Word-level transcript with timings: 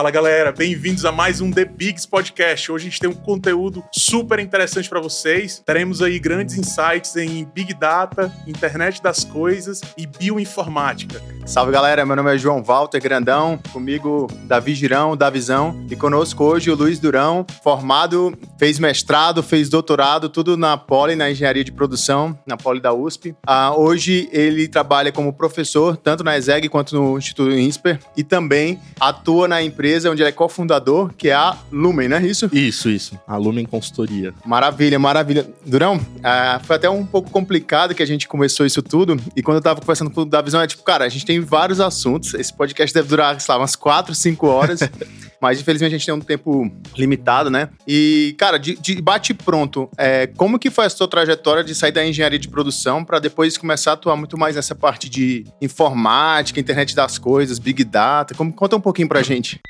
Fala 0.00 0.10
galera, 0.10 0.50
bem-vindos 0.50 1.04
a 1.04 1.12
mais 1.12 1.42
um 1.42 1.50
The 1.50 1.66
Bigs 1.66 2.06
Podcast. 2.06 2.72
Hoje 2.72 2.86
a 2.86 2.90
gente 2.90 3.00
tem 3.00 3.10
um 3.10 3.12
conteúdo 3.12 3.84
super 3.92 4.38
interessante 4.38 4.88
para 4.88 4.98
vocês. 4.98 5.62
Teremos 5.62 6.00
aí 6.00 6.18
grandes 6.18 6.56
insights 6.56 7.14
em 7.16 7.44
Big 7.44 7.74
Data, 7.74 8.32
internet 8.46 9.02
das 9.02 9.24
coisas 9.24 9.82
e 9.98 10.06
bioinformática. 10.06 11.20
Salve 11.46 11.72
galera, 11.72 12.06
meu 12.06 12.14
nome 12.14 12.32
é 12.32 12.38
João 12.38 12.62
Walter 12.62 13.00
Grandão, 13.00 13.58
comigo 13.72 14.28
Davi 14.44 14.72
Girão, 14.72 15.16
da 15.16 15.28
Visão, 15.28 15.84
e 15.90 15.96
conosco 15.96 16.44
hoje 16.44 16.70
o 16.70 16.76
Luiz 16.76 17.00
Durão, 17.00 17.44
formado, 17.64 18.32
fez 18.56 18.78
mestrado, 18.78 19.42
fez 19.42 19.68
doutorado, 19.68 20.28
tudo 20.28 20.56
na 20.56 20.76
Poli, 20.76 21.16
na 21.16 21.28
engenharia 21.28 21.64
de 21.64 21.72
produção, 21.72 22.38
na 22.46 22.56
Poli 22.56 22.80
da 22.80 22.92
USP. 22.92 23.34
Ah, 23.44 23.74
hoje 23.74 24.28
ele 24.30 24.68
trabalha 24.68 25.10
como 25.10 25.32
professor, 25.32 25.96
tanto 25.96 26.22
na 26.22 26.38
ESEG 26.38 26.68
quanto 26.68 26.94
no 26.94 27.18
Instituto 27.18 27.50
INSPER, 27.50 27.98
e 28.16 28.22
também 28.22 28.78
atua 29.00 29.48
na 29.48 29.60
empresa 29.60 30.10
onde 30.10 30.22
ele 30.22 30.28
é 30.28 30.32
cofundador, 30.32 31.10
que 31.16 31.30
é 31.30 31.34
a 31.34 31.56
Lumen, 31.72 32.08
não 32.08 32.18
é 32.18 32.22
isso? 32.22 32.48
Isso, 32.52 32.88
isso. 32.88 33.18
A 33.26 33.36
Lumen 33.36 33.64
Consultoria. 33.64 34.32
Maravilha, 34.44 34.98
maravilha. 35.00 35.48
Durão, 35.66 36.00
ah, 36.22 36.60
foi 36.62 36.76
até 36.76 36.88
um 36.88 37.04
pouco 37.04 37.28
complicado 37.30 37.92
que 37.92 38.02
a 38.02 38.06
gente 38.06 38.28
começou 38.28 38.64
isso 38.64 38.82
tudo, 38.82 39.16
e 39.34 39.42
quando 39.42 39.56
eu 39.56 39.62
tava 39.62 39.80
conversando 39.80 40.10
com 40.10 40.20
o 40.20 40.24
da 40.24 40.40
Visão, 40.40 40.60
é 40.60 40.66
tipo, 40.68 40.84
cara, 40.84 41.04
a 41.04 41.08
gente 41.08 41.26
tem 41.30 41.38
vários 41.38 41.78
assuntos. 41.78 42.34
Esse 42.34 42.52
podcast 42.52 42.92
deve 42.92 43.06
durar, 43.06 43.40
sei 43.40 43.54
lá, 43.54 43.60
umas 43.60 43.76
4, 43.76 44.12
5 44.12 44.46
horas. 44.48 44.80
mas 45.40 45.60
infelizmente 45.60 45.94
a 45.94 45.96
gente 45.96 46.04
tem 46.04 46.14
um 46.14 46.20
tempo 46.20 46.68
limitado, 46.98 47.48
né? 47.48 47.70
E, 47.86 48.34
cara, 48.36 48.58
de, 48.58 48.76
de 48.76 49.00
bate 49.00 49.32
pronto, 49.32 49.88
é, 49.96 50.26
como 50.26 50.58
que 50.58 50.70
foi 50.70 50.86
a 50.86 50.90
sua 50.90 51.06
trajetória 51.06 51.62
de 51.62 51.72
sair 51.72 51.92
da 51.92 52.04
engenharia 52.04 52.38
de 52.38 52.48
produção 52.48 53.04
para 53.04 53.20
depois 53.20 53.56
começar 53.56 53.92
a 53.92 53.94
atuar 53.94 54.16
muito 54.16 54.36
mais 54.36 54.56
nessa 54.56 54.74
parte 54.74 55.08
de 55.08 55.46
informática, 55.62 56.58
internet 56.58 56.96
das 56.96 57.16
coisas, 57.16 57.60
big 57.60 57.84
data? 57.84 58.34
Como, 58.34 58.52
conta 58.52 58.74
um 58.74 58.80
pouquinho 58.80 59.08
pra 59.08 59.22
gente. 59.22 59.60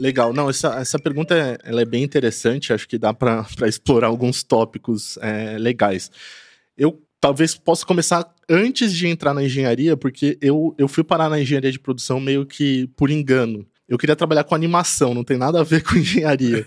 Legal, 0.00 0.32
não, 0.32 0.48
essa, 0.48 0.76
essa 0.76 1.00
pergunta 1.00 1.34
é, 1.34 1.58
ela 1.68 1.82
é 1.82 1.84
bem 1.84 2.04
interessante, 2.04 2.72
acho 2.72 2.86
que 2.86 2.96
dá 2.96 3.12
para 3.12 3.44
explorar 3.66 4.06
alguns 4.06 4.44
tópicos 4.44 5.18
é, 5.20 5.58
legais. 5.58 6.12
Eu 6.76 7.02
talvez 7.20 7.56
possa 7.56 7.84
começar 7.84 8.24
antes 8.48 8.94
de 8.94 9.06
entrar 9.06 9.34
na 9.34 9.44
engenharia, 9.44 9.96
porque 9.96 10.38
eu, 10.40 10.74
eu 10.78 10.88
fui 10.88 11.04
parar 11.04 11.28
na 11.28 11.40
engenharia 11.40 11.70
de 11.70 11.78
produção 11.78 12.18
meio 12.18 12.46
que 12.46 12.88
por 12.96 13.10
engano. 13.10 13.66
Eu 13.88 13.98
queria 13.98 14.16
trabalhar 14.16 14.44
com 14.44 14.54
animação, 14.54 15.14
não 15.14 15.24
tem 15.24 15.38
nada 15.38 15.60
a 15.60 15.64
ver 15.64 15.82
com 15.82 15.96
engenharia. 15.98 16.66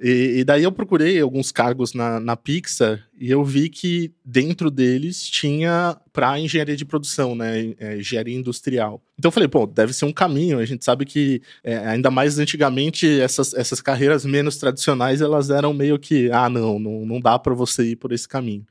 e, 0.00 0.38
e, 0.38 0.44
daí 0.44 0.62
eu 0.62 0.70
procurei 0.70 1.20
alguns 1.20 1.50
cargos 1.50 1.94
na, 1.94 2.20
na 2.20 2.36
Pixar 2.36 3.04
e 3.18 3.30
eu 3.30 3.44
vi 3.44 3.68
que 3.68 4.12
dentro 4.24 4.70
deles 4.70 5.28
tinha 5.28 5.96
para 6.12 6.38
engenharia 6.38 6.76
de 6.76 6.84
produção, 6.84 7.34
né? 7.34 7.74
É, 7.78 7.96
engenharia 7.96 8.36
industrial. 8.36 9.02
Então 9.18 9.28
eu 9.28 9.32
falei, 9.32 9.48
pô, 9.48 9.66
deve 9.66 9.92
ser 9.92 10.04
um 10.04 10.12
caminho. 10.12 10.58
A 10.58 10.64
gente 10.64 10.84
sabe 10.84 11.04
que, 11.04 11.42
é, 11.62 11.76
ainda 11.78 12.10
mais 12.10 12.38
antigamente, 12.38 13.20
essas, 13.20 13.52
essas 13.54 13.80
carreiras 13.80 14.24
menos 14.24 14.56
tradicionais, 14.56 15.20
elas 15.20 15.50
eram 15.50 15.72
meio 15.72 15.98
que, 15.98 16.30
ah, 16.30 16.48
não, 16.48 16.78
não, 16.78 17.04
não 17.04 17.20
dá 17.20 17.36
para 17.36 17.54
você 17.54 17.84
ir 17.84 17.96
por 17.96 18.12
esse 18.12 18.28
caminho. 18.28 18.64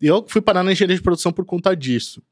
Eu 0.00 0.24
fui 0.26 0.40
parar 0.40 0.62
na 0.62 0.72
engenharia 0.72 0.96
de 0.96 1.02
produção 1.02 1.32
por 1.32 1.44
conta 1.44 1.74
disso. 1.74 2.22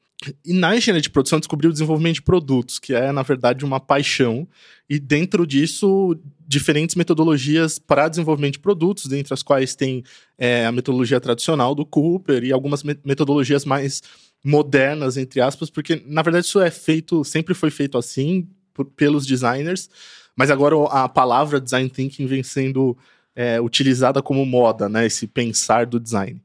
E 0.45 0.51
na 0.51 0.75
engenharia 0.75 1.01
de 1.01 1.09
produção 1.09 1.39
descobri 1.39 1.67
o 1.67 1.71
desenvolvimento 1.71 2.15
de 2.15 2.21
produtos, 2.21 2.77
que 2.77 2.93
é, 2.93 3.11
na 3.11 3.21
verdade, 3.21 3.63
uma 3.63 3.79
paixão. 3.79 4.47
E 4.89 4.99
dentro 4.99 5.47
disso, 5.47 6.17
diferentes 6.45 6.95
metodologias 6.95 7.79
para 7.79 8.09
desenvolvimento 8.09 8.53
de 8.53 8.59
produtos, 8.59 9.05
dentre 9.05 9.33
as 9.33 9.41
quais 9.41 9.75
tem 9.75 10.03
é, 10.37 10.65
a 10.65 10.71
metodologia 10.71 11.21
tradicional 11.21 11.73
do 11.73 11.85
Cooper 11.85 12.43
e 12.43 12.51
algumas 12.51 12.83
metodologias 12.83 13.63
mais 13.63 14.01
modernas, 14.43 15.15
entre 15.15 15.39
aspas, 15.39 15.69
porque, 15.69 16.01
na 16.05 16.21
verdade, 16.21 16.45
isso 16.45 16.59
é 16.59 16.71
feito, 16.71 17.23
sempre 17.23 17.53
foi 17.53 17.69
feito 17.69 17.97
assim, 17.97 18.47
por, 18.73 18.85
pelos 18.85 19.25
designers, 19.25 19.89
mas 20.35 20.49
agora 20.49 20.75
a 20.89 21.07
palavra 21.07 21.61
design 21.61 21.89
thinking 21.89 22.25
vem 22.25 22.43
sendo 22.43 22.97
é, 23.35 23.59
utilizada 23.61 24.21
como 24.21 24.45
moda, 24.45 24.89
né? 24.89 25.05
Esse 25.05 25.27
pensar 25.27 25.85
do 25.85 25.99
design. 25.99 26.41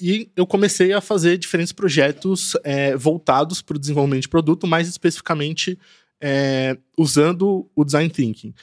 E 0.00 0.30
eu 0.36 0.46
comecei 0.46 0.92
a 0.92 1.00
fazer 1.00 1.38
diferentes 1.38 1.72
projetos 1.72 2.56
é, 2.64 2.96
voltados 2.96 3.62
para 3.62 3.76
o 3.76 3.80
desenvolvimento 3.80 4.22
de 4.22 4.28
produto, 4.28 4.66
mais 4.66 4.88
especificamente 4.88 5.78
é, 6.20 6.76
usando 6.96 7.68
o 7.74 7.84
design 7.84 8.10
thinking. 8.10 8.54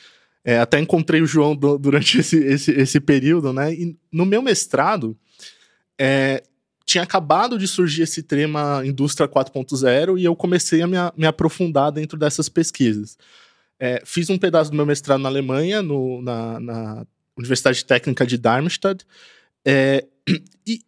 É, 0.43 0.59
até 0.59 0.79
encontrei 0.79 1.21
o 1.21 1.27
João 1.27 1.55
do, 1.55 1.77
durante 1.77 2.19
esse, 2.19 2.37
esse, 2.37 2.71
esse, 2.71 2.99
período, 2.99 3.51
né? 3.51 3.73
E 3.73 3.97
no 4.11 4.25
meu 4.25 4.41
mestrado, 4.41 5.17
é, 5.99 6.41
tinha 6.85 7.03
acabado 7.03 7.57
de 7.57 7.67
surgir 7.67 8.03
esse 8.03 8.23
tema 8.23 8.81
Indústria 8.85 9.27
4.0 9.27 10.17
e 10.17 10.23
eu 10.23 10.35
comecei 10.35 10.81
a 10.81 10.87
me, 10.87 10.95
me, 11.17 11.25
aprofundar 11.25 11.91
dentro 11.91 12.17
dessas 12.17 12.47
pesquisas. 12.47 13.17
É, 13.77 14.01
fiz 14.05 14.29
um 14.29 14.37
pedaço 14.37 14.71
do 14.71 14.77
meu 14.77 14.85
mestrado 14.85 15.19
na 15.19 15.27
Alemanha, 15.27 15.81
no, 15.81 16.21
na, 16.21 16.59
na 16.61 17.05
Universidade 17.37 17.83
Técnica 17.83 18.25
de 18.25 18.37
Darmstadt, 18.37 19.05
é, 19.65 20.05
e 20.65 20.81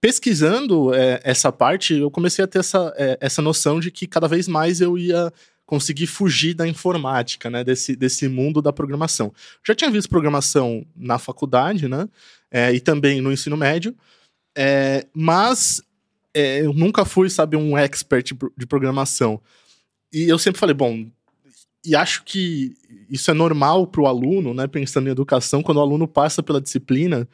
pesquisando 0.00 0.94
é, 0.94 1.20
essa 1.22 1.52
parte, 1.52 1.94
eu 1.94 2.10
comecei 2.10 2.44
a 2.44 2.48
ter 2.48 2.60
essa, 2.60 2.92
é, 2.96 3.18
essa 3.20 3.42
noção 3.42 3.78
de 3.78 3.90
que 3.90 4.06
cada 4.06 4.26
vez 4.26 4.48
mais 4.48 4.80
eu 4.80 4.96
ia 4.96 5.32
conseguir 5.66 6.08
fugir 6.08 6.54
da 6.54 6.66
informática, 6.66 7.48
né, 7.48 7.62
desse, 7.62 7.94
desse 7.94 8.26
mundo 8.26 8.60
da 8.60 8.72
programação. 8.72 9.32
Já 9.64 9.72
tinha 9.72 9.90
visto 9.90 10.08
programação 10.08 10.84
na 10.96 11.18
faculdade, 11.18 11.86
né, 11.86 12.08
é, 12.50 12.72
e 12.72 12.80
também 12.80 13.20
no 13.20 13.30
ensino 13.30 13.56
médio, 13.56 13.94
é, 14.56 15.06
mas 15.14 15.80
é, 16.34 16.62
eu 16.62 16.72
nunca 16.72 17.04
fui, 17.04 17.30
sabe, 17.30 17.56
um 17.56 17.78
expert 17.78 18.32
de 18.56 18.66
programação. 18.66 19.40
E 20.12 20.28
eu 20.28 20.38
sempre 20.38 20.58
falei, 20.58 20.74
bom, 20.74 21.06
e 21.84 21.94
acho 21.94 22.24
que 22.24 22.74
isso 23.08 23.30
é 23.30 23.34
normal 23.34 23.86
para 23.86 24.00
o 24.00 24.06
aluno, 24.06 24.52
né, 24.52 24.66
pensando 24.66 25.08
em 25.08 25.12
educação, 25.12 25.62
quando 25.62 25.78
o 25.78 25.82
aluno 25.82 26.08
passa 26.08 26.42
pela 26.42 26.60
disciplina, 26.60 27.28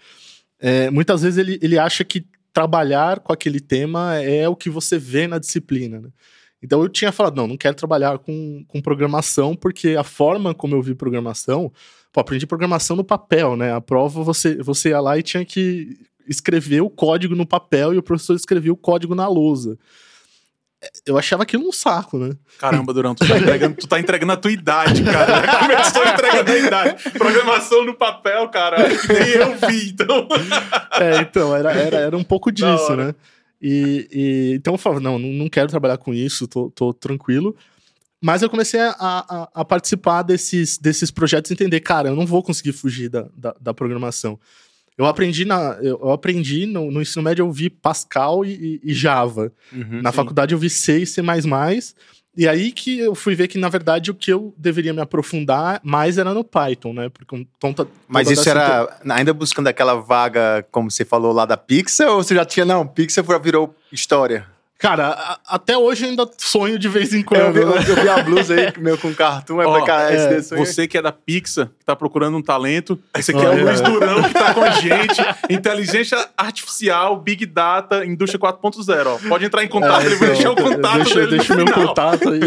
é, 0.59 0.91
muitas 0.91 1.23
vezes 1.23 1.39
ele, 1.39 1.59
ele 1.63 1.79
acha 1.79 2.05
que 2.05 2.27
trabalhar 2.57 3.21
com 3.21 3.35
aquele 3.35 3.61
tema 3.61 4.15
é 4.15 4.49
o 4.49 4.57
que 4.57 4.71
você 4.71 4.99
vê 4.99 5.27
na 5.27 5.39
disciplina. 5.39 6.01
Né? 6.01 6.09
Então 6.63 6.81
eu 6.81 6.89
tinha 6.89 7.13
falado, 7.13 7.37
não, 7.37 7.47
não 7.47 7.57
quero 7.59 7.77
trabalhar 7.77 8.19
com, 8.19 8.65
com 8.67 8.81
programação, 8.81 9.55
porque 9.55 9.91
a 9.91 10.03
forma 10.03 10.55
como 10.55 10.75
eu 10.75 10.81
vi 10.81 10.95
programação, 10.95 11.71
pô, 12.11 12.19
aprendi 12.19 12.47
programação 12.47 12.97
no 12.97 13.05
papel, 13.05 13.57
né? 13.57 13.75
A 13.75 13.81
prova 13.83 14.23
você, 14.23 14.57
você 14.57 14.89
ia 14.89 15.01
lá 15.01 15.19
e 15.19 15.23
tinha 15.23 15.45
que 15.45 15.99
escrever 16.27 16.81
o 16.81 16.89
código 16.89 17.37
no 17.37 17.45
papel 17.45 17.93
e 17.93 17.99
o 17.99 18.03
professor 18.03 18.35
escrevia 18.35 18.73
o 18.73 18.77
código 18.77 19.15
na 19.15 19.29
lousa 19.29 19.77
eu 21.05 21.19
achava 21.19 21.43
aquilo 21.43 21.67
um 21.69 21.73
saco, 21.73 22.19
né? 22.19 22.31
Caramba, 22.59 22.93
Durão, 22.93 23.15
tu 23.15 23.27
tá 23.27 23.39
entregando, 23.39 23.77
tu 23.77 23.87
tá 23.87 24.01
entregando 24.01 24.33
a 24.33 24.37
tua 24.37 24.53
idade, 24.53 25.03
cara. 25.05 25.59
Começou 25.59 26.05
entregando 26.05 26.51
a 26.51 26.59
idade. 26.59 27.11
Programação 27.11 27.85
no 27.85 27.95
papel, 27.95 28.49
cara, 28.49 28.77
nem 28.79 29.29
eu 29.29 29.57
vi, 29.69 29.91
então. 29.91 30.29
É, 31.01 31.21
então, 31.21 31.55
era, 31.55 31.73
era, 31.73 31.97
era 31.99 32.17
um 32.17 32.25
pouco 32.25 32.51
disso, 32.51 32.97
né? 32.97 33.15
E, 33.61 34.09
e, 34.13 34.55
então 34.55 34.75
eu 34.75 34.79
falava, 34.79 35.01
não, 35.01 35.19
não 35.19 35.49
quero 35.49 35.69
trabalhar 35.69 35.97
com 35.97 36.13
isso, 36.13 36.47
tô, 36.47 36.71
tô 36.71 36.93
tranquilo. 36.93 37.57
Mas 38.21 38.43
eu 38.43 38.51
comecei 38.51 38.81
a, 38.81 38.95
a, 38.99 39.49
a, 39.55 39.65
participar 39.65 40.23
desses, 40.23 40.79
desses 40.79 41.11
projetos 41.11 41.51
e 41.51 41.55
entender, 41.55 41.81
cara, 41.81 42.09
eu 42.09 42.17
não 42.17 42.27
vou 42.27 42.43
conseguir 42.43 42.73
fugir 42.73 43.09
da, 43.09 43.29
da, 43.37 43.55
da 43.61 43.75
programação. 43.75 44.39
Eu 44.99 45.05
aprendi, 45.05 45.45
na, 45.45 45.77
eu 45.83 46.11
aprendi 46.11 46.65
no, 46.65 46.91
no 46.91 47.03
ensino 47.03 47.23
médio, 47.23 47.45
eu 47.45 47.53
vi 47.53 47.69
Pascal 47.69 48.45
e, 48.45 48.81
e 48.83 48.95
Java. 48.95 49.53
Uhum, 49.73 50.01
na 50.01 50.11
sim. 50.11 50.17
faculdade 50.17 50.55
eu 50.55 50.59
vi 50.59 50.71
C 50.71 51.01
e 51.01 51.07
C++. 51.07 51.21
E 52.37 52.47
aí 52.47 52.71
que 52.71 52.99
eu 52.99 53.15
fui 53.15 53.35
ver 53.35 53.49
que, 53.49 53.59
na 53.59 53.69
verdade, 53.69 54.11
o 54.11 54.15
que 54.15 54.31
eu 54.31 54.55
deveria 54.59 54.93
me 54.93 55.01
aprofundar 55.01 55.81
mais 55.83 56.19
era 56.19 56.35
no 56.35 56.45
Python, 56.45 56.93
né? 56.93 57.09
Porque 57.09 57.47
tonta, 57.59 57.89
Mas 58.07 58.31
isso 58.31 58.49
era 58.49 59.01
ainda 59.09 59.33
buscando 59.33 59.69
aquela 59.69 59.95
vaga, 59.95 60.67
como 60.71 60.91
você 60.91 61.05
falou 61.05 61.33
lá 61.33 61.47
da 61.47 61.57
Pixar, 61.57 62.11
ou 62.11 62.23
você 62.23 62.35
já 62.35 62.45
tinha, 62.45 62.67
não, 62.67 62.87
Pixar 62.87 63.25
virou 63.41 63.75
história? 63.91 64.47
Cara, 64.79 65.09
a, 65.09 65.39
até 65.55 65.77
hoje 65.77 66.05
eu 66.05 66.11
ainda 66.11 66.29
sonho 66.37 66.79
de 66.79 66.87
vez 66.87 67.15
em 67.15 67.23
quando. 67.23 67.41
Eu 67.41 67.53
vi, 67.53 67.65
né? 67.65 67.85
eu 67.89 68.03
vi 68.03 68.09
a 68.09 68.23
blusa 68.23 68.55
aí, 68.55 68.73
meu 68.77 68.99
com 68.99 69.15
cartoon, 69.15 69.63
é 69.63 69.67
oh, 69.67 69.73
pra 69.73 69.85
cá, 69.85 70.13
é, 70.13 70.41
Você 70.41 70.87
que 70.87 70.99
é 70.99 71.03
da 71.03 71.11
Pixar, 71.11 71.69
que 71.79 71.85
tá 71.85 71.97
procurando 71.97 72.37
um 72.37 72.43
talento, 72.43 72.99
esse 73.17 73.31
aqui 73.31 73.41
oh, 73.41 73.53
é 73.53 73.55
o 73.55 73.65
Luiz 73.65 73.81
Durão 73.81 74.23
que 74.23 74.35
tá 74.35 74.53
com 74.53 74.63
a 74.63 74.71
gente. 74.73 75.23
Inteligência 75.49 76.29
Artificial, 76.37 77.17
Big 77.19 77.47
Data, 77.47 78.05
Indústria 78.05 78.39
4.0. 78.39 79.27
Pode 79.27 79.47
entrar 79.47 79.65
em 79.65 79.69
contato, 79.69 80.03
é, 80.03 80.07
ele 80.07 80.17
vai 80.17 80.29
deixar 80.29 80.51
o 80.51 80.57
contato 80.57 80.97
deixa, 80.97 81.15
dele 81.15 81.37
Deixa 81.37 81.55
o 81.55 81.57
meu 81.57 81.73
contato 81.73 82.29
aí. 82.29 82.41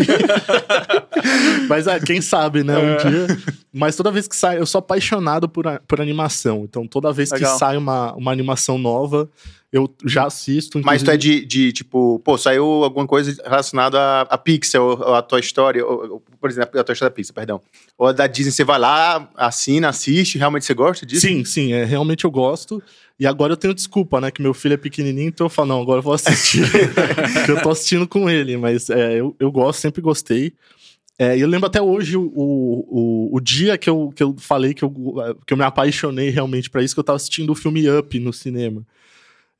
Mas 1.67 1.87
é, 1.87 1.99
quem 1.99 2.21
sabe, 2.21 2.63
né, 2.63 2.77
um 2.77 2.93
é. 2.93 2.97
dia. 2.97 3.37
Mas 3.73 3.95
toda 3.95 4.11
vez 4.11 4.27
que 4.27 4.35
sai, 4.35 4.59
eu 4.59 4.67
sou 4.67 4.79
apaixonado 4.79 5.49
por, 5.49 5.65
por 5.87 5.99
animação. 5.99 6.63
Então 6.63 6.85
toda 6.85 7.11
vez 7.11 7.31
Legal. 7.31 7.53
que 7.53 7.59
sai 7.59 7.75
uma, 7.75 8.13
uma 8.13 8.31
animação 8.31 8.77
nova 8.77 9.27
eu 9.71 9.93
já 10.05 10.25
assisto. 10.25 10.81
Mas 10.83 11.03
tu 11.03 11.11
é 11.11 11.17
de, 11.17 11.45
de, 11.45 11.71
tipo, 11.71 12.19
pô, 12.19 12.37
saiu 12.37 12.65
alguma 12.83 13.05
coisa 13.05 13.39
relacionada 13.43 13.99
a, 13.99 14.21
a 14.21 14.37
Pixel, 14.37 14.83
ou 14.83 15.13
a 15.13 15.21
tua 15.21 15.39
história, 15.39 15.85
ou, 15.85 16.21
por 16.39 16.49
exemplo, 16.49 16.79
a 16.79 16.83
tua 16.83 16.93
história 16.93 17.11
da 17.11 17.15
Pixel, 17.15 17.35
perdão. 17.35 17.61
Ou 17.97 18.07
a 18.07 18.11
da 18.11 18.25
Disney, 18.25 18.51
você 18.51 18.63
vai 18.63 18.79
lá, 18.79 19.29
assina, 19.35 19.89
assiste, 19.89 20.37
realmente 20.37 20.65
você 20.65 20.73
gosta 20.73 21.05
disso? 21.05 21.27
Sim, 21.27 21.45
sim, 21.45 21.73
é, 21.73 21.83
realmente 21.83 22.25
eu 22.25 22.31
gosto. 22.31 22.81
E 23.19 23.27
agora 23.27 23.53
eu 23.53 23.57
tenho 23.57 23.73
desculpa, 23.73 24.19
né, 24.19 24.31
que 24.31 24.41
meu 24.41 24.53
filho 24.53 24.73
é 24.73 24.77
pequenininho, 24.77 25.27
então 25.27 25.45
eu 25.45 25.49
falo, 25.49 25.67
não, 25.67 25.81
agora 25.81 25.99
eu 25.99 26.03
vou 26.03 26.13
assistir. 26.13 26.63
Eu 27.47 27.61
tô 27.61 27.69
assistindo 27.69 28.07
com 28.07 28.29
ele, 28.29 28.55
mas 28.57 28.89
é, 28.89 29.19
eu, 29.19 29.35
eu 29.39 29.51
gosto, 29.51 29.79
sempre 29.79 30.01
gostei. 30.01 30.53
É, 31.17 31.37
eu 31.37 31.47
lembro 31.47 31.67
até 31.67 31.81
hoje 31.81 32.15
o, 32.15 32.31
o, 32.33 33.29
o, 33.35 33.39
dia 33.41 33.77
que 33.77 33.89
eu, 33.89 34.13
que 34.15 34.23
eu 34.23 34.33
falei 34.37 34.73
que 34.73 34.83
eu, 34.83 34.89
que 35.45 35.53
eu 35.53 35.57
me 35.57 35.65
apaixonei 35.65 36.29
realmente 36.29 36.69
para 36.69 36.81
isso, 36.81 36.93
que 36.95 36.99
eu 36.99 37.03
tava 37.03 37.17
assistindo 37.17 37.49
o 37.49 37.55
filme 37.55 37.89
Up 37.89 38.17
no 38.19 38.31
cinema. 38.31 38.85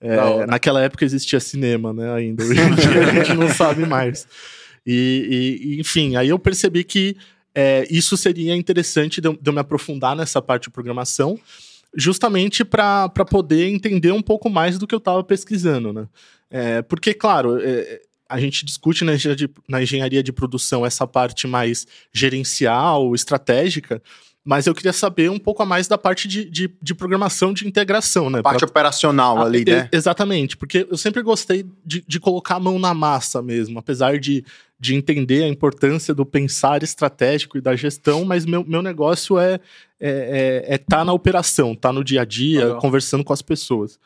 É, 0.01 0.45
naquela 0.45 0.81
época 0.81 1.03
existia 1.03 1.39
cinema, 1.39 1.91
né, 1.91 2.13
ainda. 2.13 2.43
Hoje 2.43 2.61
em 2.61 2.75
dia 2.75 3.09
a 3.09 3.13
gente 3.13 3.33
não 3.33 3.49
sabe 3.53 3.85
mais. 3.85 4.27
E, 4.85 5.57
e, 5.61 5.79
enfim, 5.79 6.15
aí 6.15 6.29
eu 6.29 6.39
percebi 6.39 6.83
que 6.83 7.17
é, 7.53 7.85
isso 7.89 8.15
seria 8.15 8.55
interessante 8.55 9.19
de 9.19 9.27
eu, 9.27 9.33
de 9.33 9.49
eu, 9.49 9.53
me 9.53 9.59
aprofundar 9.59 10.15
nessa 10.15 10.41
parte 10.41 10.63
de 10.63 10.69
programação, 10.69 11.37
justamente 11.95 12.63
para 12.63 13.09
poder 13.09 13.67
entender 13.67 14.11
um 14.11 14.21
pouco 14.21 14.49
mais 14.49 14.77
do 14.77 14.87
que 14.87 14.95
eu 14.95 14.99
estava 14.99 15.23
pesquisando, 15.23 15.91
né? 15.91 16.07
É, 16.49 16.81
porque, 16.81 17.13
claro, 17.13 17.59
é, 17.61 18.01
a 18.27 18.39
gente 18.39 18.63
discute 18.63 19.03
na 19.03 19.15
engenharia, 19.15 19.47
de, 19.47 19.53
na 19.67 19.81
engenharia 19.81 20.23
de 20.23 20.31
produção 20.31 20.85
essa 20.85 21.05
parte 21.05 21.47
mais 21.47 21.85
gerencial, 22.13 23.13
estratégica, 23.13 24.01
mas 24.49 24.65
eu 24.65 24.73
queria 24.73 24.91
saber 24.91 25.29
um 25.29 25.37
pouco 25.37 25.61
a 25.61 25.65
mais 25.65 25.87
da 25.87 25.95
parte 25.95 26.27
de, 26.27 26.43
de, 26.49 26.73
de 26.81 26.95
programação 26.95 27.53
de 27.53 27.67
integração, 27.67 28.31
né? 28.31 28.41
Parte 28.41 28.61
pra... 28.61 28.67
operacional 28.67 29.39
ali, 29.43 29.63
né? 29.63 29.87
Exatamente, 29.91 30.57
porque 30.57 30.87
eu 30.89 30.97
sempre 30.97 31.21
gostei 31.21 31.63
de, 31.85 32.03
de 32.07 32.19
colocar 32.19 32.55
a 32.55 32.59
mão 32.59 32.79
na 32.79 32.91
massa 32.91 33.43
mesmo, 33.43 33.77
apesar 33.77 34.17
de, 34.17 34.43
de 34.79 34.95
entender 34.95 35.43
a 35.43 35.47
importância 35.47 36.15
do 36.15 36.25
pensar 36.25 36.81
estratégico 36.81 37.59
e 37.59 37.61
da 37.61 37.75
gestão, 37.75 38.25
mas 38.25 38.43
meu, 38.43 38.65
meu 38.65 38.81
negócio 38.81 39.37
é 39.37 39.53
estar 39.53 39.63
é, 40.01 40.63
é, 40.67 40.73
é 40.73 40.77
tá 40.79 41.05
na 41.05 41.13
operação, 41.13 41.75
tá 41.75 41.93
no 41.93 42.03
dia 42.03 42.23
a 42.23 42.25
dia, 42.25 42.65
Legal. 42.65 42.79
conversando 42.79 43.23
com 43.23 43.33
as 43.33 43.43
pessoas. 43.43 43.99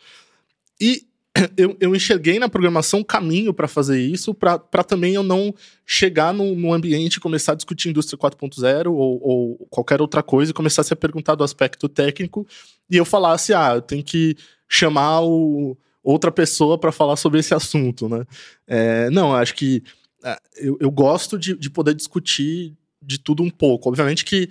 E 0.78 1.07
eu, 1.57 1.75
eu 1.80 1.95
enxerguei 1.95 2.39
na 2.39 2.47
programação 2.47 3.00
um 3.00 3.03
caminho 3.03 3.53
para 3.53 3.68
fazer 3.68 4.00
isso, 4.00 4.33
para 4.33 4.83
também 4.83 5.15
eu 5.15 5.24
não 5.24 5.53
chegar 5.85 6.33
num, 6.33 6.56
num 6.56 6.74
ambiente 6.74 7.15
e 7.15 7.19
começar 7.19 7.53
a 7.53 7.56
discutir 7.56 7.89
indústria 7.89 8.18
4.0 8.18 8.91
ou, 8.91 9.19
ou 9.21 9.68
qualquer 9.69 10.01
outra 10.01 10.21
coisa 10.21 10.51
e 10.51 10.53
começar 10.53 10.81
a 10.81 10.85
ser 10.85 10.95
perguntado 10.95 11.38
do 11.38 11.44
aspecto 11.44 11.89
técnico 11.89 12.45
e 12.89 12.97
eu 12.97 13.06
falasse, 13.06 13.53
ah, 13.53 13.75
eu 13.75 13.81
tenho 13.81 14.03
que 14.03 14.35
chamar 14.68 15.21
o, 15.21 15.77
outra 16.03 16.31
pessoa 16.31 16.77
para 16.77 16.91
falar 16.91 17.15
sobre 17.15 17.39
esse 17.39 17.53
assunto, 17.53 18.07
né? 18.09 18.25
É, 18.68 19.09
não, 19.09 19.33
acho 19.33 19.56
que 19.56 19.83
é, 20.24 20.38
eu, 20.57 20.77
eu 20.80 20.91
gosto 20.91 21.38
de, 21.38 21.56
de 21.56 21.69
poder 21.69 21.94
discutir 21.94 22.74
de 23.01 23.18
tudo 23.19 23.44
um 23.44 23.50
pouco. 23.50 23.89
Obviamente 23.89 24.24
que 24.24 24.50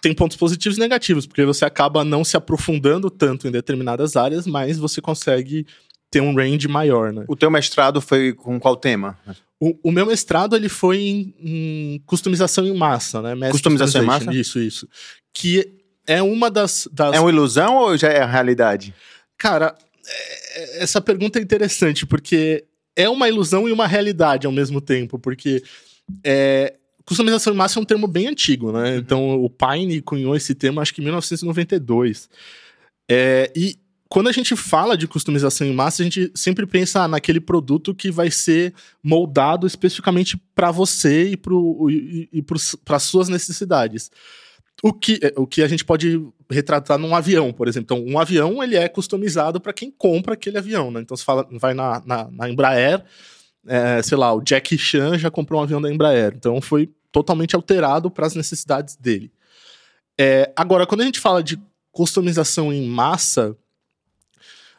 tem 0.00 0.14
pontos 0.14 0.36
positivos 0.36 0.76
e 0.76 0.80
negativos, 0.80 1.26
porque 1.26 1.44
você 1.44 1.64
acaba 1.64 2.04
não 2.04 2.24
se 2.24 2.36
aprofundando 2.36 3.10
tanto 3.10 3.48
em 3.48 3.50
determinadas 3.50 4.16
áreas, 4.16 4.46
mas 4.46 4.78
você 4.78 5.00
consegue 5.00 5.66
ter 6.10 6.20
um 6.20 6.34
range 6.34 6.68
maior, 6.68 7.12
né? 7.12 7.24
O 7.28 7.36
teu 7.36 7.50
mestrado 7.50 8.00
foi 8.00 8.32
com 8.32 8.58
qual 8.60 8.76
tema? 8.76 9.18
O, 9.60 9.76
o 9.84 9.90
meu 9.90 10.06
mestrado 10.06 10.54
ele 10.54 10.68
foi 10.68 10.98
em, 10.98 11.34
em 11.40 12.02
customização 12.06 12.66
em 12.66 12.76
massa, 12.76 13.22
né? 13.22 13.34
Mass 13.34 13.52
customização 13.52 14.02
em 14.02 14.06
massa? 14.06 14.32
Isso, 14.32 14.58
isso. 14.58 14.88
Que 15.32 15.72
é 16.06 16.22
uma 16.22 16.50
das, 16.50 16.88
das... 16.92 17.14
É 17.14 17.20
uma 17.20 17.30
ilusão 17.30 17.76
ou 17.76 17.96
já 17.96 18.08
é 18.08 18.20
a 18.20 18.26
realidade? 18.26 18.94
Cara, 19.36 19.74
é, 20.06 20.82
essa 20.82 21.00
pergunta 21.00 21.38
é 21.38 21.42
interessante, 21.42 22.06
porque 22.06 22.64
é 22.94 23.08
uma 23.08 23.28
ilusão 23.28 23.68
e 23.68 23.72
uma 23.72 23.86
realidade 23.86 24.46
ao 24.46 24.52
mesmo 24.52 24.80
tempo, 24.80 25.18
porque 25.18 25.62
é, 26.22 26.74
Customização 27.06 27.54
em 27.54 27.56
massa 27.56 27.78
é 27.78 27.82
um 27.82 27.84
termo 27.84 28.08
bem 28.08 28.26
antigo, 28.26 28.72
né? 28.72 28.90
Uhum. 28.90 28.96
Então, 28.98 29.44
o 29.44 29.48
Pine 29.48 30.02
cunhou 30.02 30.34
esse 30.34 30.54
termo, 30.54 30.80
acho 30.80 30.92
que 30.92 31.00
em 31.00 31.04
1992. 31.04 32.28
É, 33.08 33.50
e 33.54 33.78
quando 34.08 34.28
a 34.28 34.32
gente 34.32 34.54
fala 34.56 34.96
de 34.96 35.06
customização 35.06 35.66
em 35.66 35.72
massa, 35.72 36.02
a 36.02 36.04
gente 36.04 36.30
sempre 36.34 36.66
pensa 36.66 37.06
naquele 37.08 37.40
produto 37.40 37.94
que 37.94 38.10
vai 38.10 38.30
ser 38.30 38.74
moldado 39.02 39.66
especificamente 39.66 40.36
para 40.54 40.70
você 40.70 41.30
e 41.30 42.42
para 42.42 42.96
as 42.96 43.02
suas 43.04 43.28
necessidades. 43.28 44.10
O 44.82 44.92
que, 44.92 45.18
é, 45.22 45.32
o 45.36 45.46
que 45.46 45.62
a 45.62 45.68
gente 45.68 45.84
pode 45.84 46.20
retratar 46.50 46.98
num 46.98 47.14
avião, 47.14 47.52
por 47.52 47.66
exemplo. 47.66 47.96
Então, 47.96 48.12
um 48.12 48.18
avião 48.18 48.62
ele 48.62 48.76
é 48.76 48.88
customizado 48.88 49.60
para 49.60 49.72
quem 49.72 49.90
compra 49.90 50.34
aquele 50.34 50.58
avião, 50.58 50.90
né? 50.90 51.00
Então, 51.00 51.16
você 51.16 51.24
fala, 51.24 51.46
vai 51.52 51.72
na, 51.72 52.02
na, 52.04 52.30
na 52.30 52.50
Embraer, 52.50 53.02
é, 53.66 54.02
sei 54.02 54.16
lá, 54.16 54.32
o 54.32 54.40
Jack 54.40 54.76
Chan 54.78 55.18
já 55.18 55.30
comprou 55.30 55.60
um 55.60 55.64
avião 55.64 55.80
da 55.80 55.92
Embraer. 55.92 56.34
Então, 56.36 56.60
foi 56.60 56.90
totalmente 57.10 57.56
alterado 57.56 58.10
para 58.10 58.26
as 58.26 58.34
necessidades 58.34 58.96
dele. 58.96 59.30
É, 60.18 60.52
agora, 60.56 60.86
quando 60.86 61.02
a 61.02 61.04
gente 61.04 61.20
fala 61.20 61.42
de 61.42 61.58
customização 61.92 62.72
em 62.72 62.86
massa, 62.86 63.56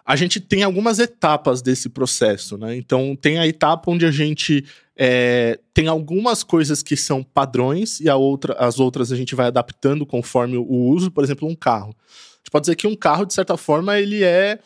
a 0.06 0.16
gente 0.16 0.40
tem 0.40 0.64
algumas 0.64 1.00
etapas 1.00 1.62
desse 1.62 1.90
processo, 1.90 2.58
né? 2.58 2.76
Então, 2.78 3.16
tem 3.16 3.40
a 3.40 3.48
etapa 3.48 3.92
onde 3.92 4.06
a 4.06 4.12
gente 4.12 4.64
é, 4.96 5.60
tem 5.74 5.88
algumas 5.88 6.44
coisas 6.44 6.82
que 6.82 6.96
são 6.96 7.22
padrões 7.22 8.00
e 8.00 8.10
a 8.10 8.16
outra, 8.16 8.54
as 8.54 8.80
outras 8.80 9.12
a 9.12 9.16
gente 9.16 9.36
vai 9.36 9.48
adaptando 9.48 10.06
conforme 10.06 10.58
o 10.58 10.66
uso. 10.66 11.12
Por 11.12 11.24
exemplo, 11.24 11.48
um 11.48 11.56
carro. 11.56 11.90
A 11.90 12.38
gente 12.38 12.52
pode 12.52 12.64
dizer 12.64 12.76
que 12.76 12.88
um 12.88 12.96
carro, 12.96 13.26
de 13.26 13.34
certa 13.34 13.58
forma, 13.58 14.00
ele 14.00 14.24
é 14.24 14.60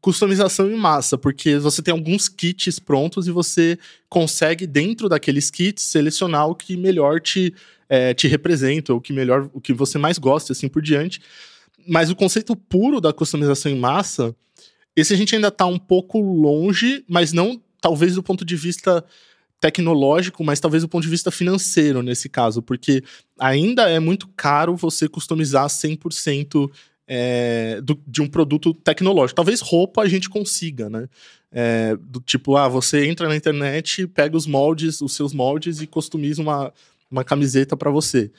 customização 0.00 0.70
em 0.70 0.76
massa, 0.76 1.16
porque 1.18 1.58
você 1.58 1.82
tem 1.82 1.92
alguns 1.92 2.28
kits 2.28 2.78
prontos 2.78 3.26
e 3.26 3.30
você 3.30 3.78
consegue, 4.08 4.66
dentro 4.66 5.08
daqueles 5.08 5.50
kits, 5.50 5.82
selecionar 5.82 6.48
o 6.48 6.54
que 6.54 6.76
melhor 6.76 7.20
te, 7.20 7.54
é, 7.88 8.14
te 8.14 8.28
representa, 8.28 8.94
o 8.94 9.00
que 9.00 9.12
melhor, 9.12 9.48
o 9.52 9.60
que 9.60 9.72
você 9.72 9.98
mais 9.98 10.18
gosta, 10.18 10.52
assim 10.52 10.68
por 10.68 10.82
diante. 10.82 11.20
Mas 11.86 12.10
o 12.10 12.16
conceito 12.16 12.56
puro 12.56 13.00
da 13.00 13.12
customização 13.12 13.70
em 13.70 13.78
massa, 13.78 14.34
esse 14.94 15.12
a 15.12 15.16
gente 15.16 15.34
ainda 15.34 15.48
está 15.48 15.66
um 15.66 15.78
pouco 15.78 16.20
longe, 16.20 17.04
mas 17.08 17.32
não 17.32 17.60
talvez 17.80 18.14
do 18.14 18.22
ponto 18.22 18.44
de 18.44 18.56
vista 18.56 19.04
tecnológico, 19.60 20.44
mas 20.44 20.60
talvez 20.60 20.82
do 20.82 20.88
ponto 20.88 21.02
de 21.02 21.08
vista 21.08 21.30
financeiro 21.30 22.02
nesse 22.02 22.28
caso, 22.28 22.62
porque 22.62 23.02
ainda 23.38 23.88
é 23.88 23.98
muito 23.98 24.28
caro 24.36 24.76
você 24.76 25.08
customizar 25.08 25.66
100% 25.66 26.70
é, 27.06 27.80
do, 27.80 28.00
de 28.06 28.20
um 28.20 28.28
produto 28.28 28.74
tecnológico. 28.74 29.36
Talvez 29.36 29.60
roupa 29.60 30.02
a 30.02 30.08
gente 30.08 30.28
consiga, 30.28 30.90
né? 30.90 31.08
É, 31.52 31.96
do 31.96 32.20
tipo, 32.20 32.56
ah, 32.56 32.68
você 32.68 33.06
entra 33.06 33.28
na 33.28 33.36
internet, 33.36 34.06
pega 34.08 34.36
os 34.36 34.46
moldes, 34.46 35.00
os 35.00 35.14
seus 35.14 35.32
moldes 35.32 35.80
e 35.80 35.86
customiza 35.86 36.42
uma, 36.42 36.72
uma 37.10 37.24
camiseta 37.24 37.76
para 37.76 37.90
você. 37.90 38.30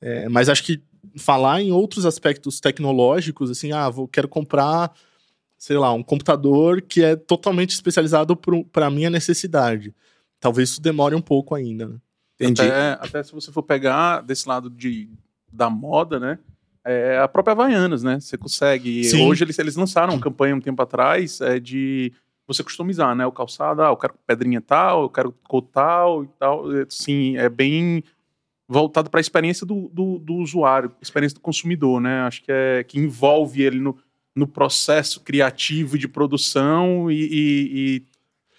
É, 0.00 0.28
mas 0.28 0.48
acho 0.48 0.62
que 0.62 0.82
falar 1.16 1.62
em 1.62 1.72
outros 1.72 2.04
aspectos 2.04 2.60
tecnológicos, 2.60 3.50
assim, 3.50 3.72
ah, 3.72 3.88
vou, 3.88 4.08
quero 4.08 4.28
comprar, 4.28 4.92
sei 5.56 5.78
lá, 5.78 5.92
um 5.92 6.02
computador 6.02 6.82
que 6.82 7.02
é 7.02 7.16
totalmente 7.16 7.70
especializado 7.70 8.36
para 8.36 8.86
a 8.86 8.90
minha 8.90 9.08
necessidade. 9.08 9.94
Talvez 10.40 10.70
isso 10.70 10.82
demore 10.82 11.14
um 11.14 11.22
pouco 11.22 11.54
ainda, 11.54 11.86
né? 11.86 11.96
Entendi. 12.38 12.62
Até, 12.62 12.92
até 13.00 13.22
se 13.22 13.32
você 13.32 13.50
for 13.50 13.62
pegar 13.62 14.20
desse 14.20 14.46
lado 14.46 14.68
de, 14.68 15.08
da 15.50 15.70
moda, 15.70 16.20
né? 16.20 16.38
É 16.86 17.18
a 17.18 17.28
própria 17.28 17.52
Havaianas, 17.52 18.02
né? 18.02 18.20
Você 18.20 18.38
consegue. 18.38 19.04
Sim. 19.04 19.26
Hoje 19.26 19.44
eles, 19.44 19.58
eles 19.58 19.76
lançaram 19.76 20.14
uma 20.14 20.20
campanha 20.20 20.54
um 20.54 20.60
tempo 20.60 20.80
atrás 20.80 21.40
é, 21.40 21.58
de 21.58 22.12
você 22.46 22.62
customizar, 22.62 23.14
né? 23.14 23.26
O 23.26 23.32
calçado, 23.32 23.82
ah, 23.82 23.88
eu 23.88 23.96
quero 23.96 24.14
pedrinha 24.26 24.60
tal, 24.60 25.02
eu 25.02 25.10
quero 25.10 25.34
cor 25.48 25.62
tal 25.62 26.24
e 26.24 26.28
tal. 26.38 26.72
É, 26.72 26.86
sim, 26.88 27.36
é 27.36 27.48
bem 27.48 28.04
voltado 28.68 29.10
para 29.10 29.18
a 29.18 29.22
experiência 29.22 29.66
do, 29.66 29.90
do, 29.92 30.18
do, 30.18 30.34
usuário, 30.34 30.92
experiência 31.00 31.34
do 31.34 31.40
consumidor, 31.40 32.00
né? 32.00 32.20
Acho 32.20 32.42
que 32.42 32.52
é 32.52 32.84
que 32.84 32.98
envolve 32.98 33.62
ele 33.62 33.80
no, 33.80 33.96
no 34.34 34.46
processo 34.46 35.20
criativo 35.20 35.98
de 35.98 36.06
produção 36.06 37.10
e, 37.10 37.14
e, 37.14 37.70
e 37.72 38.02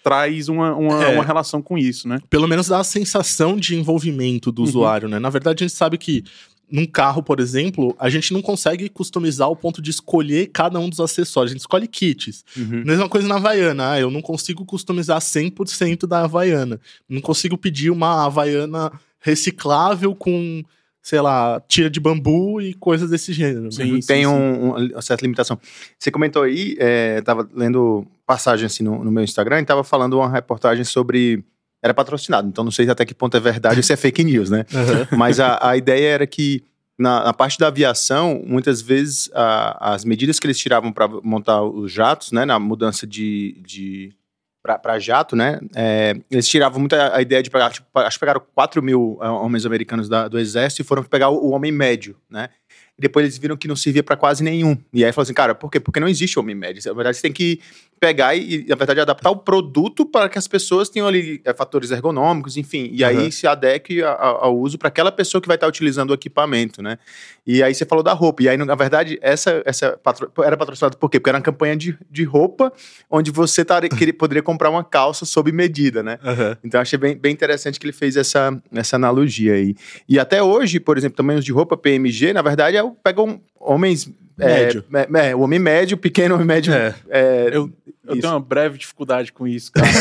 traz 0.02 0.48
uma, 0.48 0.74
uma, 0.74 1.04
é, 1.04 1.14
uma, 1.14 1.24
relação 1.24 1.60
com 1.60 1.76
isso, 1.76 2.08
né? 2.08 2.18
Pelo 2.30 2.48
menos 2.48 2.68
dá 2.68 2.78
a 2.78 2.84
sensação 2.84 3.56
de 3.56 3.76
envolvimento 3.76 4.50
do 4.50 4.62
uhum. 4.62 4.68
usuário, 4.68 5.08
né? 5.08 5.18
Na 5.18 5.30
verdade, 5.30 5.64
a 5.64 5.66
gente 5.66 5.76
sabe 5.76 5.98
que 5.98 6.24
num 6.70 6.86
carro, 6.86 7.22
por 7.22 7.40
exemplo, 7.40 7.94
a 7.98 8.10
gente 8.10 8.32
não 8.32 8.42
consegue 8.42 8.88
customizar 8.88 9.48
o 9.48 9.56
ponto 9.56 9.80
de 9.80 9.90
escolher 9.90 10.48
cada 10.48 10.78
um 10.78 10.88
dos 10.88 11.00
acessórios. 11.00 11.52
A 11.52 11.54
gente 11.54 11.60
escolhe 11.60 11.86
kits. 11.86 12.44
Uhum. 12.56 12.82
Mesma 12.84 13.08
coisa 13.08 13.26
na 13.26 13.36
Havaiana. 13.36 13.92
Ah, 13.92 14.00
eu 14.00 14.10
não 14.10 14.20
consigo 14.20 14.64
customizar 14.64 15.18
100% 15.18 16.06
da 16.06 16.24
Havaiana. 16.24 16.80
Não 17.08 17.20
consigo 17.20 17.56
pedir 17.56 17.90
uma 17.90 18.24
Havaiana 18.26 18.92
reciclável 19.20 20.14
com, 20.14 20.62
sei 21.02 21.20
lá, 21.20 21.60
tira 21.66 21.88
de 21.88 22.00
bambu 22.00 22.60
e 22.60 22.74
coisas 22.74 23.10
desse 23.10 23.32
gênero. 23.32 23.72
Sim, 23.72 24.00
sim 24.00 24.06
tem 24.06 24.24
sim. 24.24 24.26
Um, 24.26 24.70
uma 24.92 25.02
certa 25.02 25.24
limitação. 25.24 25.58
Você 25.98 26.10
comentou 26.10 26.42
aí, 26.42 26.76
é, 26.78 27.20
tava 27.22 27.48
lendo 27.54 28.06
passagem 28.26 28.66
assim 28.66 28.84
no, 28.84 29.02
no 29.02 29.10
meu 29.10 29.24
Instagram 29.24 29.60
e 29.60 29.64
tava 29.64 29.82
falando 29.82 30.18
uma 30.18 30.30
reportagem 30.30 30.84
sobre 30.84 31.42
era 31.82 31.94
patrocinado, 31.94 32.48
então 32.48 32.64
não 32.64 32.70
sei 32.70 32.88
até 32.90 33.04
que 33.04 33.14
ponto 33.14 33.36
é 33.36 33.40
verdade 33.40 33.76
ou 33.76 33.82
se 33.82 33.92
é 33.92 33.96
fake 33.96 34.24
news, 34.24 34.50
né? 34.50 34.64
Uhum. 34.72 35.16
Mas 35.16 35.38
a, 35.38 35.58
a 35.70 35.76
ideia 35.76 36.08
era 36.08 36.26
que 36.26 36.64
na, 36.98 37.24
na, 37.24 37.32
parte 37.32 37.58
da 37.58 37.68
aviação, 37.68 38.42
muitas 38.44 38.82
vezes 38.82 39.30
a, 39.32 39.94
as 39.94 40.04
medidas 40.04 40.40
que 40.40 40.46
eles 40.46 40.58
tiravam 40.58 40.92
para 40.92 41.06
montar 41.22 41.62
os 41.62 41.92
jatos, 41.92 42.32
né, 42.32 42.44
na 42.44 42.58
mudança 42.58 43.06
de, 43.06 43.62
de 43.64 44.12
para 44.60 44.98
jato, 44.98 45.36
né, 45.36 45.60
é, 45.74 46.16
eles 46.28 46.48
tiravam 46.48 46.80
muito 46.80 46.94
a, 46.94 47.16
a 47.16 47.22
ideia 47.22 47.42
de 47.42 47.48
pegar, 47.48 47.70
tipo, 47.70 47.86
acho 47.94 48.16
que 48.16 48.20
pegaram 48.20 48.42
4 48.54 48.82
mil 48.82 49.18
é, 49.22 49.28
homens 49.28 49.64
americanos 49.64 50.08
da, 50.08 50.26
do 50.26 50.38
exército 50.38 50.82
e 50.82 50.84
foram 50.84 51.04
pegar 51.04 51.30
o, 51.30 51.36
o, 51.36 51.50
homem 51.50 51.70
médio, 51.70 52.16
né, 52.28 52.48
depois 52.98 53.24
eles 53.24 53.38
viram 53.38 53.56
que 53.56 53.68
não 53.68 53.76
servia 53.76 54.02
para 54.02 54.16
quase 54.16 54.42
nenhum. 54.42 54.76
E 54.92 55.04
aí 55.04 55.12
falaram 55.12 55.22
assim, 55.22 55.34
cara, 55.34 55.54
por 55.54 55.70
quê? 55.70 55.78
Porque 55.78 56.00
não 56.00 56.08
existe 56.08 56.38
homem 56.38 56.54
médio. 56.54 56.82
Na 56.84 56.92
verdade, 56.92 57.16
você 57.16 57.22
tem 57.22 57.32
que 57.32 57.60
pegar 57.98 58.34
e, 58.34 58.64
na 58.68 58.76
verdade, 58.76 59.00
adaptar 59.00 59.30
o 59.30 59.36
produto 59.36 60.06
para 60.06 60.28
que 60.28 60.38
as 60.38 60.46
pessoas 60.46 60.88
tenham 60.88 61.06
ali 61.06 61.40
é, 61.44 61.52
fatores 61.52 61.90
ergonômicos, 61.90 62.56
enfim, 62.56 62.88
e 62.92 63.04
aí 63.04 63.30
se 63.30 63.46
adeque 63.46 64.02
ao 64.02 64.56
uso 64.56 64.78
para 64.78 64.88
aquela 64.88 65.12
pessoa 65.12 65.40
que 65.42 65.48
vai 65.48 65.56
estar 65.56 65.66
utilizando 65.66 66.10
o 66.10 66.14
equipamento, 66.14 66.80
né? 66.80 66.98
E 67.46 67.62
aí 67.62 67.74
você 67.74 67.84
falou 67.84 68.02
da 68.02 68.12
roupa. 68.12 68.42
E 68.42 68.48
aí, 68.48 68.56
na 68.56 68.74
verdade, 68.74 69.18
essa, 69.22 69.62
essa 69.64 69.96
patro... 69.96 70.30
era 70.44 70.56
patrocinada 70.56 70.96
por 70.96 71.10
quê? 71.10 71.18
Porque 71.18 71.30
era 71.30 71.38
uma 71.38 71.42
campanha 71.42 71.76
de, 71.76 71.98
de 72.10 72.24
roupa 72.24 72.72
onde 73.10 73.30
você 73.30 73.64
tar... 73.64 73.82
poderia 74.18 74.42
comprar 74.42 74.70
uma 74.70 74.84
calça 74.84 75.24
sob 75.24 75.50
medida, 75.50 76.02
né? 76.02 76.18
Uhum. 76.22 76.56
Então, 76.62 76.80
achei 76.80 76.98
bem, 76.98 77.16
bem 77.16 77.32
interessante 77.32 77.80
que 77.80 77.86
ele 77.86 77.92
fez 77.92 78.16
essa, 78.16 78.56
essa 78.72 78.96
analogia 78.96 79.54
aí. 79.54 79.74
E 80.08 80.18
até 80.18 80.42
hoje, 80.42 80.78
por 80.78 80.98
exemplo, 80.98 81.16
também 81.16 81.36
os 81.36 81.44
de 81.44 81.52
roupa 81.52 81.76
PMG, 81.76 82.32
na 82.32 82.42
verdade, 82.42 82.76
é, 82.76 82.87
pegam 82.90 83.40
homens 83.58 84.10
Médio. 84.38 84.84
É, 84.94 85.30
é, 85.30 85.34
o 85.34 85.40
homem 85.40 85.58
médio, 85.58 85.96
pequeno 85.96 86.36
homem 86.36 86.46
médio. 86.46 86.72
É. 86.72 86.94
É, 87.08 87.50
eu, 87.52 87.72
eu 88.06 88.20
tenho 88.20 88.32
uma 88.32 88.38
breve 88.40 88.78
dificuldade 88.78 89.32
com 89.32 89.48
isso, 89.48 89.72
cara. 89.72 89.88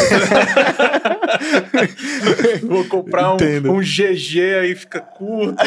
Vou 2.61 2.85
comprar 2.85 3.33
um, 3.33 3.37
um, 3.71 3.79
GG 3.79 4.39
aí 4.61 4.75
fica 4.75 5.01
curto. 5.01 5.57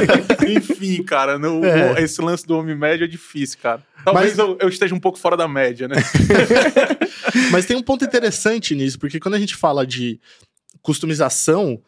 Enfim, 0.48 1.02
cara, 1.02 1.38
no, 1.38 1.62
é. 1.64 2.02
esse 2.02 2.20
lance 2.22 2.46
do 2.46 2.56
homem 2.56 2.74
médio 2.74 3.04
é 3.04 3.08
difícil, 3.08 3.58
cara. 3.60 3.82
Talvez 4.02 4.36
Mas... 4.36 4.38
eu, 4.38 4.56
eu, 4.58 4.68
esteja 4.70 4.94
um 4.94 5.00
pouco 5.00 5.18
fora 5.18 5.36
da 5.36 5.46
média, 5.46 5.86
né? 5.86 5.96
Mas 7.52 7.66
tem 7.66 7.76
um 7.76 7.82
ponto 7.82 8.04
interessante 8.04 8.74
nisso, 8.74 8.98
porque 8.98 9.20
quando 9.20 9.34
a 9.34 9.38
gente 9.38 9.54
fala 9.54 9.86
de 9.86 10.18
customização, 10.80 11.74
é, 11.74 11.78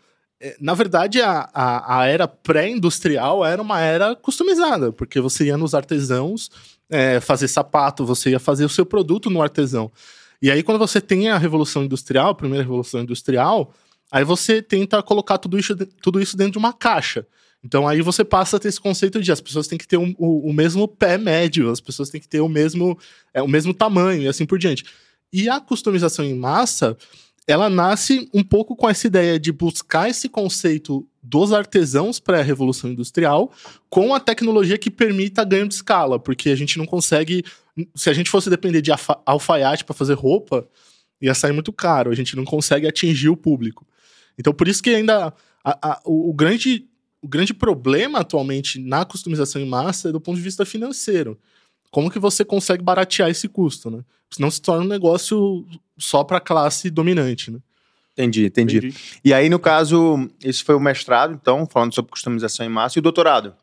na 0.60 0.74
verdade, 0.74 1.20
a, 1.22 1.48
a, 1.52 2.00
a 2.00 2.06
era 2.06 2.28
pré-industrial 2.28 3.44
era 3.44 3.60
uma 3.60 3.80
era 3.80 4.14
customizada, 4.14 4.92
porque 4.92 5.20
você 5.20 5.46
ia 5.46 5.56
nos 5.56 5.74
artesãos 5.74 6.50
é, 6.90 7.20
fazer 7.20 7.48
sapato, 7.48 8.04
você 8.04 8.30
ia 8.30 8.38
fazer 8.38 8.64
o 8.64 8.68
seu 8.68 8.84
produto 8.84 9.30
no 9.30 9.42
artesão. 9.42 9.90
E 10.40 10.50
aí, 10.50 10.62
quando 10.62 10.78
você 10.78 11.00
tem 11.00 11.28
a 11.28 11.38
Revolução 11.38 11.84
Industrial, 11.84 12.30
a 12.30 12.34
primeira 12.34 12.62
Revolução 12.62 13.00
Industrial, 13.00 13.72
aí 14.10 14.24
você 14.24 14.60
tenta 14.60 15.02
colocar 15.02 15.38
tudo 15.38 15.58
isso, 15.58 15.74
tudo 16.02 16.20
isso 16.20 16.36
dentro 16.36 16.52
de 16.52 16.58
uma 16.58 16.72
caixa. 16.72 17.26
Então 17.64 17.88
aí 17.88 18.00
você 18.00 18.24
passa 18.24 18.56
a 18.56 18.60
ter 18.60 18.68
esse 18.68 18.80
conceito 18.80 19.20
de 19.20 19.32
as 19.32 19.40
pessoas 19.40 19.66
têm 19.66 19.78
que 19.78 19.88
ter 19.88 19.96
um, 19.96 20.14
o, 20.18 20.50
o, 20.50 20.52
mesmo 20.52 20.86
pé 20.86 21.18
médio, 21.18 21.70
as 21.70 21.80
pessoas 21.80 22.10
têm 22.10 22.20
que 22.20 22.28
ter 22.28 22.40
o 22.40 22.48
mesmo, 22.48 22.96
é, 23.34 23.42
o 23.42 23.48
mesmo 23.48 23.74
tamanho 23.74 24.22
e 24.22 24.28
assim 24.28 24.46
por 24.46 24.58
diante. 24.58 24.84
E 25.32 25.48
a 25.48 25.58
customização 25.58 26.24
em 26.24 26.34
massa, 26.34 26.96
ela 27.46 27.70
nasce 27.70 28.28
um 28.34 28.42
pouco 28.42 28.74
com 28.74 28.88
essa 28.88 29.06
ideia 29.06 29.38
de 29.38 29.52
buscar 29.52 30.10
esse 30.10 30.28
conceito 30.28 31.06
dos 31.22 31.52
artesãos 31.52 32.18
pré-revolução 32.18 32.90
industrial 32.90 33.52
com 33.88 34.14
a 34.14 34.20
tecnologia 34.20 34.76
que 34.76 34.90
permita 34.90 35.44
ganho 35.44 35.68
de 35.68 35.74
escala, 35.74 36.18
porque 36.18 36.50
a 36.50 36.56
gente 36.56 36.76
não 36.76 36.86
consegue. 36.86 37.44
Se 37.94 38.10
a 38.10 38.12
gente 38.12 38.30
fosse 38.30 38.50
depender 38.50 38.82
de 38.82 38.90
alfaiate 39.24 39.84
para 39.84 39.94
fazer 39.94 40.14
roupa, 40.14 40.66
ia 41.20 41.34
sair 41.34 41.52
muito 41.52 41.72
caro, 41.72 42.10
a 42.10 42.14
gente 42.14 42.34
não 42.34 42.44
consegue 42.44 42.86
atingir 42.86 43.28
o 43.28 43.36
público. 43.36 43.86
Então, 44.38 44.52
por 44.52 44.66
isso 44.66 44.82
que 44.82 44.90
ainda 44.90 45.32
a, 45.64 45.92
a, 45.92 46.00
o, 46.04 46.30
o, 46.30 46.34
grande, 46.34 46.86
o 47.22 47.28
grande 47.28 47.54
problema 47.54 48.20
atualmente 48.20 48.78
na 48.80 49.04
customização 49.04 49.60
em 49.60 49.68
massa 49.68 50.08
é 50.08 50.12
do 50.12 50.20
ponto 50.20 50.36
de 50.36 50.42
vista 50.42 50.64
financeiro. 50.64 51.38
Como 51.96 52.10
que 52.10 52.18
você 52.18 52.44
consegue 52.44 52.82
baratear 52.82 53.30
esse 53.30 53.48
custo, 53.48 53.90
né? 53.90 54.00
Senão 54.30 54.50
se 54.50 54.60
torna 54.60 54.84
um 54.84 54.86
negócio 54.86 55.64
só 55.96 56.22
para 56.22 56.36
a 56.36 56.40
classe 56.42 56.90
dominante, 56.90 57.50
né? 57.50 57.58
Entendi, 58.12 58.44
entendi, 58.44 58.76
entendi. 58.76 58.94
E 59.24 59.32
aí, 59.32 59.48
no 59.48 59.58
caso, 59.58 60.28
esse 60.44 60.62
foi 60.62 60.74
o 60.74 60.78
mestrado, 60.78 61.32
então, 61.32 61.66
falando 61.66 61.94
sobre 61.94 62.10
customização 62.10 62.66
em 62.66 62.68
massa, 62.68 62.98
e 62.98 63.00
o 63.00 63.02
doutorado? 63.02 63.54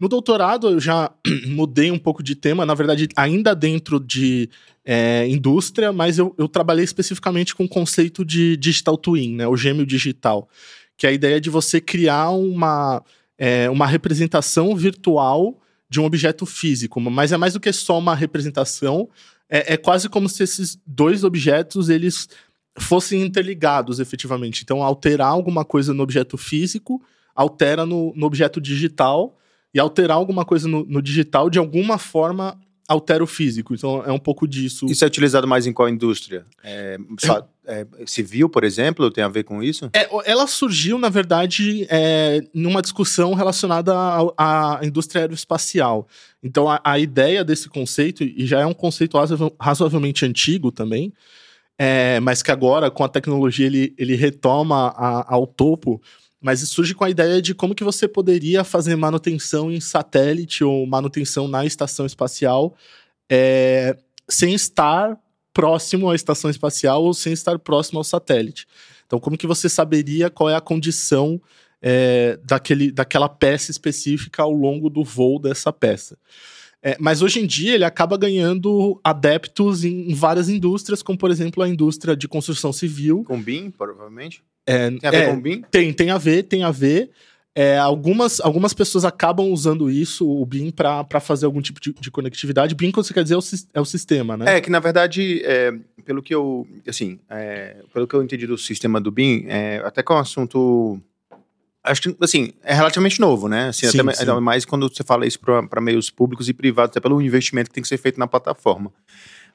No 0.00 0.08
doutorado, 0.08 0.68
eu 0.68 0.80
já 0.80 1.12
mudei 1.46 1.92
um 1.92 1.98
pouco 1.98 2.24
de 2.24 2.34
tema, 2.34 2.66
na 2.66 2.74
verdade, 2.74 3.06
ainda 3.14 3.54
dentro 3.54 4.00
de 4.00 4.50
é, 4.84 5.28
indústria, 5.28 5.92
mas 5.92 6.18
eu, 6.18 6.34
eu, 6.36 6.48
trabalhei 6.48 6.84
especificamente 6.84 7.54
com 7.54 7.66
o 7.66 7.68
conceito 7.68 8.24
de 8.24 8.56
digital 8.56 8.98
twin, 8.98 9.36
né, 9.36 9.46
o 9.46 9.56
gêmeo 9.56 9.86
digital, 9.86 10.48
que 10.96 11.06
é 11.06 11.10
a 11.10 11.12
ideia 11.12 11.40
de 11.40 11.48
você 11.48 11.80
criar 11.80 12.30
uma, 12.30 13.00
é, 13.38 13.70
uma 13.70 13.86
representação 13.86 14.74
virtual 14.74 15.56
de 15.90 16.00
um 16.00 16.04
objeto 16.04 16.46
físico, 16.46 17.00
mas 17.00 17.32
é 17.32 17.36
mais 17.36 17.52
do 17.52 17.60
que 17.60 17.72
só 17.72 17.98
uma 17.98 18.14
representação, 18.14 19.08
é, 19.48 19.74
é 19.74 19.76
quase 19.76 20.08
como 20.08 20.28
se 20.28 20.44
esses 20.44 20.80
dois 20.86 21.24
objetos 21.24 21.88
eles 21.88 22.28
fossem 22.78 23.20
interligados 23.20 23.98
efetivamente. 23.98 24.62
Então, 24.62 24.82
alterar 24.82 25.28
alguma 25.28 25.64
coisa 25.64 25.92
no 25.92 26.02
objeto 26.02 26.38
físico 26.38 27.02
altera 27.34 27.84
no, 27.84 28.12
no 28.14 28.26
objeto 28.26 28.60
digital 28.60 29.36
e 29.74 29.80
alterar 29.80 30.16
alguma 30.16 30.44
coisa 30.44 30.68
no, 30.68 30.84
no, 30.84 31.02
digital 31.02 31.50
de 31.50 31.58
alguma 31.58 31.98
forma 31.98 32.58
altera 32.90 33.22
o 33.22 33.26
físico. 33.26 33.72
Então, 33.72 34.02
é 34.04 34.10
um 34.10 34.18
pouco 34.18 34.48
disso. 34.48 34.86
Isso 34.86 35.04
é 35.04 35.06
utilizado 35.06 35.46
mais 35.46 35.64
em 35.64 35.72
qual 35.72 35.88
indústria? 35.88 36.44
É, 36.62 36.98
só, 37.20 37.48
é, 37.64 37.86
civil, 38.04 38.48
por 38.48 38.64
exemplo, 38.64 39.08
tem 39.12 39.22
a 39.22 39.28
ver 39.28 39.44
com 39.44 39.62
isso? 39.62 39.88
É, 39.92 40.08
ela 40.24 40.46
surgiu, 40.48 40.98
na 40.98 41.08
verdade, 41.08 41.86
é, 41.88 42.40
numa 42.52 42.82
discussão 42.82 43.32
relacionada 43.32 43.94
à, 43.94 44.78
à 44.80 44.84
indústria 44.84 45.22
aeroespacial. 45.22 46.08
Então, 46.42 46.68
a, 46.68 46.80
a, 46.82 46.98
ideia 46.98 47.44
desse 47.44 47.68
conceito, 47.68 48.24
e 48.24 48.44
já 48.44 48.60
é 48.60 48.66
um 48.66 48.74
conceito 48.74 49.16
razoavelmente 49.60 50.26
antigo 50.26 50.72
também, 50.72 51.12
é, 51.78 52.18
mas 52.18 52.42
que 52.42 52.50
agora, 52.50 52.90
com 52.90 53.04
a 53.04 53.08
tecnologia, 53.08 53.66
ele, 53.66 53.94
ele 53.96 54.16
retoma 54.16 54.88
a, 54.88 55.32
ao 55.32 55.46
topo, 55.46 56.02
mas 56.40 56.60
surge 56.60 56.94
com 56.94 57.04
a 57.04 57.10
ideia 57.10 57.42
de 57.42 57.54
como 57.54 57.74
que 57.74 57.84
você 57.84 58.08
poderia 58.08 58.64
fazer 58.64 58.96
manutenção 58.96 59.70
em 59.70 59.80
satélite 59.80 60.64
ou 60.64 60.86
manutenção 60.86 61.46
na 61.46 61.66
estação 61.66 62.06
espacial 62.06 62.74
é, 63.30 63.96
sem 64.28 64.54
estar 64.54 65.18
próximo 65.52 66.10
à 66.10 66.14
estação 66.14 66.50
espacial 66.50 67.04
ou 67.04 67.12
sem 67.12 67.32
estar 67.32 67.58
próximo 67.58 67.98
ao 67.98 68.04
satélite. 68.04 68.66
Então, 69.06 69.20
como 69.20 69.36
que 69.36 69.46
você 69.46 69.68
saberia 69.68 70.30
qual 70.30 70.48
é 70.48 70.54
a 70.54 70.60
condição 70.60 71.40
é, 71.82 72.38
daquele, 72.44 72.90
daquela 72.90 73.28
peça 73.28 73.70
específica 73.70 74.42
ao 74.42 74.52
longo 74.52 74.88
do 74.88 75.04
voo 75.04 75.38
dessa 75.38 75.72
peça? 75.72 76.16
É, 76.82 76.96
mas 76.98 77.20
hoje 77.20 77.40
em 77.40 77.46
dia 77.46 77.74
ele 77.74 77.84
acaba 77.84 78.16
ganhando 78.16 78.98
adeptos 79.04 79.84
em, 79.84 80.10
em, 80.10 80.14
várias 80.14 80.48
indústrias, 80.48 81.02
como 81.02 81.18
por 81.18 81.30
exemplo 81.30 81.62
a 81.62 81.68
indústria 81.68 82.16
de 82.16 82.26
construção 82.26 82.72
civil. 82.72 83.22
Com 83.24 83.40
BIM, 83.40 83.70
provavelmente? 83.70 84.42
É, 84.66 84.90
tem 84.90 85.08
a 85.08 85.10
ver 85.10 85.16
é, 85.16 85.26
com 85.26 85.40
BIM? 85.40 85.62
Tem, 85.70 85.92
tem 85.92 86.10
a 86.10 86.18
ver, 86.18 86.44
tem 86.44 86.62
a 86.62 86.70
ver. 86.70 87.10
É, 87.54 87.76
algumas, 87.78 88.40
algumas 88.40 88.72
pessoas 88.72 89.04
acabam 89.04 89.50
usando 89.50 89.90
isso, 89.90 90.26
o 90.26 90.46
BIM, 90.46 90.70
para 90.70 91.20
fazer 91.20 91.46
algum 91.46 91.60
tipo 91.60 91.80
de, 91.80 91.92
de 91.92 92.10
conectividade. 92.10 92.74
BIM, 92.74 92.90
que 92.90 92.96
você 92.96 93.12
quer 93.12 93.24
dizer, 93.24 93.34
é 93.34 93.38
o, 93.38 93.42
é 93.74 93.80
o 93.80 93.84
sistema, 93.84 94.36
né? 94.36 94.56
É, 94.56 94.60
que 94.60 94.70
na 94.70 94.78
verdade, 94.78 95.42
é, 95.44 95.72
pelo 96.04 96.22
que 96.22 96.34
eu, 96.34 96.66
assim, 96.86 97.18
é, 97.28 97.76
pelo 97.92 98.06
que 98.06 98.14
eu 98.14 98.22
entendi 98.22 98.46
do 98.46 98.56
sistema 98.56 99.00
do 99.00 99.10
BIM, 99.10 99.46
é, 99.48 99.82
até 99.84 100.02
que 100.02 100.12
é 100.12 100.14
um 100.14 100.18
assunto, 100.18 101.00
acho 101.84 102.02
que, 102.02 102.16
assim, 102.20 102.52
é 102.62 102.74
relativamente 102.74 103.20
novo, 103.20 103.48
né? 103.48 103.68
Assim, 103.68 103.86
sim, 103.88 104.00
até, 104.00 104.14
sim. 104.14 104.40
mais 104.40 104.64
quando 104.64 104.88
você 104.88 105.02
fala 105.02 105.26
isso 105.26 105.38
para 105.40 105.80
meios 105.80 106.10
públicos 106.10 106.48
e 106.48 106.52
privados, 106.52 106.90
até 106.90 107.00
pelo 107.00 107.20
investimento 107.20 107.70
que 107.70 107.74
tem 107.74 107.82
que 107.82 107.88
ser 107.88 107.98
feito 107.98 108.18
na 108.18 108.26
plataforma. 108.26 108.92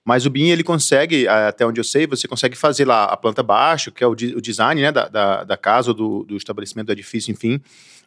Mas 0.03 0.25
o 0.25 0.29
BIM, 0.29 0.49
ele 0.49 0.63
consegue, 0.63 1.27
até 1.27 1.65
onde 1.65 1.79
eu 1.79 1.83
sei, 1.83 2.05
você 2.05 2.27
consegue 2.27 2.55
fazer 2.55 2.85
lá 2.85 3.05
a 3.05 3.17
planta 3.17 3.41
baixa, 3.41 3.89
que 3.89 4.03
é 4.03 4.07
o, 4.07 4.11
o 4.11 4.41
design 4.41 4.79
né, 4.79 4.91
da, 4.91 5.07
da, 5.07 5.43
da 5.43 5.57
casa, 5.57 5.93
do, 5.93 6.23
do 6.23 6.37
estabelecimento, 6.37 6.87
do 6.87 6.91
edifício, 6.91 7.31
enfim. 7.31 7.59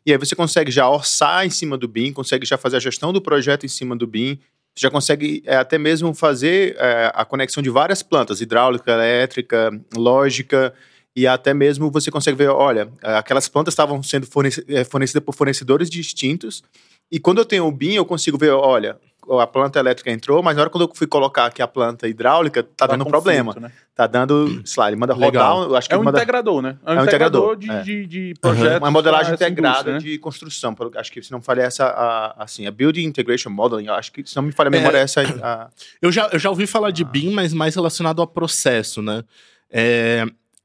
E 0.07 0.13
aí 0.13 0.19
você 0.19 0.37
consegue 0.37 0.71
já 0.71 0.89
orçar 0.89 1.45
em 1.45 1.51
cima 1.51 1.77
do 1.77 1.89
BIM, 1.89 2.13
consegue 2.13 2.47
já 2.47 2.57
fazer 2.57 2.77
a 2.77 2.81
gestão 2.81 3.13
do 3.13 3.21
projeto 3.21 3.67
em 3.67 3.69
cima 3.69 3.97
do 3.97 4.07
BIM, 4.07 4.39
você 4.79 4.83
já 4.83 4.91
consegue 4.91 5.43
é, 5.45 5.57
até 5.57 5.77
mesmo 5.77 6.15
fazer 6.15 6.77
é, 6.79 7.11
a 7.13 7.25
conexão 7.25 7.61
de 7.61 7.69
várias 7.69 8.01
plantas, 8.01 8.41
hidráulica, 8.41 8.93
elétrica, 8.93 9.71
lógica, 9.97 10.73
e 11.15 11.27
até 11.27 11.53
mesmo 11.53 11.91
você 11.91 12.11
consegue 12.11 12.37
ver, 12.37 12.49
olha, 12.49 12.91
aquelas 13.03 13.49
plantas 13.49 13.73
estavam 13.73 14.03
sendo 14.03 14.27
é, 14.69 14.85
fornecidas 14.85 15.23
por 15.25 15.35
fornecedores 15.35 15.91
distintos, 15.91 16.63
e 17.11 17.19
quando 17.19 17.39
eu 17.39 17.45
tenho 17.45 17.67
o 17.67 17.73
BIM, 17.73 17.95
eu 17.95 18.05
consigo 18.05 18.37
ver, 18.37 18.51
olha, 18.51 18.99
a 19.41 19.47
planta 19.47 19.79
elétrica 19.79 20.11
entrou, 20.11 20.43
mas 20.43 20.57
na 20.57 20.63
hora 20.63 20.71
quando 20.71 20.85
eu 20.85 20.91
fui 20.95 21.07
colocar 21.07 21.47
aqui 21.47 21.61
a 21.61 21.69
planta 21.69 22.09
hidráulica, 22.09 22.63
tá, 22.63 22.87
dando 22.87 23.03
um 23.03 23.07
problema. 23.07 23.55
Né? 23.61 23.71
Tá 23.95 24.07
dando, 24.07 24.63
sei 24.67 24.81
lá, 24.81 24.89
ele 24.89 24.97
manda 24.97 25.15
Legal. 25.15 25.65
rodar, 25.65 25.79
acho 25.79 25.89
que 25.89 25.95
É 25.95 25.99
um 25.99 26.05
manda... 26.05 26.19
integrador, 26.19 26.63
né? 26.63 26.79
É 26.87 26.93
um, 26.93 26.95
é 26.95 27.01
um 27.01 27.05
integrador, 27.05 27.57
de, 27.57 27.71
é. 27.71 27.83
de, 27.83 28.07
de 28.07 28.35
projetos. 28.41 28.73
Uhum. 28.73 28.79
Uma 28.79 28.91
modelagem 28.91 29.35
integrada 29.35 29.93
né? 29.93 29.99
de 29.99 30.19
construção. 30.19 30.75
Acho 30.97 31.13
que 31.13 31.23
se 31.23 31.31
não 31.31 31.43
falha 31.43 31.63
essa, 31.63 31.87
a, 31.87 32.45
assim, 32.45 32.67
a 32.67 32.71
Building 32.71 33.05
Integration 33.05 33.51
Modeling, 33.51 33.89
acho 33.89 34.13
que 34.13 34.25
se 34.25 34.37
não 34.37 34.43
me 34.43 34.53
falha 34.53 34.69
a 34.69 34.71
memória, 34.71 34.99
é, 34.99 35.03
essa 35.03 35.21
a... 35.43 35.69
Eu 36.01 36.11
já, 36.11 36.29
eu 36.33 36.39
já 36.39 36.49
ouvi 36.49 36.67
falar 36.67 36.91
de 36.91 37.05
BIM, 37.05 37.33
mas 37.33 37.53
mais 37.53 37.75
relacionado 37.75 38.23
ao 38.23 38.27
processo, 38.27 39.03
né? 39.03 39.25
É, 39.71 40.25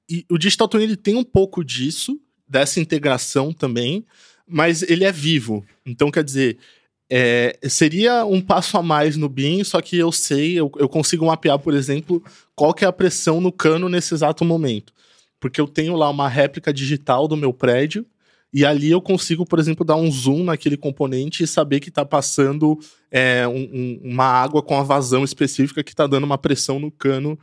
e 0.10 0.26
o 0.30 0.38
Digital 0.38 0.68
Twin 0.68 0.84
ele 0.84 0.98
tem 0.98 1.16
um 1.16 1.24
pouco 1.24 1.64
disso, 1.64 2.20
dessa 2.48 2.80
integração 2.80 3.54
também, 3.54 4.06
mas 4.48 4.82
ele 4.84 5.04
é 5.04 5.12
vivo. 5.12 5.66
Então, 5.86 6.12
quer 6.12 6.24
dizer, 6.24 6.58
é, 7.10 7.58
seria 7.70 8.26
um 8.26 8.42
passo 8.42 8.78
a 8.78 8.84
mais 8.84 9.16
no 9.16 9.30
BIM, 9.30 9.64
só 9.64 9.82
que 9.82 9.98
eu 9.98 10.12
sei, 10.12 10.60
eu, 10.60 10.72
eu 10.78 10.90
consigo 10.90 11.26
mapear, 11.26 11.60
por 11.60 11.74
exemplo, 11.74 12.24
qual 12.56 12.74
que 12.74 12.86
é 12.86 12.88
a 12.88 12.94
pressão 12.94 13.40
no 13.40 13.52
cano 13.52 13.90
nesse 13.90 14.14
exato 14.14 14.44
momento. 14.44 14.94
Porque 15.40 15.60
eu 15.60 15.68
tenho 15.68 15.96
lá 15.96 16.10
uma 16.10 16.28
réplica 16.28 16.74
digital 16.74 17.28
do 17.28 17.38
meu 17.38 17.54
prédio, 17.54 18.06
e 18.54 18.64
ali 18.64 18.92
eu 18.92 19.02
consigo, 19.02 19.46
por 19.46 19.58
exemplo, 19.58 19.84
dar 19.84 19.96
um 19.96 20.12
zoom 20.12 20.44
naquele 20.44 20.78
componente 20.78 21.44
e 21.44 21.48
saber 21.48 21.80
que 21.80 21.90
está 21.90 22.06
passando 22.06 22.80
é, 23.10 23.48
um, 23.48 23.64
um, 23.74 24.02
uma 24.04 24.26
água 24.26 24.62
com 24.62 24.78
a 24.78 24.84
vazão 24.84 25.24
específica 25.24 25.84
que 25.84 25.92
está 25.92 26.06
dando 26.06 26.26
uma 26.26 26.38
pressão 26.38 26.80
no 26.80 26.92
cano 26.92 27.38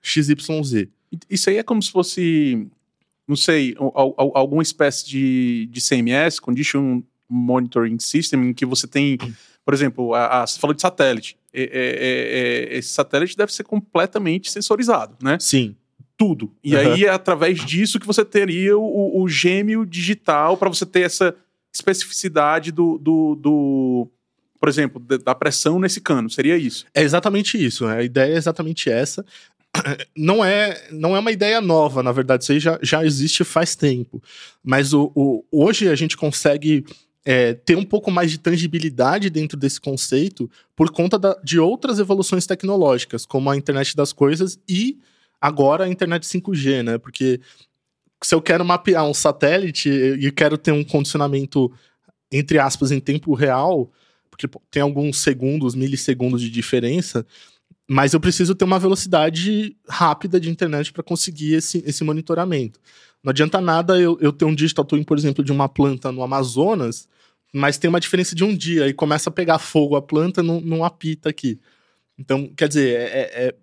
XYZ. 0.00 0.88
Isso 1.28 1.50
aí 1.50 1.56
é 1.56 1.62
como 1.62 1.82
se 1.82 1.90
fosse, 1.90 2.66
não 3.26 3.36
sei, 3.36 3.74
alguma 3.78 4.62
espécie 4.62 5.06
de, 5.06 5.66
de 5.70 5.80
CMS, 5.80 6.40
Condition 6.40 7.02
Monitoring 7.28 7.98
System, 7.98 8.50
em 8.50 8.54
que 8.54 8.66
você 8.66 8.86
tem, 8.86 9.18
por 9.64 9.74
exemplo, 9.74 10.14
a, 10.14 10.42
a, 10.42 10.46
você 10.46 10.58
falou 10.58 10.74
de 10.74 10.82
satélite. 10.82 11.36
É, 11.52 11.62
é, 11.62 11.68
é, 11.72 12.74
é 12.74 12.78
esse 12.78 12.88
satélite 12.88 13.36
deve 13.36 13.52
ser 13.52 13.64
completamente 13.64 14.50
sensorizado, 14.50 15.16
né? 15.22 15.38
Sim 15.40 15.76
tudo. 16.16 16.52
E 16.62 16.74
uhum. 16.74 16.80
aí 16.80 17.04
é 17.04 17.10
através 17.10 17.64
disso 17.64 17.98
que 17.98 18.06
você 18.06 18.24
teria 18.24 18.78
o, 18.78 19.20
o 19.20 19.28
gêmeo 19.28 19.84
digital 19.84 20.56
para 20.56 20.68
você 20.68 20.86
ter 20.86 21.00
essa 21.00 21.34
especificidade 21.72 22.70
do, 22.70 22.98
do, 22.98 23.34
do 23.34 24.08
por 24.64 24.70
exemplo, 24.70 24.98
da 24.98 25.34
pressão 25.34 25.78
nesse 25.78 26.00
cano. 26.00 26.30
Seria 26.30 26.56
isso? 26.56 26.86
É 26.94 27.02
exatamente 27.02 27.62
isso. 27.62 27.84
A 27.84 28.02
ideia 28.02 28.32
é 28.32 28.36
exatamente 28.38 28.88
essa. 28.88 29.22
Não 30.16 30.42
é, 30.42 30.88
não 30.90 31.14
é 31.14 31.18
uma 31.18 31.32
ideia 31.32 31.60
nova, 31.60 32.02
na 32.02 32.12
verdade, 32.12 32.44
isso 32.44 32.52
aí 32.52 32.60
já, 32.60 32.78
já 32.80 33.04
existe 33.04 33.44
faz 33.44 33.76
tempo. 33.76 34.22
Mas 34.62 34.94
o, 34.94 35.12
o 35.14 35.44
hoje 35.52 35.88
a 35.88 35.94
gente 35.94 36.16
consegue 36.16 36.82
é, 37.26 37.52
ter 37.52 37.76
um 37.76 37.84
pouco 37.84 38.10
mais 38.10 38.30
de 38.30 38.38
tangibilidade 38.38 39.28
dentro 39.28 39.58
desse 39.58 39.78
conceito 39.78 40.50
por 40.74 40.90
conta 40.90 41.18
da, 41.18 41.38
de 41.44 41.58
outras 41.58 41.98
evoluções 41.98 42.46
tecnológicas, 42.46 43.26
como 43.26 43.50
a 43.50 43.56
internet 43.58 43.94
das 43.94 44.14
coisas 44.14 44.58
e 44.66 44.98
agora 45.38 45.84
a 45.84 45.88
internet 45.88 46.22
5G, 46.22 46.82
né? 46.82 46.96
Porque 46.96 47.38
se 48.22 48.34
eu 48.34 48.40
quero 48.40 48.64
mapear 48.64 49.04
um 49.04 49.12
satélite 49.12 49.90
e 49.90 50.32
quero 50.32 50.56
ter 50.56 50.72
um 50.72 50.84
condicionamento, 50.84 51.70
entre 52.32 52.58
aspas, 52.58 52.90
em 52.90 53.00
tempo 53.00 53.34
real, 53.34 53.90
porque 54.34 54.48
tem 54.68 54.82
alguns 54.82 55.18
segundos, 55.18 55.76
milissegundos 55.76 56.40
de 56.40 56.50
diferença, 56.50 57.24
mas 57.88 58.12
eu 58.12 58.20
preciso 58.20 58.54
ter 58.54 58.64
uma 58.64 58.80
velocidade 58.80 59.76
rápida 59.88 60.40
de 60.40 60.50
internet 60.50 60.92
para 60.92 61.04
conseguir 61.04 61.54
esse, 61.54 61.84
esse 61.86 62.02
monitoramento. 62.02 62.80
Não 63.22 63.30
adianta 63.30 63.60
nada 63.60 63.98
eu, 63.98 64.18
eu 64.20 64.32
ter 64.32 64.44
um 64.44 64.54
digital 64.54 64.84
twin, 64.84 65.04
por 65.04 65.16
exemplo, 65.16 65.44
de 65.44 65.52
uma 65.52 65.68
planta 65.68 66.10
no 66.10 66.22
Amazonas, 66.22 67.08
mas 67.52 67.78
tem 67.78 67.88
uma 67.88 68.00
diferença 68.00 68.34
de 68.34 68.42
um 68.42 68.56
dia 68.56 68.88
e 68.88 68.92
começa 68.92 69.30
a 69.30 69.32
pegar 69.32 69.60
fogo 69.60 69.94
a 69.94 70.02
planta, 70.02 70.42
não, 70.42 70.84
apita 70.84 71.28
aqui. 71.28 71.60
Então, 72.18 72.50
quer 72.56 72.66
dizer, 72.66 72.98
é, 72.98 73.46
é, 73.46 73.54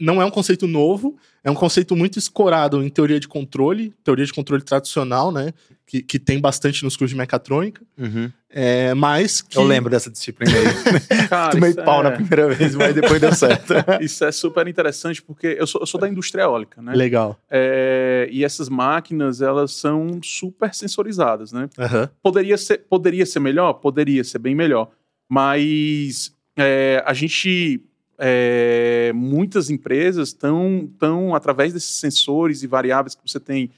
não 0.00 0.22
é 0.22 0.24
um 0.24 0.30
conceito 0.30 0.66
novo, 0.66 1.18
é 1.44 1.50
um 1.50 1.54
conceito 1.54 1.94
muito 1.94 2.18
escorado 2.18 2.82
em 2.82 2.88
teoria 2.88 3.20
de 3.20 3.28
controle, 3.28 3.92
teoria 4.02 4.24
de 4.24 4.32
controle 4.32 4.62
tradicional, 4.62 5.30
né? 5.30 5.52
Que, 5.90 6.02
que 6.02 6.20
tem 6.20 6.40
bastante 6.40 6.84
nos 6.84 6.96
cursos 6.96 7.10
de 7.10 7.16
mecatrônica. 7.16 7.82
Uhum. 7.98 8.30
É, 8.48 8.94
mas 8.94 9.42
que... 9.42 9.58
Eu 9.58 9.64
lembro 9.64 9.90
dessa 9.90 10.08
disciplina 10.08 10.52
aí. 10.56 11.26
Cara, 11.26 11.50
Tomei 11.50 11.74
pau 11.74 11.98
é... 11.98 12.04
na 12.04 12.10
primeira 12.12 12.48
vez, 12.54 12.76
mas 12.76 12.94
depois 12.94 13.20
deu 13.20 13.34
certo. 13.34 13.74
isso 14.00 14.24
é 14.24 14.30
super 14.30 14.68
interessante, 14.68 15.20
porque 15.20 15.56
eu 15.58 15.66
sou, 15.66 15.80
eu 15.80 15.86
sou 15.88 16.00
da 16.00 16.08
indústria 16.08 16.42
eólica, 16.42 16.80
né? 16.80 16.92
Legal. 16.94 17.36
É, 17.50 18.28
e 18.30 18.44
essas 18.44 18.68
máquinas, 18.68 19.42
elas 19.42 19.72
são 19.72 20.20
super 20.22 20.72
sensorizadas, 20.72 21.50
né? 21.50 21.68
Uhum. 21.76 22.08
Poderia, 22.22 22.56
ser, 22.56 22.86
poderia 22.88 23.26
ser 23.26 23.40
melhor? 23.40 23.72
Poderia 23.72 24.22
ser 24.22 24.38
bem 24.38 24.54
melhor. 24.54 24.92
Mas 25.28 26.32
é, 26.56 27.02
a 27.04 27.12
gente 27.12 27.82
é, 28.16 29.10
muitas 29.12 29.70
empresas 29.70 30.28
estão, 30.28 30.88
tão, 31.00 31.34
através 31.34 31.72
desses 31.72 31.96
sensores 31.96 32.62
e 32.62 32.68
variáveis 32.68 33.16
que 33.16 33.28
você 33.28 33.40
tem, 33.40 33.72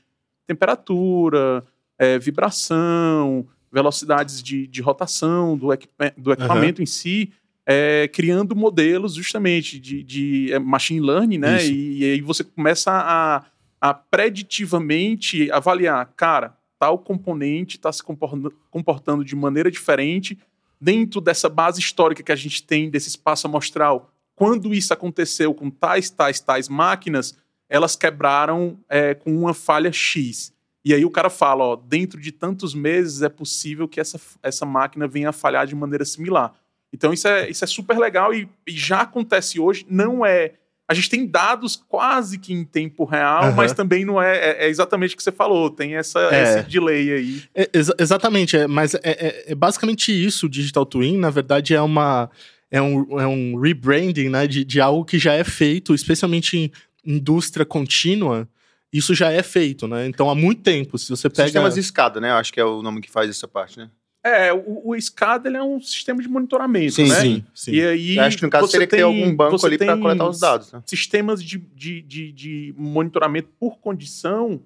temperatura, 0.46 1.64
é, 2.02 2.18
vibração, 2.18 3.46
velocidades 3.70 4.42
de, 4.42 4.66
de 4.66 4.82
rotação 4.82 5.56
do, 5.56 5.68
do 6.16 6.32
equipamento 6.32 6.80
uhum. 6.80 6.82
em 6.82 6.86
si, 6.86 7.32
é, 7.64 8.08
criando 8.12 8.56
modelos 8.56 9.14
justamente 9.14 9.78
de, 9.78 10.02
de 10.02 10.52
é, 10.52 10.58
machine 10.58 11.00
learning, 11.00 11.38
né? 11.38 11.64
E, 11.64 11.98
e, 11.98 12.04
aí 12.04 12.20
você 12.20 12.42
começa 12.42 12.90
a, 12.90 13.44
a 13.80 13.94
preditivamente 13.94 15.48
avaliar, 15.52 16.12
cara, 16.16 16.56
tal 16.76 16.98
componente 16.98 17.76
está 17.76 17.92
se 17.92 18.02
comportando, 18.02 18.52
comportando 18.68 19.24
de 19.24 19.36
maneira 19.36 19.70
diferente 19.70 20.36
dentro 20.80 21.20
dessa 21.20 21.48
base 21.48 21.78
histórica 21.78 22.24
que 22.24 22.32
a 22.32 22.36
gente 22.36 22.64
tem 22.64 22.90
desse 22.90 23.10
espaço 23.10 23.46
amostral 23.46 24.12
quando 24.34 24.74
isso 24.74 24.92
aconteceu 24.92 25.54
com 25.54 25.70
tais, 25.70 26.10
tais, 26.10 26.40
tais 26.40 26.68
máquinas, 26.68 27.38
elas 27.68 27.94
quebraram 27.94 28.76
é, 28.88 29.14
com 29.14 29.30
uma 29.36 29.54
falha 29.54 29.92
X. 29.92 30.52
E 30.84 30.92
aí 30.92 31.04
o 31.04 31.10
cara 31.10 31.30
fala, 31.30 31.64
ó, 31.64 31.76
dentro 31.76 32.20
de 32.20 32.32
tantos 32.32 32.74
meses 32.74 33.22
é 33.22 33.28
possível 33.28 33.86
que 33.86 34.00
essa, 34.00 34.20
essa 34.42 34.66
máquina 34.66 35.06
venha 35.06 35.28
a 35.28 35.32
falhar 35.32 35.66
de 35.66 35.74
maneira 35.74 36.04
similar. 36.04 36.52
Então 36.92 37.12
isso 37.12 37.28
é, 37.28 37.48
isso 37.48 37.64
é 37.64 37.66
super 37.66 37.98
legal 37.98 38.34
e, 38.34 38.48
e 38.66 38.72
já 38.72 39.02
acontece 39.02 39.60
hoje, 39.60 39.86
não 39.88 40.26
é... 40.26 40.54
A 40.88 40.94
gente 40.94 41.08
tem 41.08 41.24
dados 41.24 41.76
quase 41.76 42.38
que 42.38 42.52
em 42.52 42.64
tempo 42.64 43.04
real, 43.04 43.46
uhum. 43.46 43.52
mas 43.54 43.72
também 43.72 44.04
não 44.04 44.20
é, 44.20 44.36
é, 44.36 44.66
é, 44.66 44.68
exatamente 44.68 45.14
o 45.14 45.16
que 45.16 45.22
você 45.22 45.32
falou, 45.32 45.70
tem 45.70 45.94
essa, 45.94 46.18
é. 46.30 46.42
esse 46.42 46.68
delay 46.68 47.12
aí. 47.12 47.42
É, 47.54 47.70
ex 47.72 47.90
exatamente, 47.98 48.56
é, 48.56 48.66
mas 48.66 48.94
é, 48.94 49.00
é, 49.04 49.44
é 49.52 49.54
basicamente 49.54 50.12
isso, 50.12 50.46
o 50.46 50.48
Digital 50.48 50.84
Twin, 50.84 51.16
na 51.16 51.30
verdade 51.30 51.72
é 51.74 51.80
uma 51.80 52.28
é 52.70 52.82
um, 52.82 53.20
é 53.20 53.26
um 53.26 53.58
rebranding 53.58 54.28
né, 54.28 54.46
de, 54.46 54.64
de 54.64 54.80
algo 54.80 55.04
que 55.04 55.18
já 55.18 55.34
é 55.34 55.44
feito, 55.44 55.94
especialmente 55.94 56.58
em 56.58 56.72
indústria 57.04 57.64
contínua, 57.64 58.48
isso 58.92 59.14
já 59.14 59.30
é 59.30 59.42
feito, 59.42 59.88
né? 59.88 60.06
Então, 60.06 60.28
há 60.28 60.34
muito 60.34 60.62
tempo, 60.62 60.98
se 60.98 61.08
você 61.08 61.30
pega... 61.30 61.44
Sistemas 61.44 61.74
de 61.74 61.80
escada, 61.80 62.20
né? 62.20 62.30
Eu 62.30 62.34
acho 62.34 62.52
que 62.52 62.60
é 62.60 62.64
o 62.64 62.82
nome 62.82 63.00
que 63.00 63.10
faz 63.10 63.30
essa 63.30 63.48
parte, 63.48 63.78
né? 63.78 63.88
É, 64.24 64.52
o, 64.52 64.90
o 64.90 65.00
SCADA 65.00 65.48
ele 65.48 65.56
é 65.56 65.62
um 65.62 65.80
sistema 65.80 66.22
de 66.22 66.28
monitoramento, 66.28 66.94
sim, 66.94 67.08
né? 67.08 67.20
Sim, 67.20 67.44
sim. 67.52 67.72
E 67.72 67.84
aí, 67.84 68.16
Eu 68.16 68.22
acho 68.22 68.36
que 68.36 68.44
no 68.44 68.50
caso 68.50 68.68
teria 68.68 68.86
tem, 68.86 68.88
que 68.88 68.96
ter 68.96 69.02
algum 69.02 69.34
banco 69.34 69.66
ali 69.66 69.76
para 69.76 69.96
coletar 69.98 70.28
os 70.28 70.38
dados. 70.38 70.72
Né? 70.72 70.80
Sistemas 70.86 71.42
de, 71.42 71.58
de, 71.58 72.02
de, 72.02 72.32
de, 72.32 72.74
monitoramento 72.78 73.48
por 73.58 73.78
condição 73.78 74.62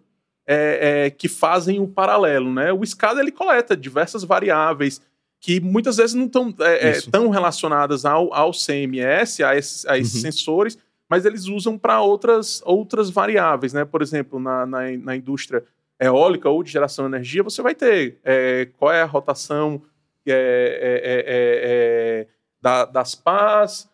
é, 0.47 1.07
é, 1.07 1.11
que 1.11 1.27
fazem 1.27 1.81
o 1.81 1.89
paralelo, 1.89 2.53
né? 2.53 2.71
O 2.71 2.85
SCADA 2.85 3.21
ele 3.21 3.33
coleta 3.33 3.75
diversas 3.75 4.25
variáveis, 4.25 5.01
que 5.41 5.59
muitas 5.59 5.97
vezes 5.97 6.13
não 6.13 6.27
estão 6.27 6.55
é, 6.61 6.91
é, 6.91 7.01
tão 7.01 7.31
relacionadas 7.31 8.05
ao, 8.05 8.35
ao 8.35 8.53
CMS, 8.53 9.41
a 9.43 9.57
esses, 9.57 9.87
a 9.87 9.97
esses 9.97 10.17
uhum. 10.17 10.21
sensores, 10.21 10.79
mas 11.09 11.25
eles 11.25 11.47
usam 11.47 11.79
para 11.79 12.01
outras, 12.01 12.61
outras 12.65 13.11
variáveis, 13.11 13.73
né? 13.73 13.85
Por 13.85 14.03
exemplo, 14.03 14.39
na, 14.41 14.67
na, 14.67 14.91
na, 14.91 15.17
indústria 15.17 15.65
eólica 16.01 16.49
ou 16.51 16.63
de 16.63 16.71
geração 16.71 17.09
de 17.09 17.17
energia, 17.17 17.43
você 17.43 17.63
vai 17.63 17.75
ter 17.75 18.19
é, 18.25 18.69
qual 18.77 18.93
é 18.93 19.03
a 19.03 19.07
rotação 19.07 19.83
é, 20.27 20.33
é, 20.33 21.25
é, 21.27 22.27
da, 22.61 22.85
das 22.85 23.15
pás, 23.15 23.89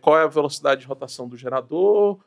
qual 0.00 0.18
é 0.18 0.22
a 0.22 0.28
velocidade 0.28 0.80
de 0.80 0.86
rotação 0.86 1.28
do 1.28 1.36
gerador, 1.36 2.18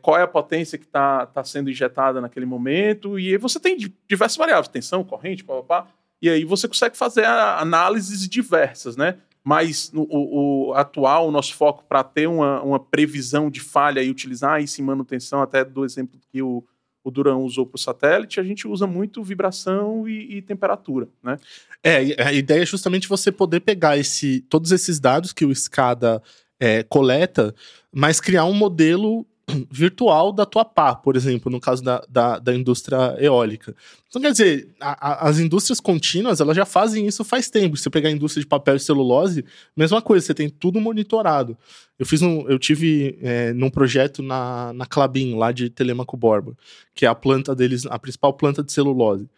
qual 0.00 0.16
é 0.16 0.22
a 0.22 0.26
potência 0.26 0.78
que 0.78 0.84
está 0.84 1.26
tá 1.26 1.44
sendo 1.44 1.68
injetada 1.68 2.20
naquele 2.20 2.46
momento, 2.46 3.18
e 3.18 3.28
aí 3.28 3.36
você 3.36 3.60
tem 3.60 3.76
diversas 4.08 4.36
variáveis, 4.36 4.68
tensão, 4.68 5.04
corrente, 5.04 5.44
papapá. 5.44 5.88
E 6.22 6.30
aí 6.30 6.44
você 6.44 6.68
consegue 6.68 6.96
fazer 6.96 7.26
análises 7.26 8.28
diversas, 8.28 8.96
né? 8.96 9.18
Mas 9.44 9.90
no, 9.92 10.02
o, 10.02 10.68
o, 10.68 10.74
atual, 10.74 11.28
o 11.28 11.32
nosso 11.32 11.54
foco 11.54 11.84
para 11.88 12.04
ter 12.04 12.28
uma, 12.28 12.62
uma 12.62 12.78
previsão 12.78 13.50
de 13.50 13.60
falha 13.60 14.02
e 14.02 14.10
utilizar 14.10 14.62
isso 14.62 14.80
em 14.80 14.84
manutenção, 14.84 15.42
até 15.42 15.64
do 15.64 15.84
exemplo 15.84 16.18
que 16.30 16.40
o, 16.40 16.64
o 17.02 17.10
Durão 17.10 17.42
usou 17.42 17.66
para 17.66 17.76
o 17.76 17.80
satélite, 17.80 18.38
a 18.38 18.44
gente 18.44 18.68
usa 18.68 18.86
muito 18.86 19.22
vibração 19.22 20.08
e, 20.08 20.36
e, 20.36 20.42
temperatura, 20.42 21.08
né? 21.22 21.38
É, 21.82 22.22
a 22.22 22.32
ideia 22.32 22.62
é 22.62 22.66
justamente 22.66 23.08
você 23.08 23.32
poder 23.32 23.60
pegar 23.60 23.98
esse, 23.98 24.40
todos 24.48 24.70
esses 24.70 25.00
dados 25.00 25.32
que 25.32 25.44
o 25.44 25.52
SCADA 25.52 26.22
é, 26.60 26.84
coleta, 26.84 27.52
mas 27.90 28.20
criar 28.20 28.44
um 28.44 28.54
modelo 28.54 29.26
virtual 29.70 30.32
da 30.32 30.46
tua 30.46 30.64
pá, 30.64 30.94
por 30.94 31.16
exemplo, 31.16 31.50
no 31.50 31.60
caso 31.60 31.82
da, 31.82 32.02
da, 32.08 32.38
da 32.38 32.54
indústria 32.54 33.16
eólica. 33.18 33.74
Então, 34.08 34.20
quer 34.20 34.32
dizer, 34.32 34.68
a, 34.80 35.08
a, 35.08 35.28
as 35.28 35.38
indústrias 35.38 35.80
contínuas, 35.80 36.40
elas 36.40 36.56
já 36.56 36.64
fazem 36.64 37.06
isso 37.06 37.24
faz 37.24 37.50
tempo. 37.50 37.76
Se 37.76 37.84
você 37.84 37.90
pegar 37.90 38.08
a 38.08 38.12
indústria 38.12 38.42
de 38.42 38.46
papel 38.46 38.76
e 38.76 38.80
celulose, 38.80 39.44
mesma 39.76 40.00
coisa, 40.00 40.26
você 40.26 40.34
tem 40.34 40.48
tudo 40.48 40.80
monitorado. 40.80 41.56
Eu 41.98 42.06
fiz 42.06 42.22
um, 42.22 42.48
eu 42.48 42.58
tive 42.58 43.18
é, 43.22 43.52
num 43.52 43.70
projeto 43.70 44.22
na, 44.22 44.72
na 44.72 44.86
Clabin, 44.86 45.36
lá 45.36 45.52
de 45.52 45.70
Telemaco 45.70 46.16
Borba, 46.16 46.56
que 46.94 47.06
é 47.06 47.08
a 47.08 47.14
planta 47.14 47.54
deles, 47.54 47.86
a 47.86 47.98
principal 47.98 48.32
planta 48.34 48.62
de 48.62 48.72
celulose. 48.72 49.28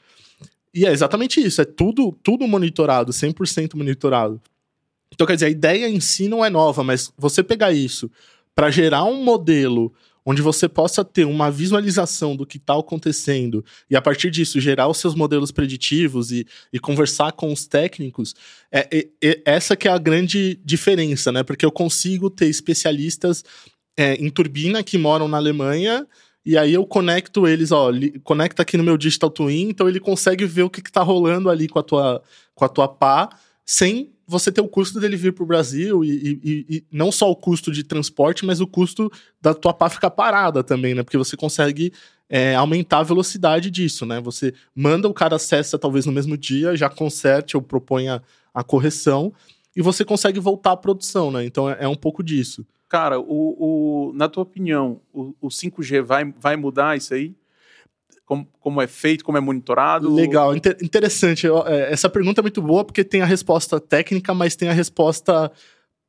E 0.72 0.84
é 0.84 0.90
exatamente 0.90 1.40
isso, 1.40 1.60
é 1.60 1.64
tudo, 1.64 2.12
tudo 2.22 2.48
monitorado, 2.48 3.12
100% 3.12 3.76
monitorado. 3.76 4.40
Então, 5.12 5.26
quer 5.26 5.34
dizer, 5.34 5.46
a 5.46 5.50
ideia 5.50 5.88
em 5.88 6.00
si 6.00 6.26
não 6.28 6.44
é 6.44 6.50
nova, 6.50 6.82
mas 6.82 7.12
você 7.16 7.42
pegar 7.42 7.72
isso 7.72 8.10
para 8.54 8.70
gerar 8.70 9.04
um 9.04 9.22
modelo 9.22 9.92
onde 10.24 10.40
você 10.40 10.68
possa 10.68 11.04
ter 11.04 11.26
uma 11.26 11.50
visualização 11.50 12.34
do 12.34 12.46
que 12.46 12.56
está 12.56 12.78
acontecendo 12.78 13.64
e 13.90 13.96
a 13.96 14.00
partir 14.00 14.30
disso 14.30 14.58
gerar 14.58 14.88
os 14.88 14.96
seus 14.98 15.14
modelos 15.14 15.52
preditivos 15.52 16.32
e, 16.32 16.46
e 16.72 16.78
conversar 16.78 17.32
com 17.32 17.52
os 17.52 17.66
técnicos, 17.66 18.34
é, 18.72 18.88
é, 18.90 19.08
é, 19.22 19.42
essa 19.44 19.76
que 19.76 19.86
é 19.86 19.90
a 19.90 19.98
grande 19.98 20.58
diferença, 20.64 21.30
né? 21.30 21.42
Porque 21.42 21.66
eu 21.66 21.70
consigo 21.70 22.30
ter 22.30 22.46
especialistas 22.46 23.44
é, 23.96 24.14
em 24.14 24.30
turbina 24.30 24.82
que 24.82 24.96
moram 24.96 25.28
na 25.28 25.36
Alemanha 25.36 26.06
e 26.44 26.56
aí 26.56 26.72
eu 26.74 26.86
conecto 26.86 27.46
eles, 27.46 27.72
ó, 27.72 27.90
conecta 28.22 28.62
aqui 28.62 28.76
no 28.76 28.84
meu 28.84 28.98
Digital 28.98 29.30
Twin, 29.30 29.68
então 29.68 29.88
ele 29.88 30.00
consegue 30.00 30.44
ver 30.44 30.62
o 30.62 30.70
que, 30.70 30.82
que 30.82 30.92
tá 30.92 31.02
rolando 31.02 31.48
ali 31.48 31.68
com 31.68 31.78
a 31.78 31.82
tua, 31.82 32.22
com 32.54 32.64
a 32.64 32.68
tua 32.68 32.86
pá, 32.86 33.30
sem 33.64 34.13
você 34.26 34.50
ter 34.50 34.60
o 34.60 34.68
custo 34.68 35.00
dele 35.00 35.16
vir 35.16 35.32
para 35.32 35.44
o 35.44 35.46
Brasil 35.46 36.04
e, 36.04 36.40
e, 36.42 36.66
e, 36.68 36.84
não 36.90 37.12
só 37.12 37.30
o 37.30 37.36
custo 37.36 37.70
de 37.70 37.84
transporte, 37.84 38.44
mas 38.44 38.60
o 38.60 38.66
custo 38.66 39.10
da 39.40 39.54
tua 39.54 39.72
pá 39.72 39.88
ficar 39.88 40.10
parada 40.10 40.62
também, 40.62 40.94
né? 40.94 41.02
Porque 41.02 41.18
você 41.18 41.36
consegue 41.36 41.92
é, 42.28 42.54
aumentar 42.54 42.98
a 42.98 43.02
velocidade 43.02 43.70
disso, 43.70 44.06
né? 44.06 44.20
Você 44.20 44.54
manda 44.74 45.08
o 45.08 45.14
cara 45.14 45.36
acessa 45.36 45.78
talvez 45.78 46.06
no 46.06 46.12
mesmo 46.12 46.36
dia, 46.36 46.76
já 46.76 46.88
conserte 46.88 47.56
ou 47.56 47.62
propõe 47.62 48.08
a, 48.08 48.22
a 48.52 48.64
correção 48.64 49.32
e 49.76 49.82
você 49.82 50.04
consegue 50.04 50.40
voltar 50.40 50.72
à 50.72 50.76
produção, 50.76 51.30
né? 51.30 51.44
Então 51.44 51.68
é, 51.68 51.78
é 51.80 51.88
um 51.88 51.96
pouco 51.96 52.22
disso. 52.22 52.66
Cara, 52.88 53.18
o, 53.18 54.08
o, 54.08 54.12
na 54.14 54.28
tua 54.28 54.42
opinião, 54.42 55.00
o, 55.12 55.34
o 55.40 55.48
5G 55.48 56.02
vai, 56.02 56.32
vai 56.38 56.56
mudar 56.56 56.96
isso 56.96 57.12
aí? 57.12 57.34
Como, 58.24 58.48
como, 58.58 58.80
é 58.80 58.86
feito, 58.86 59.24
como 59.24 59.36
é 59.36 59.40
monitorado? 59.40 60.12
Legal, 60.14 60.56
inter 60.56 60.76
interessante. 60.82 61.46
É, 61.46 61.92
essa 61.92 62.08
pergunta 62.08 62.40
é 62.40 62.42
muito 62.42 62.62
boa 62.62 62.84
porque 62.84 63.04
tem 63.04 63.20
a 63.20 63.26
resposta 63.26 63.78
técnica, 63.78 64.32
mas 64.32 64.56
tem 64.56 64.68
a 64.68 64.72
resposta 64.72 65.52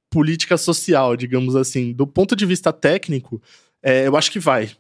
política 0.10 0.58
social, 0.58 1.18
digamos 1.18 1.56
assim. 1.56 1.92
Do 1.92 2.08
ponto 2.08 2.36
de 2.36 2.46
vista 2.46 2.72
técnico, 2.72 3.42
é, 3.84 4.08
eu 4.08 4.16
acho 4.16 4.32
que 4.32 4.40
vai. 4.40 4.72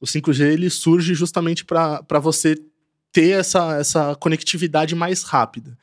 O 0.00 0.04
5G 0.04 0.52
ele 0.52 0.68
surge 0.68 1.14
justamente 1.14 1.64
para 1.64 2.18
você 2.20 2.56
ter 3.12 3.38
essa, 3.38 3.76
essa 3.76 4.14
conectividade 4.16 4.94
mais 4.94 5.22
rápida. 5.22 5.78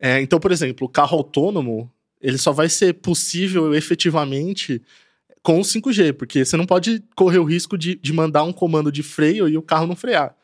É, 0.00 0.20
então, 0.20 0.40
por 0.40 0.50
exemplo, 0.50 0.86
o 0.86 0.90
carro 0.90 1.18
autônomo, 1.18 1.88
ele 2.20 2.38
só 2.38 2.50
vai 2.50 2.68
ser 2.68 2.94
possível 2.94 3.74
efetivamente 3.74 4.82
com 5.42 5.58
o 5.58 5.62
5G, 5.62 6.12
porque 6.12 6.44
você 6.44 6.56
não 6.56 6.66
pode 6.66 7.02
correr 7.16 7.38
o 7.38 7.44
risco 7.44 7.76
de, 7.76 7.96
de 7.96 8.12
mandar 8.12 8.44
um 8.44 8.52
comando 8.52 8.92
de 8.92 9.02
freio 9.02 9.48
e 9.48 9.56
o 9.56 9.62
carro 9.62 9.86
não 9.86 9.96
frear. 9.96 10.36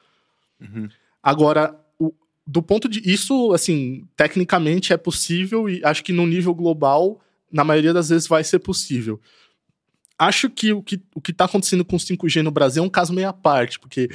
Uhum. 0.60 0.88
Agora, 1.22 1.78
o, 1.98 2.12
do 2.46 2.62
ponto 2.62 2.88
de. 2.88 3.00
Isso, 3.08 3.52
assim, 3.52 4.06
tecnicamente 4.16 4.92
é 4.92 4.96
possível 4.96 5.68
e 5.68 5.80
acho 5.84 6.02
que 6.02 6.12
no 6.12 6.26
nível 6.26 6.54
global, 6.54 7.20
na 7.50 7.62
maioria 7.62 7.92
das 7.92 8.08
vezes, 8.08 8.26
vai 8.26 8.42
ser 8.42 8.58
possível. 8.58 9.20
Acho 10.18 10.50
que 10.50 10.72
o 10.72 10.82
que 10.82 11.00
o 11.14 11.22
está 11.28 11.44
acontecendo 11.44 11.84
com 11.84 11.94
o 11.94 11.98
5G 11.98 12.42
no 12.42 12.50
Brasil 12.50 12.82
é 12.82 12.86
um 12.86 12.90
caso 12.90 13.12
meio 13.12 13.28
à 13.28 13.32
parte, 13.32 13.78
porque 13.78 14.10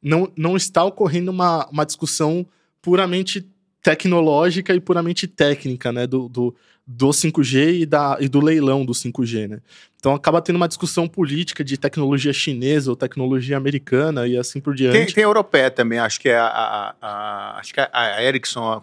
não, 0.00 0.32
não 0.36 0.56
está 0.56 0.84
ocorrendo 0.84 1.32
uma, 1.32 1.66
uma 1.68 1.84
discussão 1.84 2.46
puramente 2.80 3.44
tecnológica 3.82 4.72
e 4.72 4.80
puramente 4.80 5.26
técnica, 5.26 5.90
né, 5.92 6.06
do, 6.06 6.28
do, 6.28 6.54
do 6.90 7.08
5G 7.08 7.82
e, 7.82 7.86
da, 7.86 8.16
e 8.18 8.30
do 8.30 8.40
leilão 8.40 8.82
do 8.82 8.94
5G, 8.94 9.46
né? 9.46 9.60
Então 9.98 10.14
acaba 10.14 10.40
tendo 10.40 10.56
uma 10.56 10.66
discussão 10.66 11.06
política 11.06 11.62
de 11.62 11.76
tecnologia 11.76 12.32
chinesa 12.32 12.90
ou 12.90 12.96
tecnologia 12.96 13.58
americana 13.58 14.26
e 14.26 14.38
assim 14.38 14.58
por 14.58 14.74
diante. 14.74 14.96
Tem, 14.96 15.14
tem 15.14 15.24
a 15.24 15.26
europeia 15.26 15.70
também, 15.70 15.98
acho 15.98 16.18
que 16.18 16.30
é 16.30 16.38
a, 16.38 16.46
a, 16.46 16.94
a 17.02 17.58
acho 17.58 17.74
que 17.74 17.80
a 17.80 18.22
Ericsson 18.22 18.80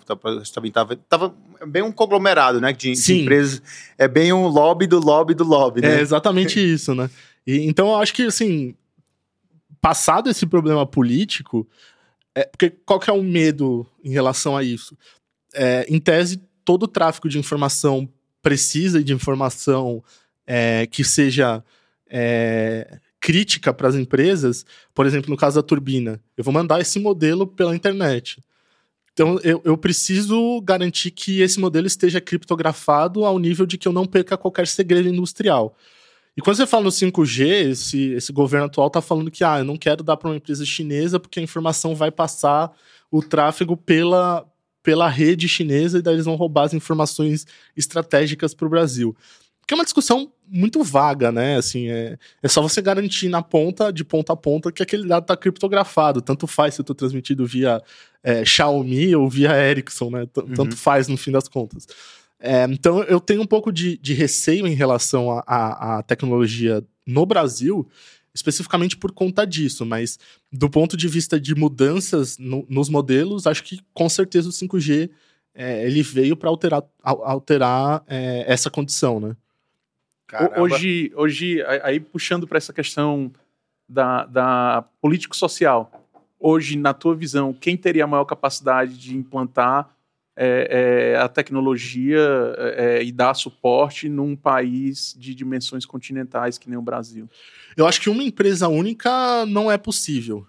também 0.53 0.69
estava 0.69 0.95
tava 1.09 1.33
bem 1.65 1.81
um 1.81 1.91
conglomerado, 1.91 2.61
né, 2.61 2.73
de, 2.73 2.91
de, 2.91 3.21
empresas. 3.21 3.59
É 3.97 4.07
bem 4.07 4.31
um 4.31 4.45
lobby 4.45 4.85
do 4.85 4.99
lobby 4.99 5.33
do 5.33 5.43
lobby, 5.43 5.81
né? 5.81 5.97
É 5.97 6.01
exatamente 6.01 6.59
isso, 6.61 6.93
né? 6.93 7.09
E, 7.47 7.65
então 7.65 7.87
eu 7.87 7.95
acho 7.95 8.13
que 8.13 8.23
assim, 8.23 8.75
passado 9.81 10.29
esse 10.29 10.45
problema 10.45 10.85
político, 10.85 11.67
é, 12.35 12.43
porque 12.43 12.69
qual 12.85 12.99
que 12.99 13.09
é 13.09 13.13
o 13.13 13.23
medo 13.23 13.87
em 14.03 14.11
relação 14.11 14.55
a 14.55 14.61
isso? 14.61 14.95
É, 15.55 15.87
em 15.89 15.99
tese, 15.99 16.39
todo 16.65 16.83
o 16.83 16.87
tráfego 16.87 17.29
de 17.29 17.39
informação 17.39 18.09
precisa 18.41 19.03
de 19.03 19.13
informação 19.13 20.03
é, 20.45 20.85
que 20.87 21.03
seja 21.03 21.63
é, 22.09 22.99
crítica 23.19 23.73
para 23.73 23.87
as 23.87 23.95
empresas, 23.95 24.65
por 24.93 25.05
exemplo, 25.05 25.29
no 25.29 25.37
caso 25.37 25.55
da 25.55 25.63
turbina, 25.63 26.21
eu 26.37 26.43
vou 26.43 26.53
mandar 26.53 26.79
esse 26.81 26.99
modelo 26.99 27.47
pela 27.47 27.75
internet. 27.75 28.43
Então, 29.13 29.39
eu, 29.43 29.61
eu, 29.63 29.77
preciso 29.77 30.61
garantir 30.61 31.09
que 31.09 31.39
esse 31.39 31.57
modelo 31.57 31.87
esteja 31.87 32.19
criptografado 32.19 33.23
ao 33.23 33.39
nível 33.39 33.65
de 33.65 33.77
que 33.77 33.87
eu 33.87 33.93
não 33.93 34.05
perca 34.05 34.37
qualquer 34.37 34.67
segredo 34.67 35.07
industrial. 35.07 35.75
E 36.35 36.41
quando 36.41 36.57
você 36.57 36.67
fala 36.67 36.83
no 36.83 36.89
5G, 36.89 37.45
esse, 37.71 38.11
esse 38.11 38.33
governo 38.33 38.65
atual 38.65 38.87
está 38.87 39.01
falando 39.01 39.31
que 39.31 39.43
ah, 39.43 39.59
eu 39.59 39.63
não 39.63 39.77
quero 39.77 40.03
dar 40.03 40.17
para 40.17 40.29
uma 40.29 40.35
empresa 40.35 40.65
chinesa 40.65 41.17
porque 41.17 41.39
a 41.39 41.43
informação 41.43 41.95
vai 41.95 42.11
passar 42.11 42.73
o 43.09 43.23
tráfego 43.23 43.77
pela, 43.77 44.45
pela 44.85 45.09
rede 45.09 45.49
chinesa 45.49 45.97
e 45.97 46.01
daí 46.01 46.13
eles 46.13 46.25
vão 46.25 46.35
roubar 46.35 46.65
as 46.65 46.73
informações 46.75 47.47
estratégicas 47.75 48.53
para 48.53 48.67
o 48.67 48.69
Brasil. 48.69 49.17
Que 49.67 49.73
é 49.73 49.75
uma 49.75 49.83
discussão 49.83 50.31
muito 50.47 50.83
vaga, 50.83 51.31
né? 51.31 51.57
Assim, 51.57 51.89
é, 51.89 52.19
é 52.43 52.47
só 52.47 52.61
você 52.61 52.83
garantir 52.83 53.27
na 53.27 53.41
ponta, 53.41 53.91
de 53.91 54.05
ponta 54.05 54.33
a 54.33 54.35
ponta, 54.35 54.71
que 54.71 54.83
aquele 54.83 55.07
dado 55.07 55.23
está 55.23 55.35
criptografado. 55.35 56.21
Tanto 56.21 56.45
faz 56.45 56.75
se 56.75 56.81
eu 56.81 56.83
estou 56.83 56.95
transmitido 56.95 57.47
via 57.47 57.81
é, 58.23 58.45
Xiaomi 58.45 59.15
ou 59.15 59.27
via 59.27 59.57
Ericsson, 59.57 60.11
né? 60.11 60.27
T 60.27 60.39
uhum. 60.39 60.53
Tanto 60.53 60.77
faz 60.77 61.07
no 61.07 61.17
fim 61.17 61.31
das 61.31 61.47
contas. 61.47 61.87
É, 62.39 62.65
então 62.65 63.01
eu 63.05 63.19
tenho 63.19 63.41
um 63.41 63.47
pouco 63.47 63.71
de, 63.71 63.97
de 63.97 64.13
receio 64.13 64.67
em 64.67 64.75
relação 64.75 65.41
à 65.47 66.03
tecnologia 66.05 66.83
no 67.07 67.25
Brasil, 67.25 67.89
especificamente 68.35 68.97
por 68.97 69.13
conta 69.13 69.47
disso, 69.47 69.85
mas 69.85 70.19
do 70.51 70.69
ponto 70.69 70.97
de 70.97 71.07
vista 71.07 71.39
de 71.39 71.55
mudanças 71.55 72.37
no, 72.37 72.65
nos 72.69 72.89
modelos, 72.89 73.47
acho 73.47 73.63
que 73.63 73.79
com 73.93 74.09
certeza 74.09 74.49
o 74.49 74.51
5G 74.51 75.09
é, 75.53 75.87
ele 75.87 76.03
veio 76.03 76.35
para 76.35 76.49
alterar, 76.49 76.83
alterar 77.01 78.03
é, 78.07 78.43
essa 78.45 78.69
condição, 78.69 79.21
né? 79.21 79.37
Caramba. 80.27 80.61
Hoje, 80.61 81.13
hoje, 81.15 81.63
aí 81.81 81.99
puxando 81.99 82.45
para 82.45 82.57
essa 82.57 82.73
questão 82.73 83.31
da, 83.87 84.25
da 84.25 84.85
político-social, 84.99 85.89
hoje, 86.37 86.77
na 86.77 86.93
tua 86.93 87.15
visão, 87.15 87.53
quem 87.53 87.77
teria 87.77 88.03
a 88.03 88.07
maior 88.07 88.25
capacidade 88.25 88.97
de 88.97 89.15
implantar 89.15 89.94
é, 90.35 91.13
é, 91.13 91.17
a 91.17 91.27
tecnologia 91.29 92.19
é, 92.57 93.03
e 93.03 93.11
dar 93.11 93.33
suporte 93.33 94.09
num 94.09 94.35
país 94.35 95.15
de 95.17 95.33
dimensões 95.33 95.85
continentais 95.85 96.57
que 96.57 96.69
nem 96.69 96.77
o 96.77 96.81
Brasil? 96.81 97.29
Eu 97.77 97.87
acho 97.87 98.01
que 98.01 98.09
uma 98.09 98.23
empresa 98.23 98.67
única 98.67 99.45
não 99.45 99.71
é 99.71 99.77
possível. 99.77 100.45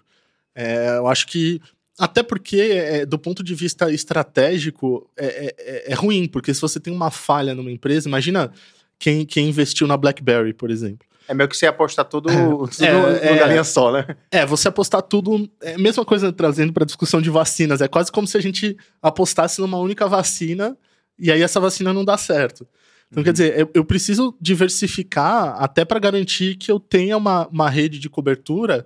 É, 0.53 0.97
eu 0.97 1.07
acho 1.07 1.27
que. 1.27 1.61
Até 1.99 2.21
porque, 2.21 2.57
é, 2.57 3.05
do 3.05 3.17
ponto 3.17 3.43
de 3.43 3.55
vista 3.55 3.91
estratégico, 3.91 5.09
é, 5.17 5.55
é, 5.57 5.91
é, 5.91 5.95
ruim, 5.95 6.27
porque 6.27 6.53
se 6.53 6.61
você 6.61 6.79
tem 6.79 6.93
uma 6.93 7.09
falha 7.09 7.55
numa 7.55 7.71
empresa, 7.71 8.07
imagina 8.07 8.51
quem, 8.99 9.25
quem 9.25 9.49
investiu 9.49 9.87
na 9.87 9.97
BlackBerry, 9.97 10.53
por 10.53 10.69
exemplo. 10.69 11.07
É 11.27 11.33
meio 11.33 11.49
que 11.49 11.57
você 11.57 11.67
apostar 11.67 12.05
tudo, 12.05 12.29
tudo 12.29 12.83
é, 12.83 12.91
no, 12.93 13.07
é, 13.07 13.37
galinha 13.37 13.63
só, 13.63 13.91
né? 13.91 14.15
É, 14.31 14.45
você 14.45 14.67
apostar 14.67 15.01
tudo. 15.01 15.49
É 15.61 15.73
a 15.73 15.77
mesma 15.77 16.05
coisa 16.05 16.31
trazendo 16.31 16.71
para 16.71 16.85
discussão 16.85 17.21
de 17.21 17.29
vacinas. 17.29 17.81
É 17.81 17.87
quase 17.87 18.11
como 18.11 18.25
se 18.27 18.37
a 18.37 18.41
gente 18.41 18.77
apostasse 19.01 19.59
numa 19.59 19.77
única 19.77 20.07
vacina 20.07 20.77
e 21.19 21.31
aí 21.31 21.41
essa 21.41 21.59
vacina 21.59 21.93
não 21.93 22.05
dá 22.05 22.17
certo. 22.17 22.67
Então, 23.09 23.21
uhum. 23.21 23.23
quer 23.23 23.31
dizer, 23.31 23.59
eu, 23.59 23.69
eu, 23.73 23.85
preciso 23.85 24.35
diversificar 24.39 25.61
até 25.61 25.85
para 25.85 25.99
garantir 25.99 26.55
que 26.55 26.71
eu 26.71 26.79
tenha 26.79 27.17
uma, 27.17 27.47
uma 27.47 27.69
rede 27.69 27.99
de 27.99 28.09
cobertura 28.09 28.85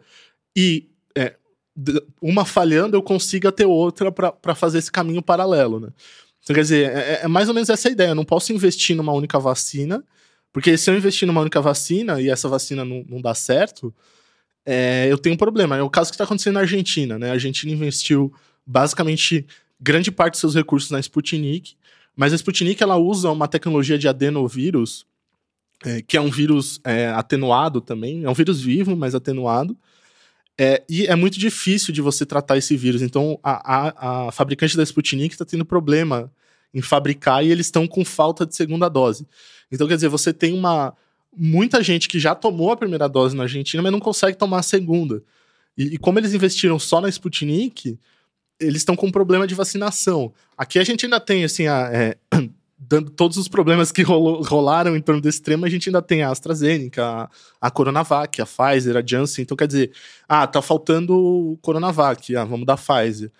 e 0.55 0.89
é, 1.15 1.35
uma 2.21 2.45
falhando 2.45 2.95
eu 2.95 3.01
consiga 3.01 3.51
ter 3.51 3.65
outra 3.65 4.11
para 4.11 4.55
fazer 4.55 4.77
esse 4.77 4.91
caminho 4.91 5.21
paralelo, 5.21 5.79
né? 5.79 5.89
Então, 6.43 6.55
quer 6.55 6.61
dizer, 6.61 6.91
é, 6.91 7.21
é 7.23 7.27
mais 7.27 7.47
ou 7.47 7.53
menos 7.53 7.69
essa 7.69 7.87
a 7.87 7.91
ideia. 7.91 8.09
Eu 8.09 8.15
não 8.15 8.25
posso 8.25 8.51
investir 8.53 8.95
numa 8.95 9.13
única 9.13 9.39
vacina 9.39 10.03
porque 10.51 10.77
se 10.77 10.89
eu 10.89 10.97
investir 10.97 11.27
numa 11.27 11.41
única 11.41 11.61
vacina 11.61 12.21
e 12.21 12.29
essa 12.29 12.49
vacina 12.49 12.83
não, 12.83 13.05
não 13.07 13.21
dá 13.21 13.33
certo, 13.33 13.93
é, 14.65 15.07
eu 15.09 15.17
tenho 15.17 15.35
um 15.35 15.37
problema. 15.37 15.77
É 15.77 15.81
o 15.81 15.89
caso 15.89 16.11
que 16.11 16.15
está 16.15 16.23
acontecendo 16.23 16.55
na 16.55 16.61
Argentina, 16.61 17.17
né? 17.17 17.29
A 17.29 17.33
Argentina 17.33 17.71
investiu 17.71 18.33
basicamente 18.65 19.45
grande 19.79 20.11
parte 20.11 20.33
dos 20.33 20.41
seus 20.41 20.55
recursos 20.55 20.91
na 20.91 20.99
Sputnik, 20.99 21.75
mas 22.15 22.33
a 22.33 22.35
Sputnik 22.35 22.81
ela 22.83 22.97
usa 22.97 23.31
uma 23.31 23.47
tecnologia 23.47 23.97
de 23.97 24.07
adenovírus, 24.07 25.05
é, 25.83 26.01
que 26.01 26.15
é 26.15 26.21
um 26.21 26.29
vírus 26.29 26.79
é, 26.83 27.07
atenuado 27.07 27.81
também, 27.81 28.23
é 28.23 28.29
um 28.29 28.33
vírus 28.33 28.61
vivo, 28.61 28.95
mas 28.95 29.15
atenuado. 29.15 29.75
É, 30.59 30.83
e 30.87 31.07
é 31.07 31.15
muito 31.15 31.39
difícil 31.39 31.93
de 31.93 32.01
você 32.01 32.25
tratar 32.25 32.57
esse 32.57 32.77
vírus. 32.77 33.01
Então, 33.01 33.39
a, 33.41 33.77
a, 33.77 34.27
a 34.27 34.31
fabricante 34.31 34.77
da 34.77 34.83
Sputnik 34.83 35.33
está 35.33 35.45
tendo 35.45 35.65
problema 35.65 36.31
em 36.73 36.81
fabricar 36.81 37.43
e 37.43 37.51
eles 37.51 37.67
estão 37.67 37.87
com 37.87 38.05
falta 38.05 38.45
de 38.45 38.55
segunda 38.55 38.87
dose. 38.87 39.25
Então, 39.71 39.87
quer 39.87 39.95
dizer, 39.95 40.09
você 40.09 40.33
tem 40.33 40.53
uma 40.53 40.93
muita 41.35 41.81
gente 41.81 42.09
que 42.09 42.19
já 42.19 42.35
tomou 42.35 42.71
a 42.71 42.77
primeira 42.77 43.07
dose 43.07 43.35
na 43.35 43.43
Argentina, 43.43 43.81
mas 43.81 43.91
não 43.91 43.99
consegue 43.99 44.37
tomar 44.37 44.59
a 44.59 44.63
segunda. 44.63 45.23
E, 45.77 45.95
e 45.95 45.97
como 45.97 46.19
eles 46.19 46.33
investiram 46.33 46.77
só 46.77 46.99
na 46.99 47.09
Sputnik, 47.09 47.97
eles 48.59 48.81
estão 48.81 48.95
com 48.95 49.07
um 49.07 49.11
problema 49.11 49.47
de 49.47 49.55
vacinação. 49.55 50.33
Aqui 50.57 50.77
a 50.77 50.83
gente 50.83 51.05
ainda 51.05 51.19
tem, 51.19 51.43
assim, 51.43 51.67
a, 51.67 51.89
é, 51.91 52.17
dando 52.77 53.09
todos 53.09 53.37
os 53.37 53.47
problemas 53.47 53.91
que 53.91 54.01
rolou, 54.01 54.43
rolaram 54.43 54.95
em 54.95 55.01
torno 55.01 55.21
desse 55.21 55.41
tema, 55.41 55.67
a 55.67 55.69
gente 55.69 55.89
ainda 55.89 56.01
tem 56.01 56.21
a 56.23 56.29
AstraZeneca, 56.29 57.05
a, 57.05 57.29
a 57.59 57.71
Coronavac, 57.71 58.41
a 58.41 58.45
Pfizer, 58.45 58.97
a 58.97 59.03
Janssen. 59.05 59.43
Então, 59.43 59.57
quer 59.57 59.67
dizer, 59.67 59.91
ah, 60.27 60.45
tá 60.45 60.61
faltando 60.61 61.15
o 61.15 61.57
Coronavac, 61.61 62.35
ah, 62.35 62.45
vamos 62.45 62.65
dar 62.65 62.77
Pfizer. 62.77 63.31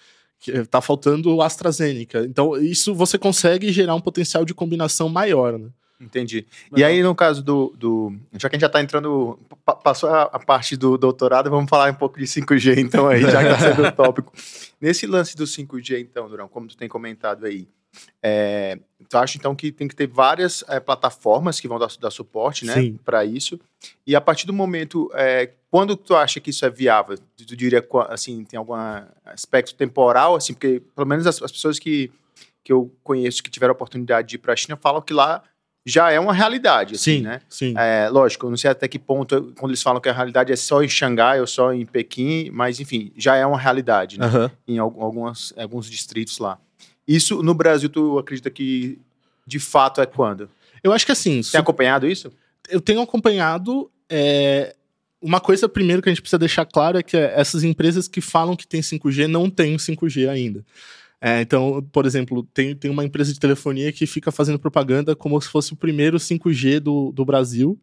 Tá 0.71 0.81
faltando 0.81 1.39
a 1.39 1.45
AstraZeneca. 1.45 2.25
Então, 2.25 2.57
isso 2.57 2.95
você 2.95 3.15
consegue 3.15 3.71
gerar 3.71 3.93
um 3.93 4.01
potencial 4.01 4.43
de 4.43 4.55
combinação 4.55 5.07
maior, 5.07 5.59
né? 5.59 5.69
Entendi. 6.01 6.47
E 6.75 6.83
aí, 6.83 7.03
no 7.03 7.13
caso 7.13 7.43
do, 7.43 7.73
do. 7.77 8.13
Já 8.33 8.49
que 8.49 8.55
a 8.55 8.57
gente 8.57 8.61
já 8.61 8.67
está 8.67 8.81
entrando. 8.81 9.39
Passou 9.83 10.09
a, 10.09 10.23
a, 10.23 10.39
parte 10.39 10.75
do 10.75 10.97
doutorado, 10.97 11.49
vamos 11.49 11.69
falar 11.69 11.91
um 11.91 11.95
pouco 11.95 12.17
de 12.17 12.25
5G, 12.25 12.79
então, 12.79 13.07
aí, 13.07 13.21
já 13.21 13.43
que 13.43 13.51
está 13.51 13.59
sendo 13.59 13.87
o 13.87 13.91
tópico. 13.91 14.33
Nesse 14.81 15.05
lance 15.05 15.37
do 15.37 15.43
5G, 15.43 16.01
então, 16.01 16.27
Durão, 16.27 16.47
como 16.47 16.67
tu 16.67 16.75
tem 16.75 16.89
comentado 16.89 17.45
aí, 17.45 17.67
é, 18.23 18.79
tu 19.07 19.17
acha 19.17 19.37
então 19.37 19.55
que 19.55 19.71
tem 19.71 19.87
que 19.87 19.95
ter 19.95 20.07
várias 20.07 20.63
é, 20.67 20.79
plataformas 20.79 21.59
que 21.59 21.67
vão 21.67 21.77
dar, 21.77 21.89
dar 21.99 22.09
suporte, 22.09 22.65
né, 22.65 22.93
para 23.05 23.23
isso? 23.23 23.59
E 24.07 24.15
a 24.15 24.21
partir 24.21 24.47
do 24.47 24.53
momento, 24.53 25.11
é, 25.13 25.51
quando 25.69 25.95
tu 25.95 26.15
acha 26.15 26.39
que 26.39 26.49
isso 26.49 26.65
é 26.65 26.69
viável? 26.69 27.17
Tu, 27.37 27.45
tu, 27.45 27.55
diria 27.55 27.85
assim, 28.09 28.43
tem 28.43 28.57
algum 28.57 28.73
aspecto 29.23 29.75
temporal, 29.75 30.35
assim, 30.35 30.53
porque 30.53 30.81
pelo 30.95 31.07
menos 31.07 31.27
as, 31.27 31.41
as 31.41 31.51
pessoas 31.51 31.77
que 31.77 32.11
que 32.63 32.71
eu 32.71 32.93
conheço 33.03 33.41
que 33.41 33.49
tiveram 33.49 33.71
a 33.71 33.75
oportunidade 33.75 34.29
de 34.29 34.35
ir 34.35 34.39
para 34.39 34.53
a 34.53 34.55
China 34.55 34.77
falam 34.77 35.01
que 35.01 35.13
lá 35.13 35.43
já 35.85 36.11
é 36.11 36.19
uma 36.19 36.33
realidade, 36.33 36.95
assim, 36.95 37.17
sim, 37.17 37.21
né? 37.21 37.41
Sim. 37.49 37.73
É, 37.75 38.07
lógico, 38.09 38.49
não 38.49 38.57
sei 38.57 38.69
até 38.69 38.87
que 38.87 38.99
ponto, 38.99 39.53
quando 39.57 39.71
eles 39.71 39.81
falam 39.81 39.99
que 39.99 40.09
a 40.09 40.13
realidade 40.13 40.51
é 40.51 40.55
só 40.55 40.83
em 40.83 40.87
Xangai 40.89 41.41
ou 41.41 41.47
só 41.47 41.73
em 41.73 41.85
Pequim, 41.85 42.49
mas 42.51 42.79
enfim, 42.79 43.11
já 43.17 43.35
é 43.35 43.45
uma 43.45 43.57
realidade, 43.57 44.19
né? 44.19 44.27
Uhum. 44.27 44.49
Em 44.67 44.77
algumas, 44.77 45.53
alguns 45.57 45.89
distritos 45.89 46.37
lá. 46.37 46.59
Isso 47.07 47.41
no 47.41 47.53
Brasil, 47.53 47.89
tu 47.89 48.19
acredita 48.19 48.49
que 48.49 48.99
de 49.45 49.59
fato 49.59 50.01
é 50.01 50.05
quando? 50.05 50.49
Eu 50.83 50.93
acho 50.93 51.05
que 51.05 51.11
assim. 51.11 51.41
Tem 51.41 51.59
acompanhado 51.59 52.07
isso? 52.07 52.31
Eu 52.69 52.79
tenho 52.79 53.01
acompanhado. 53.01 53.89
É... 54.09 54.75
Uma 55.21 55.39
coisa, 55.39 55.69
primeiro, 55.69 56.01
que 56.01 56.09
a 56.09 56.11
gente 56.11 56.21
precisa 56.21 56.39
deixar 56.39 56.65
claro 56.65 56.97
é 56.97 57.03
que 57.03 57.15
essas 57.15 57.63
empresas 57.63 58.07
que 58.07 58.21
falam 58.21 58.55
que 58.55 58.65
tem 58.65 58.81
5G 58.81 59.27
não 59.27 59.49
têm 59.49 59.75
5G 59.77 60.27
ainda. 60.27 60.65
É, 61.23 61.39
então, 61.39 61.87
por 61.91 62.07
exemplo, 62.07 62.43
tem, 62.51 62.75
tem 62.75 62.89
uma 62.89 63.05
empresa 63.05 63.31
de 63.31 63.39
telefonia 63.39 63.91
que 63.91 64.07
fica 64.07 64.31
fazendo 64.31 64.57
propaganda 64.57 65.15
como 65.15 65.39
se 65.39 65.47
fosse 65.49 65.71
o 65.71 65.75
primeiro 65.75 66.17
5G 66.17 66.79
do, 66.79 67.11
do 67.11 67.23
Brasil. 67.23 67.79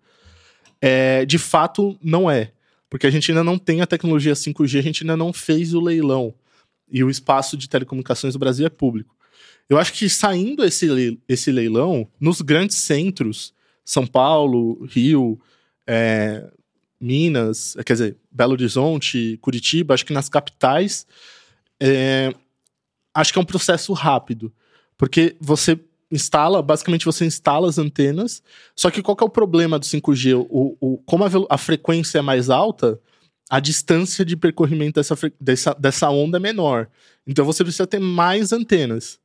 É, 0.80 1.24
de 1.24 1.38
fato, 1.38 1.96
não 2.02 2.28
é. 2.28 2.50
Porque 2.90 3.06
a 3.06 3.10
gente 3.10 3.30
ainda 3.30 3.44
não 3.44 3.56
tem 3.56 3.80
a 3.80 3.86
tecnologia 3.86 4.32
5G, 4.32 4.80
a 4.80 4.82
gente 4.82 5.04
ainda 5.04 5.16
não 5.16 5.32
fez 5.32 5.72
o 5.72 5.80
leilão. 5.80 6.34
E 6.90 7.04
o 7.04 7.10
espaço 7.10 7.56
de 7.56 7.68
telecomunicações 7.68 8.32
do 8.32 8.40
Brasil 8.40 8.66
é 8.66 8.70
público. 8.70 9.14
Eu 9.68 9.78
acho 9.78 9.92
que 9.92 10.08
saindo 10.08 10.64
esse, 10.64 11.20
esse 11.28 11.52
leilão, 11.52 12.08
nos 12.18 12.40
grandes 12.40 12.78
centros, 12.78 13.54
São 13.84 14.06
Paulo, 14.06 14.84
Rio, 14.86 15.38
é, 15.86 16.50
Minas, 16.98 17.76
quer 17.84 17.92
dizer, 17.92 18.16
Belo 18.32 18.52
Horizonte, 18.52 19.38
Curitiba, 19.40 19.94
acho 19.94 20.06
que 20.06 20.12
nas 20.12 20.28
capitais, 20.28 21.06
é, 21.78 22.32
acho 23.20 23.32
que 23.32 23.38
é 23.38 23.42
um 23.42 23.46
processo 23.46 23.92
rápido. 23.92 24.52
Porque 24.96 25.36
você 25.40 25.78
instala, 26.10 26.62
basicamente 26.62 27.04
você 27.04 27.24
instala 27.24 27.68
as 27.68 27.78
antenas, 27.78 28.42
só 28.74 28.90
que 28.90 29.02
qual 29.02 29.16
que 29.16 29.22
é 29.22 29.26
o 29.26 29.30
problema 29.30 29.78
do 29.78 29.84
5G? 29.84 30.46
O, 30.48 30.76
o, 30.80 30.98
como 30.98 31.24
a, 31.24 31.28
a 31.50 31.58
frequência 31.58 32.18
é 32.18 32.22
mais 32.22 32.48
alta, 32.48 32.98
a 33.50 33.60
distância 33.60 34.24
de 34.24 34.36
percorrimento 34.36 35.00
dessa, 35.00 35.16
dessa, 35.40 35.74
dessa 35.74 36.10
onda 36.10 36.38
é 36.38 36.40
menor. 36.40 36.88
Então 37.26 37.44
você 37.44 37.62
precisa 37.62 37.86
ter 37.86 37.98
mais 37.98 38.52
antenas. 38.52 39.18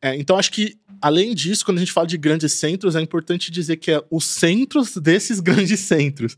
É, 0.00 0.16
então 0.16 0.36
acho 0.36 0.50
que, 0.50 0.76
além 1.00 1.34
disso, 1.34 1.64
quando 1.64 1.78
a 1.78 1.80
gente 1.80 1.92
fala 1.92 2.06
de 2.06 2.18
grandes 2.18 2.52
centros, 2.52 2.96
é 2.96 3.00
importante 3.00 3.50
dizer 3.50 3.76
que 3.76 3.90
é 3.90 4.02
os 4.10 4.24
centros 4.24 4.96
desses 4.96 5.38
grandes 5.40 5.80
centros. 5.80 6.36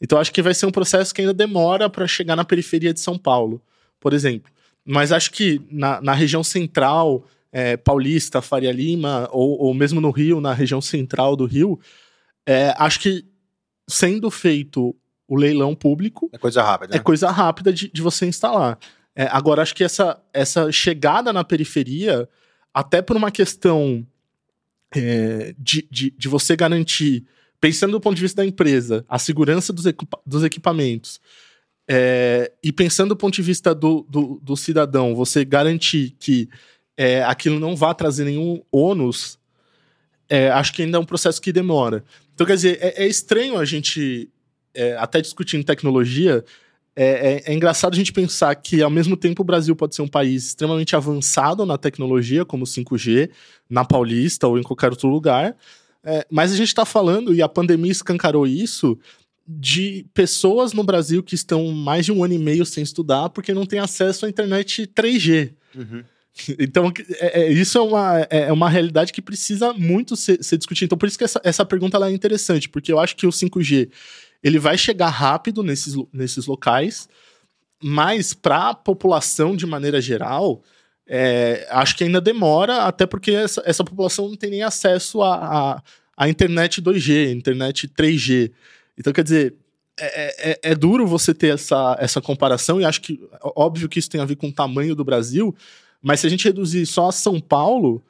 Então 0.00 0.18
acho 0.18 0.32
que 0.32 0.42
vai 0.42 0.54
ser 0.54 0.66
um 0.66 0.72
processo 0.72 1.14
que 1.14 1.20
ainda 1.20 1.34
demora 1.34 1.88
para 1.88 2.06
chegar 2.06 2.36
na 2.36 2.44
periferia 2.44 2.92
de 2.92 3.00
São 3.00 3.18
Paulo, 3.18 3.62
por 4.00 4.12
exemplo. 4.12 4.55
Mas 4.86 5.10
acho 5.10 5.32
que 5.32 5.60
na, 5.70 6.00
na 6.00 6.14
região 6.14 6.44
central, 6.44 7.26
é, 7.50 7.76
Paulista, 7.76 8.40
Faria 8.40 8.70
Lima, 8.70 9.28
ou, 9.32 9.58
ou 9.58 9.74
mesmo 9.74 10.00
no 10.00 10.10
Rio, 10.10 10.40
na 10.40 10.52
região 10.52 10.80
central 10.80 11.34
do 11.34 11.44
Rio, 11.44 11.80
é, 12.46 12.72
acho 12.78 13.00
que 13.00 13.24
sendo 13.88 14.30
feito 14.30 14.94
o 15.28 15.36
leilão 15.36 15.74
público. 15.74 16.30
É 16.32 16.38
coisa 16.38 16.62
rápida. 16.62 16.92
É 16.92 16.96
né? 16.96 17.00
É 17.00 17.02
coisa 17.02 17.30
rápida 17.30 17.72
de, 17.72 17.90
de 17.90 18.00
você 18.00 18.26
instalar. 18.26 18.78
É, 19.14 19.26
agora, 19.32 19.62
acho 19.62 19.74
que 19.74 19.82
essa, 19.82 20.20
essa 20.32 20.70
chegada 20.70 21.32
na 21.32 21.42
periferia, 21.42 22.28
até 22.72 23.00
por 23.02 23.16
uma 23.16 23.30
questão 23.30 24.06
é, 24.94 25.54
de, 25.58 25.88
de, 25.90 26.10
de, 26.10 26.28
você 26.28 26.54
garantir, 26.54 27.24
pensando 27.60 27.92
do 27.92 28.00
ponto 28.00 28.14
de 28.14 28.22
vista 28.22 28.42
da 28.42 28.46
empresa, 28.46 29.04
a 29.08 29.18
segurança 29.18 29.72
dos, 29.72 29.86
equipa 29.86 30.20
dos 30.24 30.44
equipamentos, 30.44 31.20
é, 31.88 32.50
e 32.62 32.72
pensando 32.72 33.10
do 33.10 33.16
ponto 33.16 33.34
de 33.34 33.42
vista 33.42 33.74
do, 33.74 34.04
do, 34.08 34.40
do 34.42 34.56
cidadão, 34.56 35.14
você 35.14 35.44
garantir 35.44 36.16
que 36.18 36.48
é, 36.96 37.22
aquilo 37.22 37.60
não 37.60 37.76
vá 37.76 37.94
trazer 37.94 38.24
nenhum 38.24 38.62
ônus, 38.72 39.38
é, 40.28 40.50
acho 40.50 40.72
que 40.72 40.82
ainda 40.82 40.98
é 40.98 41.00
um 41.00 41.04
processo 41.04 41.40
que 41.40 41.52
demora. 41.52 42.04
Então, 42.34 42.46
quer 42.46 42.56
dizer, 42.56 42.78
é, 42.80 43.04
é 43.04 43.06
estranho 43.06 43.58
a 43.58 43.64
gente, 43.64 44.28
é, 44.74 44.96
até 44.96 45.20
discutindo 45.20 45.64
tecnologia, 45.64 46.44
é, 46.98 47.42
é, 47.46 47.54
engraçado 47.54 47.92
a 47.92 47.96
gente 47.96 48.12
pensar 48.12 48.54
que, 48.56 48.82
ao 48.82 48.90
mesmo 48.90 49.16
tempo, 49.16 49.42
o 49.42 49.44
Brasil 49.44 49.76
pode 49.76 49.94
ser 49.94 50.02
um 50.02 50.08
país 50.08 50.48
extremamente 50.48 50.96
avançado 50.96 51.64
na 51.66 51.78
tecnologia, 51.78 52.44
como 52.44 52.64
5G, 52.64 53.30
na 53.68 53.84
Paulista 53.84 54.48
ou 54.48 54.58
em 54.58 54.62
qualquer 54.62 54.90
outro 54.90 55.08
lugar, 55.08 55.54
mas 56.30 56.52
a 56.52 56.56
gente 56.56 56.68
está 56.68 56.84
falando, 56.84 57.34
e 57.34 57.42
a 57.42 57.48
pandemia 57.48 57.90
escancarou 57.90 58.46
isso, 58.46 58.96
de 59.46 60.06
pessoas 60.12 60.72
no 60.72 60.82
Brasil 60.82 61.22
que 61.22 61.34
estão 61.34 61.70
mais 61.70 62.04
de 62.04 62.12
um 62.12 62.24
ano 62.24 62.34
e 62.34 62.38
meio 62.38 62.66
sem 62.66 62.82
estudar 62.82 63.28
porque 63.30 63.54
não 63.54 63.66
tem 63.66 63.78
acesso 63.78 64.26
à 64.26 64.28
internet 64.28 64.86
3G. 64.86 65.52
Uhum. 65.74 66.04
Então, 66.58 66.92
é, 67.18 67.44
é, 67.44 67.52
isso 67.52 67.78
é 67.78 67.80
uma, 67.80 68.20
é, 68.20 68.40
é 68.48 68.52
uma 68.52 68.68
realidade 68.68 69.10
que 69.10 69.22
precisa 69.22 69.72
muito 69.72 70.14
ser, 70.14 70.44
ser 70.44 70.58
discutida. 70.58 70.84
Então, 70.84 70.98
por 70.98 71.08
isso 71.08 71.16
que 71.16 71.24
essa, 71.24 71.40
essa 71.42 71.64
pergunta 71.64 71.96
é 71.96 72.12
interessante, 72.12 72.68
porque 72.68 72.92
eu 72.92 72.98
acho 72.98 73.16
que 73.16 73.26
o 73.26 73.30
5G 73.30 73.88
ele 74.42 74.58
vai 74.58 74.76
chegar 74.76 75.08
rápido 75.08 75.62
nesses, 75.62 75.94
nesses 76.12 76.46
locais, 76.46 77.08
mas 77.82 78.34
para 78.34 78.70
a 78.70 78.74
população, 78.74 79.56
de 79.56 79.66
maneira 79.66 80.00
geral, 80.00 80.62
é, 81.06 81.66
acho 81.70 81.96
que 81.96 82.04
ainda 82.04 82.20
demora, 82.20 82.82
até 82.82 83.06
porque 83.06 83.30
essa, 83.30 83.62
essa 83.64 83.84
população 83.84 84.28
não 84.28 84.36
tem 84.36 84.50
nem 84.50 84.62
acesso 84.62 85.22
à 85.22 85.34
a, 85.34 85.72
a, 85.74 85.82
a, 86.16 86.28
internet 86.28 86.82
2G, 86.82 87.32
internet 87.32 87.88
3G. 87.88 88.52
Então, 88.98 89.12
quer 89.12 89.22
dizer, 89.22 89.54
é, 89.98 90.50
é, 90.50 90.60
é, 90.62 90.74
duro 90.74 91.06
você 91.06 91.32
ter 91.32 91.54
essa, 91.54 91.96
essa 91.98 92.20
comparação, 92.20 92.80
e 92.80 92.84
acho 92.84 93.00
que, 93.00 93.20
óbvio 93.42 93.88
que 93.88 93.98
isso 93.98 94.10
tem 94.10 94.20
a 94.20 94.24
ver 94.26 94.36
com 94.36 94.48
o 94.48 94.52
tamanho 94.52 94.94
do 94.94 95.04
Brasil, 95.04 95.54
mas 96.02 96.20
se 96.20 96.26
a 96.26 96.30
gente 96.30 96.44
reduzir 96.44 96.84
só 96.86 97.08
a 97.08 97.12
São 97.12 97.40
Paulo, 97.40 98.02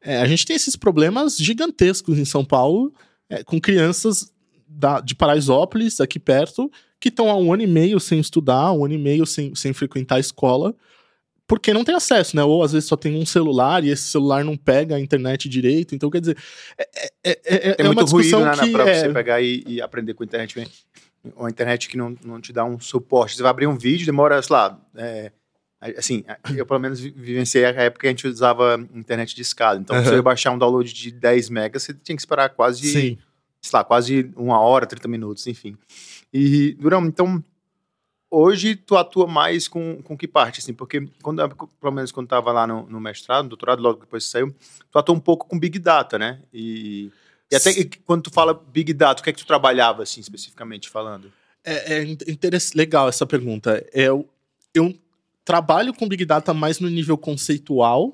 é, 0.00 0.18
a 0.18 0.26
gente 0.26 0.46
tem 0.46 0.56
esses 0.56 0.76
problemas 0.76 1.36
gigantescos 1.36 2.18
em 2.18 2.24
São 2.24 2.44
Paulo, 2.44 2.92
é, 3.28 3.44
com 3.44 3.60
crianças 3.60 4.32
da, 4.66 5.00
de 5.00 5.14
Paraisópolis, 5.14 6.00
aqui 6.00 6.18
perto, 6.18 6.70
que 6.98 7.08
estão 7.08 7.30
há 7.30 7.36
um 7.36 7.52
ano 7.52 7.62
e 7.62 7.66
meio 7.66 8.00
sem 8.00 8.18
estudar, 8.18 8.72
um 8.72 8.84
ano 8.84 8.94
e 8.94 8.98
meio 8.98 9.26
sem, 9.26 9.54
sem 9.54 9.72
frequentar 9.72 10.16
a 10.16 10.20
escola, 10.20 10.74
porque 11.46 11.74
não 11.74 11.84
tem 11.84 11.94
acesso, 11.94 12.36
né? 12.36 12.42
Ou 12.42 12.62
às 12.62 12.72
vezes 12.72 12.88
só 12.88 12.96
tem 12.96 13.16
um 13.16 13.26
celular 13.26 13.84
e 13.84 13.90
esse 13.90 14.04
celular 14.04 14.44
não 14.44 14.56
pega 14.56 14.96
a 14.96 15.00
internet 15.00 15.48
direito. 15.48 15.94
Então, 15.94 16.10
quer 16.10 16.20
dizer, 16.20 16.38
é, 16.78 16.88
é, 16.94 17.30
é, 17.30 17.38
é, 17.44 17.76
é 17.78 17.84
muito 17.84 18.04
ruído, 18.06 18.40
né, 18.40 18.52
que, 18.52 18.70
pra 18.70 18.84
você 18.84 19.12
pegar 19.12 19.40
e, 19.40 19.62
e, 19.66 19.82
aprender 19.82 20.14
com 20.14 20.22
a 20.22 20.26
internet. 20.26 20.66
Uma 21.36 21.50
internet 21.50 21.88
que 21.88 21.96
não, 21.96 22.16
não 22.24 22.40
te 22.40 22.52
dá 22.52 22.64
um 22.64 22.78
suporte. 22.78 23.36
Você 23.36 23.42
vai 23.42 23.50
abrir 23.50 23.66
um 23.66 23.76
vídeo, 23.76 24.06
demora, 24.06 24.40
sei 24.40 24.54
lá. 24.54 24.78
É, 24.96 25.32
assim, 25.98 26.24
eu 26.56 26.64
pelo 26.64 26.80
menos 26.80 27.00
vivenciei 27.00 27.66
a 27.66 27.70
época 27.70 28.02
que 28.02 28.06
a 28.06 28.10
gente 28.10 28.26
usava 28.26 28.76
internet 28.94 29.34
de 29.34 29.42
escada. 29.42 29.78
Então, 29.78 29.96
uhum. 29.96 30.04
você 30.04 30.14
ia 30.14 30.22
baixar 30.22 30.50
um 30.50 30.58
download 30.58 30.92
de 30.92 31.10
10 31.10 31.50
megas, 31.50 31.82
você 31.82 31.92
tinha 31.92 32.16
que 32.16 32.22
esperar 32.22 32.50
quase, 32.50 32.88
Sim. 32.88 33.18
sei 33.60 33.70
lá, 33.76 33.84
quase 33.84 34.30
uma 34.34 34.58
hora, 34.60 34.86
30 34.86 35.08
minutos, 35.08 35.46
enfim. 35.46 35.76
E, 36.32 36.74
Durão, 36.80 37.04
então, 37.06 37.42
hoje 38.34 38.74
tu 38.74 38.96
atua 38.96 39.26
mais 39.26 39.68
com, 39.68 40.02
com 40.02 40.16
que 40.16 40.26
parte, 40.26 40.60
assim? 40.60 40.72
Porque, 40.74 41.08
quando, 41.22 41.46
pelo 41.80 41.92
menos 41.92 42.10
quando 42.10 42.26
estava 42.26 42.50
lá 42.52 42.66
no, 42.66 42.86
no, 42.86 43.00
mestrado, 43.00 43.44
no 43.44 43.50
doutorado, 43.50 43.82
logo 43.82 44.00
depois 44.00 44.24
que 44.24 44.30
saiu, 44.30 44.54
tu 44.90 44.98
atua 44.98 45.14
um 45.14 45.20
pouco 45.20 45.46
com 45.46 45.58
Big 45.58 45.78
Data, 45.78 46.18
né? 46.18 46.40
E, 46.52 47.10
e 47.50 47.56
até 47.56 47.70
e 47.70 47.84
quando 47.84 48.22
tu 48.22 48.30
fala 48.30 48.54
Big 48.54 48.92
Data, 48.92 49.20
o 49.20 49.24
que 49.24 49.30
é 49.30 49.32
que 49.32 49.38
tu 49.38 49.46
trabalhava, 49.46 50.02
assim, 50.02 50.20
especificamente 50.20 50.88
falando? 50.88 51.32
É, 51.64 52.02
é 52.02 52.16
legal 52.74 53.08
essa 53.08 53.24
pergunta. 53.24 53.84
Eu, 53.92 54.28
eu 54.74 54.94
trabalho 55.44 55.94
com 55.94 56.08
Big 56.08 56.24
Data 56.24 56.52
mais 56.52 56.80
no 56.80 56.90
nível 56.90 57.16
conceitual 57.16 58.12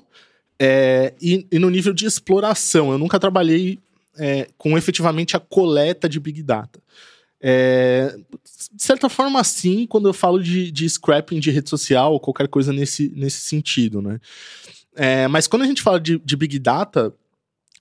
é, 0.59 1.13
e, 1.21 1.47
e, 1.51 1.59
no 1.59 1.69
nível 1.69 1.93
de 1.93 2.05
exploração. 2.05 2.91
Eu 2.91 2.97
nunca 2.97 3.19
trabalhei 3.19 3.79
é, 4.17 4.47
com 4.57 4.77
efetivamente 4.77 5.35
a 5.35 5.39
coleta 5.39 6.07
de 6.07 6.19
Big 6.19 6.43
Data. 6.43 6.79
É, 7.41 8.15
de 8.71 8.83
certa 8.83 9.09
forma, 9.09 9.43
sim, 9.43 9.87
quando 9.87 10.07
eu 10.07 10.13
falo 10.13 10.41
de, 10.41 10.71
de 10.71 10.87
scrapping 10.87 11.39
de 11.39 11.49
rede 11.49 11.69
social 11.69 12.13
ou 12.13 12.19
qualquer 12.19 12.47
coisa 12.47 12.71
nesse, 12.71 13.09
nesse 13.15 13.41
sentido, 13.41 14.01
né? 14.01 14.19
É, 14.95 15.27
mas 15.27 15.47
quando 15.47 15.63
a 15.63 15.65
gente 15.65 15.81
fala 15.81 15.99
de, 15.99 16.19
de 16.19 16.35
Big 16.35 16.59
Data, 16.59 17.13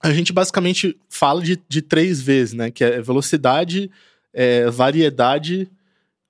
a 0.03 0.13
gente 0.13 0.33
basicamente 0.33 0.99
fala 1.09 1.43
de, 1.43 1.61
de 1.69 1.83
três 1.83 2.23
vezes, 2.23 2.55
né? 2.55 2.71
Que 2.71 2.85
é 2.85 3.03
velocidade, 3.03 3.91
é, 4.33 4.71
variedade, 4.71 5.71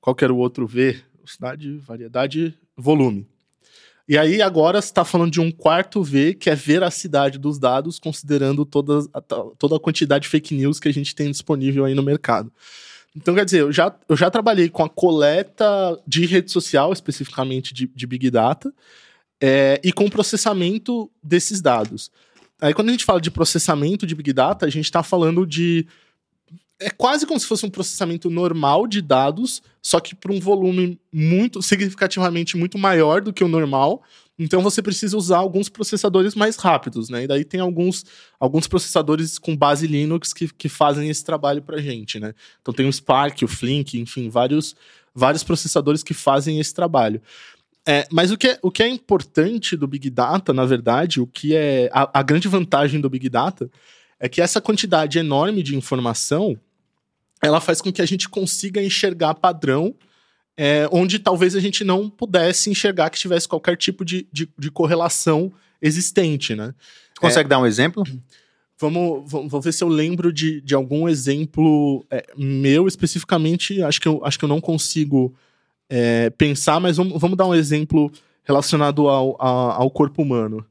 qual 0.01 0.16
era 0.21 0.33
o 0.33 0.38
outro 0.38 0.66
V? 0.66 1.01
Velocidade, 1.14 1.77
variedade, 1.79 2.59
volume. 2.77 3.29
E 4.09 4.19
aí 4.19 4.43
agora 4.43 4.83
você 4.83 4.88
está 4.88 5.05
falando 5.05 5.31
de 5.31 5.40
um 5.40 5.53
quarto 5.53 6.03
V, 6.03 6.35
que 6.35 6.51
é 6.51 6.55
veracidade 6.57 7.38
dos 7.38 7.61
dados, 7.61 8.01
considerando 8.01 8.64
toda 8.64 9.07
toda 9.57 9.77
a 9.77 9.81
quantidade 9.81 10.25
de 10.25 10.29
fake 10.29 10.53
news 10.53 10.81
que 10.81 10.88
a 10.88 10.93
gente 10.93 11.14
tem 11.14 11.31
disponível 11.31 11.85
aí 11.85 11.95
no 11.95 12.03
mercado. 12.03 12.53
Então, 13.16 13.35
quer 13.35 13.44
dizer, 13.44 13.61
eu 13.62 13.73
já, 13.73 13.94
eu 14.09 14.16
já 14.16 14.31
trabalhei 14.31 14.68
com 14.68 14.85
a 14.85 14.88
coleta 14.88 15.64
de 16.07 16.27
rede 16.27 16.51
social, 16.51 16.92
especificamente 16.92 17.75
de, 17.75 17.87
de 17.87 18.07
Big 18.07 18.31
Data, 18.31 18.73
é, 19.40 19.81
e 19.83 19.92
com 19.92 20.05
o 20.05 20.11
processamento 20.11 21.11
desses 21.23 21.61
dados. 21.61 22.11
Aí, 22.61 22.75
quando 22.75 22.88
a 22.88 22.92
gente 22.92 23.05
fala 23.05 23.20
de 23.20 23.31
processamento 23.31 24.07
de 24.07 24.14
Big 24.14 24.33
Data, 24.33 24.66
a 24.66 24.70
gente 24.70 24.85
está 24.85 25.03
falando 25.03 25.46
de. 25.46 25.87
É 26.79 26.88
quase 26.88 27.27
como 27.27 27.38
se 27.38 27.46
fosse 27.46 27.66
um 27.66 27.70
processamento 27.70 28.31
normal 28.31 28.87
de 28.87 29.03
dados, 29.03 29.62
só 29.83 30.01
que 30.01 30.14
para 30.14 30.33
um 30.33 30.40
volume 30.40 30.99
muito 31.12 31.61
significativamente 31.61 32.57
muito 32.57 32.79
maior 32.79 33.20
do 33.20 33.33
que 33.33 33.44
o 33.44 33.49
normal. 33.49 34.03
Então 34.42 34.62
você 34.62 34.81
precisa 34.81 35.18
usar 35.18 35.37
alguns 35.37 35.68
processadores 35.68 36.35
mais 36.35 36.57
rápidos, 36.57 37.11
né? 37.11 37.24
E 37.24 37.26
daí 37.26 37.44
tem 37.44 37.61
alguns, 37.61 38.07
alguns 38.38 38.66
processadores 38.66 39.38
com 39.38 39.55
base 39.55 39.87
Linux 39.87 40.33
que, 40.33 40.48
que 40.48 40.66
fazem 40.66 41.11
esse 41.11 41.22
trabalho 41.22 41.61
para 41.61 41.76
gente, 41.76 42.18
né? 42.18 42.33
Então 42.62 42.72
tem 42.72 42.88
o 42.88 42.92
Spark, 42.92 43.42
o 43.42 43.48
Flink, 43.48 44.00
enfim, 44.00 44.31
vários, 44.31 44.74
vários 45.14 45.44
processadores 45.44 46.03
que 46.03 46.14
fazem 46.14 46.59
esse 46.59 46.72
trabalho. 46.72 47.20
É, 47.87 48.09
mas 48.11 48.31
o 48.31 48.38
que, 48.38 48.48
é, 48.48 48.59
o 48.62 48.70
que 48.70 48.83
é 48.83 48.88
importante 48.88 49.76
do 49.76 49.87
Big 49.87 50.09
Data, 50.09 50.55
na 50.55 50.64
verdade, 50.64 51.20
o 51.20 51.26
que 51.26 51.55
é 51.55 51.90
a, 51.92 52.20
a 52.20 52.22
grande 52.22 52.48
vantagem 52.48 52.98
do 52.98 53.11
Big 53.11 53.29
Data 53.29 53.70
é 54.18 54.26
que 54.26 54.40
essa 54.40 54.61
quantidade 54.61 55.18
enorme 55.18 55.62
de 55.62 55.76
informação 55.76 56.59
ela 57.42 57.61
faz 57.61 57.83
com 57.83 57.92
que 57.92 58.00
a 58.00 58.07
gente 58.07 58.26
consiga 58.26 58.83
enxergar 58.83 59.35
padrão 59.35 59.94
é, 60.62 60.87
onde 60.92 61.18
talvez 61.18 61.57
a 61.57 61.59
gente 61.59 61.83
não 61.83 62.11
pudesse 62.11 62.68
enxergar 62.68 63.09
que 63.09 63.18
tivesse 63.18 63.49
qualquer 63.49 63.79
tipo 63.79 64.05
de, 64.05 64.29
de, 64.31 64.46
de 64.59 64.70
correlação 64.70 65.51
existente, 65.81 66.55
né? 66.55 66.75
Tu 67.14 67.20
consegue 67.23 67.46
é, 67.46 67.49
dar 67.49 67.61
um 67.61 67.64
exemplo? 67.64 68.05
Vamos, 68.79 69.33
vamos 69.33 69.64
ver 69.64 69.73
se 69.73 69.83
eu 69.83 69.88
lembro 69.88 70.31
de, 70.31 70.61
de 70.61 70.75
algum 70.75 71.09
exemplo 71.09 72.05
é, 72.11 72.27
meu 72.37 72.87
especificamente. 72.87 73.83
Acho 73.83 74.03
que 74.03 74.07
eu, 74.07 74.23
acho 74.23 74.38
que 74.38 74.44
eu 74.44 74.51
não 74.51 74.61
consigo 74.61 75.35
é, 75.88 76.29
pensar, 76.29 76.79
mas 76.79 76.99
vamos, 76.99 77.18
vamos 77.18 77.38
dar 77.38 77.46
um 77.46 77.55
exemplo 77.55 78.12
relacionado 78.44 79.09
ao, 79.09 79.40
ao, 79.40 79.70
ao 79.70 79.90
corpo 79.90 80.20
humano. 80.20 80.62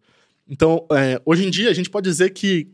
Então, 0.48 0.86
é, 0.92 1.20
hoje 1.26 1.48
em 1.48 1.50
dia, 1.50 1.68
a 1.68 1.74
gente 1.74 1.90
pode 1.90 2.08
dizer 2.08 2.30
que 2.30 2.68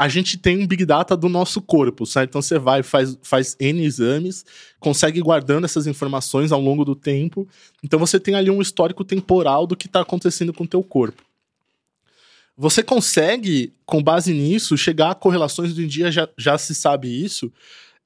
a 0.00 0.08
gente 0.08 0.38
tem 0.38 0.56
um 0.56 0.66
Big 0.66 0.86
Data 0.86 1.14
do 1.14 1.28
nosso 1.28 1.60
corpo, 1.60 2.06
certo? 2.06 2.30
Então 2.30 2.40
você 2.40 2.58
vai, 2.58 2.82
faz, 2.82 3.18
faz 3.22 3.54
N 3.60 3.84
exames, 3.84 4.46
consegue 4.78 5.20
guardando 5.20 5.66
essas 5.66 5.86
informações 5.86 6.52
ao 6.52 6.58
longo 6.58 6.86
do 6.86 6.94
tempo. 6.94 7.46
Então 7.84 7.98
você 7.98 8.18
tem 8.18 8.34
ali 8.34 8.48
um 8.48 8.62
histórico 8.62 9.04
temporal 9.04 9.66
do 9.66 9.76
que 9.76 9.86
está 9.86 10.00
acontecendo 10.00 10.54
com 10.54 10.64
o 10.64 10.66
teu 10.66 10.82
corpo. 10.82 11.22
Você 12.56 12.82
consegue, 12.82 13.74
com 13.84 14.02
base 14.02 14.32
nisso, 14.32 14.74
chegar 14.74 15.10
a 15.10 15.14
correlações, 15.14 15.78
em 15.78 15.86
dia 15.86 16.10
já, 16.10 16.26
já 16.34 16.56
se 16.56 16.74
sabe 16.74 17.22
isso, 17.22 17.52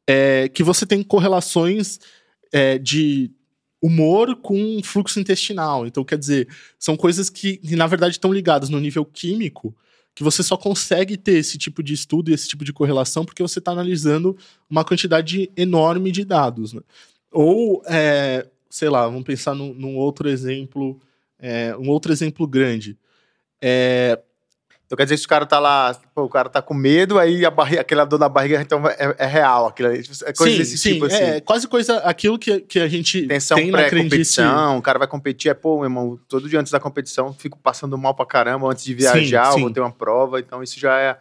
é, 0.04 0.48
que 0.48 0.64
você 0.64 0.84
tem 0.84 1.00
correlações 1.00 2.00
é, 2.52 2.76
de 2.76 3.30
humor 3.80 4.34
com 4.34 4.80
fluxo 4.82 5.20
intestinal. 5.20 5.86
Então, 5.86 6.02
quer 6.02 6.18
dizer, 6.18 6.48
são 6.76 6.96
coisas 6.96 7.30
que 7.30 7.60
na 7.76 7.86
verdade, 7.86 8.14
estão 8.14 8.32
ligadas 8.32 8.68
no 8.68 8.80
nível 8.80 9.04
químico, 9.04 9.72
que 10.14 10.22
você 10.22 10.42
só 10.42 10.56
consegue 10.56 11.16
ter 11.16 11.38
esse 11.38 11.58
tipo 11.58 11.82
de 11.82 11.92
estudo 11.92 12.30
e 12.30 12.34
esse 12.34 12.48
tipo 12.48 12.64
de 12.64 12.72
correlação 12.72 13.24
porque 13.24 13.42
você 13.42 13.58
está 13.58 13.72
analisando 13.72 14.36
uma 14.70 14.84
quantidade 14.84 15.50
enorme 15.56 16.12
de 16.12 16.24
dados. 16.24 16.72
Né? 16.72 16.80
Ou, 17.32 17.82
é, 17.86 18.46
sei 18.70 18.88
lá, 18.88 19.06
vamos 19.06 19.24
pensar 19.24 19.54
num, 19.54 19.74
num 19.74 19.96
outro 19.96 20.28
exemplo, 20.28 21.00
é, 21.38 21.76
um 21.76 21.88
outro 21.88 22.12
exemplo 22.12 22.46
grande. 22.46 22.96
É, 23.60 24.20
então 24.86 24.96
quer 24.96 25.04
dizer 25.04 25.16
que 25.16 25.24
o 25.24 25.28
cara 25.28 25.46
tá 25.46 25.58
lá, 25.58 25.96
pô, 26.14 26.24
o 26.24 26.28
cara 26.28 26.48
tá 26.48 26.60
com 26.60 26.74
medo, 26.74 27.18
aí 27.18 27.44
a 27.44 27.50
barriga, 27.50 27.80
aquela 27.80 28.04
dor 28.04 28.18
na 28.18 28.28
barriga 28.28 28.60
então 28.60 28.86
é, 28.86 29.14
é 29.18 29.26
real, 29.26 29.66
aquilo 29.66 29.88
é 29.88 30.02
coisa 30.32 30.52
sim, 30.52 30.58
desse 30.58 30.78
sim, 30.78 30.92
tipo 30.94 31.06
assim. 31.06 31.16
É 31.16 31.40
quase 31.40 31.66
coisa, 31.66 31.98
aquilo 31.98 32.38
que, 32.38 32.60
que 32.60 32.78
a 32.78 32.88
gente 32.88 33.26
Tensão 33.26 33.56
tem 33.56 33.70
na 33.70 33.88
competição, 33.88 34.78
o 34.78 34.82
cara 34.82 34.98
vai 34.98 35.08
competir, 35.08 35.50
é, 35.50 35.54
pô, 35.54 35.76
meu 35.76 35.84
irmão, 35.84 36.18
todo 36.28 36.48
dia 36.48 36.60
antes 36.60 36.70
da 36.70 36.78
competição 36.78 37.32
fico 37.32 37.58
passando 37.58 37.96
mal 37.96 38.14
pra 38.14 38.26
caramba 38.26 38.70
antes 38.70 38.84
de 38.84 38.94
viajar, 38.94 39.52
sim, 39.52 39.54
sim. 39.54 39.60
vou 39.62 39.70
ter 39.70 39.80
uma 39.80 39.92
prova, 39.92 40.38
então 40.38 40.62
isso 40.62 40.78
já 40.78 40.98
é 40.98 41.16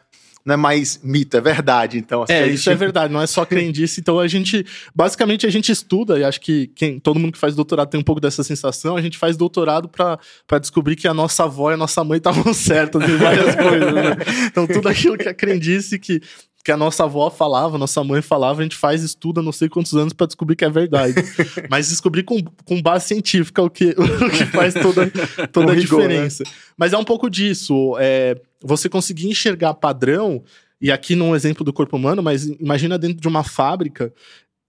não 0.45 0.53
é 0.53 0.57
mais 0.57 0.99
mito, 1.03 1.37
é 1.37 1.41
verdade. 1.41 1.97
Então, 1.97 2.25
é, 2.27 2.47
isso 2.47 2.69
é 2.69 2.75
verdade, 2.75 3.13
não 3.13 3.21
é 3.21 3.27
só 3.27 3.45
crendice. 3.45 4.01
Então 4.01 4.19
a 4.19 4.27
gente, 4.27 4.65
basicamente, 4.93 5.47
a 5.47 5.49
gente 5.49 5.71
estuda, 5.71 6.19
e 6.19 6.23
acho 6.23 6.41
que 6.41 6.67
quem, 6.75 6.99
todo 6.99 7.19
mundo 7.19 7.33
que 7.33 7.39
faz 7.39 7.55
doutorado 7.55 7.89
tem 7.89 7.99
um 7.99 8.03
pouco 8.03 8.19
dessa 8.19 8.43
sensação, 8.43 8.97
a 8.97 9.01
gente 9.01 9.17
faz 9.17 9.37
doutorado 9.37 9.87
para 9.87 10.59
descobrir 10.59 10.95
que 10.95 11.07
a 11.07 11.13
nossa 11.13 11.45
avó 11.45 11.71
e 11.71 11.75
a 11.75 11.77
nossa 11.77 12.03
mãe 12.03 12.17
estavam 12.17 12.51
certas 12.53 13.07
em 13.07 13.15
várias 13.15 13.55
coisas. 13.55 13.93
Né? 13.93 14.15
Então 14.47 14.67
tudo 14.67 14.89
aquilo 14.89 15.17
que 15.17 15.29
é 15.29 15.33
crendice 15.33 15.97
que 15.97 16.21
que 16.63 16.71
a 16.71 16.77
nossa 16.77 17.03
avó 17.03 17.29
falava, 17.29 17.77
nossa 17.77 18.01
mãe 18.03 18.21
falava, 18.21 18.61
a 18.61 18.63
gente 18.63 18.77
faz 18.77 19.03
estuda 19.03 19.41
não 19.41 19.51
sei 19.51 19.67
quantos 19.67 19.93
anos 19.93 20.13
para 20.13 20.27
descobrir 20.27 20.55
que 20.55 20.63
é 20.63 20.69
verdade. 20.69 21.15
Mas 21.69 21.89
descobrir 21.89 22.23
com, 22.23 22.41
com 22.63 22.81
base 22.81 23.07
científica 23.07 23.61
o 23.61 23.69
que, 23.69 23.89
o 23.99 24.29
que 24.29 24.45
faz 24.45 24.73
toda, 24.73 25.11
toda 25.51 25.73
a 25.73 25.75
rigor, 25.75 25.99
né? 25.99 26.07
diferença. 26.07 26.43
Né? 26.43 26.51
Mas 26.77 26.93
é 26.93 26.97
um 26.97 27.03
pouco 27.03 27.29
disso. 27.29 27.97
É, 27.99 28.39
você 28.61 28.87
conseguir 28.87 29.27
enxergar 29.27 29.73
padrão, 29.73 30.41
e 30.79 30.89
aqui 30.89 31.15
num 31.15 31.35
exemplo 31.35 31.65
do 31.65 31.73
corpo 31.73 31.97
humano, 31.97 32.23
mas 32.23 32.45
imagina 32.45 32.97
dentro 32.97 33.21
de 33.21 33.27
uma 33.27 33.43
fábrica. 33.43 34.13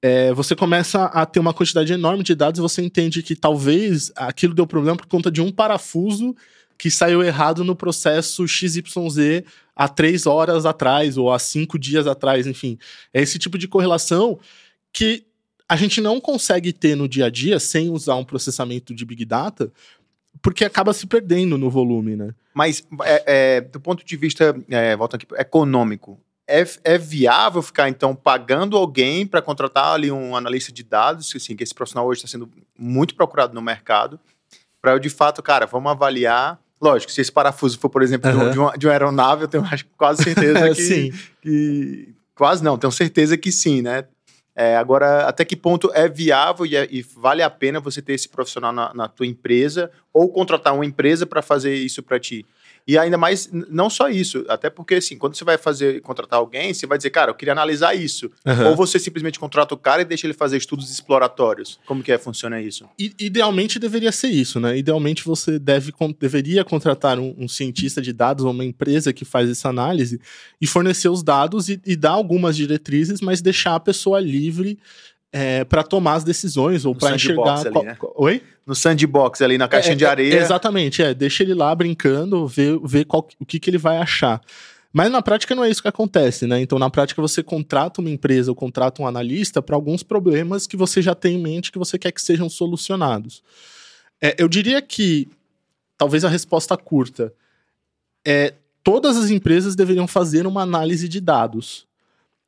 É, 0.03 0.33
você 0.35 0.55
começa 0.55 1.05
a 1.05 1.25
ter 1.25 1.39
uma 1.39 1.55
quantidade 1.55 1.93
enorme 1.93 2.23
de 2.23 2.35
dados 2.35 2.59
e 2.59 2.63
você 2.63 2.83
entende 2.83 3.23
que 3.23 3.35
talvez 3.35 4.13
aquilo 4.17 4.53
deu 4.53 4.67
problema 4.67 4.97
por 4.97 5.07
conta 5.07 5.31
de 5.31 5.41
um 5.41 5.51
parafuso 5.51 6.35
que 6.77 6.91
saiu 6.91 7.23
errado 7.23 7.65
no 7.65 7.77
processo 7.77 8.47
XYZ 8.47 9.45
há 9.75 9.89
três 9.89 10.27
horas 10.27 10.67
atrás 10.67 11.17
ou 11.17 11.33
há 11.33 11.39
cinco 11.39 11.79
dias 11.79 12.07
atrás, 12.07 12.47
enfim. 12.47 12.79
É 13.13 13.21
esse 13.21 13.39
tipo 13.39 13.59
de 13.59 13.69
correlação 13.69 14.39
que 14.93 15.27
a 15.69 15.77
gente 15.77 16.01
não 16.01 16.21
consegue 16.21 16.73
ter 16.73 16.95
no 16.95 17.09
dia 17.09 17.27
a 17.27 17.31
dia 17.31 17.59
sem 17.59 17.91
usar 17.91 18.17
um 18.17 18.25
processamento 18.25 18.95
de 18.95 19.05
Big 19.05 19.25
Data, 19.25 19.73
porque 20.43 20.65
acaba 20.65 20.93
se 20.93 21.07
perdendo 21.07 21.57
no 21.57 21.71
volume, 21.71 22.17
né? 22.17 22.35
Mas, 22.53 22.87
é, 23.03 23.25
é, 23.27 23.61
do 23.61 23.81
ponto 23.81 24.05
de 24.05 24.17
vista, 24.17 24.55
é, 24.69 24.95
volta 24.95 25.17
aqui, 25.17 25.27
econômico, 25.37 26.21
é, 26.47 26.65
é, 26.85 26.99
viável 26.99 27.63
ficar, 27.63 27.89
então, 27.89 28.15
pagando 28.15 28.77
alguém 28.77 29.27
para 29.27 29.41
contratar 29.41 29.95
ali 29.95 30.11
um 30.11 30.37
analista 30.37 30.71
de 30.71 30.83
dados, 30.83 31.33
assim, 31.35 31.57
que 31.57 31.65
esse 31.65 31.75
profissional 31.75 32.07
hoje 32.07 32.19
está 32.19 32.29
sendo 32.29 32.51
muito 32.79 33.15
procurado 33.15 33.55
no 33.55 33.63
mercado, 33.63 34.21
para 34.81 34.93
eu, 34.93 34.99
de 34.99 35.09
fato, 35.09 35.43
cara, 35.43 35.65
vamos 35.65 35.91
avaliar 35.91 36.61
Lógico, 36.81 37.13
se 37.13 37.21
esse 37.21 37.33
parafuso 37.33 37.79
for, 37.79 37.89
por 37.89 38.03
exemplo, 38.03 38.31
uhum. 38.31 38.51
de, 38.51 38.59
uma, 38.59 38.79
de, 38.79 38.87
uma, 38.87 38.93
aeronave, 38.93 39.43
eu 39.43 39.49
tenho 39.49 39.65
quase 39.97 40.23
certeza 40.23 40.69
que, 40.75 40.83
sim. 40.83 41.13
que. 41.41 42.15
Quase 42.35 42.65
não, 42.65 42.77
tenho 42.77 42.91
certeza 42.93 43.37
que 43.37 43.53
sim, 43.53 43.81
né? 43.81 44.05
É, 44.57 44.77
agora, 44.77 45.27
até 45.27 45.45
que 45.45 45.57
ponto 45.57 45.91
é 45.93 46.09
viável 46.09 46.65
e, 46.65 46.77
é, 46.77 46.87
e, 46.89 47.03
vale 47.03 47.43
a 47.43 47.51
pena 47.51 47.81
você 47.81 48.01
ter 48.01 48.13
esse 48.13 48.29
profissional 48.29 48.73
na, 48.73 48.95
na 48.95 49.09
tua 49.09 49.27
empresa 49.27 49.91
ou 50.13 50.29
contratar 50.29 50.73
uma 50.75 50.87
empresa 50.87 51.27
para 51.27 51.43
fazer 51.43 51.75
isso 51.75 52.03
para 52.03 52.21
ti? 52.21 52.47
E 52.87 52.99
ainda 52.99 53.17
mais, 53.17 53.49
não 53.51 53.89
só 53.89 54.11
isso, 54.11 54.45
até 54.47 54.69
porque 54.69 54.97
assim, 54.97 55.17
quando 55.17 55.35
você 55.35 55.45
vai 55.45 55.57
fazer, 55.57 56.03
contratar 56.03 56.39
alguém, 56.39 56.75
você 56.75 56.87
vai 56.87 56.99
dizer, 56.99 57.11
cara, 57.11 57.31
eu 57.31 57.35
queria 57.35 57.53
analisar 57.53 57.95
isso. 57.95 58.31
Uhum. 58.45 58.69
Ou 58.69 58.77
você 58.77 58.99
simplesmente 58.99 59.39
contrata 59.39 59.75
o 59.75 59.79
cara 59.79 60.03
e 60.03 60.05
deixa 60.05 60.27
ele 60.27 60.35
fazer 60.35 60.59
estudos 60.59 60.91
exploratórios. 60.91 61.81
Como 61.87 62.03
que 62.03 62.13
é, 62.13 62.19
funciona 62.19 62.61
isso? 62.61 62.87
I 62.99 63.15
idealmente 63.19 63.79
deveria 63.79 64.13
ser 64.13 64.29
isso, 64.29 64.61
né? 64.61 64.77
Idealmente 64.77 65.25
você 65.25 65.59
deve, 65.59 65.93
deveria 66.21 66.63
contratar 66.63 67.19
um, 67.19 67.35
um, 67.39 67.49
cientista 67.49 68.03
de 68.03 68.13
dados 68.13 68.45
ou 68.45 68.51
uma 68.51 68.65
empresa 68.65 69.13
que 69.13 69.25
faz 69.25 69.49
essa 69.49 69.71
análise 69.71 70.21
e 70.61 70.67
fornecer 70.67 71.09
os 71.09 71.23
dados 71.23 71.71
e, 71.71 71.81
e 71.87 71.97
dar 71.97 72.11
algumas 72.11 72.55
diretrizes, 72.55 73.23
mas 73.23 73.41
deixar 73.41 73.77
a 73.77 73.81
pessoa 73.81 74.21
livre 74.21 74.79
é, 75.37 75.65
para 75.65 75.83
tomar 75.83 76.15
as 76.15 76.23
decisões 76.23 76.85
ou 76.85 76.95
para 76.95 77.17
enxergar. 77.17 77.59
Ali, 77.59 77.71
qual... 77.71 77.85
né? 77.85 77.97
Oi? 78.15 78.43
No 78.65 78.73
sandbox 78.73 79.43
ali 79.43 79.59
na 79.59 79.67
caixinha 79.67 79.95
é, 79.95 79.97
de 79.97 80.07
areia. 80.07 80.35
É, 80.35 80.41
exatamente, 80.41 81.03
é. 81.03 81.13
Deixa 81.13 81.43
ele 81.43 81.53
lá 81.53 81.75
brincando, 81.75 82.47
ver, 82.47 82.79
ver 82.85 83.05
qual, 83.05 83.27
o 83.41 83.45
que, 83.45 83.59
que 83.59 83.69
ele 83.69 83.77
vai 83.77 83.99
achar. 83.99 84.41
Mas 84.93 85.11
na 85.11 85.21
prática 85.21 85.53
não 85.53 85.65
é 85.65 85.69
isso 85.69 85.83
que 85.83 85.89
acontece, 85.89 86.47
né? 86.47 86.61
Então, 86.61 86.79
na 86.79 86.89
prática, 86.89 87.21
você 87.21 87.43
contrata 87.43 88.01
uma 88.01 88.11
empresa 88.11 88.53
ou 88.53 88.55
contrata 88.55 89.03
um 89.03 89.09
analista 89.09 89.61
para 89.61 89.75
alguns 89.75 90.05
problemas 90.05 90.69
que 90.69 90.77
você 90.77 91.03
já 91.03 91.17
tem 91.17 91.35
em 91.35 91.43
mente 91.43 91.73
que 91.73 91.81
você 91.81 91.99
quer 91.99 92.13
que 92.13 92.23
sejam 92.23 92.49
solucionados. 92.49 93.43
É, 94.23 94.37
eu 94.39 94.49
diria 94.49 94.81
que, 94.81 95.29
talvez 95.99 96.25
a 96.25 96.29
resposta 96.29 96.77
curta, 96.77 97.35
é 98.25 98.55
todas 98.85 99.17
as 99.17 99.31
empresas 99.31 99.75
deveriam 99.75 100.07
fazer 100.07 100.47
uma 100.47 100.63
análise 100.63 101.09
de 101.09 101.21
dados. 101.21 101.89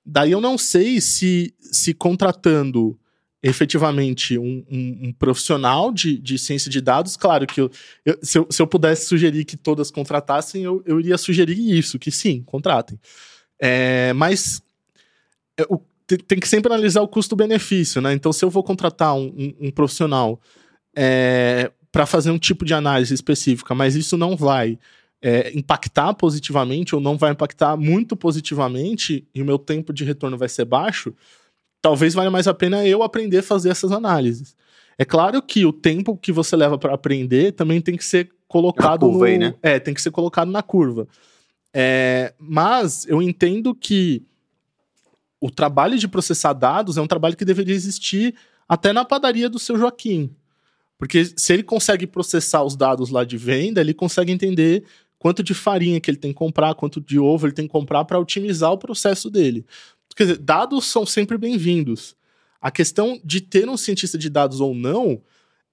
Daí 0.06 0.30
eu 0.30 0.40
não 0.40 0.56
sei 0.56 1.00
se, 1.00 1.52
se 1.58 1.92
contratando 1.92 2.96
efetivamente 3.42 4.38
um, 4.38 4.64
um, 4.70 4.98
um 5.02 5.12
profissional 5.12 5.92
de, 5.92 6.18
de 6.18 6.38
ciência 6.38 6.70
de 6.70 6.80
dados, 6.80 7.16
claro 7.16 7.46
que 7.46 7.60
eu, 7.60 7.70
eu, 8.04 8.18
se, 8.22 8.38
eu, 8.38 8.46
se 8.50 8.62
eu 8.62 8.66
pudesse 8.66 9.06
sugerir 9.06 9.44
que 9.44 9.56
todas 9.56 9.90
contratassem, 9.90 10.62
eu, 10.62 10.82
eu 10.86 10.98
iria 11.00 11.18
sugerir 11.18 11.58
isso, 11.58 11.98
que 11.98 12.10
sim, 12.10 12.42
contratem. 12.42 12.98
É, 13.60 14.12
mas 14.12 14.62
é, 15.58 15.64
o, 15.68 15.80
tem 16.06 16.38
que 16.38 16.48
sempre 16.48 16.72
analisar 16.72 17.02
o 17.02 17.08
custo-benefício, 17.08 18.00
né? 18.00 18.12
Então, 18.12 18.32
se 18.32 18.44
eu 18.44 18.50
vou 18.50 18.62
contratar 18.62 19.14
um, 19.14 19.26
um, 19.26 19.66
um 19.66 19.70
profissional 19.70 20.40
é, 20.94 21.70
para 21.90 22.06
fazer 22.06 22.30
um 22.30 22.38
tipo 22.38 22.64
de 22.64 22.74
análise 22.74 23.12
específica, 23.12 23.74
mas 23.74 23.96
isso 23.96 24.16
não 24.16 24.36
vai 24.36 24.78
é, 25.26 25.50
impactar 25.58 26.14
positivamente 26.14 26.94
ou 26.94 27.00
não 27.00 27.18
vai 27.18 27.32
impactar 27.32 27.76
muito 27.76 28.14
positivamente 28.14 29.26
e 29.34 29.42
o 29.42 29.44
meu 29.44 29.58
tempo 29.58 29.92
de 29.92 30.04
retorno 30.04 30.38
vai 30.38 30.48
ser 30.48 30.64
baixo, 30.64 31.12
talvez 31.82 32.14
valha 32.14 32.30
mais 32.30 32.46
a 32.46 32.54
pena 32.54 32.86
eu 32.86 33.02
aprender 33.02 33.38
a 33.38 33.42
fazer 33.42 33.70
essas 33.70 33.90
análises. 33.90 34.54
É 34.96 35.04
claro 35.04 35.42
que 35.42 35.66
o 35.66 35.72
tempo 35.72 36.16
que 36.16 36.30
você 36.30 36.54
leva 36.54 36.78
para 36.78 36.94
aprender 36.94 37.50
também 37.54 37.80
tem 37.80 37.96
que 37.96 38.04
ser 38.04 38.30
colocado 38.46 39.00
curva 39.00 39.18
no, 39.18 39.24
aí, 39.24 39.36
né? 39.36 39.54
é, 39.60 39.80
tem 39.80 39.92
que 39.92 40.00
ser 40.00 40.12
colocado 40.12 40.48
na 40.48 40.62
curva. 40.62 41.08
É, 41.74 42.32
mas 42.38 43.04
eu 43.08 43.20
entendo 43.20 43.74
que 43.74 44.22
o 45.40 45.50
trabalho 45.50 45.98
de 45.98 46.06
processar 46.06 46.52
dados 46.52 46.96
é 46.96 47.02
um 47.02 47.06
trabalho 47.08 47.36
que 47.36 47.44
deveria 47.44 47.74
existir 47.74 48.36
até 48.68 48.92
na 48.92 49.04
padaria 49.04 49.48
do 49.48 49.58
seu 49.58 49.76
Joaquim. 49.76 50.30
Porque 50.96 51.24
se 51.36 51.52
ele 51.52 51.64
consegue 51.64 52.06
processar 52.06 52.62
os 52.62 52.76
dados 52.76 53.10
lá 53.10 53.24
de 53.24 53.36
venda, 53.36 53.80
ele 53.80 53.92
consegue 53.92 54.30
entender 54.30 54.84
quanto 55.18 55.42
de 55.42 55.54
farinha 55.54 56.00
que 56.00 56.10
ele 56.10 56.18
tem 56.18 56.32
que 56.32 56.38
comprar, 56.38 56.74
quanto 56.74 57.00
de 57.00 57.18
ovo 57.18 57.46
ele 57.46 57.54
tem 57.54 57.66
que 57.66 57.72
comprar 57.72 58.04
para 58.04 58.18
otimizar 58.18 58.72
o 58.72 58.78
processo 58.78 59.30
dele. 59.30 59.64
Quer 60.14 60.24
dizer, 60.24 60.38
dados 60.38 60.86
são 60.86 61.04
sempre 61.04 61.36
bem-vindos. 61.36 62.16
A 62.60 62.70
questão 62.70 63.20
de 63.22 63.40
ter 63.40 63.68
um 63.68 63.76
cientista 63.76 64.16
de 64.16 64.30
dados 64.30 64.60
ou 64.60 64.74
não, 64.74 65.20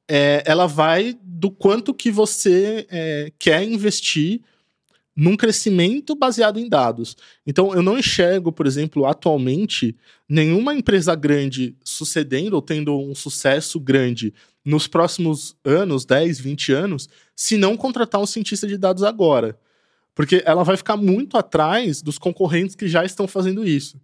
é, 0.07 0.43
ela 0.45 0.67
vai 0.67 1.17
do 1.23 1.49
quanto 1.49 1.93
que 1.93 2.11
você 2.11 2.85
é, 2.89 3.31
quer 3.39 3.63
investir 3.63 4.41
num 5.15 5.37
crescimento 5.37 6.15
baseado 6.15 6.59
em 6.59 6.67
dados. 6.67 7.15
Então, 7.45 7.73
eu 7.73 7.83
não 7.83 7.97
enxergo, 7.97 8.51
por 8.51 8.65
exemplo, 8.65 9.05
atualmente, 9.05 9.95
nenhuma 10.27 10.73
empresa 10.73 11.13
grande 11.15 11.75
sucedendo 11.83 12.53
ou 12.53 12.61
tendo 12.61 12.97
um 12.99 13.13
sucesso 13.13 13.79
grande 13.79 14.33
nos 14.65 14.87
próximos 14.87 15.55
anos, 15.63 16.05
10, 16.05 16.39
20 16.39 16.71
anos, 16.71 17.09
se 17.35 17.57
não 17.57 17.77
contratar 17.77 18.21
um 18.21 18.25
cientista 18.25 18.65
de 18.65 18.77
dados 18.77 19.03
agora. 19.03 19.59
Porque 20.15 20.41
ela 20.45 20.63
vai 20.63 20.77
ficar 20.77 20.97
muito 20.97 21.37
atrás 21.37 22.01
dos 22.01 22.17
concorrentes 22.17 22.75
que 22.75 22.87
já 22.87 23.03
estão 23.03 23.27
fazendo 23.27 23.67
isso. 23.67 23.99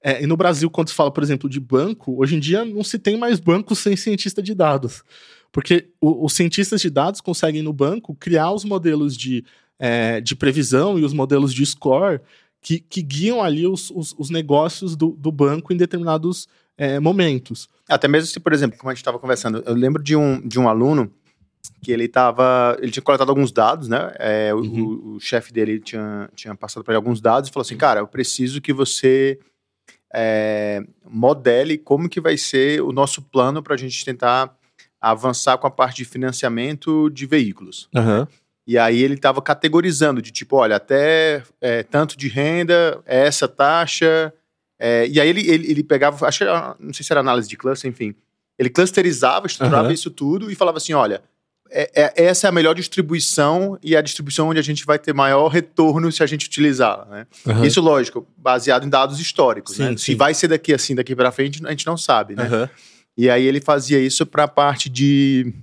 É, 0.00 0.22
e 0.22 0.26
no 0.26 0.36
Brasil, 0.36 0.70
quando 0.70 0.88
se 0.88 0.94
fala, 0.94 1.10
por 1.10 1.22
exemplo, 1.22 1.48
de 1.48 1.58
banco, 1.58 2.20
hoje 2.20 2.36
em 2.36 2.40
dia 2.40 2.64
não 2.64 2.84
se 2.84 2.98
tem 2.98 3.16
mais 3.16 3.40
banco 3.40 3.74
sem 3.74 3.96
cientista 3.96 4.42
de 4.42 4.54
dados. 4.54 5.02
Porque 5.50 5.90
o, 6.00 6.24
os 6.24 6.34
cientistas 6.34 6.80
de 6.80 6.90
dados 6.90 7.20
conseguem 7.20 7.62
no 7.62 7.72
banco 7.72 8.14
criar 8.14 8.52
os 8.52 8.64
modelos 8.64 9.16
de, 9.16 9.44
é, 9.78 10.20
de 10.20 10.34
previsão 10.34 10.98
e 10.98 11.04
os 11.04 11.12
modelos 11.12 11.54
de 11.54 11.64
score 11.64 12.20
que, 12.60 12.80
que 12.80 13.02
guiam 13.02 13.42
ali 13.42 13.66
os, 13.66 13.90
os, 13.90 14.14
os 14.18 14.30
negócios 14.30 14.96
do, 14.96 15.10
do, 15.10 15.30
banco 15.30 15.72
em 15.72 15.76
determinados 15.76 16.48
é, 16.76 16.98
momentos. 16.98 17.68
Até 17.88 18.08
mesmo 18.08 18.26
se, 18.26 18.40
por 18.40 18.52
exemplo, 18.52 18.78
como 18.78 18.90
a 18.90 18.94
gente 18.94 19.00
estava 19.00 19.18
conversando, 19.18 19.62
eu 19.64 19.74
lembro 19.74 20.02
de 20.02 20.16
um, 20.16 20.40
de 20.40 20.58
um 20.58 20.68
aluno 20.68 21.10
que 21.82 21.92
ele 21.92 22.04
estava, 22.04 22.76
ele 22.80 22.90
tinha 22.90 23.02
coletado 23.02 23.28
alguns 23.28 23.52
dados, 23.52 23.88
né? 23.88 24.12
É, 24.18 24.54
uhum. 24.54 25.10
O, 25.12 25.16
o 25.16 25.20
chefe 25.20 25.52
dele 25.52 25.78
tinha, 25.80 26.28
tinha 26.34 26.54
passado 26.54 26.82
para 26.82 26.92
ele 26.92 26.96
alguns 26.96 27.20
dados 27.20 27.48
e 27.48 27.52
falou 27.52 27.62
assim, 27.62 27.76
cara, 27.76 28.00
eu 28.00 28.06
preciso 28.06 28.60
que 28.60 28.72
você 28.72 29.38
é, 30.14 30.82
modele 31.08 31.78
como 31.78 32.08
que 32.08 32.20
vai 32.20 32.36
ser 32.36 32.82
o 32.82 32.92
nosso 32.92 33.22
plano 33.22 33.62
para 33.62 33.74
a 33.74 33.78
gente 33.78 34.04
tentar 34.04 34.56
avançar 35.00 35.58
com 35.58 35.66
a 35.66 35.70
parte 35.70 35.98
de 35.98 36.04
financiamento 36.04 37.08
de 37.10 37.26
veículos. 37.26 37.88
Uhum. 37.94 38.26
E 38.68 38.76
aí 38.76 39.02
ele 39.02 39.14
estava 39.14 39.40
categorizando 39.40 40.20
de 40.20 40.30
tipo, 40.30 40.56
olha, 40.56 40.76
até 40.76 41.42
é, 41.58 41.82
tanto 41.82 42.18
de 42.18 42.28
renda, 42.28 43.00
essa 43.06 43.48
taxa. 43.48 44.30
É, 44.78 45.08
e 45.08 45.18
aí 45.18 45.26
ele, 45.26 45.40
ele, 45.50 45.70
ele 45.70 45.82
pegava, 45.82 46.26
acho 46.26 46.38
que 46.38 46.44
era, 46.44 46.76
não 46.78 46.92
sei 46.92 47.02
se 47.02 47.10
era 47.10 47.20
análise 47.20 47.48
de 47.48 47.56
cluster, 47.56 47.90
enfim. 47.90 48.14
Ele 48.58 48.68
clusterizava, 48.68 49.46
estruturava 49.46 49.88
uhum. 49.88 49.94
isso 49.94 50.10
tudo 50.10 50.50
e 50.50 50.54
falava 50.54 50.76
assim: 50.76 50.92
olha, 50.92 51.22
é, 51.70 51.90
é, 51.94 52.24
essa 52.26 52.46
é 52.46 52.48
a 52.48 52.52
melhor 52.52 52.74
distribuição 52.74 53.78
e 53.82 53.96
a 53.96 54.02
distribuição 54.02 54.50
onde 54.50 54.60
a 54.60 54.62
gente 54.62 54.84
vai 54.84 54.98
ter 54.98 55.14
maior 55.14 55.48
retorno 55.48 56.12
se 56.12 56.22
a 56.22 56.26
gente 56.26 56.46
utilizá-la. 56.46 57.06
Né? 57.06 57.26
Uhum. 57.46 57.64
Isso, 57.64 57.80
lógico, 57.80 58.26
baseado 58.36 58.84
em 58.84 58.90
dados 58.90 59.18
históricos. 59.18 59.76
Sim, 59.76 59.82
né? 59.82 59.90
sim. 59.92 59.96
Se 59.96 60.14
vai 60.14 60.34
ser 60.34 60.48
daqui 60.48 60.74
assim, 60.74 60.94
daqui 60.94 61.16
para 61.16 61.32
frente, 61.32 61.64
a 61.64 61.70
gente 61.70 61.86
não 61.86 61.96
sabe. 61.96 62.34
Né? 62.34 62.44
Uhum. 62.44 62.68
E 63.16 63.30
aí 63.30 63.46
ele 63.46 63.62
fazia 63.62 63.98
isso 63.98 64.26
para 64.26 64.44
a 64.44 64.48
parte 64.48 64.90
de. 64.90 65.54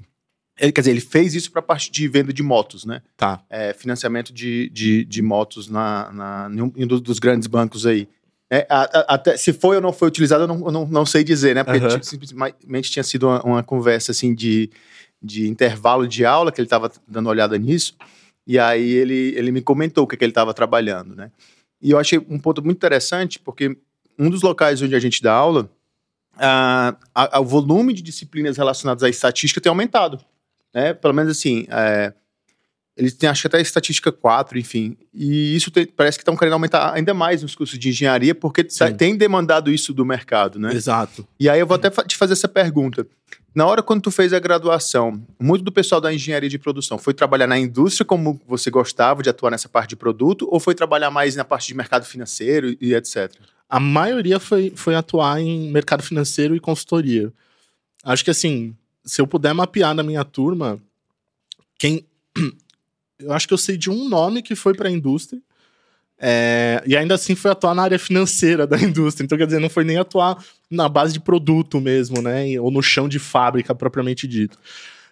Ele, 0.59 0.71
quer 0.71 0.81
dizer, 0.81 0.91
ele 0.91 1.01
fez 1.01 1.35
isso 1.35 1.51
para 1.51 1.59
a 1.59 1.63
parte 1.63 1.91
de 1.91 2.07
venda 2.07 2.31
de 2.31 2.41
motos, 2.41 2.85
né? 2.85 3.01
Tá. 3.17 3.41
É, 3.49 3.73
financiamento 3.73 4.31
de, 4.33 4.69
de, 4.69 5.03
de 5.03 5.21
motos 5.21 5.67
na, 5.67 6.11
na, 6.11 6.49
em 6.75 6.83
um 6.83 6.87
dos 6.87 7.19
grandes 7.19 7.47
bancos 7.47 7.85
aí. 7.85 8.07
É, 8.49 8.65
a, 8.69 8.81
a, 8.83 9.15
até, 9.15 9.35
se 9.37 9.51
foi 9.51 9.75
ou 9.75 9.81
não 9.81 9.91
foi 9.91 10.07
utilizado, 10.07 10.43
eu 10.43 10.47
não, 10.47 10.65
eu 10.65 10.71
não, 10.71 10.87
não 10.87 11.05
sei 11.05 11.23
dizer, 11.23 11.55
né? 11.55 11.63
Porque 11.63 11.79
Uhum. 11.83 11.89
tipo, 11.89 12.05
simplesmente 12.05 12.91
tinha 12.91 13.03
sido 13.03 13.27
uma, 13.27 13.41
uma 13.43 13.63
conversa 13.63 14.11
assim 14.11 14.33
de, 14.33 14.69
de 15.21 15.47
intervalo 15.49 16.07
de 16.07 16.23
aula, 16.25 16.51
que 16.51 16.61
ele 16.61 16.67
estava 16.67 16.89
dando 17.07 17.27
olhada 17.27 17.57
nisso, 17.57 17.95
e 18.47 18.57
aí 18.59 18.91
ele, 18.91 19.33
ele 19.35 19.51
me 19.51 19.61
comentou 19.61 20.03
o 20.03 20.07
que, 20.07 20.15
que 20.15 20.23
ele 20.23 20.31
estava 20.31 20.53
trabalhando, 20.53 21.15
né? 21.15 21.31
E 21.81 21.91
eu 21.91 21.99
achei 21.99 22.17
um 22.29 22.39
ponto 22.39 22.63
muito 22.63 22.77
interessante, 22.77 23.39
porque 23.39 23.75
um 24.17 24.29
dos 24.29 24.41
locais 24.41 24.81
onde 24.81 24.95
a 24.95 24.99
gente 24.99 25.21
dá 25.21 25.33
aula, 25.33 25.69
ah, 26.37 26.95
a- 27.13 27.37
a- 27.37 27.39
o 27.41 27.45
volume 27.45 27.93
de 27.93 28.01
disciplinas 28.01 28.57
relacionadas 28.57 29.03
à 29.03 29.09
estatística 29.09 29.59
tem 29.59 29.69
aumentado, 29.69 30.19
né? 30.75 30.93
Pelo 30.93 31.13
menos 31.13 31.31
assim, 31.31 31.65
é, 31.69 32.13
eles 32.97 33.13
têm 33.13 33.27
acho 33.29 33.41
que 33.41 33.47
até 33.47 33.59
estatística 33.61 34.11
4, 34.11 34.57
enfim, 34.59 34.95
e 35.13 35.55
isso 35.55 35.71
tem- 35.71 35.85
parece 35.85 36.17
que 36.17 36.21
estão 36.21 36.35
querendo 36.35 36.53
aumentar 36.53 36.93
ainda 36.93 37.13
mais 37.13 37.41
nos 37.41 37.55
cursos 37.55 37.77
de 37.79 37.89
engenharia, 37.89 38.35
porque 38.35 38.63
tá- 38.63 38.91
tem 38.91 39.15
demandado 39.17 39.71
isso 39.71 39.93
do 39.93 40.05
mercado, 40.05 40.59
né? 40.59 40.73
Exato. 40.73 41.27
E 41.39 41.49
aí 41.49 41.59
eu 41.59 41.65
vou 41.67 41.75
até 41.75 41.89
te 41.89 42.15
fazer 42.15 42.33
essa 42.33 42.47
pergunta. 42.47 43.07
Na 43.53 43.65
hora 43.65 43.81
quando 43.81 44.01
tu 44.01 44.11
fez 44.11 44.33
a 44.33 44.39
graduação, 44.39 45.25
muito 45.39 45.63
do 45.63 45.71
pessoal 45.71 46.01
da 46.01 46.13
engenharia 46.13 46.49
de 46.49 46.59
produção 46.59 46.97
foi 46.97 47.13
trabalhar 47.13 47.47
na 47.47 47.57
indústria 47.57 48.05
como 48.05 48.39
você 48.45 48.69
gostava 48.69 49.23
de 49.23 49.29
atuar 49.29 49.49
nessa 49.51 49.69
parte 49.69 49.89
de 49.91 49.95
produto 49.95 50.45
ou 50.51 50.59
foi 50.59 50.75
trabalhar 50.75 51.09
mais 51.09 51.35
na 51.37 51.45
parte 51.45 51.67
de 51.67 51.73
mercado 51.73 52.05
financeiro 52.05 52.75
e 52.81 52.93
etc? 52.93 53.31
A 53.69 53.79
maioria 53.79 54.39
foi, 54.41 54.73
foi 54.75 54.93
atuar 54.93 55.39
em 55.41 55.71
mercado 55.71 56.03
financeiro 56.03 56.53
e 56.55 56.59
consultoria. 56.59 57.31
Acho 58.03 58.23
que 58.25 58.29
assim, 58.31 58.75
se 59.05 59.21
eu 59.21 59.27
puder 59.27 59.53
mapear 59.53 59.93
na 59.93 60.03
minha 60.03 60.23
turma, 60.23 60.79
quem. 61.77 62.05
Eu 63.17 63.31
acho 63.31 63.47
que 63.47 63.53
eu 63.53 63.57
sei 63.57 63.77
de 63.77 63.89
um 63.89 64.09
nome 64.09 64.41
que 64.41 64.55
foi 64.55 64.73
para 64.73 64.89
a 64.89 64.91
indústria. 64.91 65.41
é, 66.19 66.83
e 66.85 66.97
ainda 66.97 67.15
assim 67.15 67.33
foi 67.33 67.49
atuar 67.49 67.73
na 67.73 67.83
área 67.83 67.97
financeira 67.97 68.67
da 68.67 68.77
indústria. 68.83 69.23
Então, 69.23 69.37
quer 69.37 69.45
dizer, 69.45 69.59
não 69.61 69.69
foi 69.69 69.85
nem 69.85 69.95
atuar 69.97 70.37
na 70.69 70.89
base 70.89 71.13
de 71.13 71.21
produto 71.21 71.79
mesmo, 71.79 72.21
né? 72.21 72.59
Ou 72.59 72.69
no 72.69 72.83
chão 72.83 73.07
de 73.07 73.17
fábrica 73.17 73.73
propriamente 73.73 74.27
dito. 74.27 74.59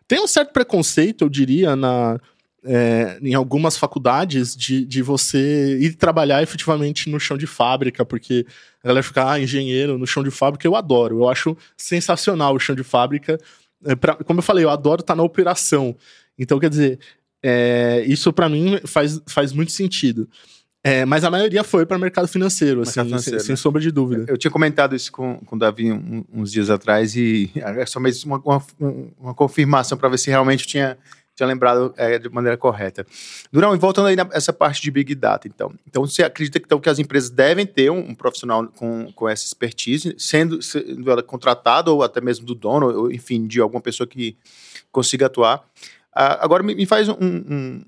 Tem 0.05 0.19
um 0.21 0.27
certo 0.27 0.51
preconceito, 0.51 1.23
eu 1.23 1.29
diria, 1.29 1.77
na, 1.77 2.19
é, 2.65 3.17
em 3.21 3.33
algumas 3.33 3.77
faculdades 3.77 4.55
de, 4.55 4.85
de 4.85 5.01
você 5.01 5.77
ir 5.79 5.95
trabalhar 5.95 6.41
efetivamente 6.41 7.09
no 7.09 7.19
chão 7.19 7.37
de 7.37 7.47
fábrica, 7.47 8.05
porque 8.05 8.45
a 8.83 8.87
galera 8.87 9.03
fica, 9.03 9.31
ah, 9.31 9.39
engenheiro 9.39 9.97
no 9.97 10.07
chão 10.07 10.23
de 10.23 10.31
fábrica, 10.31 10.67
eu 10.67 10.75
adoro. 10.75 11.19
Eu 11.19 11.29
acho 11.29 11.57
sensacional 11.75 12.55
o 12.55 12.59
chão 12.59 12.75
de 12.75 12.83
fábrica. 12.83 13.39
É, 13.85 13.95
pra- 13.95 14.15
como 14.15 14.39
eu 14.39 14.43
falei, 14.43 14.63
eu 14.63 14.69
adoro 14.69 15.01
estar 15.01 15.15
na 15.15 15.23
operação. 15.23 15.95
Então, 16.37 16.59
quer 16.59 16.69
dizer, 16.69 16.99
é, 17.41 18.03
isso 18.07 18.31
para 18.33 18.47
mim 18.49 18.79
faz, 18.85 19.21
faz 19.27 19.51
muito 19.53 19.71
sentido. 19.71 20.27
É, 20.85 21.05
mas 21.05 21.23
a 21.23 21.31
maioria 21.31 21.63
foi 21.63 21.85
para 21.85 21.97
mercado 21.97 22.27
financeiro, 22.27 22.81
assim, 22.81 22.89
Mercado 22.91 23.05
financeiro, 23.07 23.39
sem, 23.39 23.45
sem 23.47 23.53
né? 23.53 23.57
sombra 23.57 23.81
de 23.81 23.89
dúvida. 23.89 24.25
Eu 24.27 24.37
tinha 24.37 24.51
comentado 24.51 24.93
isso 24.93 25.11
com, 25.13 25.37
com 25.45 25.55
o 25.55 25.59
Davi 25.59 25.89
um- 25.93 26.25
uns 26.33 26.51
dias 26.51 26.69
atrás 26.69 27.15
e 27.15 27.49
é 27.55 27.85
só 27.85 28.01
mesmo 28.01 28.35
uma, 28.35 28.43
uma, 28.79 29.05
uma 29.17 29.33
confirmação 29.33 29.97
para 29.97 30.09
ver 30.09 30.17
se 30.19 30.29
realmente 30.29 30.65
eu 30.65 30.67
tinha, 30.67 30.97
tinha 31.35 31.47
lembrado 31.47 31.93
é, 31.97 32.19
de 32.19 32.29
maneira 32.29 32.55
correta. 32.57 33.05
Durão, 33.51 33.73
e 33.75 33.77
voltando 33.77 34.07
aí 34.07 34.15
nessa 34.15 34.53
parte 34.53 34.81
de 34.81 34.91
Big 34.91 35.15
Data, 35.15 35.47
então. 35.47 35.71
Então, 35.87 36.05
você 36.05 36.23
acredita 36.23 36.59
então, 36.63 36.79
que 36.79 36.89
as 36.89 36.99
empresas 36.99 37.29
devem 37.29 37.65
ter 37.65 37.89
um, 37.89 37.99
um 38.09 38.15
profissional 38.15 38.67
com, 38.67 39.11
com 39.13 39.27
essa 39.27 39.45
expertise, 39.45 40.15
sendo, 40.17 40.61
sendo 40.61 41.09
ela 41.09 41.23
contratada 41.23 41.91
ou 41.91 42.03
até 42.03 42.21
mesmo 42.21 42.45
do 42.45 42.53
dono, 42.55 42.87
ou 42.95 43.11
enfim, 43.11 43.47
de 43.47 43.59
alguma 43.59 43.81
pessoa 43.81 44.05
que 44.07 44.37
consiga 44.91 45.25
atuar. 45.25 45.63
Ah, 46.13 46.43
agora, 46.43 46.61
me, 46.61 46.75
me 46.75 46.85
faz 46.85 47.09
um, 47.09 47.13
um- 47.19 47.81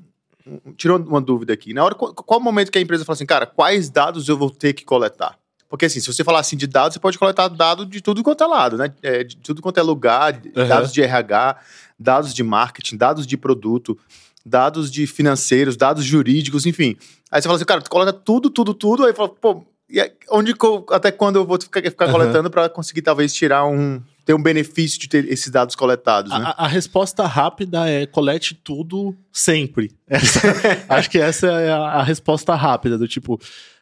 um- 0.48 0.74
Tirou 0.78 1.00
uma 1.00 1.20
dúvida 1.20 1.54
aqui. 1.54 1.74
Na 1.74 1.84
hora, 1.84 1.96
qual, 1.96 2.14
qual 2.14 2.40
o 2.40 2.44
momento 2.44 2.72
que 2.72 2.78
a 2.78 2.82
empresa 2.82 3.04
fala 3.04 3.16
assim, 3.16 3.26
cara, 3.26 3.48
quais 3.48 3.90
dados 3.90 4.30
eu 4.30 4.38
vou 4.38 4.52
ter 4.52 4.74
que 4.74 4.86
coletar? 4.86 5.40
Porque 5.70 5.86
assim, 5.86 6.00
se 6.00 6.08
você 6.08 6.24
falar 6.24 6.40
assim 6.40 6.56
de 6.56 6.68
dados, 6.68 6.94
você 6.94 7.00
pode 7.00 7.18
coletar 7.18 7.48
dados 7.48 7.90
de 7.90 8.02
tudo 8.02 8.22
quanto 8.24 8.44
é 8.44 8.48
lado, 8.48 8.78
né? 8.78 8.94
É, 9.02 9.24
de 9.24 9.38
tudo 9.38 9.62
quanto 9.62 9.80
é 9.80 9.84
lugar, 9.84 10.40
Uhum. 10.56 10.68
dados 10.68 10.92
de 10.94 11.02
RH, 11.02 11.58
dados 12.00 12.34
de 12.34 12.44
marketing, 12.44 12.98
dados 12.98 13.26
de 13.26 13.36
produto, 13.36 13.98
dados 14.46 14.92
de 14.92 15.08
financeiros, 15.08 15.76
dados 15.76 16.06
jurídicos, 16.06 16.66
enfim. 16.66 16.96
Aí 17.32 17.42
você 17.42 17.48
fala 17.48 17.56
assim, 17.56 17.66
cara, 17.66 17.82
tu 17.82 17.90
coleta 17.90 18.14
tudo, 18.14 18.50
tudo, 18.50 18.74
tudo, 18.74 19.06
aí 19.06 19.14
fala, 19.14 19.30
pô, 19.30 19.66
e 19.90 20.00
onde 20.32 20.54
até 20.92 21.12
quando 21.12 21.36
eu 21.38 21.46
vou 21.46 21.60
ficar, 21.60 21.82
ficar 21.84 22.06
Uhum. 22.08 22.12
coletando 22.12 22.50
para 22.50 22.70
conseguir 22.70 23.02
talvez 23.02 23.34
tirar 23.34 23.66
um 23.66 24.02
ter 24.26 24.34
um 24.34 24.42
benefício 24.42 25.00
de 25.00 25.08
ter 25.08 25.32
esses 25.32 25.52
dados 25.52 25.76
coletados, 25.76 26.32
né? 26.32 26.44
A, 26.58 26.66
a 26.66 26.68
resposta 26.68 27.28
rápida 27.28 27.88
é 27.88 28.08
colete 28.08 28.56
tudo 28.56 29.16
sempre. 29.32 29.92
Essa- 30.10 30.42
acho 30.90 31.12
que 31.12 31.20
essa 31.20 31.46
é 31.46 31.72
a, 31.72 31.78
a 31.78 32.04
resposta 32.04 32.56
rápida, 32.56 32.98
do 32.98 33.08
tipo. 33.08 33.40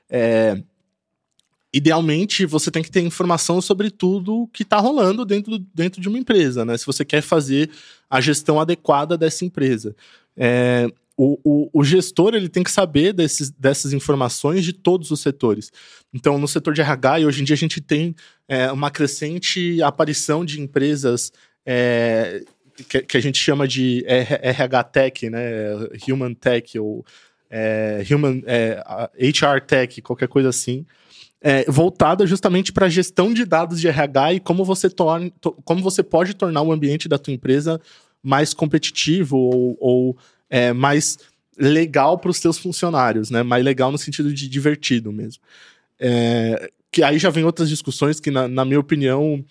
é, 0.09 0.61
idealmente 1.73 2.45
você 2.45 2.69
tem 2.69 2.83
que 2.83 2.91
ter 2.91 3.01
informação 3.01 3.59
sobre 3.59 3.89
tudo 3.89 4.47
que 4.53 4.61
está 4.61 4.77
rolando 4.77 5.25
dentro, 5.25 5.57
dentro 5.73 5.99
de 5.99 6.07
uma 6.07 6.19
empresa, 6.19 6.63
né? 6.63 6.77
Se 6.77 6.85
você 6.85 7.03
quer 7.03 7.21
fazer 7.21 7.69
a 8.07 8.21
gestão 8.21 8.59
adequada 8.59 9.17
dessa 9.17 9.43
empresa. 9.43 9.95
É, 10.37 10.87
o, 11.17 11.39
o, 11.43 11.69
o, 11.73 11.83
gestor 11.83 12.33
ele 12.35 12.49
tem 12.49 12.63
que 12.63 12.71
saber 12.71 13.13
desses, 13.13 13.49
dessas 13.49 13.93
informações 13.93 14.63
de 14.63 14.73
todos 14.73 15.11
os 15.11 15.19
setores. 15.19 15.71
Então, 16.13 16.37
no 16.37 16.47
setor 16.47 16.73
de 16.73 16.81
RH, 16.81 17.19
e 17.19 17.25
hoje 17.25 17.41
em 17.41 17.43
dia 17.43 17.55
a 17.55 17.57
gente 17.57 17.81
tem 17.81 18.15
é, 18.47 18.71
uma 18.71 18.89
crescente 18.89 19.81
aparição 19.81 20.45
de 20.45 20.61
empresas 20.61 21.31
é, 21.65 22.43
que, 22.87 23.01
que, 23.01 23.17
a 23.17 23.21
gente 23.21 23.37
chama 23.37 23.67
de 23.67 24.03
RH 24.07 24.83
Tech, 24.85 25.29
né? 25.29 25.47
Human 26.07 26.33
Tech 26.33 26.77
ou 26.79 27.05
é, 27.49 28.03
Human 28.09 28.41
HR 29.19 29.57
é, 29.57 29.59
Tech, 29.59 30.01
qualquer 30.01 30.27
coisa 30.27 30.49
assim. 30.49 30.85
É, 31.45 31.69
voltada 31.69 32.25
justamente 32.25 32.71
para 32.71 32.85
a 32.85 32.89
gestão 32.89 33.33
de 33.33 33.43
dados 33.43 33.81
de 33.81 33.87
RH 33.89 34.35
e 34.35 34.39
como 34.39 34.63
você, 34.63 34.89
torna, 34.89 35.29
como 35.65 35.83
você 35.83 36.01
pode 36.01 36.33
tornar 36.33 36.61
o 36.61 36.71
ambiente 36.71 37.09
da 37.09 37.17
tua 37.17 37.33
empresa 37.33 37.81
mais 38.23 38.53
competitivo 38.53 39.35
ou, 39.35 39.77
ou 39.77 40.17
é, 40.49 40.71
mais 40.71 41.17
legal 41.57 42.17
para 42.17 42.31
os 42.31 42.39
teus 42.39 42.57
funcionários, 42.57 43.29
né? 43.29 43.43
Mais 43.43 43.63
legal 43.63 43.91
no 43.91 43.97
sentido 43.97 44.33
de 44.33 44.47
divertido 44.47 45.11
mesmo. 45.11 45.43
É, 45.99 46.71
que 46.91 47.03
aí 47.03 47.17
já 47.17 47.29
vem 47.29 47.43
outras 47.43 47.67
discussões 47.67 48.19
que, 48.19 48.31
na, 48.31 48.47
na 48.47 48.63
minha 48.63 48.79
opinião, 48.79 49.43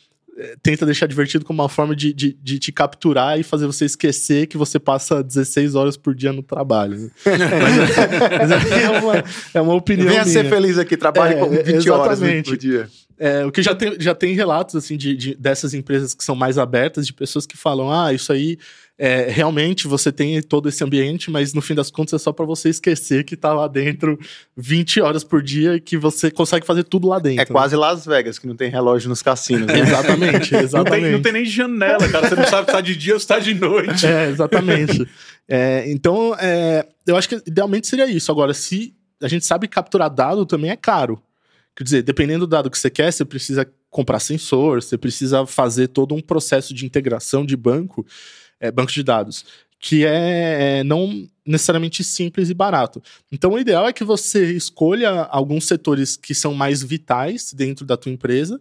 tenta 0.62 0.86
deixar 0.86 1.06
divertido 1.06 1.44
como 1.44 1.62
uma 1.62 1.68
forma 1.68 1.94
de, 1.94 2.12
de, 2.12 2.32
de, 2.32 2.58
te 2.58 2.72
capturar 2.72 3.38
e 3.38 3.42
fazer 3.42 3.66
você 3.66 3.84
esquecer 3.84 4.46
que 4.46 4.56
você 4.56 4.78
passa 4.78 5.22
16 5.22 5.74
horas 5.74 5.96
por 5.96 6.14
dia 6.14 6.32
no 6.32 6.42
trabalho. 6.42 7.10
Mas, 7.24 8.50
mas 8.50 8.72
é, 8.72 8.90
uma, 8.98 9.24
é 9.54 9.60
uma 9.60 9.74
opinião. 9.74 10.08
Venha 10.08 10.22
minha. 10.24 10.32
ser 10.32 10.48
feliz 10.48 10.78
aqui, 10.78 10.96
trabalhe 10.96 11.34
é, 11.34 11.62
20 11.62 11.90
horas 11.90 12.20
por 12.44 12.56
dia. 12.56 12.88
É, 13.18 13.44
o 13.44 13.52
que 13.52 13.62
já 13.62 13.74
tem, 13.74 13.94
já 14.00 14.14
tem 14.14 14.34
relatos 14.34 14.74
assim 14.74 14.96
de, 14.96 15.14
de, 15.14 15.34
dessas 15.36 15.74
empresas 15.74 16.14
que 16.14 16.24
são 16.24 16.34
mais 16.34 16.58
abertas, 16.58 17.06
de 17.06 17.12
pessoas 17.12 17.46
que 17.46 17.56
falam: 17.56 17.92
ah, 17.92 18.12
isso 18.12 18.32
aí 18.32 18.58
é, 19.04 19.28
realmente 19.28 19.88
você 19.88 20.12
tem 20.12 20.40
todo 20.40 20.68
esse 20.68 20.84
ambiente, 20.84 21.28
mas 21.28 21.52
no 21.52 21.60
fim 21.60 21.74
das 21.74 21.90
contas 21.90 22.20
é 22.20 22.22
só 22.22 22.32
para 22.32 22.46
você 22.46 22.68
esquecer 22.68 23.24
que 23.24 23.36
tá 23.36 23.52
lá 23.52 23.66
dentro 23.66 24.16
20 24.56 25.00
horas 25.00 25.24
por 25.24 25.42
dia 25.42 25.74
e 25.74 25.80
que 25.80 25.98
você 25.98 26.30
consegue 26.30 26.64
fazer 26.64 26.84
tudo 26.84 27.08
lá 27.08 27.18
dentro. 27.18 27.42
É 27.42 27.44
quase 27.44 27.74
Las 27.74 28.06
Vegas, 28.06 28.38
que 28.38 28.46
não 28.46 28.54
tem 28.54 28.70
relógio 28.70 29.08
nos 29.08 29.20
cassinos. 29.20 29.66
Né? 29.66 29.80
exatamente, 29.80 30.54
exatamente. 30.54 30.74
Não 30.74 30.84
tem, 30.84 31.12
não 31.14 31.22
tem, 31.22 31.32
nem 31.32 31.44
janela, 31.44 32.08
cara. 32.08 32.28
Você 32.28 32.36
não 32.36 32.46
sabe 32.46 32.66
se 32.66 32.72
tá 32.74 32.80
de 32.80 32.94
dia 32.94 33.14
ou 33.14 33.18
se 33.18 33.26
tá 33.26 33.40
de 33.40 33.54
noite. 33.54 34.06
É, 34.06 34.28
exatamente. 34.28 35.04
É, 35.48 35.90
então, 35.90 36.36
é, 36.38 36.86
eu 37.04 37.16
acho 37.16 37.28
que 37.28 37.42
idealmente 37.44 37.88
seria 37.88 38.06
isso. 38.06 38.30
Agora, 38.30 38.54
se 38.54 38.94
a 39.20 39.26
gente 39.26 39.44
sabe 39.44 39.66
que 39.66 39.74
capturar 39.74 40.10
dado 40.10 40.46
também 40.46 40.70
é 40.70 40.76
caro. 40.76 41.20
Quer 41.74 41.82
dizer, 41.82 42.02
dependendo 42.02 42.46
do 42.46 42.50
dado 42.50 42.70
que 42.70 42.78
você 42.78 42.88
quer, 42.88 43.12
você 43.12 43.24
precisa 43.24 43.66
comprar 43.90 44.20
sensor, 44.20 44.80
você 44.80 44.96
precisa 44.96 45.44
fazer 45.44 45.88
todo 45.88 46.14
um 46.14 46.20
processo 46.20 46.72
de 46.72 46.86
integração 46.86 47.44
de 47.44 47.56
banco, 47.56 48.06
é, 48.62 48.70
banco 48.70 48.92
de 48.92 49.02
dados, 49.02 49.44
que 49.78 50.06
é, 50.06 50.78
é 50.78 50.84
não 50.84 51.28
necessariamente 51.44 52.04
simples 52.04 52.48
e 52.48 52.54
barato. 52.54 53.02
Então, 53.30 53.52
o 53.52 53.58
ideal 53.58 53.86
é 53.88 53.92
que 53.92 54.04
você 54.04 54.52
escolha 54.52 55.10
alguns 55.24 55.66
setores 55.66 56.16
que 56.16 56.34
são 56.34 56.54
mais 56.54 56.82
vitais 56.82 57.52
dentro 57.52 57.84
da 57.84 57.96
tua 57.96 58.12
empresa 58.12 58.60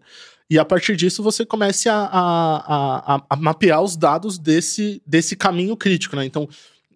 e 0.49 0.59
a 0.59 0.65
partir 0.65 0.97
disso 0.97 1.23
você 1.23 1.45
comece 1.45 1.87
a, 1.87 1.95
a, 1.95 3.15
a, 3.15 3.23
a 3.29 3.35
mapear 3.37 3.81
os 3.81 3.95
dados 3.95 4.37
desse, 4.37 5.01
desse 5.05 5.35
caminho 5.35 5.77
crítico, 5.77 6.15
né? 6.15 6.25
Então, 6.25 6.49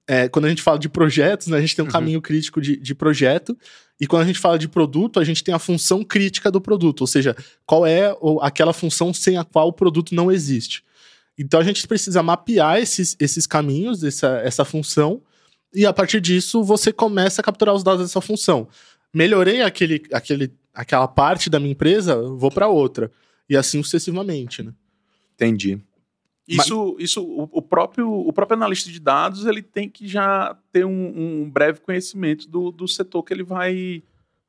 é, 0.07 0.27
quando 0.27 0.45
a 0.45 0.49
gente 0.49 0.61
fala 0.61 0.77
de 0.77 0.89
projetos, 0.89 1.47
né, 1.47 1.57
a 1.57 1.61
gente 1.61 1.75
tem 1.75 1.83
um 1.83 1.87
uhum. 1.87 1.91
caminho 1.91 2.21
crítico 2.21 2.59
de, 2.59 2.75
de 2.75 2.93
projeto, 2.93 3.57
e 3.99 4.05
quando 4.05 4.23
a 4.23 4.25
gente 4.25 4.39
fala 4.39 4.59
de 4.59 4.67
produto, 4.67 5.19
a 5.19 5.23
gente 5.23 5.43
tem 5.43 5.53
a 5.53 5.59
função 5.59 6.03
crítica 6.03 6.51
do 6.51 6.59
produto, 6.59 7.01
ou 7.01 7.07
seja, 7.07 7.35
qual 7.65 7.85
é 7.85 8.13
aquela 8.41 8.73
função 8.73 9.13
sem 9.13 9.37
a 9.37 9.43
qual 9.45 9.69
o 9.69 9.73
produto 9.73 10.13
não 10.13 10.31
existe. 10.31 10.83
Então 11.37 11.59
a 11.59 11.63
gente 11.63 11.85
precisa 11.87 12.23
mapear 12.23 12.77
esses, 12.77 13.15
esses 13.19 13.45
caminhos, 13.45 14.03
essa, 14.03 14.39
essa 14.43 14.63
função, 14.63 15.21
e 15.73 15.85
a 15.85 15.91
partir 15.91 16.21
disso 16.21 16.63
você 16.63 16.93
começa 16.93 17.41
a 17.41 17.43
capturar 17.43 17.75
os 17.75 17.83
dados 17.83 18.01
dessa 18.01 18.21
função. 18.21 18.67
Melhorei 19.13 19.61
aquele, 19.61 20.01
aquele, 20.13 20.53
aquela 20.73 21.07
parte 21.07 21.49
da 21.49 21.59
minha 21.59 21.73
empresa, 21.73 22.21
vou 22.21 22.49
para 22.49 22.67
outra. 22.67 23.11
E 23.49 23.55
assim 23.55 23.83
sucessivamente, 23.83 24.63
né? 24.63 24.73
Entendi. 25.35 25.79
Isso, 26.47 26.93
Mas... 26.93 27.03
isso 27.03 27.49
o, 27.51 27.61
próprio, 27.61 28.09
o 28.11 28.31
próprio 28.31 28.55
analista 28.55 28.91
de 28.91 28.99
dados 28.99 29.45
ele 29.45 29.61
tem 29.61 29.89
que 29.89 30.07
já 30.07 30.55
ter 30.71 30.85
um, 30.85 31.41
um 31.43 31.49
breve 31.49 31.79
conhecimento 31.79 32.47
do, 32.47 32.71
do 32.71 32.87
setor 32.87 33.23
que 33.23 33.33
ele 33.33 33.43
vai, 33.43 34.03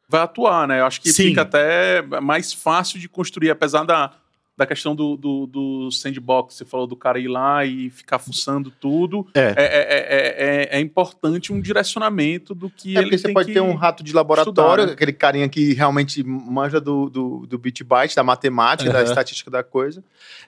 vai 0.08 0.20
atuar, 0.20 0.68
né? 0.68 0.80
Eu 0.80 0.86
acho 0.86 1.00
que 1.00 1.10
Sim. 1.10 1.28
fica 1.28 1.42
até 1.42 2.02
mais 2.20 2.52
fácil 2.52 3.00
de 3.00 3.08
construir, 3.08 3.50
apesar 3.50 3.84
da, 3.84 4.12
da 4.56 4.64
questão 4.64 4.96
do, 4.96 5.16
do, 5.16 5.46
do, 5.46 5.90
sandbox, 5.90 6.54
você 6.54 6.64
falou 6.64 6.86
do 6.86 6.96
cara 6.96 7.18
ir 7.18 7.28
lá 7.28 7.64
e 7.64 7.90
ficar 7.90 8.18
fuçando 8.18 8.70
tudo. 8.70 9.26
É, 9.34 9.40
é, 9.40 9.54
é, 9.58 10.72
é, 10.72 10.78
é 10.78 10.80
importante 10.80 11.52
um 11.52 11.60
direcionamento 11.60 12.54
do 12.54 12.70
que 12.70 12.96
é 12.96 13.00
ele 13.00 13.10
porque 13.10 13.18
você 13.18 13.32
pode 13.32 13.52
ter 13.52 13.60
um 13.60 13.74
rato 13.74 14.02
de 14.02 14.14
laboratório, 14.14 14.82
estudar, 14.82 14.86
né? 14.86 14.92
aquele 14.94 15.12
carinha 15.12 15.48
que 15.48 15.74
realmente 15.74 16.24
manja 16.24 16.80
do, 16.80 17.10
do, 17.10 17.46
do 17.46 17.58
bit 17.58 17.84
byte, 17.84 18.16
da 18.16 18.22
matemática, 18.22 18.88
uhum. 18.88 18.96
da 18.96 19.02
estatística 19.02 19.50
da 19.50 19.62
coisa. 19.62 20.02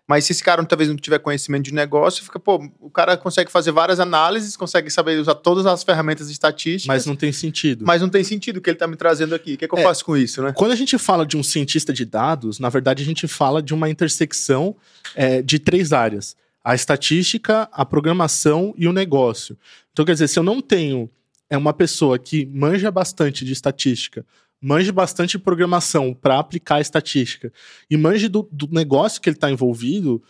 Mas 0.07 0.25
se 0.25 0.33
esse 0.33 0.43
cara 0.43 0.65
talvez 0.65 0.89
não 0.89 0.97
tiver 0.97 1.19
conhecimento 1.19 1.65
de 1.65 1.75
negócio, 1.75 2.25
fica, 2.25 2.39
pô, 2.39 2.67
o 2.81 2.89
cara 2.89 3.15
consegue 3.17 3.51
fazer 3.51 3.73
várias 3.73 4.01
análises, 4.01 4.57
consegue 4.57 4.89
saber 4.89 5.19
usar 5.19 5.35
todas 5.35 5.67
as 5.67 5.85
ferramentas 5.85 6.31
estatísticas. 6.31 6.87
Mas 6.87 7.05
não 7.05 7.15
tem 7.15 7.31
sentido. 7.31 7.85
Mas 7.87 8.01
não 8.01 8.09
tem 8.09 8.25
sentido 8.25 8.57
o 8.57 8.61
que 8.63 8.71
ele 8.71 8.77
está 8.77 8.87
me 8.87 8.97
trazendo 8.97 9.35
aqui. 9.35 9.53
O 9.53 9.59
que, 9.59 9.67
é 9.67 9.69
que 9.69 9.75
eu 9.75 9.83
faço 9.83 10.03
com 10.03 10.17
isso, 10.17 10.43
né? 10.43 10.55
Quando 10.57 10.73
a 10.73 10.77
gente 10.77 10.97
fala 10.97 11.27
de 11.27 11.37
um 11.37 11.43
cientista 11.43 11.93
de 11.93 12.07
dados, 12.07 12.59
na 12.59 12.71
verdade 12.71 13.03
a 13.03 13.07
gente 13.07 13.29
fala 13.29 13.63
de 13.63 13.75
uma 13.75 13.91
intersecção 13.99 14.77
é, 15.15 15.43
de 15.43 15.59
três 15.59 15.93
áreas: 15.93 16.37
a 16.63 16.75
estatística, 16.75 17.69
a 17.73 17.85
programação 17.85 18.73
e 18.77 18.87
o 18.87 18.93
negócio. 18.93 19.59
Então, 19.93 20.05
quer 20.05 20.13
dizer, 20.13 20.29
se 20.29 20.39
eu 20.39 20.45
não 20.45 20.61
tenho 20.61 21.11
é 21.51 21.57
uma 21.57 21.73
pessoa 21.73 22.19
que 22.19 22.47
manja 22.47 22.91
bastante 22.91 23.45
de 23.45 23.53
estatística, 23.53 24.25
manje 24.61 24.93
bastante 24.93 25.33
de 25.33 25.39
programação 25.39 26.13
para 26.13 26.39
aplicar 26.39 26.77
a 26.77 26.81
estatística 26.81 27.53
e 27.91 27.97
manje 27.97 28.29
do, 28.29 28.47
do 28.53 28.69
negócio 28.71 29.21
que 29.21 29.31
ele 29.31 29.37
está 29.37 29.51
envolvido, 29.51 30.23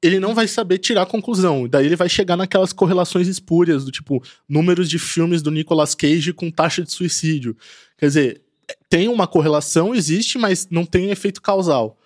ele 0.00 0.18
não 0.20 0.34
vai 0.34 0.46
saber 0.46 0.78
tirar 0.78 1.02
a 1.02 1.06
conclusão. 1.06 1.68
Daí 1.68 1.86
ele 1.86 1.96
vai 1.96 2.08
chegar 2.08 2.36
naquelas 2.36 2.72
correlações 2.72 3.26
espúrias, 3.26 3.84
do 3.84 3.90
tipo, 3.90 4.22
números 4.48 4.88
de 4.88 4.98
filmes 4.98 5.42
do 5.42 5.50
Nicolas 5.50 5.94
Cage 5.94 6.32
com 6.32 6.50
taxa 6.50 6.82
de 6.82 6.92
suicídio. 6.92 7.56
Quer 7.98 8.06
dizer, 8.06 8.42
tem 8.88 9.08
uma 9.08 9.26
correlação, 9.26 9.94
existe, 9.94 10.38
mas 10.38 10.68
não 10.70 10.84
tem 10.84 11.10
efeito 11.10 11.42
causal. 11.42 11.98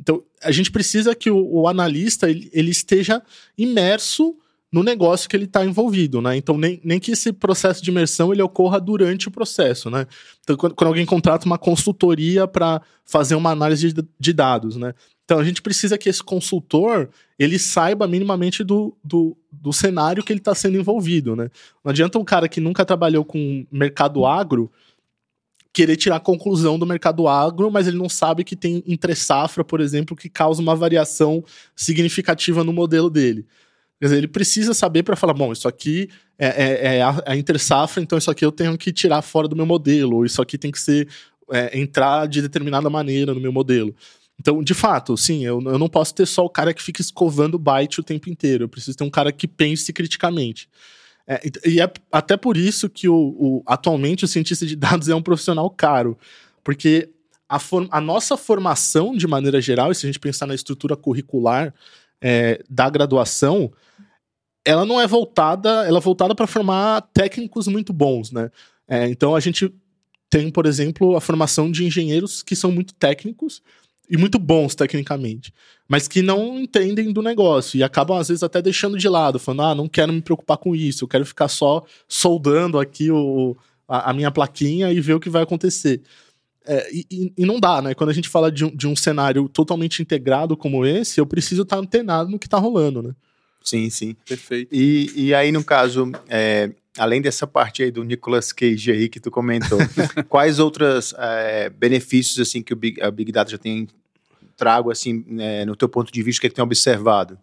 Então, 0.00 0.22
a 0.42 0.50
gente 0.50 0.70
precisa 0.70 1.14
que 1.14 1.30
o, 1.30 1.60
o 1.60 1.68
analista 1.68 2.30
ele, 2.30 2.48
ele, 2.54 2.70
esteja 2.70 3.22
imerso 3.56 4.34
no 4.72 4.82
negócio 4.82 5.28
que 5.28 5.36
ele 5.36 5.44
está 5.44 5.64
envolvido, 5.64 6.22
né? 6.22 6.36
Então, 6.36 6.56
nem, 6.56 6.80
nem 6.82 6.98
que 6.98 7.10
esse 7.10 7.32
processo 7.32 7.82
de 7.82 7.90
imersão 7.90 8.32
ele 8.32 8.40
ocorra 8.40 8.80
durante 8.80 9.28
o 9.28 9.30
processo, 9.30 9.90
né? 9.90 10.06
Então, 10.42 10.56
quando, 10.56 10.74
quando 10.74 10.88
alguém 10.88 11.04
contrata 11.04 11.44
uma 11.44 11.58
consultoria 11.58 12.46
para 12.46 12.80
fazer 13.04 13.34
uma 13.34 13.50
análise 13.50 13.92
de, 13.92 14.02
de, 14.18 14.32
dados, 14.32 14.76
né? 14.76 14.94
Então, 15.24 15.38
a 15.38 15.44
gente 15.44 15.60
precisa 15.60 15.98
que 15.98 16.08
esse 16.08 16.22
consultor 16.22 17.10
ele 17.38 17.58
saiba 17.58 18.06
minimamente 18.06 18.64
do, 18.64 18.96
do, 19.04 19.36
do 19.52 19.72
cenário 19.72 20.24
que 20.24 20.32
ele 20.32 20.40
está 20.40 20.54
sendo 20.54 20.78
envolvido, 20.78 21.36
né? 21.36 21.50
Não 21.84 21.90
adianta 21.90 22.18
um 22.18 22.24
cara 22.24 22.48
que 22.48 22.60
nunca 22.60 22.86
trabalhou 22.86 23.24
com 23.24 23.66
mercado 23.70 24.24
agro 24.24 24.70
querer 25.72 25.96
tirar 25.96 26.20
conclusão 26.20 26.78
do 26.78 26.86
mercado 26.86 27.28
agro, 27.28 27.70
mas 27.70 27.86
ele 27.86 27.96
não 27.96 28.08
sabe 28.08 28.44
que 28.44 28.56
tem 28.56 28.82
entre 28.86 29.14
safra, 29.14 29.64
por 29.64 29.80
exemplo, 29.80 30.16
que 30.16 30.28
causa 30.28 30.60
uma 30.60 30.74
variação 30.74 31.44
significativa 31.76 32.64
no 32.64 32.72
modelo 32.72 33.08
dele. 33.08 33.46
Quer 34.00 34.06
dizer, 34.06 34.16
ele 34.18 34.28
precisa 34.28 34.74
saber 34.74 35.02
para 35.02 35.14
falar, 35.14 35.34
bom, 35.34 35.52
isso 35.52 35.68
aqui 35.68 36.08
é, 36.38 36.46
é, 36.48 36.96
é 36.96 37.02
a, 37.02 37.22
a 37.26 37.36
intersafra, 37.36 38.02
então 38.02 38.18
isso 38.18 38.30
aqui 38.30 38.44
eu 38.44 38.50
tenho 38.50 38.76
que 38.76 38.92
tirar 38.92 39.22
fora 39.22 39.46
do 39.46 39.54
meu 39.54 39.66
modelo, 39.66 40.16
ou 40.16 40.24
isso 40.24 40.40
aqui 40.40 40.56
tem 40.56 40.70
que 40.70 40.80
ser 40.80 41.06
é, 41.52 41.78
entrar 41.78 42.26
de 42.26 42.40
determinada 42.40 42.88
maneira 42.88 43.34
no 43.34 43.40
meu 43.40 43.52
modelo. 43.52 43.94
Então, 44.38 44.62
de 44.62 44.72
fato, 44.72 45.18
sim, 45.18 45.44
eu, 45.44 45.60
eu 45.60 45.78
não 45.78 45.86
posso 45.86 46.14
ter 46.14 46.26
só 46.26 46.46
o 46.46 46.48
cara 46.48 46.72
que 46.72 46.82
fica 46.82 47.02
escovando 47.02 47.58
byte 47.58 48.00
o 48.00 48.02
tempo 48.02 48.30
inteiro. 48.30 48.64
Eu 48.64 48.68
preciso 48.70 48.96
ter 48.96 49.04
um 49.04 49.10
cara 49.10 49.30
que 49.30 49.46
pense 49.46 49.92
criticamente. 49.92 50.66
É, 51.30 51.40
e 51.64 51.80
é 51.80 51.88
até 52.10 52.36
por 52.36 52.56
isso 52.56 52.90
que 52.90 53.08
o, 53.08 53.14
o, 53.14 53.62
atualmente 53.64 54.24
o 54.24 54.28
cientista 54.28 54.66
de 54.66 54.74
dados 54.74 55.08
é 55.08 55.14
um 55.14 55.22
profissional 55.22 55.70
caro, 55.70 56.18
porque 56.64 57.08
a, 57.48 57.60
form, 57.60 57.86
a 57.92 58.00
nossa 58.00 58.36
formação, 58.36 59.16
de 59.16 59.28
maneira 59.28 59.60
geral, 59.60 59.92
e 59.92 59.94
se 59.94 60.04
a 60.04 60.08
gente 60.08 60.18
pensar 60.18 60.48
na 60.48 60.56
estrutura 60.56 60.96
curricular 60.96 61.72
é, 62.20 62.60
da 62.68 62.90
graduação, 62.90 63.70
ela 64.64 64.84
não 64.84 65.00
é 65.00 65.06
voltada, 65.06 65.86
ela 65.86 65.98
é 65.98 66.00
voltada 66.00 66.34
para 66.34 66.48
formar 66.48 67.02
técnicos 67.14 67.68
muito 67.68 67.92
bons, 67.92 68.32
né? 68.32 68.50
É, 68.88 69.08
então 69.08 69.36
a 69.36 69.40
gente 69.40 69.72
tem, 70.28 70.50
por 70.50 70.66
exemplo, 70.66 71.14
a 71.14 71.20
formação 71.20 71.70
de 71.70 71.84
engenheiros 71.84 72.42
que 72.42 72.56
são 72.56 72.72
muito 72.72 72.92
técnicos, 72.94 73.62
e 74.10 74.16
muito 74.16 74.38
bons 74.38 74.74
tecnicamente, 74.74 75.54
mas 75.88 76.08
que 76.08 76.20
não 76.20 76.58
entendem 76.58 77.12
do 77.12 77.22
negócio 77.22 77.78
e 77.78 77.82
acabam 77.82 78.18
às 78.18 78.28
vezes 78.28 78.42
até 78.42 78.60
deixando 78.60 78.98
de 78.98 79.08
lado, 79.08 79.38
falando: 79.38 79.62
"Ah, 79.62 79.74
não 79.74 79.88
quero 79.88 80.12
me 80.12 80.20
preocupar 80.20 80.58
com 80.58 80.74
isso, 80.74 81.04
eu 81.04 81.08
quero 81.08 81.24
ficar 81.24 81.48
só 81.48 81.84
soldando 82.08 82.78
aqui 82.78 83.10
o, 83.10 83.56
a, 83.88 84.10
a 84.10 84.12
minha 84.12 84.30
plaquinha 84.30 84.92
e 84.92 85.00
ver 85.00 85.14
o 85.14 85.20
que 85.20 85.30
vai 85.30 85.42
acontecer". 85.42 86.02
É, 86.66 86.88
e, 86.92 87.32
e, 87.36 87.46
não 87.46 87.58
dá, 87.58 87.80
né? 87.80 87.94
Quando 87.94 88.10
a 88.10 88.12
gente 88.12 88.28
fala 88.28 88.52
de 88.52 88.64
um, 88.64 88.76
de 88.76 88.86
um 88.86 88.94
cenário 88.94 89.48
totalmente 89.48 90.02
integrado 90.02 90.56
como 90.56 90.84
esse, 90.84 91.18
eu 91.18 91.26
preciso 91.26 91.62
estar 91.62 91.78
antenado 91.78 92.30
no 92.30 92.38
que 92.38 92.46
está 92.46 92.58
rolando, 92.58 93.02
né? 93.02 93.14
Sim, 93.62 93.88
sim. 93.90 94.16
Perfeito. 94.26 94.68
E, 94.72 95.10
e 95.14 95.34
aí, 95.34 95.52
no 95.52 95.64
caso, 95.64 96.12
é, 96.28 96.70
além 96.98 97.20
dessa 97.20 97.46
parte 97.46 97.82
aí 97.82 97.90
do 97.90 98.04
Nicolas 98.04 98.52
Cage 98.52 98.92
aí 98.92 99.08
que 99.08 99.20
tu 99.20 99.30
comentou, 99.30 99.78
quais 100.28 100.58
outros 100.58 101.14
é, 101.18 101.70
benefícios 101.70 102.38
assim 102.38 102.62
que 102.62 102.72
o 102.72 102.76
Big, 102.76 103.00
a 103.02 103.10
Big 103.10 103.32
Data 103.32 103.50
já 103.50 103.58
tem 103.58 103.88
trago 104.60 104.90
assim 104.90 105.24
é, 105.38 105.64
no 105.64 105.74
teu 105.74 105.88
ponto 105.88 106.12
de 106.12 106.22
vista 106.22 106.42
que, 106.42 106.46
é 106.46 106.50
que 106.50 106.56
tem 106.56 106.62
observado? 106.62 107.38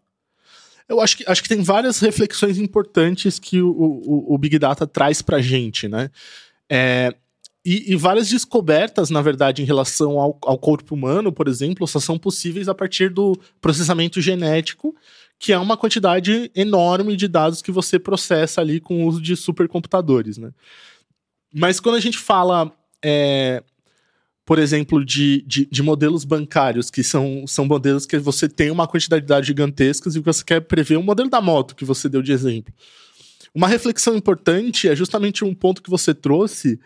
Eu 0.88 1.01
acho 1.01 1.18
que, 1.18 1.24
acho 1.28 1.41
que 1.41 1.49
tem 1.49 1.63
várias 1.63 1.99
reflexões 1.99 2.59
importantes 2.59 3.39
que 3.39 3.59
o, 3.61 3.70
o, 3.70 4.36
o 4.36 4.38
Big 4.38 4.57
Data 4.59 4.86
traz 4.86 5.22
para 5.22 5.38
a 5.38 5.41
gente, 5.41 5.88
né? 5.88 6.11
É, 6.70 7.13
e, 7.65 7.91
e, 7.91 7.95
várias 7.97 8.30
descobertas, 8.30 9.09
na 9.09 9.22
verdade, 9.22 9.61
em 9.61 9.65
relação 9.65 10.20
ao, 10.20 10.38
ao, 10.41 10.57
corpo 10.57 10.95
humano, 10.95 11.34
por 11.34 11.49
exemplo, 11.49 11.86
só 11.86 11.99
são 11.99 12.18
possíveis 12.18 12.70
a 12.70 12.76
partir 12.76 13.09
do 13.09 13.38
processamento 13.59 14.22
genético, 14.22 14.95
que 15.38 15.51
é 15.51 15.59
uma 15.59 15.76
quantidade 15.76 16.49
enorme 16.55 17.18
de 17.18 17.28
dados 17.28 17.61
que 17.61 17.72
você 17.72 17.99
processa 17.99 18.61
ali 18.61 18.80
com 18.80 19.03
o 19.03 19.07
uso 19.07 19.22
de 19.22 19.36
supercomputadores, 19.36 20.38
né? 20.38 20.51
Mas 21.53 21.80
quando 21.82 21.95
a 21.95 21.99
gente 21.99 22.18
fala 22.18 22.72
é, 23.03 23.61
por 24.48 24.60
exemplo, 24.60 25.04
de, 25.04 25.43
de, 25.45 25.66
de, 25.66 25.84
modelos 25.84 26.24
bancários, 26.24 26.89
que 26.89 27.04
são, 27.04 27.45
são 27.45 27.66
modelos 27.66 28.06
que 28.06 28.18
você 28.18 28.48
tem 28.48 28.72
uma 28.72 28.88
quantidade 28.88 29.24
de 29.24 29.28
dados 29.28 29.45
gigantescas 29.45 30.16
e 30.16 30.22
você 30.22 30.41
quer 30.41 30.62
prever 30.62 30.95
o 30.95 31.02
um 31.02 31.04
modelo 31.04 31.30
da 31.30 31.41
moto 31.41 31.76
que 31.76 31.84
você 31.84 32.08
deu 32.08 32.22
de 32.22 32.32
exemplo. 32.32 32.74
Uma 33.54 33.68
reflexão 33.68 34.16
importante 34.16 34.88
é 34.88 34.95
justamente 34.95 35.43
um 35.43 35.54
ponto 35.54 35.84
que 35.84 35.89
você 35.89 36.14
trouxe, 36.14 36.80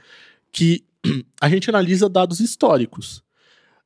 que 0.51 0.84
a 1.39 1.47
gente 1.47 1.70
analisa 1.70 2.09
dados 2.09 2.39
históricos. 2.39 3.24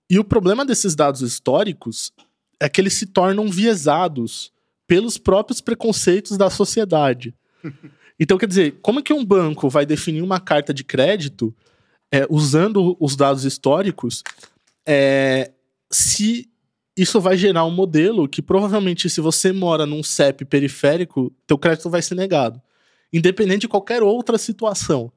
E 0.09 0.17
o 0.17 0.23
problema 0.23 0.65
desses 0.65 0.95
dados 0.95 1.19
históricos 1.19 2.13
é 2.57 2.69
que 2.69 2.80
eles 2.80 2.93
se 2.93 3.05
tornam 3.05 3.49
viesados 3.49 4.53
pelos 4.88 5.17
próprios 5.17 5.59
preconceitos 5.59 6.38
da 6.38 6.49
sociedade. 6.49 7.36
Então, 8.17 8.38
quer 8.38 8.47
dizer, 8.47 8.80
como 8.82 9.01
é 9.01 9.03
que 9.03 9.11
um 9.11 9.26
banco 9.26 9.69
vai 9.69 9.86
definir 9.86 10.21
uma 10.21 10.39
carta 10.39 10.73
de 10.73 10.86
crédito 10.86 11.53
é, 12.16 12.26
usando 12.30 12.95
os 12.97 13.18
dados 13.18 13.43
históricos, 13.43 14.24
é, 14.88 15.51
se 15.91 16.49
isso 16.95 17.20
vai 17.20 17.36
gerar 17.36 17.66
um 17.66 17.72
modelo 17.72 18.26
que 18.26 18.41
provavelmente, 18.41 19.09
se 19.09 19.20
você 19.20 19.51
mora 19.51 19.86
num 19.86 20.01
CEP 20.01 20.45
periférico, 20.45 21.30
teu 21.45 21.57
crédito 21.57 21.89
vai 21.89 22.01
ser 22.01 22.16
negado. 22.16 22.61
Independente 23.11 23.61
de 23.61 23.68
qualquer 23.68 24.01
outra 24.01 24.38
situação. 24.38 25.11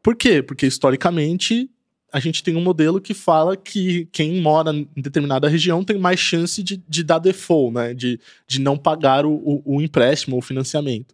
Por 0.00 0.14
quê? 0.14 0.40
Porque 0.40 0.66
historicamente 0.66 1.68
a 2.12 2.20
gente 2.20 2.44
tem 2.44 2.54
um 2.54 2.62
modelo 2.62 3.00
que 3.00 3.12
fala 3.12 3.56
que 3.56 4.08
quem 4.12 4.40
mora 4.40 4.70
em 4.70 4.88
determinada 4.96 5.48
região 5.48 5.82
tem 5.82 5.98
mais 5.98 6.20
chance 6.20 6.62
de, 6.62 6.80
de 6.88 7.02
dar 7.02 7.18
default, 7.18 7.74
né? 7.74 7.92
De, 7.92 8.20
de 8.46 8.60
não 8.60 8.78
pagar 8.78 9.26
o, 9.26 9.32
o, 9.32 9.76
o 9.76 9.82
empréstimo, 9.82 10.38
o 10.38 10.42
financiamento. 10.42 11.12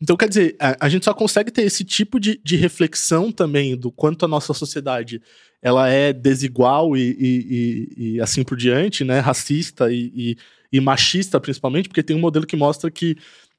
Então, 0.00 0.16
quer 0.16 0.28
dizer, 0.28 0.56
a, 0.60 0.86
a, 0.86 0.88
gente 0.88 1.04
só 1.04 1.12
consegue 1.12 1.50
ter 1.50 1.62
esse 1.62 1.84
tipo 1.84 2.20
de, 2.20 2.40
de 2.42 2.56
reflexão 2.56 3.32
também 3.32 3.76
do 3.76 3.90
quanto 3.90 4.24
a 4.24 4.28
nossa 4.28 4.54
sociedade 4.54 5.20
ela 5.60 5.88
é 5.88 6.12
desigual 6.12 6.96
e, 6.96 7.00
e, 7.18 7.96
e, 7.98 8.14
e 8.14 8.20
assim 8.20 8.44
por 8.44 8.56
diante, 8.56 9.02
né? 9.02 9.18
Racista 9.18 9.90
e, 9.90 10.36
machista, 10.80 11.40
principalmente, 11.40 11.88
porque 11.88 12.02
tem 12.02 12.16
um 12.16 12.20
modelo 12.20 12.46
que 12.46 12.56
mostra 12.56 12.90
que, 12.90 13.16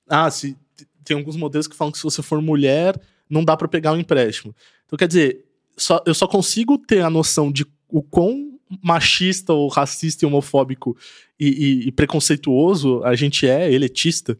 ah, 0.07 0.31
se, 0.31 0.55
tem 1.03 1.17
alguns 1.17 1.35
modelos 1.35 1.67
que 1.67 1.75
falam 1.75 1.91
que 1.91 1.97
se 1.97 2.03
você 2.03 2.21
for 2.21 2.41
mulher, 2.41 2.99
não 3.29 3.43
dá 3.43 3.57
para 3.57 3.67
pegar 3.67 3.91
um 3.91 3.97
empréstimo. 3.97 4.55
Então, 4.85 4.95
quer 4.95 5.07
dizer, 5.07 5.45
só, 5.75 6.01
eu 6.05 6.13
só 6.13 6.27
consigo 6.27 6.77
ter 6.77 7.01
a 7.01 7.09
noção 7.09 7.51
de 7.51 7.65
o 7.89 8.01
quão 8.01 8.57
machista 8.81 9.51
ou 9.51 9.67
racista 9.67 10.23
e 10.23 10.27
homofóbico 10.27 10.95
e, 11.39 11.87
e 11.87 11.91
preconceituoso 11.91 13.03
a 13.03 13.15
gente 13.15 13.47
é, 13.47 13.71
elitista, 13.71 14.37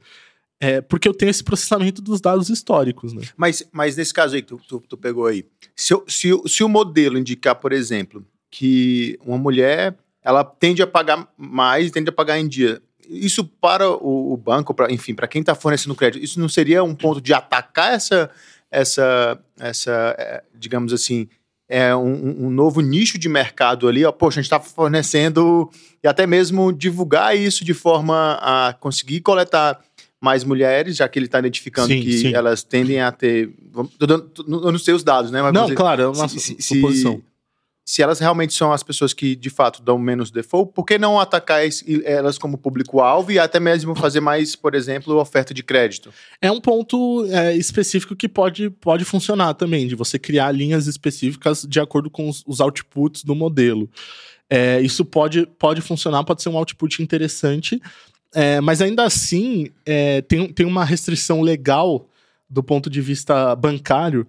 é, 0.60 0.82
porque 0.82 1.07
eu 1.07 1.14
tenho 1.14 1.30
esse 1.30 1.43
processamento 1.43 2.01
dos 2.01 2.20
dados 2.20 2.49
históricos, 2.49 3.14
né? 3.14 3.24
Mas, 3.38 3.64
mas 3.72 3.95
nesse 3.95 4.14
caso 4.14 4.36
aí 4.36 4.41
que 4.41 4.49
tu, 4.49 4.62
tu, 4.68 4.84
tu 4.88 4.97
pegou 4.97 5.26
aí, 5.26 5.45
se, 5.76 5.93
se, 6.07 6.30
se 6.47 6.64
o 6.64 6.70
modelo 6.70 7.18
indicar, 7.18 7.55
por 7.55 7.72
exemplo, 7.72 8.26
que 8.51 9.18
uma 9.26 9.38
mulher 9.38 9.95
ela 10.22 10.43
tende 10.43 10.82
a 10.82 10.88
pagar 10.88 11.28
mais, 11.38 11.91
tende 11.91 12.10
a 12.10 12.14
pagar 12.14 12.38
em 12.38 12.47
dia. 12.47 12.82
Isso 13.07 13.43
para 13.45 13.89
o, 13.89 14.34
o 14.34 14.38
banco, 14.38 14.74
pra, 14.74 14.91
enfim, 14.91 15.16
para 15.16 15.28
quem 15.28 15.39
está 15.39 15.55
fornecendo 15.55 15.95
crédito, 15.95 16.24
isso 16.24 16.39
não 16.39 16.49
seria 16.49 16.84
um 16.84 16.93
ponto 16.93 17.22
de 17.22 17.34
atacar 17.34 17.93
essa, 17.93 18.30
essa, 18.70 19.39
essa 19.60 20.16
é, 20.18 20.43
digamos 20.53 20.91
assim, 20.91 21.28
é 21.70 21.95
um, 21.95 22.47
um, 22.47 22.49
novo 22.49 22.82
nicho 22.82 23.18
de 23.18 23.30
mercado 23.30 23.88
ali, 23.88 24.03
ó, 24.03 24.12
poxa, 24.12 24.39
a 24.39 24.41
gente 24.41 24.51
está 24.51 24.60
fornecendo 24.60 25.70
e 26.03 26.07
até 26.07 26.26
mesmo 26.26 26.74
divulgar 26.74 27.38
isso 27.38 27.64
de 27.64 27.76
forma 27.76 28.39
a 28.41 28.74
conseguir 28.74 29.22
coletar 29.22 29.80
mais 30.22 30.44
mulheres, 30.44 30.98
já 30.98 31.08
que 31.08 31.18
ele 31.18 31.28
está 31.28 31.40
identificando 31.40 31.88
sim, 31.88 32.02
que 32.02 32.18
sim. 32.18 32.34
elas 32.34 32.62
tendem 32.62 33.02
a 33.02 33.12
ter. 33.12 33.50
Eu 34.48 34.72
não 34.72 34.80
sei 34.80 34.94
os 34.94 35.04
dados, 35.04 35.32
né? 35.32 35.42
Mas 35.42 35.54
não, 35.54 35.64
dizer, 35.64 35.76
claro, 35.76 36.02
é 36.02 36.08
uma 36.08 36.28
se, 36.28 36.40
se, 36.40 36.62
suposição. 36.62 37.22
Se, 37.86 38.04
elas 38.04 38.20
realmente 38.20 38.54
são 38.54 38.72
as 38.72 38.84
pessoas 38.84 39.14
que 39.14 39.36
de 39.36 39.50
fato 39.50 39.82
dão 39.82 39.98
menos 39.98 40.30
default, 40.30 40.74
por 40.74 40.86
que 40.86 40.98
não 40.98 41.20
atacar 41.20 41.62
elas 42.04 42.38
como 42.38 42.58
público-alvo 42.58 43.32
e 43.32 43.40
até 43.40 43.60
mesmo 43.60 43.96
fazer 43.96 44.20
mais, 44.20 44.56
por 44.56 44.76
exemplo, 44.76 45.16
oferta 45.16 45.54
de 45.54 45.64
crédito? 45.64 46.14
É 46.42 46.52
um 46.52 46.62
ponto 46.62 47.26
é, 47.32 47.56
específico 47.56 48.16
que 48.16 48.28
pode, 48.28 48.70
pode 48.70 49.06
funcionar 49.06 49.54
também, 49.56 49.88
de 49.88 49.96
você 49.96 50.20
criar 50.20 50.52
linhas 50.52 50.86
específicas 50.86 51.66
de 51.68 51.80
acordo 51.80 52.12
com 52.12 52.30
os, 52.30 52.44
os 52.46 52.60
outputs 52.60 53.24
do 53.24 53.34
modelo. 53.34 53.90
É, 54.50 54.82
isso 54.82 55.06
pode, 55.06 55.46
pode 55.58 55.80
funcionar, 55.80 56.24
pode 56.24 56.42
ser 56.42 56.50
um 56.50 56.58
output 56.58 57.02
interessante, 57.02 57.80
é, 58.34 58.62
mas 58.62 58.82
ainda 58.82 59.04
assim, 59.04 59.70
é, 59.86 60.22
tem, 60.22 60.52
tem 60.52 60.66
uma 60.66 60.86
restrição 60.86 61.42
legal 61.42 62.08
do 62.50 62.64
ponto 62.64 62.90
de 62.90 63.02
vista 63.02 63.56
bancário. 63.56 64.28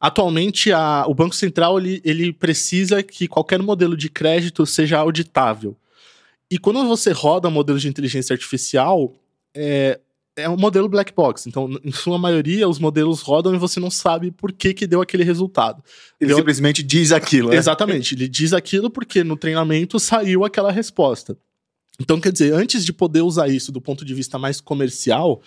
Atualmente, 0.00 0.72
a, 0.72 1.04
o 1.06 1.14
Banco 1.14 1.34
Central 1.34 1.78
ele, 1.78 2.00
ele 2.04 2.32
precisa 2.32 3.02
que 3.02 3.28
qualquer 3.28 3.62
modelo 3.62 3.96
de 3.96 4.08
crédito 4.08 4.66
seja 4.66 4.98
auditável. 4.98 5.76
E 6.50 6.58
quando 6.58 6.86
você 6.86 7.12
roda 7.12 7.48
modelos 7.48 7.82
de 7.82 7.88
inteligência 7.88 8.34
artificial, 8.34 9.14
é, 9.54 9.98
é 10.36 10.48
um 10.48 10.56
modelo 10.56 10.88
black 10.88 11.12
box. 11.14 11.46
Então, 11.46 11.78
em 11.84 11.92
sua 11.92 12.18
maioria, 12.18 12.68
os 12.68 12.78
modelos 12.78 13.20
rodam 13.20 13.54
e 13.54 13.58
você 13.58 13.78
não 13.78 13.90
sabe 13.90 14.30
por 14.30 14.52
que, 14.52 14.74
que 14.74 14.86
deu 14.86 15.00
aquele 15.00 15.24
resultado. 15.24 15.82
Ele 16.20 16.28
deu... 16.28 16.36
simplesmente 16.38 16.82
diz 16.82 17.12
aquilo, 17.12 17.50
né? 17.50 17.56
Exatamente. 17.56 18.14
Ele 18.14 18.28
diz 18.28 18.52
aquilo 18.52 18.90
porque 18.90 19.22
no 19.22 19.36
treinamento 19.36 19.98
saiu 20.00 20.44
aquela 20.44 20.72
resposta. 20.72 21.36
Então, 22.00 22.20
quer 22.20 22.32
dizer, 22.32 22.52
antes 22.54 22.84
de 22.84 22.92
poder 22.92 23.22
usar 23.22 23.48
isso 23.48 23.70
do 23.70 23.80
ponto 23.80 24.04
de 24.04 24.14
vista 24.14 24.38
mais 24.38 24.60
comercial, 24.60 25.42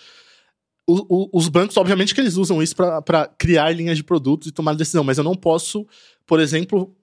o, 0.86 0.94
o, 1.08 1.30
os 1.32 1.48
bancos, 1.48 1.76
obviamente, 1.76 2.14
que 2.14 2.20
eles 2.20 2.36
usam 2.36 2.62
isso 2.62 2.76
para 2.76 3.26
criar 3.38 3.70
linhas 3.72 3.96
de 3.96 4.04
produtos 4.04 4.48
e 4.48 4.52
tomar 4.52 4.74
decisão, 4.74 5.02
mas 5.02 5.18
eu 5.18 5.24
não 5.24 5.34
posso, 5.34 5.86
por 6.24 6.38
exemplo, 6.38 6.94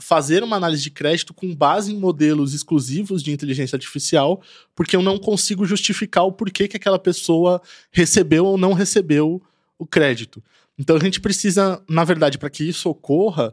fazer 0.00 0.42
uma 0.42 0.56
análise 0.56 0.82
de 0.82 0.90
crédito 0.90 1.34
com 1.34 1.54
base 1.54 1.92
em 1.92 1.98
modelos 1.98 2.54
exclusivos 2.54 3.22
de 3.22 3.32
inteligência 3.32 3.76
artificial, 3.76 4.40
porque 4.74 4.96
eu 4.96 5.02
não 5.02 5.18
consigo 5.18 5.64
justificar 5.64 6.24
o 6.24 6.32
porquê 6.32 6.68
que 6.68 6.76
aquela 6.76 6.98
pessoa 6.98 7.60
recebeu 7.90 8.46
ou 8.46 8.58
não 8.58 8.72
recebeu 8.72 9.42
o 9.78 9.86
crédito. 9.86 10.42
Então 10.78 10.96
a 10.96 11.00
gente 11.00 11.20
precisa, 11.20 11.82
na 11.88 12.04
verdade, 12.04 12.38
para 12.38 12.50
que 12.50 12.64
isso 12.64 12.88
ocorra, 12.88 13.52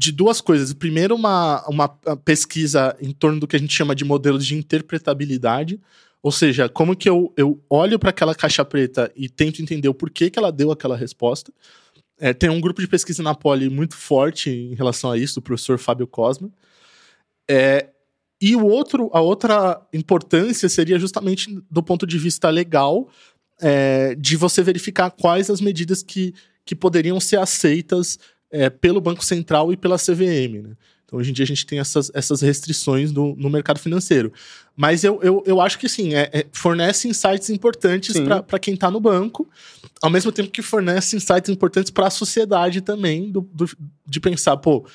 de 0.00 0.12
duas 0.12 0.40
coisas. 0.40 0.72
Primeiro, 0.72 1.14
uma, 1.14 1.62
uma 1.68 1.88
pesquisa 2.24 2.96
em 3.02 3.12
torno 3.12 3.38
do 3.38 3.46
que 3.46 3.54
a 3.54 3.58
gente 3.58 3.74
chama 3.74 3.94
de 3.94 4.02
modelos 4.02 4.46
de 4.46 4.54
interpretabilidade. 4.54 5.78
Ou 6.22 6.32
seja, 6.32 6.70
como 6.70 6.96
que 6.96 7.06
eu, 7.06 7.34
eu 7.36 7.62
olho 7.68 7.98
para 7.98 8.08
aquela 8.08 8.34
caixa 8.34 8.64
preta 8.64 9.12
e 9.14 9.28
tento 9.28 9.60
entender 9.60 9.90
o 9.90 9.94
porquê 9.94 10.30
que 10.30 10.38
ela 10.38 10.50
deu 10.50 10.72
aquela 10.72 10.96
resposta. 10.96 11.52
É, 12.18 12.32
tem 12.32 12.48
um 12.48 12.62
grupo 12.62 12.80
de 12.80 12.88
pesquisa 12.88 13.22
na 13.22 13.34
Poli 13.34 13.68
muito 13.68 13.94
forte 13.94 14.48
em 14.48 14.74
relação 14.74 15.10
a 15.10 15.18
isso, 15.18 15.34
do 15.34 15.42
professor 15.42 15.78
Fábio 15.78 16.06
Cosma. 16.06 16.50
É, 17.46 17.90
e 18.40 18.56
o 18.56 18.64
outro, 18.64 19.10
a 19.12 19.20
outra 19.20 19.86
importância 19.92 20.66
seria 20.70 20.98
justamente 20.98 21.62
do 21.70 21.82
ponto 21.82 22.06
de 22.06 22.16
vista 22.16 22.48
legal, 22.48 23.06
é, 23.60 24.14
de 24.14 24.34
você 24.34 24.62
verificar 24.62 25.10
quais 25.10 25.50
as 25.50 25.60
medidas 25.60 26.02
que, 26.02 26.32
que 26.64 26.74
poderiam 26.74 27.20
ser 27.20 27.38
aceitas 27.38 28.18
é, 28.50 28.68
pelo 28.68 29.00
Banco 29.00 29.24
Central 29.24 29.72
e 29.72 29.76
pela 29.76 29.96
CVM. 29.96 30.62
Né? 30.62 30.76
Então, 31.04 31.18
hoje 31.18 31.30
em 31.30 31.32
dia, 31.32 31.42
a 31.42 31.46
gente 31.46 31.66
tem 31.66 31.80
essas, 31.80 32.10
essas 32.14 32.40
restrições 32.40 33.10
no, 33.10 33.34
no 33.34 33.50
mercado 33.50 33.80
financeiro. 33.80 34.32
Mas 34.76 35.02
eu, 35.02 35.20
eu, 35.22 35.42
eu 35.44 35.60
acho 35.60 35.78
que, 35.78 35.88
sim, 35.88 36.14
é, 36.14 36.30
é, 36.32 36.46
fornece 36.52 37.08
insights 37.08 37.50
importantes 37.50 38.14
para 38.46 38.58
quem 38.58 38.74
está 38.74 38.90
no 38.90 39.00
banco, 39.00 39.48
ao 40.00 40.08
mesmo 40.08 40.30
tempo 40.30 40.50
que 40.50 40.62
fornece 40.62 41.16
insights 41.16 41.50
importantes 41.50 41.90
para 41.90 42.06
a 42.06 42.10
sociedade 42.10 42.80
também, 42.80 43.30
do, 43.30 43.40
do, 43.52 43.68
de 44.06 44.20
pensar, 44.20 44.56
pô, 44.56 44.86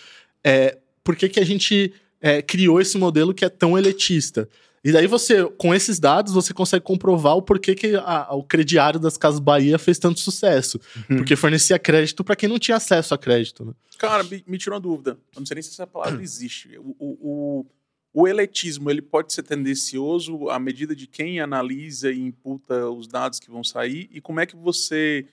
é, 0.43 0.77
por 1.03 1.15
que, 1.15 1.27
que 1.27 1.39
a 1.39 1.45
gente 1.45 1.93
é, 2.21 2.41
criou 2.41 2.79
esse 2.79 2.97
modelo 2.97 3.33
que 3.33 3.43
é 3.43 3.49
tão 3.49 3.77
elitista? 3.77 4.47
E 4.85 4.91
daí 4.91 5.07
você, 5.07 5.43
com 5.57 5.73
esses 5.73 5.97
dados, 5.97 6.31
você 6.31 6.53
consegue 6.53 6.85
comprovar 6.85 7.35
o 7.35 7.41
porquê 7.41 7.73
que 7.73 7.95
a, 7.95 8.35
o 8.35 8.43
crediário 8.43 8.99
das 8.99 9.17
Casas 9.17 9.39
Bahia 9.39 9.79
fez 9.79 9.97
tanto 9.97 10.19
sucesso. 10.19 10.79
Uhum. 11.09 11.17
Porque 11.17 11.35
fornecia 11.35 11.79
crédito 11.79 12.23
para 12.23 12.35
quem 12.35 12.47
não 12.47 12.59
tinha 12.59 12.77
acesso 12.77 13.11
a 13.15 13.17
crédito. 13.17 13.65
Né? 13.65 13.73
Cara, 13.97 14.23
me, 14.23 14.43
me 14.45 14.59
tirou 14.59 14.75
uma 14.75 14.81
dúvida. 14.81 15.17
Eu 15.33 15.39
não 15.39 15.45
sei 15.47 15.55
nem 15.55 15.63
se 15.63 15.71
essa 15.71 15.87
palavra 15.87 16.21
existe. 16.21 16.77
O, 16.77 16.95
o, 16.99 17.17
o, 17.19 17.65
o 18.13 18.27
eletismo 18.27 18.91
ele 18.91 19.01
pode 19.01 19.33
ser 19.33 19.41
tendencioso 19.41 20.51
à 20.51 20.59
medida 20.59 20.95
de 20.95 21.07
quem 21.07 21.39
analisa 21.39 22.11
e 22.11 22.19
imputa 22.19 22.87
os 22.87 23.07
dados 23.07 23.39
que 23.39 23.49
vão 23.49 23.63
sair? 23.63 24.07
E 24.11 24.21
como 24.21 24.39
é 24.39 24.45
que 24.45 24.55
você. 24.55 25.25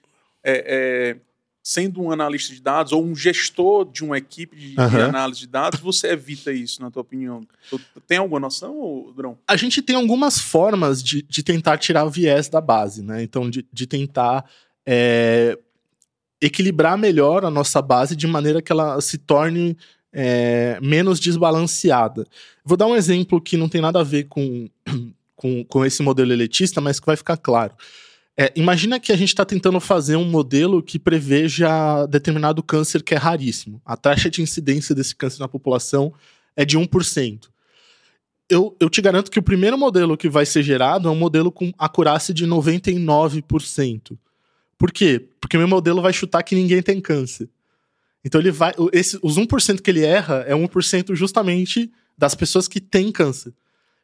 É, 0.43 1.13
é, 1.13 1.17
sendo 1.63 2.03
um 2.03 2.11
analista 2.11 2.53
de 2.53 2.61
dados 2.61 2.93
ou 2.93 3.05
um 3.05 3.15
gestor 3.15 3.85
de 3.85 4.03
uma 4.03 4.19
equipe 4.19 4.57
de, 4.57 4.81
uhum. 4.81 4.89
de, 4.89 5.01
análise 5.01 5.41
de 5.41 5.47
dados, 5.47 5.79
você 5.79 6.09
evita 6.09 6.53
isso, 6.53 6.83
na 6.83 6.91
tua 6.91 7.03
opinião? 7.03 7.47
Tem 8.07 8.19
alguma 8.19 8.41
noção, 8.41 9.13
Drão? 9.17 9.39
A 9.47 9.57
gente 9.57 9.81
tem 9.81 9.95
algumas 9.95 10.41
formas 10.41 11.03
de, 11.03 11.23
de 11.23 11.43
tentar 11.43 11.79
tirar 11.79 12.05
o 12.05 12.11
viés 12.11 12.49
da 12.49 12.61
base, 12.61 13.03
né? 13.03 13.23
Então, 13.23 13.49
de, 13.49 13.65
de 13.73 13.87
tentar 13.87 14.45
é, 14.85 15.57
equilibrar 16.41 16.99
melhor 16.99 17.45
a 17.45 17.51
nossa 17.51 17.81
base 17.81 18.17
de 18.17 18.27
maneira 18.27 18.61
que 18.61 18.73
ela 18.73 19.01
se 19.01 19.17
torne 19.17 19.77
é, 20.13 20.79
menos 20.83 21.21
desbalanceada. 21.21 22.27
Vou 22.65 22.77
dar 22.77 22.87
um 22.87 22.97
exemplo 22.97 23.41
que 23.41 23.57
não 23.57 23.69
tem 23.69 23.81
nada 23.81 24.01
a 24.01 24.05
ver 24.05 24.25
com, 24.25 24.69
com, 25.37 25.65
com 25.65 25.85
esse 25.85 26.03
modelo 26.03 26.33
elitista, 26.33 26.81
mas 26.81 26.99
que 26.99 27.07
vai 27.07 27.17
ficar 27.17 27.37
claro. 27.37 27.75
É, 28.37 28.51
imagina 28.57 28.99
que 28.99 29.13
a 29.13 29.17
gente 29.17 29.29
está 29.29 29.45
tentando 29.45 29.79
fazer 29.79 30.17
um 30.17 30.25
modelo 30.25 30.83
que 30.83 30.99
preveja 30.99 32.07
determinado 32.07 32.63
câncer 32.63 33.03
que 33.03 33.15
é 33.15 33.19
raríssimo. 33.19 33.81
A 33.85 33.97
taxa 33.97 34.31
de 34.31 34.41
incidência 34.41 34.95
desse 34.95 35.15
câncer 35.15 35.41
na 35.41 35.49
população 35.49 36.13
é 36.57 36.65
de 36.65 36.79
1%. 36.79 37.49
Eu, 38.49 38.77
eu 38.81 38.89
te 38.89 39.01
garanto 39.01 39.31
que 39.31 39.39
o 39.39 39.43
primeiro 39.43 39.77
modelo 39.79 40.17
que 40.17 40.29
vai 40.29 40.47
ser 40.47 40.63
gerado 40.63 41.09
é 41.09 41.11
um 41.11 41.17
modelo 41.17 41.53
com 41.53 41.73
acurácia 41.79 42.33
de 42.33 42.47
99%. 42.47 44.19
Por 44.79 44.91
quê? 44.91 45.29
Porque 45.41 45.59
meu 45.59 45.69
modelo 45.69 46.03
vai 46.03 46.13
chutar 46.13 46.43
que 46.43 46.55
ninguém 46.55 46.83
tem 46.83 47.01
câncer. 47.01 47.49
Então 48.25 48.41
ele 48.41 48.51
vai. 48.51 48.73
Esse, 48.93 49.19
os 49.23 49.39
1% 49.39 49.81
que 49.81 49.91
ele 49.91 50.05
erra 50.05 50.45
é 50.47 50.55
1% 50.55 51.15
justamente 51.15 51.91
das 52.17 52.35
pessoas 52.35 52.67
que 52.67 52.81
têm 52.81 53.13
câncer. 53.13 53.53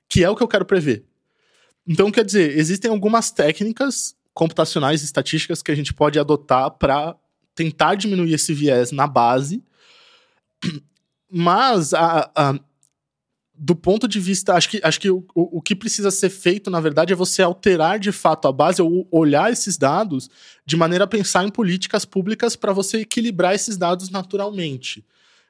Que 0.09 0.23
é 0.23 0.31
o 0.31 0.37
que 0.37 0.43
eu 0.43 0.49
quero 0.49 0.65
prever. 0.65 1.05
Então, 1.87 2.11
quer 2.11 2.25
dizer, 2.25 2.57
existem 2.59 2.91
algumas 2.91 3.31
técnicas 3.31 4.15
computacionais, 4.39 5.03
estatísticas 5.03 5.63
que 5.63 5.73
a 5.73 5.75
gente 5.75 5.93
pode 5.93 6.17
adotar 6.17 6.71
para 6.71 7.17
tentar 7.57 7.97
diminuir 7.97 8.33
esse 8.33 8.55
viés 8.55 8.93
na 8.93 9.05
base. 9.05 9.65
Mas 11.29 11.93
a, 11.93 12.31
a, 12.37 12.55
do 13.53 13.75
ponto 13.75 14.07
de 14.07 14.21
vista, 14.21 14.55
acho 14.55 14.69
que, 14.71 14.81
acho 14.81 15.01
que 15.01 15.11
o, 15.11 15.27
o, 15.35 15.61
que 15.61 15.75
precisa 15.75 16.13
ser 16.13 16.31
feito, 16.31 16.71
na 16.71 16.79
verdade, 16.79 17.13
é 17.13 17.17
você 17.17 17.43
alterar 17.43 17.99
de 17.99 18.13
fato 18.13 18.47
a 18.47 18.53
base, 18.53 18.81
ou 18.81 19.09
olhar 19.11 19.51
esses 19.51 19.77
dados 19.77 20.31
de 20.65 20.77
maneira 20.77 21.03
a 21.03 21.09
pensar 21.09 21.45
em 21.45 21.51
políticas 21.51 22.05
públicas 22.05 22.55
para 22.55 22.73
você 22.73 22.99
equilibrar 22.99 23.57
esses 23.57 23.77
dados 23.77 24.09
naturalmente. 24.09 25.05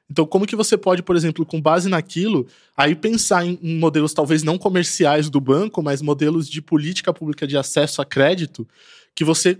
Então, 0.09 0.25
como 0.25 0.47
que 0.47 0.55
você 0.55 0.75
pode, 0.75 1.03
por 1.03 1.15
exemplo, 1.15 1.45
com 1.45 1.61
base 1.61 1.87
naquilo, 1.87 2.47
aí 2.75 2.95
pensar 2.95 3.45
em, 3.45 3.59
modelos 3.61 4.13
talvez 4.13 4.41
não 4.41 4.57
comerciais 4.57 5.29
do 5.29 5.39
banco, 5.39 5.83
mas 5.83 6.01
modelos 6.01 6.49
de 6.49 6.61
política 6.61 7.13
pública 7.13 7.45
de 7.45 7.55
acesso 7.55 8.01
a 8.01 8.05
crédito, 8.05 8.67
que 9.13 9.23
você 9.23 9.59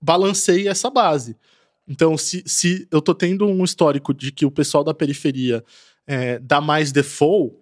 balanceie 0.00 0.68
essa 0.68 0.90
base. 0.90 1.36
Então, 1.88 2.18
se, 2.18 2.42
se 2.44 2.86
eu 2.90 2.98
estou 2.98 3.14
tendo 3.14 3.46
um 3.46 3.64
histórico 3.64 4.12
de 4.12 4.30
que 4.30 4.44
o 4.44 4.50
pessoal 4.50 4.84
da 4.84 4.92
periferia 4.92 5.64
é, 6.06 6.38
dá 6.38 6.60
mais 6.60 6.92
default, 6.92 7.54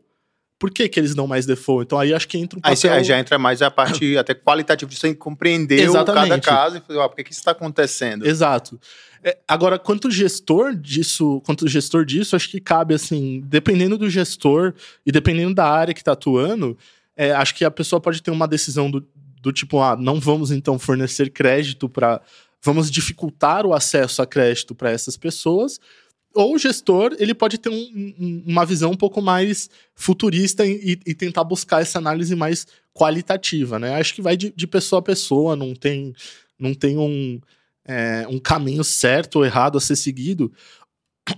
por 0.58 0.70
que, 0.70 0.88
que 0.88 0.98
eles 0.98 1.14
dão 1.14 1.26
mais 1.26 1.44
default? 1.44 1.84
Então 1.84 1.98
aí 1.98 2.14
acho 2.14 2.26
que 2.26 2.38
entra 2.38 2.58
um 2.58 2.62
papel... 2.62 2.92
Aí 2.92 3.04
já 3.04 3.18
entra 3.18 3.38
mais 3.38 3.60
a 3.60 3.70
parte 3.70 4.16
até 4.18 4.34
qualitativa 4.34 4.90
de 4.90 4.96
você 4.96 5.14
compreender 5.14 5.80
Exatamente. 5.80 6.28
cada 6.28 6.40
caso 6.40 6.76
e 6.78 6.80
falar, 6.80 7.08
por 7.08 7.16
que, 7.16 7.24
que 7.24 7.32
isso 7.32 7.40
está 7.40 7.50
acontecendo? 7.50 8.26
Exato. 8.26 8.80
É, 9.22 9.36
agora, 9.46 9.78
quanto 9.78 10.10
gestor 10.10 10.74
disso, 10.74 11.42
quanto 11.44 11.66
gestor 11.66 12.04
disso, 12.04 12.36
acho 12.36 12.48
que 12.48 12.60
cabe 12.60 12.94
assim, 12.94 13.42
dependendo 13.44 13.98
do 13.98 14.08
gestor 14.08 14.72
e 15.04 15.10
dependendo 15.10 15.54
da 15.54 15.68
área 15.68 15.92
que 15.92 16.00
está 16.00 16.12
atuando, 16.12 16.78
é, 17.16 17.32
acho 17.32 17.54
que 17.54 17.64
a 17.64 17.70
pessoa 17.70 18.00
pode 18.00 18.22
ter 18.22 18.30
uma 18.30 18.46
decisão 18.46 18.90
do, 18.90 19.04
do 19.42 19.52
tipo, 19.52 19.80
ah, 19.80 19.96
não 19.96 20.20
vamos 20.20 20.50
então 20.50 20.78
fornecer 20.78 21.30
crédito 21.30 21.88
para. 21.88 22.20
Vamos 22.62 22.90
dificultar 22.90 23.64
o 23.64 23.74
acesso 23.74 24.20
a 24.22 24.26
crédito 24.26 24.74
para 24.74 24.90
essas 24.90 25.16
pessoas, 25.16 25.78
ou 26.36 26.54
o 26.54 26.58
gestor 26.58 27.16
ele 27.18 27.34
pode 27.34 27.56
ter 27.56 27.70
um, 27.70 28.14
um, 28.18 28.42
uma 28.46 28.66
visão 28.66 28.90
um 28.90 28.96
pouco 28.96 29.22
mais 29.22 29.70
futurista 29.94 30.66
e, 30.66 31.00
e, 31.04 31.14
tentar 31.14 31.42
buscar 31.44 31.80
essa 31.80 31.98
análise 31.98 32.36
mais 32.36 32.66
qualitativa, 32.94 33.78
né? 33.78 33.94
Acho 33.94 34.14
que 34.14 34.22
vai 34.22 34.36
de, 34.36 34.52
de 34.54 34.66
pessoa 34.66 35.00
a 35.00 35.02
pessoa, 35.02 35.56
não 35.56 35.74
tem, 35.74 36.14
não 36.58 36.74
tem 36.74 36.98
um, 36.98 37.40
é, 37.86 38.26
um 38.28 38.38
caminho 38.38 38.84
certo 38.84 39.36
ou 39.36 39.46
errado 39.46 39.78
a 39.78 39.80
ser 39.80 39.96
seguido. 39.96 40.52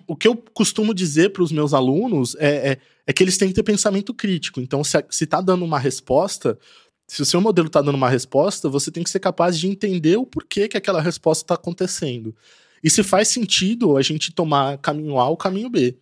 O 0.06 0.16
que 0.16 0.26
eu 0.26 0.36
costumo 0.52 0.92
dizer 0.92 1.32
para 1.32 1.44
os 1.44 1.52
meus 1.52 1.72
alunos 1.72 2.34
é, 2.38 2.72
é, 2.72 2.78
é, 3.06 3.12
que 3.12 3.22
eles 3.22 3.38
têm 3.38 3.48
que 3.48 3.54
ter 3.54 3.62
pensamento 3.62 4.12
crítico. 4.12 4.60
Então, 4.60 4.82
se 4.82 4.98
está 5.10 5.40
dando 5.40 5.64
uma 5.64 5.78
resposta, 5.78 6.58
se 7.06 7.22
o 7.22 7.24
seu 7.24 7.40
modelo 7.40 7.68
está 7.68 7.80
dando 7.80 7.94
uma 7.94 8.10
resposta, 8.10 8.68
você 8.68 8.90
tem 8.90 9.04
que 9.04 9.10
ser 9.10 9.20
capaz 9.20 9.58
de 9.58 9.68
entender 9.68 10.16
o 10.16 10.26
porquê 10.26 10.68
que 10.68 10.76
aquela 10.76 11.00
resposta 11.00 11.44
está 11.44 11.54
acontecendo 11.54 12.34
e 12.82 12.90
se 12.90 13.02
faz 13.02 13.28
sentido 13.28 13.96
a 13.96 14.02
gente 14.02 14.32
tomar 14.32 14.78
caminho 14.78 15.18
A 15.18 15.28
ou 15.28 15.36
caminho 15.36 15.70
B. 15.70 15.96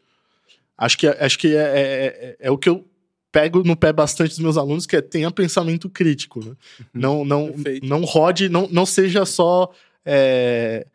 Acho 0.76 0.98
que, 0.98 1.06
acho 1.06 1.38
que 1.38 1.48
é, 1.48 1.60
é, 1.60 2.06
é, 2.06 2.36
é 2.40 2.50
o 2.50 2.58
que 2.58 2.68
eu 2.68 2.84
pego 3.32 3.62
no 3.62 3.76
pé 3.76 3.92
bastante 3.92 4.30
dos 4.30 4.38
meus 4.38 4.56
alunos, 4.56 4.86
que 4.86 4.96
é 4.96 5.02
tenha 5.02 5.30
pensamento 5.30 5.88
crítico. 5.88 6.40
Né? 6.44 6.50
Uhum. 6.50 6.86
Não, 6.94 7.24
não, 7.24 7.54
não 7.82 8.04
rode, 8.04 8.48
não, 8.48 8.68
não 8.70 8.86
seja 8.86 9.24
só. 9.24 9.70
É, 10.04 10.86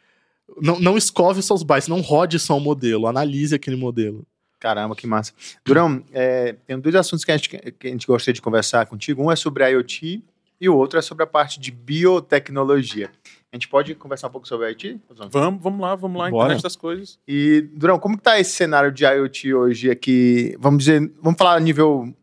não, 0.60 0.80
não 0.80 0.98
escove 0.98 1.42
seus 1.42 1.64
bytes, 1.64 1.88
não 1.88 2.02
rode 2.02 2.38
só 2.40 2.58
o 2.58 2.60
modelo, 2.60 3.08
analise 3.08 3.56
aquele 3.56 3.76
modelo. 3.76 4.26
Caramba, 4.60 4.96
que 4.96 5.08
massa. 5.08 5.34
Durão, 5.66 6.04
é, 6.14 6.54
tem 6.68 6.80
dois 6.80 6.96
assuntos 6.96 7.26
que 7.26 7.32
a, 7.32 7.38
gente, 7.38 7.50
que 7.50 7.88
a 7.88 7.90
gente 7.90 8.06
gostaria 8.06 8.34
de 8.34 8.42
conversar 8.42 8.86
contigo. 8.86 9.24
Um 9.24 9.32
é 9.32 9.36
sobre 9.36 9.68
IoT 9.68 10.24
e 10.60 10.70
o 10.70 10.76
outro 10.76 11.00
é 11.00 11.02
sobre 11.02 11.24
a 11.24 11.28
parte 11.28 11.60
de 11.60 11.72
biotecnologia. 11.72 13.10
A 13.52 13.58
gente 13.58 13.68
pode 13.68 13.94
conversar 13.96 14.28
um 14.28 14.32
pouco 14.32 14.48
sobre 14.48 14.70
IoT? 14.70 15.02
Vamos, 15.30 15.62
vamos 15.62 15.82
lá, 15.82 15.94
vamos 15.94 16.18
lá, 16.18 16.30
Bora. 16.30 16.46
internet 16.46 16.64
das 16.64 16.78
coisas. 16.78 17.20
E, 17.28 17.68
Durão, 17.74 18.00
como 18.00 18.16
está 18.16 18.40
esse 18.40 18.52
cenário 18.52 18.94
de 18.94 19.04
IoT 19.04 19.54
hoje 19.54 19.92
aqui? 19.92 20.56
Vamos 20.58 20.86
dizer, 20.86 21.12
vamos 21.22 21.38
falar 21.38 21.56
a 21.56 21.60
nível 21.60 22.16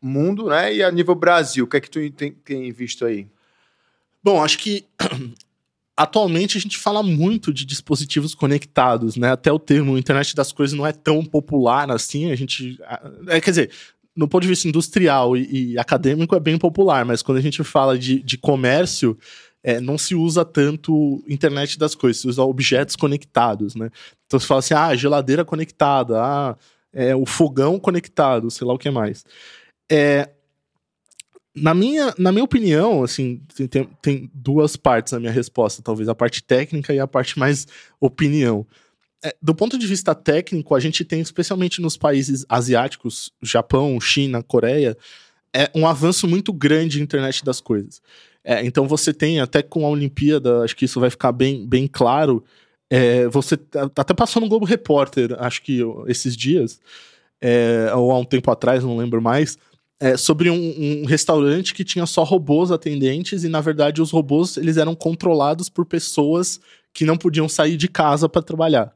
mundo, 0.00 0.48
né? 0.48 0.72
E 0.72 0.80
a 0.80 0.90
nível 0.92 1.16
Brasil, 1.16 1.64
o 1.64 1.66
que 1.66 1.76
é 1.76 1.80
que 1.80 1.90
tu 1.90 1.98
tem, 2.12 2.30
tem 2.30 2.70
visto 2.70 3.04
aí? 3.04 3.26
Bom, 4.22 4.42
acho 4.42 4.56
que 4.58 4.84
atualmente 5.96 6.56
a 6.56 6.60
gente 6.60 6.78
fala 6.78 7.02
muito 7.02 7.52
de 7.52 7.64
dispositivos 7.64 8.32
conectados, 8.32 9.16
né? 9.16 9.32
Até 9.32 9.50
o 9.50 9.58
termo 9.58 9.98
internet 9.98 10.32
das 10.36 10.52
coisas 10.52 10.78
não 10.78 10.86
é 10.86 10.92
tão 10.92 11.24
popular 11.24 11.90
assim. 11.90 12.30
A 12.30 12.36
gente. 12.36 12.78
É, 13.26 13.40
quer 13.40 13.50
dizer, 13.50 13.70
no 14.14 14.28
ponto 14.28 14.42
de 14.42 14.48
vista 14.48 14.68
industrial 14.68 15.36
e, 15.36 15.72
e 15.72 15.78
acadêmico 15.78 16.36
é 16.36 16.40
bem 16.40 16.56
popular, 16.56 17.04
mas 17.04 17.20
quando 17.20 17.38
a 17.38 17.42
gente 17.42 17.64
fala 17.64 17.98
de, 17.98 18.22
de 18.22 18.38
comércio, 18.38 19.18
é, 19.62 19.80
não 19.80 19.96
se 19.96 20.14
usa 20.14 20.44
tanto 20.44 21.22
internet 21.28 21.78
das 21.78 21.94
coisas, 21.94 22.20
se 22.20 22.28
usa 22.28 22.42
objetos 22.42 22.96
conectados, 22.96 23.74
né? 23.74 23.90
Então 24.26 24.40
você 24.40 24.46
fala 24.46 24.58
assim, 24.58 24.74
ah, 24.74 24.94
geladeira 24.94 25.44
conectada, 25.44 26.20
ah, 26.20 26.56
é, 26.92 27.14
o 27.14 27.24
fogão 27.24 27.78
conectado, 27.78 28.50
sei 28.50 28.66
lá 28.66 28.74
o 28.74 28.78
que 28.78 28.90
mais. 28.90 29.24
É, 29.90 30.30
na, 31.54 31.74
minha, 31.74 32.14
na 32.18 32.32
minha 32.32 32.44
opinião, 32.44 33.04
assim, 33.04 33.40
tem, 33.70 33.88
tem 34.00 34.30
duas 34.34 34.74
partes 34.76 35.12
na 35.12 35.20
minha 35.20 35.32
resposta, 35.32 35.82
talvez 35.82 36.08
a 36.08 36.14
parte 36.14 36.42
técnica 36.42 36.92
e 36.92 36.98
a 36.98 37.06
parte 37.06 37.38
mais 37.38 37.66
opinião. 38.00 38.66
É, 39.24 39.36
do 39.40 39.54
ponto 39.54 39.78
de 39.78 39.86
vista 39.86 40.14
técnico, 40.14 40.74
a 40.74 40.80
gente 40.80 41.04
tem, 41.04 41.20
especialmente 41.20 41.80
nos 41.80 41.96
países 41.96 42.44
asiáticos, 42.48 43.32
Japão, 43.40 44.00
China, 44.00 44.42
Coreia, 44.42 44.96
é 45.54 45.70
um 45.74 45.86
avanço 45.86 46.26
muito 46.26 46.52
grande 46.52 46.98
em 46.98 47.02
internet 47.02 47.44
das 47.44 47.60
coisas. 47.60 48.00
É, 48.44 48.64
então 48.64 48.88
você 48.88 49.12
tem, 49.12 49.40
até 49.40 49.62
com 49.62 49.86
a 49.86 49.90
Olimpíada, 49.90 50.62
acho 50.62 50.74
que 50.76 50.84
isso 50.84 50.98
vai 51.00 51.10
ficar 51.10 51.32
bem, 51.32 51.66
bem 51.66 51.86
claro. 51.86 52.44
É, 52.90 53.26
você 53.28 53.56
tá, 53.56 53.88
tá 53.88 54.02
até 54.02 54.14
passou 54.14 54.42
no 54.42 54.48
Globo 54.48 54.66
Repórter, 54.66 55.34
acho 55.38 55.62
que 55.62 55.80
esses 56.08 56.36
dias, 56.36 56.80
é, 57.40 57.92
ou 57.94 58.10
há 58.10 58.18
um 58.18 58.24
tempo 58.24 58.50
atrás, 58.50 58.84
não 58.84 58.96
lembro 58.96 59.22
mais, 59.22 59.58
é, 60.02 60.16
sobre 60.16 60.50
um, 60.50 60.56
um, 60.56 61.04
restaurante 61.06 61.72
que 61.72 61.84
tinha 61.84 62.04
só 62.06 62.24
robôs 62.24 62.72
atendentes 62.72 63.44
e 63.44 63.48
na 63.48 63.60
verdade 63.60 64.02
os 64.02 64.10
robôs 64.10 64.56
eles 64.56 64.76
eram 64.76 64.96
controlados 64.96 65.68
por 65.68 65.86
pessoas 65.86 66.60
que 66.92 67.04
não 67.04 67.16
podiam 67.16 67.48
sair 67.48 67.76
de 67.76 67.86
casa 67.86 68.28
para 68.28 68.42
trabalhar. 68.42 68.92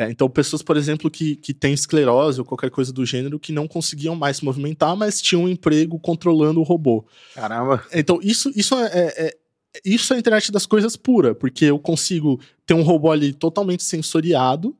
É, 0.00 0.10
então, 0.10 0.30
pessoas, 0.30 0.62
por 0.62 0.78
exemplo, 0.78 1.10
que, 1.10 1.36
que 1.36 1.52
têm 1.52 1.74
esclerose 1.74 2.40
ou 2.40 2.46
qualquer 2.46 2.70
coisa 2.70 2.90
do 2.90 3.04
gênero, 3.04 3.38
que 3.38 3.52
não 3.52 3.68
conseguiam 3.68 4.16
mais 4.16 4.38
se 4.38 4.44
movimentar, 4.46 4.96
mas 4.96 5.20
tinham 5.20 5.44
um 5.44 5.48
emprego 5.48 5.98
controlando 5.98 6.58
o 6.58 6.62
robô. 6.62 7.04
Caramba! 7.34 7.84
Então, 7.92 8.18
isso, 8.22 8.50
isso 8.56 8.74
é, 8.76 8.86
é, 8.86 9.26
é 9.26 9.36
isso 9.84 10.14
é 10.14 10.16
a 10.16 10.18
internet 10.18 10.50
das 10.50 10.64
coisas 10.64 10.96
pura, 10.96 11.34
porque 11.34 11.66
eu 11.66 11.78
consigo 11.78 12.40
ter 12.64 12.72
um 12.72 12.80
robô 12.80 13.12
ali 13.12 13.34
totalmente 13.34 13.82
sensoriado 13.82 14.74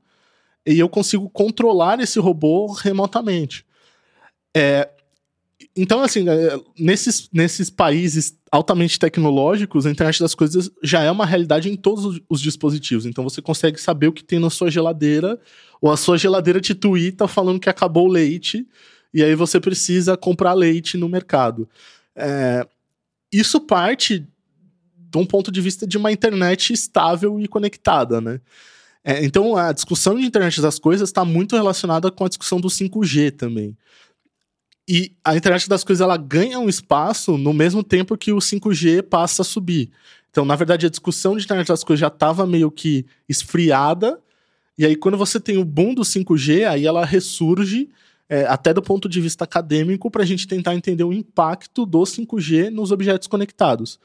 e 0.67 0.79
eu 0.79 0.89
consigo 0.89 1.29
controlar 1.29 2.01
esse 2.01 2.19
robô 2.19 2.73
remotamente. 2.73 3.67
É, 4.57 4.89
então, 5.77 6.01
assim, 6.01 6.29
é, 6.29 6.59
nesses, 6.79 7.29
nesses 7.33 7.69
países 7.69 8.37
altamente 8.51 8.99
tecnológicos, 8.99 9.87
a 9.87 9.91
internet 9.91 10.21
das 10.21 10.35
coisas 10.35 10.71
já 10.83 11.03
é 11.03 11.11
uma 11.11 11.27
realidade 11.27 11.71
em 11.71 11.77
todos 11.77 12.05
os, 12.05 12.21
os 12.29 12.41
dispositivos. 12.41 13.07
Então 13.07 13.23
você 13.23 13.43
consegue 13.43 13.81
saber 13.81 14.09
o 14.09 14.13
que 14.13 14.25
tem 14.25 14.39
na 14.39 14.51
sua 14.51 14.71
geladeira, 14.71 15.39
ou 15.81 15.91
a 15.91 15.97
sua 15.97 16.19
geladeira 16.19 16.61
te 16.61 16.75
tuita 16.75 17.29
falando 17.29 17.61
que 17.61 17.69
acabou 17.69 18.09
o 18.09 18.13
leite, 18.13 18.67
e 19.13 19.23
aí 19.23 19.35
você 19.35 19.61
precisa 19.61 20.17
comprar 20.17 20.55
leite 20.55 20.97
no 20.97 21.09
mercado. 21.09 21.69
É, 22.17 22.67
isso 23.33 23.61
parte 23.61 24.27
de 24.97 25.19
um 25.19 25.27
ponto 25.27 25.51
de 25.51 25.61
vista 25.61 25.87
de 25.87 25.99
uma 25.99 26.13
internet 26.13 26.73
estável 26.73 27.41
e 27.41 27.49
conectada, 27.49 28.21
né? 28.21 28.41
É, 29.03 29.25
então 29.25 29.57
a 29.57 29.73
discussão 29.73 30.15
de 30.15 30.27
internet 30.27 30.61
das 30.61 30.79
coisas 30.79 31.09
está 31.09 31.25
muito 31.25 31.57
relacionada 31.57 32.11
com 32.11 32.25
a 32.25 32.29
discussão 32.29 32.61
do 32.61 32.69
5G 32.69 33.31
também. 33.33 33.77
E 34.93 35.13
a 35.25 35.37
internet 35.37 35.69
das 35.69 35.85
coisas 35.85 36.01
ela 36.01 36.17
ganha 36.17 36.59
um 36.59 36.69
espaço 36.69 37.39
no 37.39 37.53
mesmo 37.53 37.81
tempo 37.81 38.19
que 38.19 38.33
o 38.33 38.39
5G 38.39 39.05
passa 39.05 39.43
a 39.43 39.45
subir. 39.45 39.89
Então, 40.33 40.45
na 40.45 40.57
verdade, 40.57 40.85
a 40.85 40.91
discussão 40.91 41.37
de 41.37 41.45
internet 41.45 41.69
das 41.69 41.85
coisas 41.85 42.01
já 42.01 42.09
estava 42.09 42.45
meio 42.45 42.73
que 42.73 43.07
esfriada. 43.29 44.21
E 44.77 44.85
aí, 44.85 44.97
quando 44.97 45.17
você 45.17 45.39
tem 45.39 45.59
o 45.59 45.65
boom 45.65 45.95
do 45.95 46.03
5G, 46.03 46.69
aí 46.69 46.87
ela 46.87 47.05
ressurge, 47.05 47.89
é, 48.29 48.47
até 48.47 48.75
do 48.75 48.83
ponto 48.83 49.09
de 49.09 49.21
vista 49.21 49.45
acadêmico, 49.45 50.11
para 50.11 50.25
a 50.25 50.27
gente 50.27 50.49
tentar 50.49 50.75
entender 50.75 51.05
o 51.05 51.13
impacto 51.13 51.87
do 51.87 52.01
5G 52.01 52.71
nos 52.71 52.91
objetos 52.91 53.29
conectados. 53.29 54.01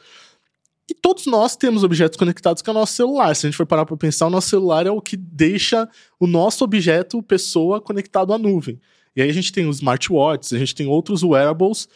E 0.88 0.94
todos 0.94 1.26
nós 1.26 1.56
temos 1.56 1.84
objetos 1.84 2.16
conectados 2.16 2.62
é 2.64 2.70
o 2.70 2.74
nosso 2.76 2.94
celular. 2.94 3.36
Se 3.36 3.48
a 3.48 3.50
gente 3.50 3.58
for 3.58 3.66
parar 3.66 3.88
para 3.88 3.98
pensar, 3.98 4.28
o 4.28 4.30
nosso 4.30 4.50
celular 4.50 4.86
é 4.86 4.92
o 4.92 5.02
que 5.02 5.18
deixa 5.18 5.90
o 6.20 6.28
nosso 6.28 6.64
objeto, 6.64 7.24
pessoa, 7.24 7.82
conectado 7.82 8.32
à 8.32 8.38
nuvem. 8.38 8.80
E 9.16 9.22
aí 9.22 9.30
a 9.30 9.34
gente 9.34 9.52
tem 9.52 9.68
os 9.68 9.78
smartwatches, 9.78 10.54
a 10.54 10.58
gente 10.58 10.76
tem 10.76 10.88
outros 10.88 11.24
wearables 11.24 11.88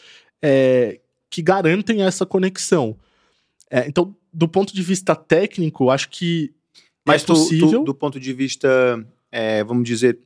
é, 0.42 1.00
que 1.28 1.42
garantem 1.42 2.02
essa 2.02 2.24
conexão. 2.24 2.96
É, 3.70 3.86
então, 3.86 4.14
do 4.32 4.48
ponto 4.48 4.74
de 4.74 4.82
vista 4.82 5.14
técnico, 5.14 5.90
acho 5.90 6.08
que 6.08 6.52
Mas 7.06 7.22
é 7.22 7.26
possível. 7.26 7.68
Tu, 7.68 7.78
tu, 7.78 7.84
do 7.84 7.94
ponto 7.94 8.18
de 8.18 8.32
vista, 8.32 8.68
é, 9.30 9.62
vamos 9.62 9.84
dizer, 9.84 10.18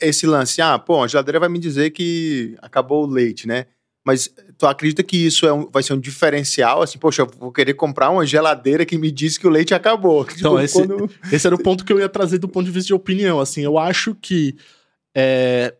esse 0.00 0.26
lance, 0.26 0.60
ah, 0.60 0.78
pô, 0.78 1.02
a 1.02 1.06
geladeira 1.06 1.40
vai 1.40 1.48
me 1.48 1.58
dizer 1.58 1.90
que 1.90 2.56
acabou 2.60 3.04
o 3.04 3.10
leite, 3.10 3.46
né? 3.46 3.66
Mas 4.04 4.28
tu 4.58 4.66
acredita 4.66 5.02
que 5.02 5.16
isso 5.16 5.46
é 5.46 5.52
um, 5.52 5.70
vai 5.70 5.82
ser 5.82 5.94
um 5.94 6.00
diferencial? 6.00 6.82
Assim, 6.82 6.98
poxa, 6.98 7.22
eu 7.22 7.26
vou 7.26 7.50
querer 7.50 7.72
comprar 7.72 8.10
uma 8.10 8.26
geladeira 8.26 8.84
que 8.84 8.98
me 8.98 9.10
diz 9.10 9.38
que 9.38 9.46
o 9.46 9.50
leite 9.50 9.72
acabou. 9.72 10.26
Então, 10.36 10.52
tipo, 10.52 10.60
esse, 10.60 10.74
quando... 10.74 11.10
esse 11.32 11.46
era 11.46 11.56
o 11.56 11.62
ponto 11.62 11.84
que 11.84 11.92
eu 11.92 11.98
ia 11.98 12.08
trazer 12.08 12.36
do 12.36 12.48
ponto 12.48 12.66
de 12.66 12.70
vista 12.70 12.88
de 12.88 12.94
opinião. 12.94 13.40
Assim, 13.40 13.62
eu 13.62 13.78
acho 13.78 14.14
que 14.14 14.56
é, 15.16 15.74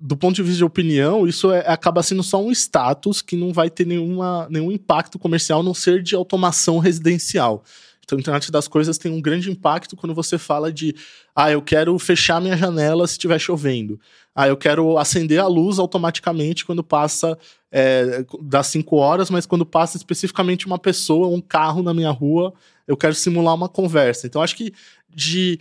do 0.00 0.16
ponto 0.16 0.36
de 0.36 0.42
vista 0.42 0.58
de 0.58 0.64
opinião, 0.64 1.26
isso 1.26 1.50
é, 1.50 1.60
acaba 1.66 2.02
sendo 2.02 2.22
só 2.22 2.40
um 2.42 2.52
status 2.52 3.20
que 3.20 3.36
não 3.36 3.52
vai 3.52 3.68
ter 3.68 3.86
nenhuma, 3.86 4.46
nenhum 4.48 4.70
impacto 4.70 5.18
comercial, 5.18 5.60
a 5.60 5.62
não 5.62 5.74
ser 5.74 6.02
de 6.02 6.14
automação 6.14 6.78
residencial. 6.78 7.64
Então, 8.04 8.16
a 8.16 8.20
internet 8.20 8.50
das 8.50 8.66
coisas 8.66 8.96
tem 8.96 9.12
um 9.12 9.20
grande 9.20 9.50
impacto 9.50 9.94
quando 9.94 10.14
você 10.14 10.38
fala 10.38 10.72
de, 10.72 10.94
ah, 11.36 11.50
eu 11.50 11.60
quero 11.60 11.98
fechar 11.98 12.40
minha 12.40 12.56
janela 12.56 13.06
se 13.06 13.14
estiver 13.14 13.38
chovendo. 13.38 14.00
Ah, 14.34 14.48
eu 14.48 14.56
quero 14.56 14.96
acender 14.96 15.40
a 15.40 15.46
luz 15.46 15.78
automaticamente 15.78 16.64
quando 16.64 16.82
passa 16.82 17.36
é, 17.70 18.24
das 18.40 18.68
5 18.68 18.96
horas, 18.96 19.28
mas 19.28 19.44
quando 19.44 19.66
passa 19.66 19.98
especificamente 19.98 20.66
uma 20.66 20.78
pessoa, 20.78 21.28
um 21.28 21.40
carro 21.40 21.82
na 21.82 21.92
minha 21.92 22.10
rua, 22.10 22.54
eu 22.86 22.96
quero 22.96 23.14
simular 23.14 23.54
uma 23.54 23.68
conversa. 23.68 24.26
Então, 24.26 24.40
acho 24.40 24.56
que 24.56 24.72
de 25.14 25.60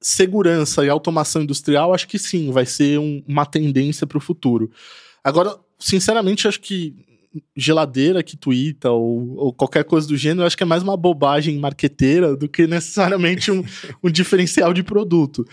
segurança 0.00 0.84
e 0.84 0.88
automação 0.88 1.42
industrial, 1.42 1.92
acho 1.92 2.06
que 2.06 2.18
sim, 2.18 2.50
vai 2.50 2.66
ser 2.66 2.98
um, 2.98 3.22
uma 3.26 3.44
tendência 3.44 4.06
para 4.06 4.18
o 4.18 4.20
futuro. 4.20 4.70
Agora, 5.22 5.56
sinceramente, 5.78 6.46
acho 6.46 6.60
que 6.60 6.94
geladeira 7.56 8.22
que 8.22 8.36
tuita 8.36 8.90
ou, 8.90 9.36
ou, 9.36 9.52
qualquer 9.52 9.84
coisa 9.84 10.08
do 10.08 10.16
gênero, 10.16 10.46
acho 10.46 10.56
que 10.56 10.62
é 10.62 10.66
mais 10.66 10.82
uma 10.82 10.96
bobagem 10.96 11.58
marqueteira 11.58 12.36
do 12.36 12.48
que 12.48 12.66
necessariamente 12.66 13.50
um, 13.50 13.62
um 14.02 14.10
diferencial 14.10 14.72
de 14.72 14.82
produto. 14.82 15.44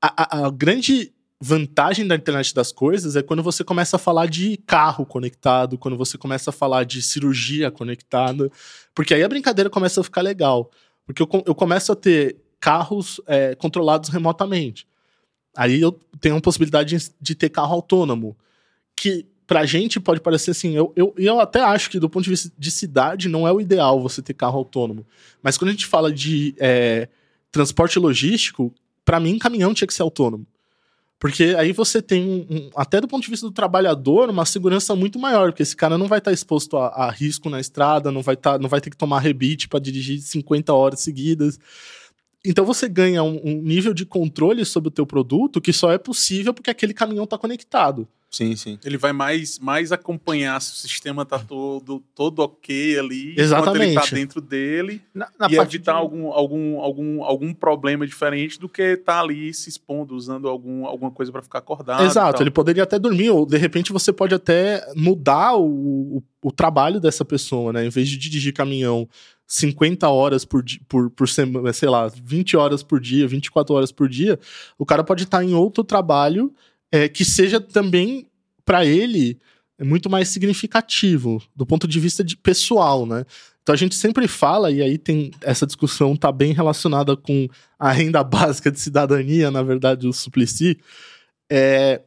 A, 0.00 0.38
a, 0.38 0.46
a, 0.46 0.50
grande 0.50 1.12
vantagem 1.40 2.06
da 2.06 2.16
internet 2.16 2.54
das 2.54 2.72
coisas 2.72 3.14
é 3.14 3.22
quando 3.22 3.42
você 3.42 3.62
começa 3.62 3.96
a 3.96 3.98
falar 3.98 4.26
de 4.26 4.56
carro 4.66 5.06
conectado, 5.06 5.78
quando 5.78 5.96
você 5.96 6.18
começa 6.18 6.50
a 6.50 6.52
falar 6.52 6.84
de 6.84 7.02
cirurgia 7.02 7.70
conectada, 7.70 8.50
porque 8.94 9.14
aí 9.14 9.22
a 9.22 9.28
brincadeira 9.28 9.70
começa 9.70 10.00
a 10.00 10.04
ficar 10.04 10.22
legal. 10.22 10.70
Porque 11.06 11.22
eu, 11.22 11.28
eu 11.46 11.54
começo 11.54 11.92
a 11.92 11.96
ter 11.96 12.36
carros 12.60 13.20
é, 13.26 13.54
controlados 13.54 14.08
remotamente. 14.08 14.86
Aí 15.56 15.80
eu 15.80 15.92
tenho 16.20 16.36
a 16.36 16.40
possibilidade 16.40 16.96
de, 17.20 17.34
ter 17.34 17.48
carro 17.48 17.74
autônomo, 17.74 18.36
que 18.94 19.26
pra 19.46 19.64
gente 19.64 19.98
pode 19.98 20.20
parecer 20.20 20.50
assim, 20.50 20.76
eu, 20.76 20.92
eu, 20.94 21.14
eu 21.16 21.40
até 21.40 21.60
acho 21.60 21.90
que 21.90 21.98
do 21.98 22.08
ponto 22.08 22.24
de 22.24 22.30
vista 22.30 22.52
de 22.58 22.70
cidade 22.70 23.28
não 23.28 23.48
é 23.48 23.52
o 23.52 23.60
ideal 23.60 24.00
você 24.00 24.20
ter 24.20 24.34
carro 24.34 24.58
autônomo. 24.58 25.06
Mas 25.42 25.56
quando 25.56 25.70
a 25.70 25.72
gente 25.72 25.86
fala 25.86 26.12
de 26.12 26.54
é, 26.58 27.08
transporte 27.50 27.98
logístico, 27.98 28.72
para 29.04 29.18
mim 29.18 29.38
caminhão 29.38 29.74
tinha 29.74 29.88
que 29.88 29.94
ser 29.94 30.02
autônomo. 30.02 30.46
Porque 31.18 31.56
aí 31.58 31.72
você 31.72 32.00
tem, 32.00 32.46
um, 32.48 32.70
até 32.76 33.00
do 33.00 33.08
ponto 33.08 33.24
de 33.24 33.30
vista 33.30 33.44
do 33.44 33.52
trabalhador, 33.52 34.30
uma 34.30 34.46
segurança 34.46 34.94
muito 34.94 35.18
maior, 35.18 35.50
porque 35.50 35.64
esse 35.64 35.74
cara 35.74 35.98
não 35.98 36.06
vai 36.06 36.18
estar 36.18 36.30
tá 36.30 36.34
exposto 36.34 36.76
a, 36.76 36.86
a, 36.88 37.10
risco 37.10 37.50
na 37.50 37.58
estrada, 37.58 38.12
não 38.12 38.22
vai, 38.22 38.36
tá, 38.36 38.56
não 38.56 38.68
vai 38.68 38.80
ter 38.80 38.90
que 38.90 38.96
tomar 38.96 39.18
rebite 39.18 39.68
para 39.68 39.80
dirigir 39.80 40.20
50 40.20 40.72
horas 40.72 41.00
seguidas. 41.00 41.58
Então 42.48 42.64
você 42.64 42.88
ganha 42.88 43.22
um, 43.22 43.38
um, 43.44 43.62
nível 43.62 43.92
de 43.92 44.06
controle 44.06 44.64
sobre 44.64 44.88
o 44.88 44.90
teu 44.90 45.06
produto 45.06 45.60
que 45.60 45.70
só 45.70 45.92
é 45.92 45.98
possível 45.98 46.54
porque 46.54 46.70
aquele 46.70 46.94
caminhão 46.94 47.24
está 47.24 47.36
conectado. 47.36 48.08
Sim, 48.30 48.56
sim. 48.56 48.78
Ele 48.84 48.98
vai 48.98 49.12
mais, 49.12 49.58
mais 49.58 49.90
acompanhar 49.90 50.60
se 50.60 50.72
o 50.72 50.76
sistema 50.76 51.22
está 51.22 51.38
todo, 51.38 52.02
todo 52.14 52.40
ok 52.40 52.98
ali. 52.98 53.34
Exatamente. 53.38 53.82
ele 53.84 53.98
está 53.98 54.14
dentro 54.14 54.40
dele. 54.40 55.02
Na, 55.14 55.28
na 55.38 55.50
e 55.50 55.56
evitar 55.56 55.92
de... 55.92 55.98
algum, 55.98 56.30
algum, 56.30 56.80
algum, 56.80 57.24
algum 57.24 57.54
problema 57.54 58.06
diferente 58.06 58.58
do 58.58 58.68
que 58.68 58.82
estar 58.82 59.14
tá 59.14 59.20
ali 59.20 59.52
se 59.54 59.68
expondo, 59.70 60.14
usando 60.14 60.46
algum, 60.46 60.86
alguma 60.86 61.10
coisa 61.10 61.32
para 61.32 61.42
ficar 61.42 61.58
acordado. 61.58 62.04
Exato. 62.04 62.42
Ele 62.42 62.50
poderia 62.50 62.82
até 62.82 62.98
dormir, 62.98 63.30
ou 63.30 63.46
de 63.46 63.56
repente 63.56 63.92
você 63.92 64.12
pode 64.12 64.34
até 64.34 64.86
mudar 64.94 65.54
o, 65.56 66.18
o, 66.18 66.22
o 66.42 66.52
trabalho 66.52 67.00
dessa 67.00 67.24
pessoa, 67.24 67.72
né? 67.72 67.86
Em 67.86 67.90
vez 67.90 68.08
de 68.08 68.18
dirigir 68.18 68.52
caminhão 68.52 69.08
50 69.48 70.06
horas 70.06 70.44
por, 70.44 70.62
por, 70.86 71.10
por 71.10 71.26
semana, 71.26 71.72
sei 71.72 71.88
lá, 71.88 72.06
20 72.06 72.54
horas 72.54 72.82
por 72.82 73.00
dia, 73.00 73.26
24 73.26 73.74
horas 73.74 73.90
por 73.90 74.06
dia, 74.06 74.38
o 74.78 74.84
cara 74.84 75.02
pode 75.02 75.24
estar 75.24 75.42
em 75.42 75.54
outro 75.54 75.82
trabalho 75.82 76.54
é, 76.92 77.08
que 77.08 77.24
seja 77.24 77.58
também, 77.58 78.26
para 78.62 78.84
ele, 78.84 79.40
muito 79.80 80.10
mais 80.10 80.28
significativo, 80.28 81.42
do 81.56 81.64
ponto 81.64 81.88
de 81.88 81.98
vista 81.98 82.22
de 82.22 82.36
pessoal, 82.36 83.06
né? 83.06 83.24
Então 83.62 83.72
a 83.72 83.76
gente 83.76 83.94
sempre 83.94 84.28
fala, 84.28 84.70
e 84.70 84.82
aí 84.82 84.98
tem 84.98 85.30
essa 85.40 85.66
discussão 85.66 86.14
tá 86.14 86.30
bem 86.30 86.52
relacionada 86.52 87.16
com 87.16 87.48
a 87.78 87.90
renda 87.90 88.22
básica 88.24 88.70
de 88.70 88.78
cidadania, 88.78 89.50
na 89.50 89.62
verdade, 89.62 90.06
o 90.06 90.12
Suplicy. 90.12 90.78
É, 91.50 92.02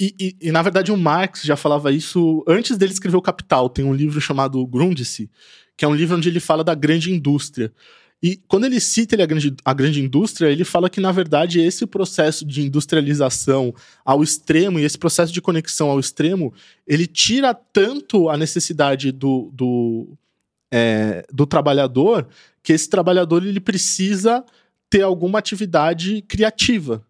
e, 0.00 0.14
e, 0.18 0.36
e, 0.48 0.52
na 0.52 0.62
verdade 0.62 0.92
o 0.92 0.96
Marx 0.96 1.42
já 1.42 1.56
falava 1.56 1.90
isso 1.90 2.44
antes 2.46 2.76
dele 2.76 2.92
escrever 2.92 3.16
o 3.16 3.22
Capital. 3.22 3.68
Tem 3.68 3.84
um 3.84 3.94
livro 3.94 4.20
chamado 4.20 4.64
Grundrisse, 4.66 5.30
que 5.76 5.84
é 5.84 5.88
um 5.88 5.94
livro 5.94 6.16
onde 6.16 6.28
ele 6.28 6.40
fala 6.40 6.62
da 6.62 6.74
grande 6.74 7.12
indústria. 7.12 7.72
E 8.22 8.36
quando 8.48 8.64
ele 8.64 8.80
cita 8.80 9.14
ele, 9.14 9.22
a, 9.22 9.26
grande, 9.26 9.54
a 9.64 9.72
grande 9.72 10.02
indústria, 10.02 10.48
ele 10.48 10.64
fala 10.64 10.90
que, 10.90 11.00
na 11.00 11.12
verdade, 11.12 11.60
esse 11.60 11.86
processo 11.86 12.44
de 12.44 12.62
industrialização 12.62 13.72
ao 14.04 14.24
extremo 14.24 14.78
e 14.78 14.84
esse 14.84 14.98
processo 14.98 15.32
de 15.32 15.40
conexão 15.40 15.88
ao 15.88 16.00
extremo, 16.00 16.52
ele 16.84 17.06
tira 17.06 17.54
tanto 17.54 18.28
a 18.28 18.36
necessidade 18.36 19.12
do, 19.12 19.50
do, 19.52 20.08
é, 20.70 21.24
do 21.32 21.46
trabalhador 21.46 22.26
que 22.60 22.72
esse 22.72 22.90
trabalhador 22.90 23.46
ele 23.46 23.60
precisa 23.60 24.44
ter 24.90 25.02
alguma 25.02 25.38
atividade 25.38 26.22
criativa. 26.22 27.04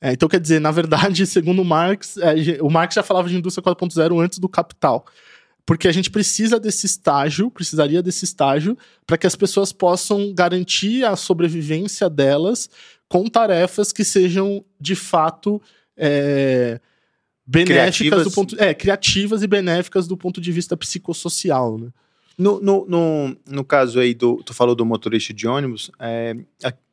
É, 0.00 0.12
então, 0.12 0.28
quer 0.28 0.40
dizer, 0.40 0.60
na 0.60 0.70
verdade, 0.70 1.24
segundo 1.28 1.64
Marx, 1.64 2.16
é, 2.16 2.62
o 2.62 2.70
Marx 2.70 2.94
já 2.94 3.02
falava 3.02 3.28
de 3.28 3.36
indústria 3.36 3.62
4.0 3.62 4.22
antes 4.22 4.38
do 4.38 4.48
capital 4.48 5.04
porque 5.70 5.86
a 5.86 5.92
gente 5.92 6.10
precisa 6.10 6.58
desse 6.58 6.84
estágio, 6.84 7.48
precisaria 7.48 8.02
desse 8.02 8.24
estágio, 8.24 8.76
para 9.06 9.16
que 9.16 9.24
as 9.24 9.36
pessoas 9.36 9.72
possam 9.72 10.34
garantir 10.34 11.04
a 11.04 11.14
sobrevivência 11.14 12.10
delas 12.10 12.68
com 13.08 13.28
tarefas 13.28 13.92
que 13.92 14.02
sejam 14.02 14.64
de 14.80 14.96
fato 14.96 15.62
é, 15.96 16.80
benéficas 17.46 17.98
criativas. 17.98 18.24
do 18.24 18.30
ponto. 18.32 18.56
É, 18.58 18.74
criativas 18.74 19.42
e 19.44 19.46
benéficas 19.46 20.08
do 20.08 20.16
ponto 20.16 20.40
de 20.40 20.50
vista 20.50 20.76
psicossocial, 20.76 21.78
né? 21.78 21.90
No, 22.36 22.58
no, 22.58 22.86
no, 22.88 23.36
no, 23.46 23.64
caso 23.64 24.00
aí, 24.00 24.12
do, 24.12 24.42
tu 24.42 24.52
falou 24.52 24.74
do 24.74 24.84
motorista 24.84 25.32
de 25.32 25.46
ônibus, 25.46 25.90
é, 26.00 26.34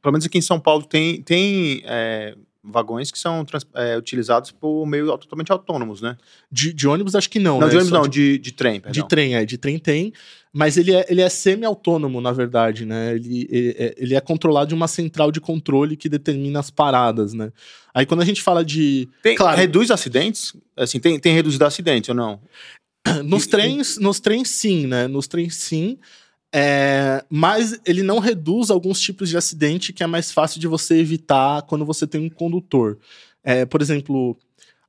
pelo 0.01 0.11
menos 0.11 0.25
aqui 0.25 0.37
em 0.37 0.41
São 0.41 0.59
Paulo 0.59 0.83
tem, 0.83 1.21
tem 1.21 1.81
é, 1.85 2.35
vagões 2.69 3.09
que 3.11 3.17
são 3.17 3.43
trans- 3.45 3.65
é, 3.75 3.97
utilizados 3.97 4.51
por 4.51 4.85
meio 4.85 5.05
totalmente 5.17 5.51
autônomos, 5.51 6.01
né? 6.01 6.17
De, 6.51 6.73
de 6.73 6.87
ônibus, 6.87 7.15
acho 7.15 7.29
que 7.29 7.39
não. 7.39 7.59
Não, 7.59 7.67
né? 7.67 7.69
de 7.71 7.75
ônibus 7.77 7.89
Só 7.89 8.01
não, 8.01 8.07
de, 8.07 8.37
de 8.37 8.51
trem, 8.51 8.75
De 8.75 8.81
perdão. 8.81 9.07
trem, 9.07 9.35
é. 9.35 9.45
De 9.45 9.57
trem 9.57 9.79
tem. 9.79 10.11
Mas 10.53 10.75
ele 10.77 10.93
é, 10.93 11.05
ele 11.09 11.21
é 11.21 11.29
semi-autônomo, 11.29 12.19
na 12.19 12.31
verdade, 12.31 12.85
né? 12.85 13.13
Ele, 13.15 13.47
ele, 13.49 13.75
é- 13.77 13.95
ele 13.97 14.15
é 14.15 14.21
controlado 14.21 14.69
de 14.69 14.73
uma 14.75 14.87
central 14.87 15.31
de 15.31 15.39
controle 15.39 15.95
que 15.95 16.09
determina 16.09 16.59
as 16.59 16.69
paradas, 16.71 17.33
né? 17.33 17.51
Aí 17.93 18.05
quando 18.05 18.21
a 18.21 18.25
gente 18.25 18.41
fala 18.41 18.63
de. 18.65 19.07
Tem, 19.23 19.35
Claro. 19.35 19.57
Reduz 19.57 19.91
acidentes? 19.91 20.53
Assim, 20.75 20.99
tem, 20.99 21.19
tem 21.19 21.33
reduzido 21.33 21.65
acidentes 21.65 22.09
ou 22.09 22.15
não? 22.15 22.41
Nos 23.23 23.45
E- 23.45 23.49
trens, 23.49 23.97
nos 23.97 24.19
trens 24.19 24.49
sim, 24.49 24.85
né? 24.87 25.07
Nos 25.07 25.27
trens 25.27 25.55
sim. 25.55 25.97
É, 26.53 27.23
mas 27.29 27.79
ele 27.85 28.01
não 28.03 28.19
reduz 28.19 28.69
alguns 28.69 28.99
tipos 28.99 29.29
de 29.29 29.37
acidente 29.37 29.91
que 29.91 30.03
é 30.03 30.07
mais 30.07 30.31
fácil 30.31 30.59
de 30.59 30.67
você 30.67 30.97
evitar 30.97 31.61
quando 31.63 31.85
você 31.85 32.07
tem 32.07 32.21
um 32.21 32.29
condutor. 32.29 32.97
É, 33.43 33.65
por 33.65 33.81
exemplo, 33.81 34.37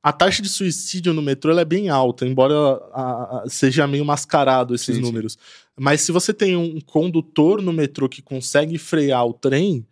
a 0.01 0.13
taxa 0.13 0.41
de 0.41 0.47
suicídio 0.49 1.13
no 1.13 1.21
metrô 1.21 1.57
é 1.57 1.65
bem 1.65 1.89
alta, 1.89 2.25
embora 2.25 2.55
a- 2.93 3.41
a- 3.43 3.49
seja 3.49 3.85
meio 3.85 4.05
mascarado 4.05 4.73
esses 4.73 4.87
Sim, 4.87 4.93
sim. 4.95 5.01
números. 5.01 5.37
Mas 5.77 6.01
se 6.01 6.11
você 6.11 6.33
tem 6.33 6.55
um 6.55 6.79
condutor 6.81 7.61
no 7.61 7.73
metrô 7.73 8.07
que 8.07 8.21
consegue 8.21 8.77
frear 8.77 9.25
o 9.25 9.33
trem, 9.33 9.85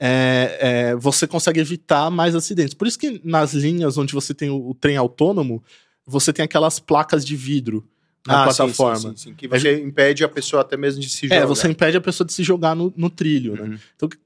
é, 0.00 0.58
é, 0.60 0.96
você 0.96 1.26
consegue 1.26 1.60
evitar 1.60 2.10
mais 2.10 2.34
acidentes. 2.34 2.74
Por 2.74 2.86
isso 2.88 2.98
que 2.98 3.20
nas 3.22 3.52
linhas 3.54 3.96
onde 3.96 4.12
você 4.14 4.34
tem 4.34 4.50
o, 4.50 4.70
o 4.70 4.74
trem 4.74 4.96
autônomo, 4.96 5.62
você 6.04 6.32
tem 6.32 6.44
aquelas 6.44 6.80
placas 6.80 7.24
de 7.24 7.36
vidro 7.36 7.86
na 8.26 8.42
Ah, 8.42 8.44
plataforma. 8.44 8.98
Sim, 9.10 9.16
sim, 9.16 9.30
sim. 9.30 9.34
Que 9.34 9.48
você 9.48 9.80
impede 9.80 10.22
a 10.24 10.28
pessoa 10.28 10.62
até 10.62 10.76
mesmo 10.76 11.00
de 11.00 11.08
se 11.08 11.26
jogar. 11.26 11.36
É, 11.42 11.46
você 11.46 11.68
impede 11.68 11.96
a 11.96 12.00
pessoa 12.00 12.26
de 12.26 12.32
se 12.32 12.42
jogar 12.42 12.74
no, 12.76 12.92
no 12.96 13.10
trilho, 13.10 13.54
né? 13.54 13.62
Uhum. 13.62 13.78
Então, 13.96 14.08
que- 14.08 14.18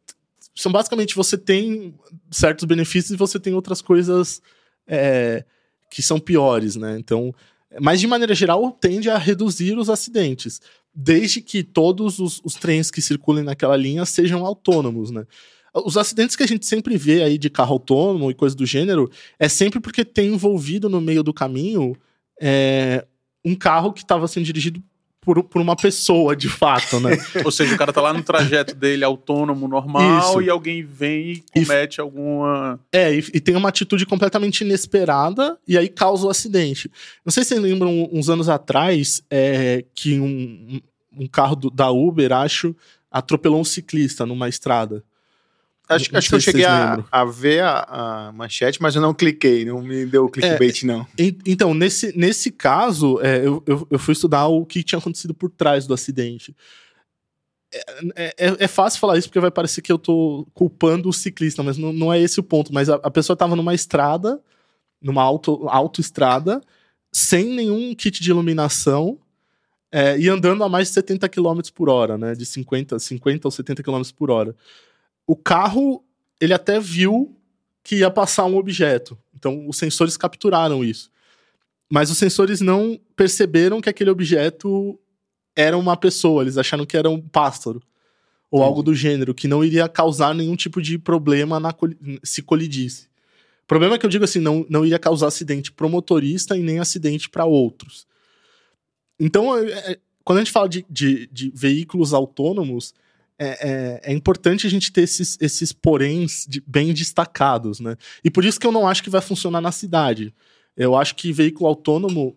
são 0.55 0.73
basicamente, 0.73 1.15
você 1.15 1.37
tem 1.37 1.95
certos 2.31 2.65
benefícios 2.65 3.11
e 3.13 3.17
você 3.17 3.39
tem 3.39 3.53
outras 3.55 3.83
coisas 3.83 4.41
é, 4.87 5.45
que 5.91 6.03
são 6.03 6.19
piores, 6.19 6.77
né? 6.77 6.99
Então, 6.99 7.35
mas 7.81 8.01
de 8.01 8.07
maneira 8.07 8.35
geral, 8.35 8.71
tende 8.73 9.11
a 9.11 9.19
reduzir 9.19 9.77
os 9.77 9.91
acidentes, 9.91 10.61
desde 10.95 11.43
que 11.43 11.63
todos 11.63 12.19
os, 12.19 12.41
os 12.43 12.55
trens 12.55 12.91
que 12.91 13.03
circulem 13.03 13.45
naquela 13.45 13.77
linha 13.77 14.05
sejam 14.07 14.47
autônomos, 14.47 15.11
né? 15.11 15.27
Os 15.75 15.99
acidentes 15.99 16.35
que 16.37 16.43
a 16.43 16.47
gente 16.49 16.65
sempre 16.65 16.97
vê 16.97 17.23
aí 17.23 17.37
de 17.37 17.51
carro 17.51 17.75
autônomo 17.75 18.31
e 18.31 18.35
coisa 18.35 18.57
do 18.57 18.65
gênero 18.65 19.11
é 19.39 19.47
sempre 19.47 19.79
porque 19.79 20.07
tem 20.07 20.33
envolvido 20.33 20.89
no 20.89 21.03
meio 21.03 21.23
do 21.23 21.35
caminho 21.35 21.95
é, 22.41 23.05
um 23.47 23.55
carro 23.55 23.93
que 23.93 24.01
estava 24.03 24.27
sendo 24.29 24.45
dirigido 24.45 24.83
por, 25.21 25.43
por 25.43 25.61
uma 25.61 25.75
pessoa, 25.75 26.37
de 26.37 26.49
fato, 26.49 27.01
né? 27.01 27.17
Ou 27.45 27.51
seja, 27.51 27.75
o 27.75 27.79
cara 27.79 27.93
tá 27.93 28.01
lá 28.01 28.13
no 28.13 28.23
trajeto 28.23 28.75
dele 28.77 29.05
autônomo, 29.05 29.67
normal, 29.67 30.21
Isso. 30.21 30.43
e 30.43 30.49
alguém 30.51 30.85
vem 30.85 31.43
e 31.55 31.61
E- 31.61 31.65
comete 31.67 32.01
alguma. 32.01 32.79
É, 32.93 33.13
e, 33.13 33.19
e 33.35 33.41
tem 33.41 33.57
uma 33.57 33.69
atitude 33.69 34.07
completamente 34.07 34.61
inesperada 34.63 35.59
e 35.67 35.77
aí 35.77 35.89
causa 35.89 36.27
o 36.27 36.31
acidente. 36.31 36.91
Não 37.25 37.33
sei 37.33 37.43
se 37.43 37.49
vocês 37.51 37.61
lembram, 37.61 38.09
uns 38.13 38.29
anos 38.29 38.49
atrás, 38.49 39.21
é, 39.31 39.85
que 39.95 40.19
um, 40.21 40.27
um 40.29 40.81
um 41.19 41.27
carro 41.27 41.57
do- 41.57 41.71
da 41.71 41.91
Uber, 41.91 42.31
acho, 42.31 42.77
atropelou 43.11 43.59
um 43.59 43.65
ciclista 43.65 44.27
numa 44.27 44.51
estrada. 44.51 45.03
Acho, 45.89 46.13
Não 46.13 46.19
acho 46.19 46.29
que 46.29 46.35
eu 46.35 46.41
cheguei 46.41 46.65
a, 46.65 47.05
a 47.13 47.25
ver 47.25 47.63
a, 47.63 48.29
a 48.29 48.33
manchete, 48.33 48.83
mas 48.83 48.97
eu 48.97 49.01
não 49.03 49.15
cliquei, 49.15 49.65
não 49.65 49.81
me 49.81 50.05
deu 50.05 50.29
clickbait, 50.29 50.83
não. 50.85 51.07
E- 51.19 51.37
então, 51.47 51.73
nesse, 51.75 52.17
nesse 52.19 52.51
caso, 52.51 53.21
é, 53.23 53.47
eu, 53.47 53.63
eu, 53.67 53.87
eu 53.91 53.99
fui 53.99 54.13
estudar 54.13 54.47
o 54.49 54.67
que 54.67 54.83
tinha 54.83 54.99
acontecido 54.99 55.33
por 55.33 55.49
trás 55.51 55.87
do 55.87 55.95
acidente. 55.95 56.57
É, 58.15 58.35
é- 58.39 58.57
é 58.65 58.69
fácil 58.69 59.01
falar 59.01 59.19
isso 59.19 59.29
porque 59.29 59.41
vai 59.41 59.51
parecer 59.51 59.83
que 59.83 59.93
eu 59.93 59.99
tô 59.99 60.47
culpando 60.55 61.09
o 61.09 61.13
ciclista, 61.13 61.63
mas 61.63 61.77
não, 61.77 61.93
não 61.93 62.13
é 62.13 62.21
esse 62.21 62.41
o 62.41 62.43
ponto. 62.43 62.73
Mas 62.73 62.89
a, 62.89 62.95
a 62.97 63.11
pessoa 63.11 63.35
estava 63.35 63.55
numa 63.57 63.75
estrada, 63.75 64.41
numa 65.01 65.23
auto, 65.23 65.69
autoestrada, 65.69 66.61
sem 67.13 67.45
nenhum 67.55 67.95
kit 67.95 68.23
de 68.23 68.31
iluminação 68.31 69.19
é, 69.93 70.19
e 70.19 70.29
andando 70.29 70.63
a 70.65 70.69
mais 70.69 70.89
de 70.89 70.95
70 70.95 71.29
km 71.29 71.61
por 71.75 71.89
hora, 71.89 72.17
né? 72.19 72.35
De 72.35 72.45
50, 72.47 72.99
50 72.99 73.47
ou 73.47 73.51
70 73.53 73.83
km 73.83 74.03
por 74.17 74.31
hora. 74.31 74.55
O 75.27 75.35
carro, 75.35 76.05
ele 76.41 76.55
até 76.55 76.79
viu 76.79 77.37
que 77.83 77.97
ia 77.97 78.11
passar 78.11 78.45
um 78.47 78.57
objeto. 78.57 79.19
Então, 79.35 79.69
os 79.69 79.77
sensores 79.77 80.17
capturaram 80.17 80.85
isso. 80.85 81.11
Mas 81.91 82.11
os 82.11 82.19
sensores 82.19 82.61
não 82.61 82.99
perceberam 83.15 83.81
que 83.81 83.89
aquele 83.89 84.11
objeto 84.11 84.99
era 85.55 85.77
uma 85.77 85.97
pessoa. 85.97 86.43
Eles 86.43 86.59
acharam 86.59 86.85
que 86.87 86.97
era 86.97 87.09
um 87.09 87.21
pássaro. 87.21 87.83
Ou 88.51 88.63
algo 88.63 88.83
do 88.83 88.95
gênero, 88.95 89.35
que 89.35 89.49
não 89.49 89.65
iria 89.65 89.89
causar 89.89 90.35
nenhum 90.35 90.55
tipo 90.55 90.81
de 90.81 90.99
problema 90.99 91.59
na 91.59 91.75
se 92.23 92.43
colidisse. 92.43 93.09
O 93.65 93.67
problema 93.67 93.97
é 93.97 93.99
que 93.99 94.07
eu 94.07 94.11
digo 94.11 94.25
assim, 94.25 94.39
não, 94.39 94.65
não 94.71 94.85
iria 94.85 94.99
causar 94.99 95.27
acidente 95.27 95.73
pro 95.73 95.89
motorista 95.89 96.57
e 96.57 96.63
nem 96.63 96.79
acidente 96.79 97.29
para 97.29 97.45
outros. 97.45 98.07
Então, 99.19 99.59
é- 99.59 99.93
é- 99.93 99.99
quando 100.25 100.39
a 100.39 100.41
gente 100.43 100.53
fala 100.53 100.69
de, 100.69 100.87
de, 100.89 101.27
de 101.27 101.51
veículos 101.55 102.15
autônomos, 102.15 102.95
é, 103.39 104.01
é- 104.05 104.11
é 104.11 104.15
importante 104.15 104.67
a 104.67 104.71
gente 104.71 104.91
ter 104.93 105.03
esses, 105.03 105.37
esses 105.41 105.73
poréns 105.73 106.47
de- 106.49 106.63
bem 106.67 106.93
destacados, 106.95 107.81
né? 107.81 107.97
E 108.25 108.31
por 108.31 108.45
isso 108.45 108.59
que 108.59 108.67
eu 108.67 108.73
não 108.73 108.87
acho 108.89 109.03
que 109.03 109.11
vai 109.11 109.21
funcionar 109.21 109.61
na 109.61 109.73
cidade. 109.73 110.35
Eu 110.77 110.97
acho 110.97 111.15
que 111.15 111.33
veículo 111.33 111.69
autônomo 111.69 112.37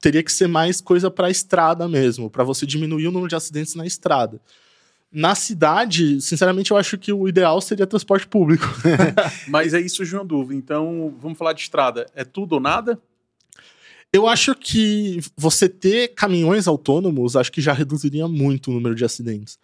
teria 0.00 0.22
que 0.22 0.32
ser 0.32 0.46
mais 0.48 0.80
coisa 0.80 1.10
para 1.10 1.30
estrada 1.30 1.86
mesmo, 1.88 2.30
para 2.30 2.42
você 2.44 2.64
diminuir 2.66 3.06
o 3.08 3.12
número 3.12 3.28
de 3.28 3.36
acidentes 3.36 3.74
na 3.74 3.84
estrada. 3.86 4.40
Na 5.12 5.34
cidade, 5.34 6.20
sinceramente, 6.20 6.70
eu 6.70 6.76
acho 6.76 6.96
que 6.96 7.12
o 7.12 7.26
ideal 7.28 7.60
seria 7.60 7.86
transporte 7.86 8.26
público. 8.28 8.64
Mas 9.48 9.74
aí 9.74 9.88
surgiu 9.88 10.20
uma 10.20 10.24
dúvida. 10.24 10.54
Então, 10.54 11.12
vamos 11.20 11.36
falar 11.36 11.52
de 11.52 11.62
estrada. 11.62 12.06
É 12.14 12.24
tudo 12.24 12.52
ou 12.54 12.60
nada? 12.60 12.98
Eu 14.12 14.26
acho 14.26 14.54
que 14.54 15.20
você 15.36 15.68
ter 15.68 16.08
caminhões 16.14 16.66
autônomos, 16.66 17.36
acho 17.36 17.52
que 17.52 17.60
já 17.60 17.72
reduziria 17.72 18.26
muito 18.26 18.70
o 18.70 18.74
número 18.74 18.94
de 18.94 19.04
acidentes. 19.04 19.58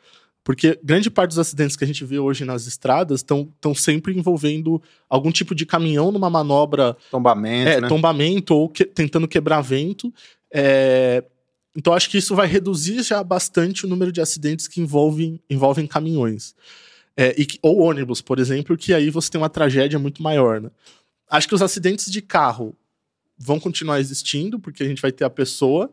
Porque 0.47 0.79
grande 0.81 1.11
parte 1.11 1.31
dos 1.31 1.41
acidentes 1.41 1.75
que 1.75 1.83
a 1.83 1.87
gente 1.89 2.05
vê 2.05 2.21
hoje 2.21 2.45
nas 2.45 2.69
estradas 2.69 3.19
estão 3.19 3.75
sempre 3.75 4.17
envolvendo 4.17 4.81
algum 5.11 5.33
tipo 5.33 5.57
de 5.57 5.67
caminhão 5.67 6.13
numa 6.13 6.31
manobra 6.31 6.97
Tombamento, 7.11 7.69
É, 7.69 7.81
né? 7.81 7.89
tombamento 7.89 8.55
ou 8.55 8.69
que- 8.69 8.85
tentando 8.85 9.27
quebrar 9.27 9.61
vento. 9.61 10.15
É, 10.55 11.25
então, 11.77 11.93
acho 11.93 12.09
que 12.09 12.17
isso 12.17 12.37
vai 12.37 12.47
reduzir 12.47 13.03
já 13.03 13.25
bastante 13.25 13.85
o 13.85 13.89
número 13.89 14.13
de 14.13 14.21
acidentes 14.21 14.69
que 14.69 14.81
envolvem, 14.81 15.41
envolvem 15.51 15.85
caminhões. 15.85 16.55
É, 17.17 17.35
e 17.37 17.45
ou 17.61 17.81
ônibus, 17.81 18.21
por 18.23 18.39
exemplo, 18.39 18.77
que 18.77 18.95
aí 18.95 19.11
você 19.11 19.29
tem 19.29 19.41
uma 19.41 19.51
tragédia 19.51 19.99
muito 19.99 20.23
maior. 20.23 20.61
Né? 20.61 20.71
Acho 21.29 21.49
que 21.49 21.57
os 21.57 21.61
acidentes 21.63 22.09
de 22.09 22.23
carro 22.23 22.73
vão 23.37 23.59
continuar 23.59 23.99
existindo, 23.99 24.61
porque 24.61 24.85
a 24.85 24.87
gente 24.87 25.03
vai 25.03 25.11
ter 25.11 25.25
a 25.25 25.31
pessoa. 25.31 25.91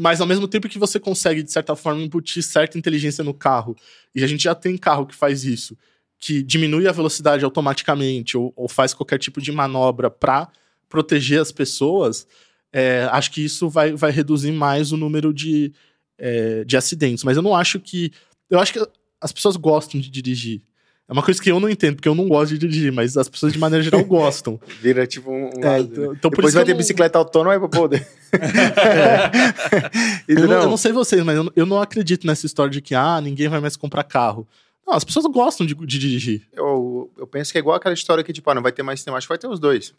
Mas 0.00 0.20
ao 0.20 0.26
mesmo 0.28 0.46
tempo 0.46 0.68
que 0.68 0.78
você 0.78 1.00
consegue, 1.00 1.42
de 1.42 1.50
certa 1.50 1.74
forma, 1.74 2.00
embutir 2.00 2.40
certa 2.42 2.78
inteligência 2.78 3.24
no 3.24 3.34
carro, 3.34 3.76
e 4.14 4.22
a 4.22 4.26
gente 4.28 4.44
já 4.44 4.54
tem 4.54 4.78
carro 4.78 5.04
que 5.04 5.14
faz 5.14 5.44
isso, 5.44 5.76
que 6.20 6.40
diminui 6.40 6.86
a 6.86 6.92
velocidade 6.92 7.44
automaticamente 7.44 8.36
ou, 8.36 8.52
ou 8.54 8.68
faz 8.68 8.94
qualquer 8.94 9.18
tipo 9.18 9.40
de 9.40 9.50
manobra 9.50 10.08
para 10.08 10.48
proteger 10.88 11.40
as 11.40 11.50
pessoas, 11.50 12.28
é, 12.72 13.08
acho 13.10 13.32
que 13.32 13.44
isso 13.44 13.68
vai, 13.68 13.92
vai 13.92 14.12
reduzir 14.12 14.52
mais 14.52 14.92
o 14.92 14.96
número 14.96 15.34
de, 15.34 15.72
é, 16.16 16.64
de 16.64 16.76
acidentes. 16.76 17.24
Mas 17.24 17.36
eu 17.36 17.42
não 17.42 17.54
acho 17.54 17.80
que. 17.80 18.12
Eu 18.48 18.60
acho 18.60 18.72
que 18.72 18.88
as 19.20 19.32
pessoas 19.32 19.56
gostam 19.56 20.00
de 20.00 20.10
dirigir. 20.10 20.62
É 21.08 21.12
uma 21.12 21.22
coisa 21.22 21.40
que 21.40 21.50
eu 21.50 21.58
não 21.58 21.70
entendo, 21.70 21.94
porque 21.96 22.08
eu 22.08 22.14
não 22.14 22.28
gosto 22.28 22.50
de 22.52 22.58
dirigir, 22.58 22.92
mas 22.92 23.16
as 23.16 23.28
pessoas 23.30 23.50
de 23.52 23.58
maneira 23.58 23.82
geral 23.82 24.04
gostam. 24.04 24.60
Vira 24.82 25.06
tipo 25.06 25.30
um. 25.30 25.46
um 25.46 25.50
É, 25.64 25.78
lazer, 25.78 25.86
então, 25.90 26.02
né? 26.10 26.16
então 26.18 26.30
Depois 26.30 26.52
vai 26.52 26.64
ter 26.66 26.72
não- 26.72 26.76
bicicleta 26.78 27.18
autônoma 27.18 27.54
aí 27.54 27.58
pra 27.58 27.68
poder. 27.68 28.06
E 30.28 30.32
Eu 30.32 30.46
não, 30.46 30.62
eu 30.62 30.68
não 30.68 30.76
sei 30.76 30.92
vocês, 30.92 31.22
mas 31.24 31.36
eu 31.36 31.44
não, 31.44 31.52
eu 31.56 31.66
não 31.66 31.80
acredito 31.80 32.26
nessa 32.26 32.44
história 32.46 32.70
de 32.70 32.80
que 32.82 32.94
ah, 32.94 33.20
ninguém 33.20 33.48
vai 33.48 33.60
mais 33.60 33.76
comprar 33.76 34.04
carro. 34.04 34.46
Não, 34.86 34.94
as 34.94 35.04
pessoas 35.04 35.24
gostam 35.26 35.66
de, 35.66 35.74
de 35.74 35.98
dirigir. 35.98 36.42
eu, 36.52 37.10
eu 37.16 37.26
penso 37.26 37.52
que 37.52 37.58
é 37.58 37.60
igual 37.60 37.76
aquela 37.76 37.94
história 37.94 38.22
que, 38.24 38.32
tipo, 38.32 38.48
ah, 38.50 38.54
não 38.54 38.62
vai 38.62 38.72
ter 38.72 38.82
mais 38.82 39.00
cinema, 39.00 39.18
acho 39.18 39.26
que 39.26 39.30
vai 39.32 39.38
ter 39.38 39.46
os 39.48 39.58
dois. 39.60 39.94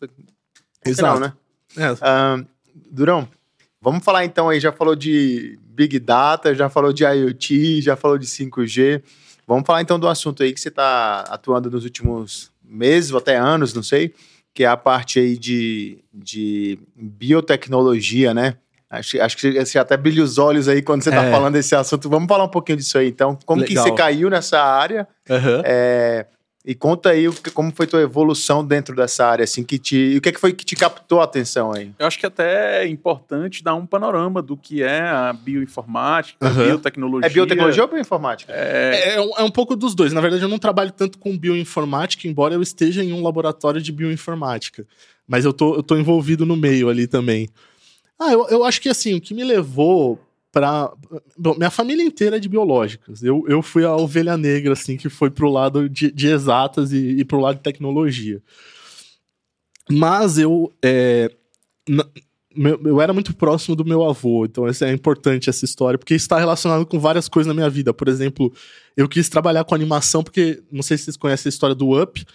Que 0.83 1.01
Não, 1.01 1.19
né? 1.19 1.33
É, 1.77 1.95
Ahn, 2.01 2.43
Durão, 2.91 3.27
vamos 3.81 4.03
falar 4.03 4.25
então 4.25 4.49
aí, 4.49 4.59
já 4.59 4.71
falou 4.71 4.95
de 4.95 5.59
Big 5.63 5.99
Data, 5.99 6.55
já 6.55 6.69
falou 6.69 6.91
de 6.93 7.03
IoT, 7.03 7.81
já 7.81 7.95
falou 7.95 8.17
de 8.17 8.25
5G. 8.27 9.01
Vamos 9.49 9.65
falar 9.65 9.81
então 9.81 9.99
do 9.99 10.07
assunto 10.07 10.43
aí 10.43 10.53
que 10.53 10.61
você 10.61 10.69
está 10.69 11.21
atuando 11.27 11.69
nos 11.71 11.83
últimos 11.83 12.51
meses, 12.63 13.11
ou 13.11 13.17
até 13.17 13.35
anos, 13.35 13.73
não 13.73 13.81
sei, 13.83 14.13
que 14.53 14.63
é 14.63 14.67
a 14.67 14.77
parte 14.77 15.19
aí 15.19 15.37
de, 15.37 15.97
de 16.13 16.77
biotecnologia, 16.95 18.33
né? 18.33 18.55
Acho, 18.89 19.21
acho 19.21 19.37
que 19.37 19.51
você 19.65 19.77
até 19.77 19.95
brilha 19.95 20.23
os 20.23 20.37
olhos 20.39 20.67
aí 20.67 20.81
quando 20.81 21.03
você 21.03 21.09
está 21.09 21.23
É. 21.23 21.31
falando 21.31 21.53
desse 21.53 21.75
assunto. 21.75 22.09
Vamos 22.09 22.27
falar 22.27 22.43
um 22.45 22.49
pouquinho 22.49 22.77
disso 22.77 22.97
aí, 22.97 23.07
então. 23.07 23.37
Como 23.45 23.63
que 23.63 23.69
Legal. 23.69 23.85
você 23.87 23.93
caiu 23.95 24.29
nessa 24.29 24.59
área? 24.61 25.07
aham. 25.29 25.61
É, 25.63 26.25
E 26.65 26.75
conta 26.75 27.09
aí 27.11 27.25
o 27.27 27.33
que- 27.33 27.49
como 27.49 27.71
foi 27.73 27.87
tua 27.87 28.01
evolução 28.01 28.65
dentro 28.65 28.93
dessa 28.93 29.25
área, 29.25 29.43
assim, 29.43 29.63
que 29.63 29.79
te. 29.79 29.95
E 29.95 30.17
o 30.17 30.21
que, 30.21 30.27
é 30.29 30.31
que 30.33 30.39
foi 30.39 30.51
que 30.51 30.65
te 30.65 30.75
captou 30.75 31.21
a 31.21 31.23
atenção 31.23 31.71
aí? 31.73 31.91
Eu 31.97 32.05
acho 32.05 32.19
que 32.19 32.25
até 32.25 32.83
é 32.83 32.87
importante 32.87 33.63
dar 33.63 33.75
um 33.75 33.85
panorama 33.85 34.41
do 34.41 34.57
que 34.57 34.83
é 34.83 34.99
a 34.99 35.31
bioinformática, 35.31 36.45
a 36.45 36.49
Aham. 36.49 36.63
biotecnologia. 36.67 37.27
É 37.29 37.33
biotecnologia 37.33 37.83
ou 37.83 37.89
bioinformática? 37.89 38.51
É, 38.53 39.13
É, 39.15 39.21
um, 39.21 39.29
é 39.37 39.43
um 39.43 39.49
pouco 39.49 39.73
dos 39.75 39.95
dois. 39.95 40.11
Na 40.11 40.19
verdade, 40.19 40.43
eu 40.43 40.49
não 40.49 40.59
trabalho 40.59 40.91
tanto 40.91 41.17
com 41.17 41.37
bioinformática, 41.37 42.27
embora 42.27 42.53
eu 42.53 42.61
esteja 42.61 43.03
em 43.03 43.13
um 43.13 43.23
laboratório 43.23 43.81
de 43.81 43.91
bioinformática. 43.93 44.85
Mas 45.25 45.45
eu 45.45 45.53
tô, 45.53 45.75
eu 45.75 45.83
tô 45.83 45.95
envolvido 45.95 46.45
no 46.45 46.57
meio 46.57 46.89
ali 46.89 47.07
também. 47.07 47.47
Ah, 48.19 48.33
eu, 48.33 48.45
eu 48.49 48.63
acho 48.65 48.81
que 48.81 48.89
assim, 48.89 49.15
o 49.15 49.21
que 49.21 49.33
me 49.33 49.45
levou 49.45 50.19
Bom, 51.37 51.55
minha 51.55 51.69
família 51.69 52.03
inteira 52.03 52.37
é 52.37 52.39
de 52.39 52.49
biológicas. 52.49 53.21
Eu, 53.23 53.43
eu 53.47 53.61
fui 53.61 53.83
a 53.85 53.95
ovelha 53.95 54.35
negra, 54.37 54.73
assim, 54.73 54.97
que 54.97 55.09
foi 55.09 55.29
pro 55.29 55.49
lado 55.49 55.87
de, 55.87 56.11
de 56.11 56.27
exatas 56.27 56.91
e, 56.91 56.97
e 57.19 57.25
pro 57.25 57.39
lado 57.39 57.57
de 57.57 57.63
tecnologia. 57.63 58.41
Mas 59.91 60.37
eu. 60.37 60.71
é, 60.83 61.31
na- 61.87 62.05
meu- 62.55 62.81
eu 62.83 62.99
era 62.99 63.13
muito 63.13 63.33
próximo 63.35 63.75
do 63.75 63.85
meu 63.85 64.03
avô, 64.03 64.43
então 64.43 64.67
essa 64.67 64.87
é 64.87 64.91
importante 64.91 65.49
essa 65.49 65.63
história, 65.65 65.97
porque 65.99 66.15
está 66.15 66.37
relacionado 66.39 66.85
com 66.85 66.99
várias 66.99 67.29
coisas 67.29 67.47
na 67.47 67.53
minha 67.53 67.69
vida. 67.69 67.93
Por 67.93 68.07
exemplo, 68.07 68.51
eu 68.97 69.07
quis 69.07 69.29
trabalhar 69.29 69.63
com 69.63 69.75
animação, 69.75 70.23
porque 70.23 70.61
não 70.71 70.81
sei 70.81 70.97
se 70.97 71.05
vocês 71.05 71.17
conhecem 71.17 71.47
a 71.49 71.51
história 71.53 71.75
do 71.75 72.01
Up. 72.01 72.25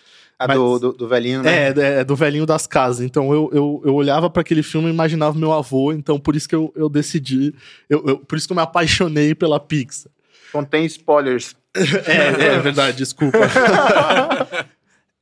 Mas- 0.48 0.56
do, 0.56 0.78
do, 0.78 0.92
do 0.92 1.08
velhinho, 1.08 1.42
né? 1.42 1.68
É, 1.68 1.74
é, 2.00 2.04
do 2.04 2.14
velhinho 2.16 2.46
das 2.46 2.66
casas. 2.66 3.04
Então 3.04 3.32
eu, 3.32 3.50
eu, 3.52 3.82
eu 3.84 3.94
olhava 3.94 4.28
para 4.30 4.40
aquele 4.42 4.62
filme 4.62 4.88
e 4.88 4.90
imaginava 4.92 5.38
meu 5.38 5.52
avô, 5.52 5.92
então 5.92 6.18
por 6.18 6.34
isso 6.36 6.48
que 6.48 6.54
eu, 6.54 6.72
eu 6.76 6.88
decidi, 6.88 7.54
eu, 7.88 8.04
eu- 8.06 8.18
por 8.18 8.36
isso 8.38 8.46
que 8.46 8.52
eu 8.52 8.56
me 8.56 8.62
apaixonei 8.62 9.34
pela 9.34 9.58
Pixar. 9.60 10.10
Contém 10.52 10.84
spoilers. 10.86 11.54
É, 12.06 12.54
é 12.54 12.58
verdade, 12.60 12.96
desculpa. 12.98 13.38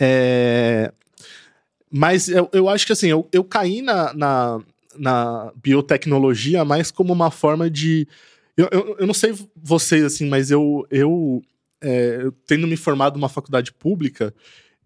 É, 0.05 0.93
mas 1.91 2.29
eu, 2.29 2.49
eu 2.53 2.69
acho 2.69 2.87
que 2.87 2.93
assim, 2.93 3.09
eu, 3.09 3.29
eu 3.33 3.45
caí 3.45 3.83
na, 3.83 4.13
na, 4.15 4.61
na 4.99 5.53
biotecnologia 5.63 6.65
mais 6.65 6.91
como 6.91 7.13
uma 7.13 7.31
forma 7.31 7.71
de. 7.71 8.09
Eu, 8.57 8.69
eu, 8.73 8.97
eu 9.01 9.07
não 9.07 9.15
sei 9.15 9.35
vocês, 9.63 10.03
assim, 10.05 10.29
mas 10.29 10.51
eu, 10.51 10.87
eu, 10.91 11.41
é, 11.81 12.19
eu 12.23 12.33
tendo 12.47 12.67
me 12.67 12.77
formado 12.77 13.15
numa 13.15 13.29
faculdade 13.29 13.73
pública, 13.73 14.35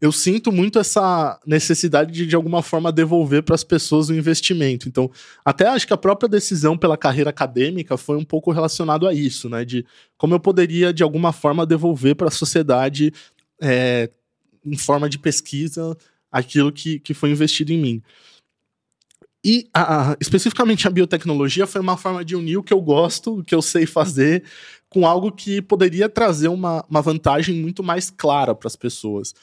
eu 0.01 0.13
sinto 0.13 0.53
muito 0.53 0.79
essa 0.79 1.41
necessidade 1.47 2.13
de, 2.13 2.27
de 2.27 2.37
alguma 2.37 2.63
forma, 2.63 2.93
devolver 2.93 3.43
para 3.43 3.55
as 3.55 3.65
pessoas 3.65 4.09
o 4.09 4.15
investimento. 4.15 4.89
Então, 4.89 5.11
até 5.45 5.67
acho 5.67 5.87
que 5.87 5.93
a 5.93 5.97
própria 5.97 6.29
decisão 6.29 6.77
pela 6.77 6.97
carreira 6.99 7.31
acadêmica 7.31 7.97
foi 7.97 8.17
um 8.17 8.25
pouco 8.25 8.53
relacionado 8.53 9.07
a 9.07 9.15
isso, 9.15 9.49
né? 9.49 9.65
De 9.65 9.87
como 10.19 10.35
eu 10.35 10.41
poderia, 10.41 10.93
de 10.93 11.03
alguma 11.03 11.33
forma, 11.33 11.65
devolver 11.65 12.15
para 12.15 12.29
a 12.29 12.31
sociedade, 12.31 13.13
é, 13.61 14.11
em 14.65 14.77
forma 14.77 15.09
de 15.09 15.19
pesquisa, 15.19 15.97
aquilo 16.31 16.71
que, 16.71 16.99
que 16.99 17.15
foi 17.15 17.31
investido 17.31 17.73
em 17.73 17.79
mim. 17.79 18.03
E 19.45 19.69
a- 19.73 20.11
a- 20.13 20.17
especificamente 20.21 20.87
a 20.87 20.91
biotecnologia 20.91 21.67
foi 21.67 21.81
uma 21.81 21.97
forma 21.97 22.25
de 22.25 22.35
unir 22.35 22.57
o 22.59 22.63
que 22.63 22.73
eu 22.73 22.81
gosto, 22.81 23.39
o 23.39 23.45
que 23.45 23.55
eu 23.55 23.63
sei 23.63 23.87
fazer, 23.87 24.43
com 24.89 25.07
algo 25.07 25.31
que 25.31 25.63
poderia 25.63 26.09
trazer 26.09 26.49
uma, 26.49 26.85
uma 26.91 27.01
vantagem 27.01 27.55
muito 27.55 27.83
mais 27.83 28.11
clara 28.11 28.55
para 28.55 28.67
as 28.67 28.77
pessoas. 28.77 29.35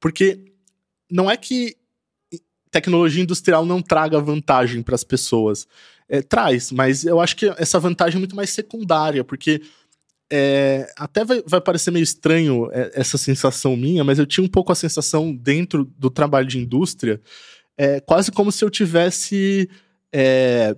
Porque 0.00 0.52
não 1.10 1.30
é 1.30 1.36
que 1.36 1.76
tecnologia 2.70 3.22
industrial 3.22 3.64
não 3.64 3.80
traga 3.80 4.20
vantagem 4.20 4.82
para 4.82 4.94
as 4.94 5.04
pessoas. 5.04 5.66
É, 6.08 6.22
traz, 6.22 6.70
mas 6.70 7.04
eu 7.04 7.20
acho 7.20 7.34
que 7.34 7.46
essa 7.58 7.80
vantagem 7.80 8.16
é 8.16 8.18
muito 8.20 8.36
mais 8.36 8.50
secundária, 8.50 9.24
porque 9.24 9.60
é, 10.30 10.88
até 10.96 11.24
vai, 11.24 11.42
vai 11.44 11.60
parecer 11.60 11.90
meio 11.90 12.02
estranho 12.02 12.70
é, 12.72 12.92
essa 12.94 13.18
sensação 13.18 13.76
minha, 13.76 14.04
mas 14.04 14.18
eu 14.18 14.26
tinha 14.26 14.44
um 14.44 14.48
pouco 14.48 14.70
a 14.70 14.76
sensação 14.76 15.34
dentro 15.34 15.84
do 15.84 16.08
trabalho 16.08 16.46
de 16.46 16.58
indústria, 16.58 17.20
é, 17.76 17.98
quase 18.00 18.30
como 18.30 18.52
se 18.52 18.64
eu 18.64 18.70
tivesse 18.70 19.68
é, 20.12 20.76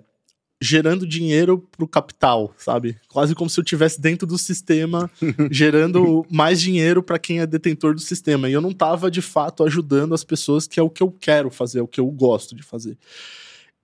gerando 0.60 1.06
dinheiro 1.06 1.58
para 1.76 1.84
o 1.84 1.88
capital, 1.88 2.52
sabe? 2.58 2.96
Quase 3.08 3.34
como 3.34 3.48
se 3.48 3.60
eu 3.60 3.64
tivesse 3.64 4.00
dentro 4.00 4.26
do 4.26 4.36
sistema 4.36 5.08
gerando 5.50 6.26
mais 6.30 6.60
dinheiro 6.60 7.02
para 7.02 7.18
quem 7.18 7.38
é 7.40 7.46
detentor 7.46 7.94
do 7.94 8.00
sistema. 8.00 8.48
E 8.48 8.52
eu 8.52 8.60
não 8.60 8.70
estava 8.70 9.10
de 9.10 9.22
fato 9.22 9.62
ajudando 9.62 10.14
as 10.14 10.24
pessoas, 10.24 10.66
que 10.66 10.80
é 10.80 10.82
o 10.82 10.90
que 10.90 11.02
eu 11.02 11.10
quero 11.12 11.48
fazer, 11.50 11.78
é 11.78 11.82
o 11.82 11.86
que 11.86 12.00
eu 12.00 12.06
gosto 12.10 12.56
de 12.56 12.62
fazer. 12.62 12.98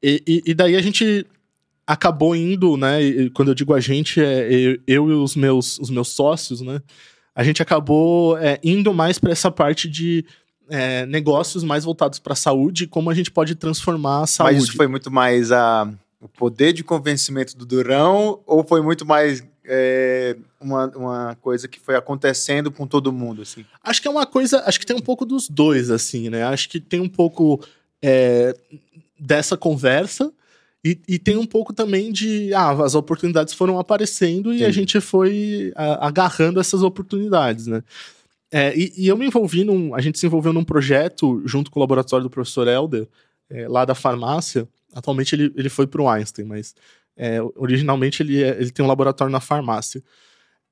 E, 0.02 0.22
e- 0.26 0.42
e 0.46 0.54
daí 0.54 0.74
a 0.74 0.82
gente 0.82 1.24
acabou 1.86 2.34
indo, 2.34 2.76
né? 2.76 3.02
e 3.02 3.30
quando 3.30 3.48
eu 3.48 3.54
digo 3.54 3.72
a 3.74 3.80
gente, 3.80 4.20
é 4.20 4.50
eu, 4.52 4.78
eu 4.86 5.10
e 5.10 5.12
os 5.12 5.36
meus, 5.36 5.78
os 5.78 5.90
meus 5.90 6.08
sócios, 6.08 6.60
né? 6.60 6.80
A 7.36 7.42
gente 7.44 7.60
acabou 7.62 8.38
é, 8.38 8.58
indo 8.62 8.92
mais 8.94 9.18
para 9.18 9.32
essa 9.32 9.50
parte 9.50 9.88
de 9.88 10.24
é, 10.70 11.04
negócios 11.06 11.62
mais 11.62 11.84
voltados 11.84 12.18
para 12.18 12.32
a 12.32 12.36
saúde, 12.36 12.86
como 12.86 13.10
a 13.10 13.14
gente 13.14 13.30
pode 13.30 13.54
transformar 13.54 14.22
a 14.22 14.26
saúde. 14.26 14.54
Mas 14.54 14.64
isso 14.64 14.76
foi 14.76 14.86
muito 14.86 15.10
mais 15.10 15.50
a, 15.52 15.92
o 16.24 16.28
poder 16.28 16.72
de 16.72 16.82
convencimento 16.82 17.56
do 17.56 17.66
Durão 17.66 18.40
ou 18.46 18.64
foi 18.64 18.80
muito 18.80 19.04
mais 19.04 19.44
é, 19.62 20.36
uma, 20.58 20.86
uma 20.96 21.38
coisa 21.40 21.68
que 21.68 21.78
foi 21.78 21.94
acontecendo 21.96 22.70
com 22.70 22.86
todo 22.86 23.12
mundo, 23.12 23.42
assim? 23.42 23.64
Acho 23.82 24.00
que 24.00 24.08
é 24.08 24.10
uma 24.10 24.24
coisa. 24.26 24.62
Acho 24.66 24.80
que 24.80 24.86
tem 24.86 24.96
um 24.96 25.00
pouco 25.00 25.26
dos 25.26 25.48
dois, 25.48 25.90
assim, 25.90 26.30
né? 26.30 26.42
Acho 26.44 26.68
que 26.68 26.80
tem 26.80 27.00
um 27.00 27.08
pouco 27.08 27.60
é, 28.02 28.56
dessa 29.20 29.56
conversa. 29.56 30.32
E, 30.82 30.98
e 31.08 31.18
tem 31.18 31.36
um 31.36 31.46
pouco 31.46 31.72
também 31.72 32.10
de. 32.12 32.52
Ah, 32.54 32.70
as 32.70 32.94
oportunidades 32.94 33.54
foram 33.54 33.78
aparecendo 33.78 34.50
e 34.52 34.56
a 34.56 34.68
Entendi. 34.68 34.72
gente 34.72 35.00
foi 35.00 35.72
a- 35.76 36.06
agarrando 36.06 36.60
essas 36.60 36.82
oportunidades, 36.82 37.66
né? 37.66 37.82
É, 38.50 38.76
e, 38.76 38.92
e 38.96 39.08
eu 39.08 39.16
me 39.16 39.26
envolvi 39.26 39.64
num. 39.64 39.94
A 39.94 40.00
gente 40.00 40.18
se 40.18 40.26
envolveu 40.26 40.52
num 40.52 40.64
projeto 40.64 41.42
junto 41.46 41.70
com 41.70 41.80
o 41.80 41.82
laboratório 41.82 42.24
do 42.24 42.30
professor 42.30 42.68
Helder, 42.68 43.08
é, 43.50 43.66
lá 43.68 43.84
da 43.84 43.94
farmácia. 43.94 44.68
Atualmente 44.94 45.34
ele, 45.34 45.52
ele 45.56 45.68
foi 45.68 45.86
para 45.86 46.00
o 46.02 46.08
Einstein, 46.08 46.44
mas 46.46 46.74
é, 47.16 47.38
originalmente 47.56 48.22
ele, 48.22 48.42
é- 48.42 48.56
ele 48.60 48.70
tem 48.70 48.84
um 48.84 48.88
laboratório 48.88 49.32
na 49.32 49.40
farmácia. 49.40 50.02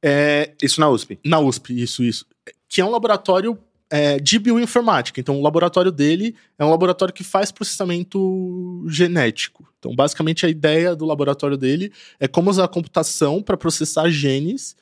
É, 0.04 0.52
Isso 0.62 0.80
na 0.80 0.88
USP. 0.88 1.18
na 1.24 1.38
USP, 1.38 1.80
isso, 1.80 2.02
isso. 2.02 2.26
Que 2.68 2.80
é 2.80 2.84
um 2.84 2.90
laboratório 2.90 3.58
é, 3.90 4.18
de 4.18 4.38
bioinformática. 4.38 5.20
Então, 5.20 5.38
o 5.38 5.42
laboratório 5.42 5.92
dele 5.92 6.34
é 6.58 6.64
um 6.64 6.70
laboratório 6.70 7.12
que 7.12 7.22
faz 7.22 7.52
processamento 7.52 8.84
genético. 8.88 9.68
Então, 9.78 9.94
basicamente, 9.94 10.46
a 10.46 10.48
ideia 10.48 10.96
do 10.96 11.04
laboratório 11.04 11.58
dele 11.58 11.92
é 12.18 12.26
como 12.26 12.48
usar 12.50 12.64
a 12.64 12.68
computação 12.68 13.42
para 13.42 13.56
processar 13.56 14.08
genes 14.08 14.74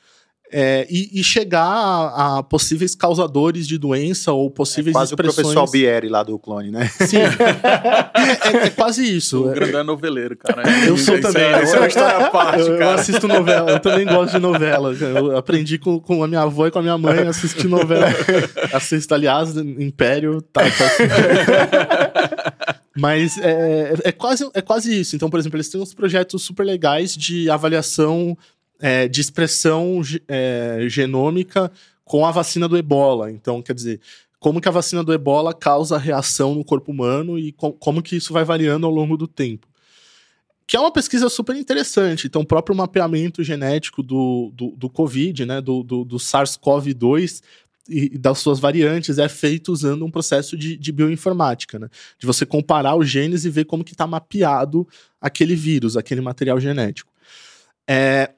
é, 0.51 0.85
e, 0.89 1.19
e 1.19 1.23
chegar 1.23 1.63
a, 1.63 2.37
a 2.39 2.43
possíveis 2.43 2.93
causadores 2.93 3.67
de 3.67 3.77
doença 3.77 4.31
ou 4.33 4.49
possíveis 4.51 4.93
Quase 4.93 5.11
o 5.11 5.15
expressões. 5.15 5.35
professor 5.45 5.59
Albieri 5.61 6.09
lá 6.09 6.23
do 6.23 6.37
clone, 6.37 6.71
né? 6.71 6.87
Sim. 7.07 7.17
é, 7.17 8.57
é- 8.63 8.65
é 8.67 8.69
quase 8.69 9.03
isso. 9.03 9.43
o 9.45 9.51
É- 9.51 9.53
grande 9.53 9.83
noveleiro, 9.83 10.35
cara. 10.37 10.63
Eu 10.85 10.97
sou 10.97 11.15
Isso 11.15 11.21
também. 11.21 11.43
É, 11.43 11.63
isso 11.63 11.75
é 11.75 11.79
uma 11.79 11.87
história 11.87 12.17
à 12.25 12.29
parte, 12.29 12.59
eu, 12.59 12.67
eu 12.73 12.77
cara. 12.79 12.95
assisto 12.95 13.27
novela, 13.27 13.71
eu 13.71 13.79
também 13.79 14.05
gosto 14.05 14.33
de 14.33 14.39
novela. 14.39 14.93
Eu 14.93 15.37
aprendi 15.37 15.77
com, 15.77 15.99
com 15.99 16.23
a 16.23 16.27
minha 16.27 16.41
avó 16.41 16.67
e 16.67 16.71
com 16.71 16.79
a 16.79 16.81
minha 16.81 16.97
mãe 16.97 17.19
a 17.19 17.29
assistir 17.29 17.67
novela. 17.67 18.07
Assisto, 18.73 19.13
aliás, 19.13 19.55
Império, 19.57 20.41
tá, 20.41 20.61
tá. 20.63 22.31
Mas 22.97 23.37
é, 23.37 23.93
é, 24.03 24.11
quase, 24.11 24.49
é 24.53 24.61
quase 24.61 24.99
isso. 24.99 25.15
Então, 25.15 25.29
por 25.29 25.39
exemplo, 25.39 25.55
eles 25.57 25.69
têm 25.69 25.79
uns 25.81 25.93
projetos 25.93 26.41
super 26.43 26.63
legais 26.65 27.15
de 27.15 27.49
avaliação 27.49 28.37
é, 28.81 29.07
de 29.07 29.21
expressão 29.21 30.01
é, 30.27 30.85
genômica 30.89 31.71
com 32.03 32.25
a 32.25 32.31
vacina 32.31 32.67
do 32.67 32.75
ebola. 32.75 33.31
Então, 33.31 33.61
quer 33.61 33.73
dizer, 33.73 34.01
como 34.39 34.59
que 34.59 34.67
a 34.67 34.71
vacina 34.71 35.03
do 35.03 35.13
ebola 35.13 35.53
causa 35.53 35.97
reação 35.97 36.55
no 36.55 36.65
corpo 36.65 36.91
humano 36.91 37.37
e 37.37 37.51
co- 37.51 37.73
como 37.73 38.01
que 38.01 38.15
isso 38.15 38.33
vai 38.33 38.43
variando 38.43 38.87
ao 38.87 38.91
longo 38.91 39.15
do 39.15 39.27
tempo. 39.27 39.67
Que 40.65 40.75
é 40.75 40.79
uma 40.79 40.91
pesquisa 40.91 41.29
super 41.29 41.55
interessante. 41.55 42.27
Então, 42.27 42.41
o 42.41 42.45
próprio 42.45 42.75
mapeamento 42.75 43.43
genético 43.43 44.01
do, 44.01 44.51
do, 44.53 44.71
do 44.71 44.89
Covid, 44.89 45.45
né, 45.45 45.61
do, 45.61 45.83
do, 45.83 46.03
do 46.03 46.17
SARS-CoV-2 46.17 47.41
e, 47.87 48.11
e 48.13 48.17
das 48.17 48.39
suas 48.39 48.59
variantes 48.59 49.17
é 49.17 49.29
feito 49.29 49.71
usando 49.71 50.05
um 50.05 50.11
processo 50.11 50.57
de, 50.57 50.77
de 50.77 50.91
bioinformática, 50.91 51.77
né? 51.77 51.89
De 52.17 52.25
você 52.25 52.45
comparar 52.45 52.95
os 52.95 53.09
genes 53.09 53.43
e 53.43 53.49
ver 53.49 53.65
como 53.65 53.83
que 53.83 53.93
está 53.93 54.07
mapeado 54.07 54.87
aquele 55.19 55.55
vírus, 55.55 55.97
aquele 55.97 56.21
material 56.21 56.59
genético. 56.59 57.11
É, 57.87 58.31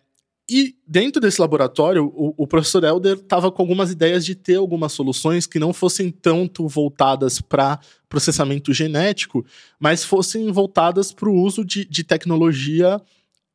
e 0.49 0.75
dentro 0.85 1.21
desse 1.21 1.39
laboratório, 1.39 2.05
o, 2.05 2.33
o 2.37 2.47
professor 2.47 2.83
Helder 2.83 3.15
estava 3.15 3.51
com 3.51 3.61
algumas 3.61 3.91
ideias 3.91 4.25
de 4.25 4.35
ter 4.35 4.55
algumas 4.55 4.91
soluções 4.91 5.47
que 5.47 5.57
não 5.57 5.71
fossem 5.71 6.11
tanto 6.11 6.67
voltadas 6.67 7.39
para 7.39 7.79
processamento 8.09 8.73
genético, 8.73 9.45
mas 9.79 10.03
fossem 10.03 10.51
voltadas 10.51 11.13
para 11.13 11.29
o 11.29 11.33
uso 11.33 11.63
de, 11.63 11.85
de 11.85 12.03
tecnologia 12.03 13.01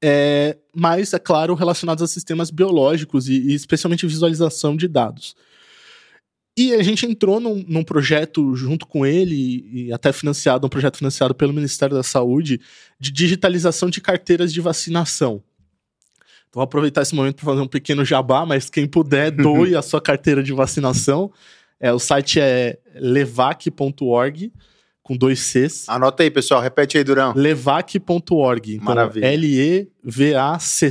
é, 0.03 0.57
mais, 0.75 1.13
é 1.13 1.19
claro, 1.19 1.55
relacionadas 1.55 2.03
a 2.03 2.07
sistemas 2.07 2.51
biológicos 2.51 3.29
e, 3.29 3.35
e 3.35 3.55
especialmente 3.55 4.07
visualização 4.07 4.75
de 4.75 4.89
dados. 4.89 5.37
E 6.57 6.75
a 6.75 6.83
gente 6.83 7.07
entrou 7.07 7.39
num, 7.39 7.65
num 7.69 7.85
projeto 7.85 8.57
junto 8.57 8.87
com 8.87 9.07
ele, 9.07 9.35
e, 9.35 9.87
e 9.87 9.93
até 9.93 10.13
financiado, 10.13 10.67
um 10.67 10.71
projeto 10.71 10.97
financiado 10.97 11.35
pelo 11.35 11.53
Ministério 11.53 11.95
da 11.95 12.03
Saúde, 12.03 12.61
de 12.99 13.13
digitalização 13.13 13.91
de 13.91 14.01
carteiras 14.01 14.53
de 14.53 14.61
vacinação. 14.61 15.43
Então, 16.49 16.61
vou 16.61 16.63
aproveitar 16.63 17.03
esse 17.03 17.15
momento 17.15 17.37
para 17.37 17.45
fazer 17.45 17.61
um 17.61 17.67
pequeno 17.67 18.05
jabá, 18.05 18.45
mas 18.47 18.69
quem 18.71 18.87
puder, 18.87 19.31
doe 19.33 19.77
a 19.77 19.83
sua 19.83 20.01
carteira 20.01 20.43
de 20.43 20.53
vacinação. 20.53 21.31
É, 21.81 21.93
o 21.93 21.99
site 21.99 22.41
é 22.41 22.79
levac.org, 22.95 24.53
com 25.03 25.17
dois 25.17 25.41
Cs. 25.41 25.89
Anota 25.89 26.23
aí, 26.23 26.31
pessoal. 26.31 26.61
Repete 26.61 26.99
aí, 26.99 27.05
Durão. 27.05 27.33
Levac.org. 27.35 28.75
Então, 28.75 28.85
Maravilha. 28.85 29.27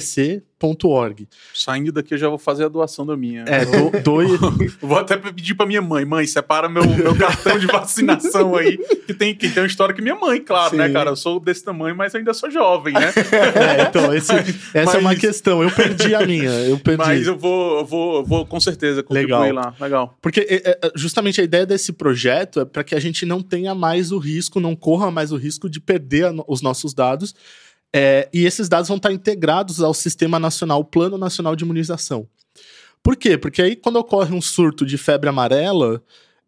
L-E-V-A-C-C.org. 0.08 1.28
Saindo 1.54 1.92
daqui 1.92 2.14
eu 2.14 2.18
já 2.18 2.30
vou 2.30 2.38
fazer 2.38 2.66
a 2.66 2.68
doação 2.68 3.06
da 3.06 3.16
minha. 3.16 3.44
É, 3.48 3.66
do, 3.66 3.92
dois. 4.04 4.30
Vou 4.82 4.98
até 4.98 5.16
pedir 5.18 5.56
pra 5.56 5.66
minha 5.66 5.82
mãe, 5.82 6.04
mãe, 6.06 6.26
separa 6.28 6.68
meu, 6.68 6.84
meu 6.84 7.16
cartão 7.16 7.58
de 7.60 7.68
vacinação 7.68 8.56
aí, 8.56 8.78
que 9.06 9.14
tem, 9.14 9.36
que 9.36 9.50
tem 9.50 9.64
uma 9.64 9.68
história 9.68 9.94
que 9.94 10.02
minha 10.02 10.16
mãe, 10.16 10.42
claro, 10.42 10.72
Sim. 10.72 10.78
né, 10.78 10.90
cara? 10.90 11.12
Eu 11.12 11.16
sou 11.16 11.40
desse 11.40 11.64
tamanho, 11.64 11.96
mas 11.96 12.14
ainda 12.16 12.34
sou 12.34 12.50
jovem, 12.50 12.94
né? 12.94 13.14
É, 13.16 13.84
então, 13.84 14.14
esse- 14.14 14.34
essa 14.74 14.98
é 14.98 15.00
uma 15.00 15.12
mas- 15.12 15.20
questão. 15.20 15.62
Eu 15.64 15.72
perdi 15.72 16.14
a 16.16 16.26
minha. 16.26 16.50
Eu 16.50 16.80
perdi. 16.80 16.98
Mas 16.98 17.28
eu 17.28 17.38
vou, 17.38 17.80
eu 17.80 17.86
vou, 17.86 18.16
eu 18.18 18.26
vou 18.26 18.46
com 18.46 18.60
certeza 18.60 19.04
contribuir 19.04 19.40
Legal. 19.40 19.54
lá. 19.54 19.76
Legal. 19.80 20.18
Porque 20.22 20.42
é, 20.42 20.80
é, 20.86 20.92
justamente 20.96 21.40
a 21.40 21.44
ideia 21.44 21.66
desse 21.66 21.94
projeto 21.94 22.62
é 22.62 22.66
para 22.66 22.84
que 22.84 22.96
a 22.96 23.00
gente 23.00 23.26
não 23.26 23.42
tenha 23.42 23.76
mais 23.76 24.12
o 24.12 24.18
risco, 24.18 24.60
não 24.60 24.76
corra 24.76 25.12
mais 25.12 25.32
o 25.32 25.38
risco 25.38 25.70
de 25.70 25.80
perder 25.80 26.32
os 26.48 26.62
nossos 26.62 26.94
dados. 26.94 27.36
É, 27.96 28.30
e 28.34 28.46
esses 28.46 28.68
dados 28.68 28.88
vão 28.88 28.98
estar 28.98 29.12
integrados 29.12 29.82
ao 29.82 29.94
Sistema 29.94 30.40
Nacional, 30.40 30.84
Plano 30.84 31.18
Nacional 31.18 31.56
de 31.56 31.64
Imunização. 31.64 32.28
Por 33.02 33.16
quê? 33.16 33.38
Porque 33.38 33.62
aí, 33.62 33.76
quando 33.76 33.98
ocorre 33.98 34.36
um 34.36 34.42
surto 34.42 34.86
de 34.86 34.98
febre 34.98 35.30
amarela, 35.30 36.04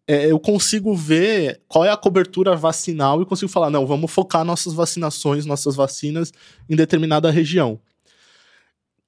é, 0.07 0.32
eu 0.32 0.40
consigo 0.40 0.95
ver 0.95 1.61
qual 1.68 1.86
é 1.86 1.91
a 1.91 1.98
cobertura 1.98 2.56
vacinal 2.56 3.22
e 3.22 3.26
consigo 3.26 3.52
falar: 3.52 3.70
não, 3.70 3.86
vamos 3.86 4.11
focar 4.11 4.44
nossas 4.44 4.74
vacinações, 4.74 5.45
nossas 5.45 5.76
vacinas 5.76 6.34
em 6.70 6.76
determinada 6.76 7.30
região. 7.30 7.80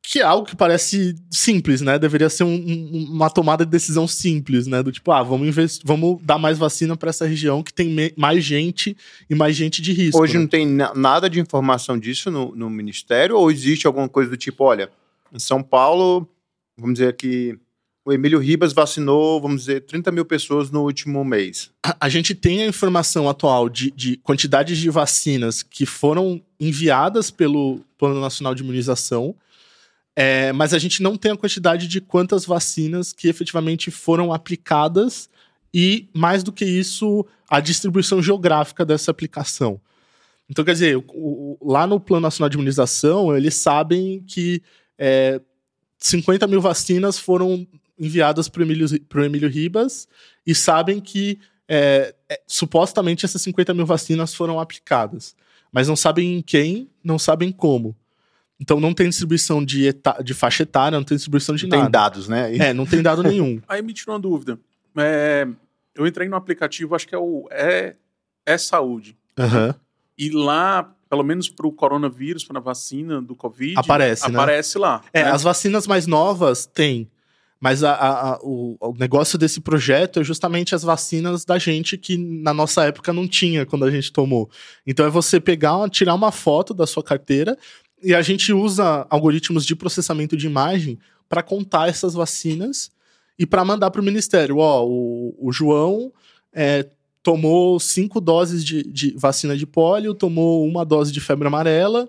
Que 0.03 0.19
é 0.19 0.23
algo 0.23 0.47
que 0.47 0.55
parece 0.55 1.15
simples, 1.29 1.79
né? 1.81 1.99
Deveria 1.99 2.29
ser 2.29 2.43
um- 2.43 2.55
um- 2.55 3.07
uma 3.11 3.29
tomada 3.29 3.63
de 3.63 3.69
decisão 3.71 4.07
simples, 4.07 4.65
né? 4.65 4.81
Do 4.81 4.91
tipo, 4.91 5.11
ah, 5.11 5.21
vamos, 5.21 5.47
invest... 5.47 5.81
vamos 5.85 6.19
dar 6.23 6.39
mais 6.39 6.57
vacina 6.57 6.97
para 6.97 7.11
essa 7.11 7.25
região 7.25 7.61
que 7.61 7.71
tem 7.73 8.11
mais 8.17 8.43
gente 8.43 8.97
e 9.29 9.35
mais 9.35 9.55
gente 9.55 9.81
de 9.81 9.93
risco. 9.93 10.19
Hoje 10.19 10.33
né? 10.33 10.39
não 10.39 10.47
tem 10.47 10.65
na- 10.65 10.93
nada 10.95 11.29
de 11.29 11.39
informação 11.39 11.99
disso 11.99 12.31
no, 12.31 12.55
no 12.55 12.69
Ministério? 12.69 13.37
Ou 13.37 13.51
existe 13.51 13.85
alguma 13.85 14.09
coisa 14.09 14.29
do 14.31 14.37
tipo, 14.37 14.63
olha, 14.63 14.89
em 15.31 15.37
São 15.39 15.61
Paulo, 15.61 16.27
vamos 16.75 16.95
dizer 16.95 17.15
que 17.15 17.57
o 18.03 18.11
Emílio 18.11 18.39
Ribas 18.39 18.73
vacinou, 18.73 19.39
vamos 19.39 19.61
dizer, 19.61 19.81
30 19.81 20.11
mil 20.11 20.25
pessoas 20.25 20.71
no 20.71 20.81
último 20.81 21.23
mês. 21.23 21.69
A- 21.85 21.95
a 22.01 22.09
gente 22.09 22.33
tem 22.33 22.63
a 22.63 22.67
informação 22.67 23.29
atual 23.29 23.69
de, 23.69 23.91
de 23.91 24.17
quantidades 24.17 24.79
de 24.79 24.89
vacinas 24.89 25.61
que 25.61 25.85
foram 25.85 26.41
enviadas 26.59 27.29
pelo 27.29 27.81
Plano 27.99 28.19
Nacional 28.19 28.55
de 28.55 28.63
Imunização, 28.63 29.35
é, 30.15 30.51
mas 30.51 30.73
a 30.73 30.79
gente 30.79 31.01
não 31.01 31.15
tem 31.17 31.31
a 31.31 31.37
quantidade 31.37 31.87
de 31.87 32.01
quantas 32.01 32.45
vacinas 32.45 33.13
que 33.13 33.27
efetivamente 33.27 33.89
foram 33.91 34.33
aplicadas 34.33 35.29
e, 35.73 36.09
mais 36.13 36.43
do 36.43 36.51
que 36.51 36.65
isso, 36.65 37.25
a 37.49 37.59
distribuição 37.59 38.21
geográfica 38.21 38.85
dessa 38.85 39.09
aplicação. 39.11 39.79
Então, 40.49 40.65
quer 40.65 40.73
dizer, 40.73 40.97
o- 40.97 41.03
o- 41.61 41.71
lá 41.71 41.87
no 41.87 41.99
Plano 41.99 42.23
Nacional 42.23 42.49
de 42.49 42.57
Imunização, 42.57 43.35
eles 43.35 43.55
sabem 43.55 44.21
que 44.27 44.61
é, 44.97 45.39
50 45.97 46.45
mil 46.45 46.59
vacinas 46.61 47.17
foram 47.17 47.65
enviadas 47.97 48.49
para 48.49 48.59
o 48.59 48.63
Emílio, 48.63 48.87
Emílio 49.25 49.49
Ribas 49.49 50.07
e 50.45 50.53
sabem 50.53 50.99
que 50.99 51.39
é, 51.67 52.13
é, 52.29 52.41
supostamente 52.45 53.23
essas 53.25 53.41
50 53.41 53.73
mil 53.73 53.85
vacinas 53.85 54.33
foram 54.35 54.59
aplicadas, 54.59 55.35
mas 55.71 55.87
não 55.87 55.95
sabem 55.95 56.37
em 56.37 56.41
quem, 56.41 56.89
não 57.03 57.17
sabem 57.17 57.49
como. 57.51 57.95
Então 58.61 58.79
não 58.79 58.93
tem 58.93 59.09
distribuição 59.09 59.65
de, 59.65 59.87
eta- 59.87 60.21
de 60.23 60.35
faixa 60.35 60.61
etária, 60.61 60.95
não 60.95 61.03
tem 61.03 61.15
distribuição 61.17 61.55
de 61.55 61.63
Não 61.63 61.71
tem 61.71 61.79
nada. 61.79 61.89
dados, 61.91 62.27
né? 62.27 62.55
É, 62.57 62.73
não 62.73 62.85
tem 62.85 63.01
dado 63.01 63.23
nenhum. 63.23 63.59
Aí 63.67 63.81
me 63.81 63.91
tirou 63.91 64.13
uma 64.13 64.21
dúvida. 64.21 64.59
É, 64.95 65.47
eu 65.95 66.05
entrei 66.05 66.29
no 66.29 66.35
aplicativo, 66.35 66.93
acho 66.93 67.07
que 67.07 67.15
é 67.15 67.17
o 67.17 67.47
É, 67.49 67.95
é 68.45 68.57
Saúde. 68.59 69.17
Aham. 69.39 69.73
E 70.15 70.29
lá, 70.29 70.93
pelo 71.09 71.23
menos 71.23 71.49
para 71.49 71.65
o 71.67 71.71
coronavírus, 71.71 72.43
para 72.43 72.59
a 72.59 72.61
vacina 72.61 73.19
do 73.19 73.35
Covid, 73.35 73.73
Aparece, 73.79 74.29
né? 74.29 74.37
aparece 74.37 74.77
lá. 74.77 75.01
É, 75.11 75.23
né? 75.23 75.31
as 75.31 75.41
vacinas 75.41 75.87
mais 75.87 76.05
novas 76.05 76.67
tem. 76.67 77.09
Mas 77.59 77.83
a- 77.83 77.93
a- 77.93 78.33
a- 78.33 78.39
o, 78.43 78.75
o 78.79 78.93
negócio 78.97 79.37
desse 79.39 79.59
projeto 79.61 80.19
é 80.19 80.23
justamente 80.23 80.73
as 80.75 80.83
vacinas 80.83 81.45
da 81.45 81.57
gente 81.57 81.97
que 81.97 82.15
na 82.17 82.53
nossa 82.53 82.83
época 82.85 83.11
não 83.13 83.27
tinha 83.27 83.65
quando 83.65 83.85
a 83.85 83.91
gente 83.91 84.11
tomou. 84.11 84.49
Então 84.85 85.05
é 85.05 85.09
você 85.09 85.39
pegar, 85.39 85.77
uma- 85.77 85.89
tirar 85.89 86.13
uma 86.13 86.31
foto 86.31 86.73
da 86.75 86.85
sua 86.87 87.03
carteira 87.03 87.57
e 88.03 88.13
a 88.13 88.21
gente 88.21 88.51
usa 88.51 89.05
algoritmos 89.09 89.65
de 89.65 89.75
processamento 89.75 90.35
de 90.35 90.47
imagem 90.47 90.97
para 91.29 91.43
contar 91.43 91.87
essas 91.89 92.13
vacinas 92.13 92.91
e 93.37 93.45
para 93.45 93.63
mandar 93.63 93.91
para 93.91 94.01
o 94.01 94.03
ministério. 94.03 94.57
Ó, 94.57 94.85
o, 94.85 95.35
o 95.39 95.51
João 95.51 96.11
é, 96.53 96.87
tomou 97.23 97.79
cinco 97.79 98.19
doses 98.19 98.63
de, 98.63 98.83
de 98.83 99.15
vacina 99.17 99.55
de 99.55 99.65
pólio, 99.65 100.13
tomou 100.13 100.65
uma 100.67 100.85
dose 100.85 101.11
de 101.11 101.21
febre 101.21 101.47
amarela, 101.47 102.07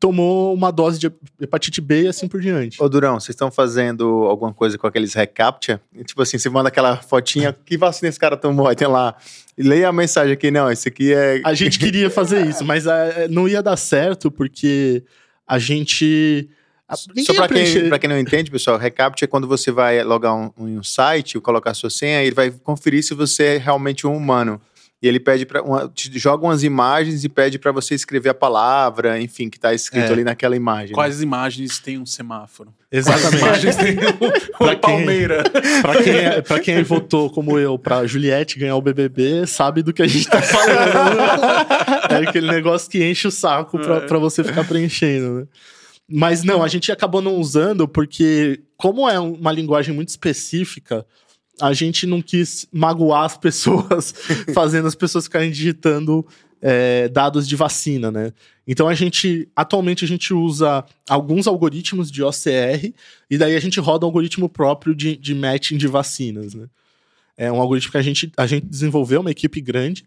tomou 0.00 0.54
uma 0.54 0.70
dose 0.70 0.98
de 0.98 1.12
hepatite 1.40 1.80
B 1.80 2.04
e 2.04 2.08
assim 2.08 2.26
por 2.26 2.40
diante. 2.40 2.82
Ô, 2.82 2.88
Durão, 2.88 3.20
vocês 3.20 3.34
estão 3.34 3.50
fazendo 3.50 4.24
alguma 4.24 4.52
coisa 4.52 4.78
com 4.78 4.86
aqueles 4.86 5.12
recaptcha? 5.12 5.80
Tipo 6.04 6.22
assim, 6.22 6.38
você 6.38 6.48
manda 6.48 6.68
aquela 6.68 6.96
fotinha, 6.96 7.54
que 7.64 7.76
vacina 7.76 8.08
esse 8.08 8.18
cara 8.18 8.36
tomou? 8.36 8.66
Aí 8.66 8.74
tem 8.74 8.88
lá, 8.88 9.14
leia 9.58 9.88
a 9.88 9.92
mensagem 9.92 10.32
aqui, 10.32 10.50
não, 10.50 10.70
esse 10.70 10.88
aqui 10.88 11.12
é... 11.12 11.42
A 11.44 11.52
gente 11.52 11.78
queria 11.78 12.08
fazer 12.08 12.46
isso, 12.46 12.64
mas 12.64 12.86
é, 12.86 13.28
não 13.28 13.46
ia 13.46 13.62
dar 13.62 13.76
certo 13.76 14.30
porque 14.30 15.04
a 15.46 15.58
gente. 15.58 16.48
a- 16.88 16.94
ninguém 17.08 17.24
Só 17.24 17.32
ia 17.32 17.38
pra 17.38 17.48
quem, 17.48 17.88
pra 17.88 17.98
quem 17.98 18.08
não 18.10 18.18
entende, 18.18 18.50
pessoal, 18.50 18.76
recaptcha 18.78 19.24
é 19.24 19.28
quando 19.28 19.46
você 19.48 19.70
vai 19.70 20.02
logar 20.02 20.34
um, 20.34 20.50
um 20.56 20.82
site, 20.82 21.38
colocar 21.40 21.74
sua 21.74 21.90
senha, 21.90 22.22
ele 22.22 22.34
vai 22.34 22.50
conferir 22.50 23.02
se 23.02 23.14
você 23.14 23.44
é 23.44 23.58
realmente 23.58 24.06
um 24.06 24.16
humano. 24.16 24.60
E 25.04 25.06
ele 25.06 25.20
pede 25.20 25.44
para 25.44 25.60
te 25.92 26.18
joga 26.18 26.46
umas 26.46 26.62
imagens 26.62 27.24
e 27.24 27.28
pede 27.28 27.58
pra 27.58 27.70
você 27.70 27.94
escrever 27.94 28.30
a 28.30 28.34
palavra, 28.34 29.20
enfim, 29.20 29.50
que 29.50 29.60
tá 29.60 29.74
escrito 29.74 30.06
É. 30.08 30.12
ali 30.12 30.24
naquela 30.24 30.56
imagem. 30.56 30.88
né? 30.88 30.94
Quais 30.94 31.20
imagens 31.20 31.78
tem 31.78 31.98
um 31.98 32.06
semáforo? 32.06 32.72
Quais 32.90 33.06
Exatamente. 33.06 33.42
imagens 33.44 33.76
tem 33.76 33.96
Pra 34.56 34.66
uma 34.66 34.70
quem- 34.70 34.80
palmeira? 34.80 35.42
pra, 35.82 36.02
quem, 36.02 36.14
é- 36.16 36.40
pra 36.40 36.58
quem 36.58 36.82
votou 36.82 37.28
como 37.28 37.58
eu 37.58 37.78
pra 37.78 38.06
Juliette 38.06 38.58
ganhar 38.58 38.76
o 38.76 38.80
BBB, 38.80 39.46
sabe 39.46 39.82
do 39.82 39.92
que 39.92 40.00
a 40.00 40.06
gente 40.06 40.26
tá 40.26 40.40
falando. 40.40 41.20
é 42.10 42.26
aquele 42.26 42.48
negócio 42.50 42.90
que 42.90 43.04
enche 43.04 43.28
o 43.28 43.30
saco 43.30 43.78
pra 43.78 44.18
você 44.18 44.42
ficar 44.42 44.64
preenchendo, 44.64 45.40
né? 45.40 45.46
Mas 46.08 46.42
não, 46.44 46.62
a 46.62 46.68
gente 46.68 46.90
acabou 46.90 47.20
não 47.20 47.34
usando 47.36 47.86
porque, 47.86 48.62
como 48.76 49.06
é 49.08 49.18
uma 49.20 49.52
linguagem 49.52 49.94
muito 49.94 50.08
específica, 50.08 51.04
a 51.60 51.72
gente 51.72 52.06
não 52.06 52.20
quis 52.20 52.66
magoar 52.72 53.24
as 53.24 53.36
pessoas, 53.36 54.14
fazendo 54.54 54.88
as 54.88 54.94
pessoas 54.94 55.24
ficarem 55.24 55.50
digitando 55.50 56.26
é, 56.60 57.08
dados 57.08 57.46
de 57.46 57.56
vacina, 57.56 58.10
né? 58.10 58.32
Então 58.66 58.88
a 58.88 58.94
gente, 58.94 59.48
atualmente 59.54 60.04
a 60.04 60.08
gente 60.08 60.32
usa 60.32 60.84
alguns 61.08 61.46
algoritmos 61.46 62.10
de 62.10 62.22
OCR 62.22 62.92
e 63.30 63.36
daí 63.36 63.54
a 63.54 63.60
gente 63.60 63.78
roda 63.78 64.06
um 64.06 64.08
algoritmo 64.08 64.48
próprio 64.48 64.94
de, 64.94 65.16
de 65.16 65.34
matching 65.34 65.76
de 65.76 65.86
vacinas, 65.86 66.54
né? 66.54 66.66
É 67.36 67.50
um 67.50 67.60
algoritmo 67.60 67.92
que 67.92 67.98
a 67.98 68.02
gente, 68.02 68.32
a 68.36 68.46
gente 68.46 68.64
desenvolveu, 68.64 69.20
uma 69.20 69.30
equipe 69.30 69.60
grande, 69.60 70.04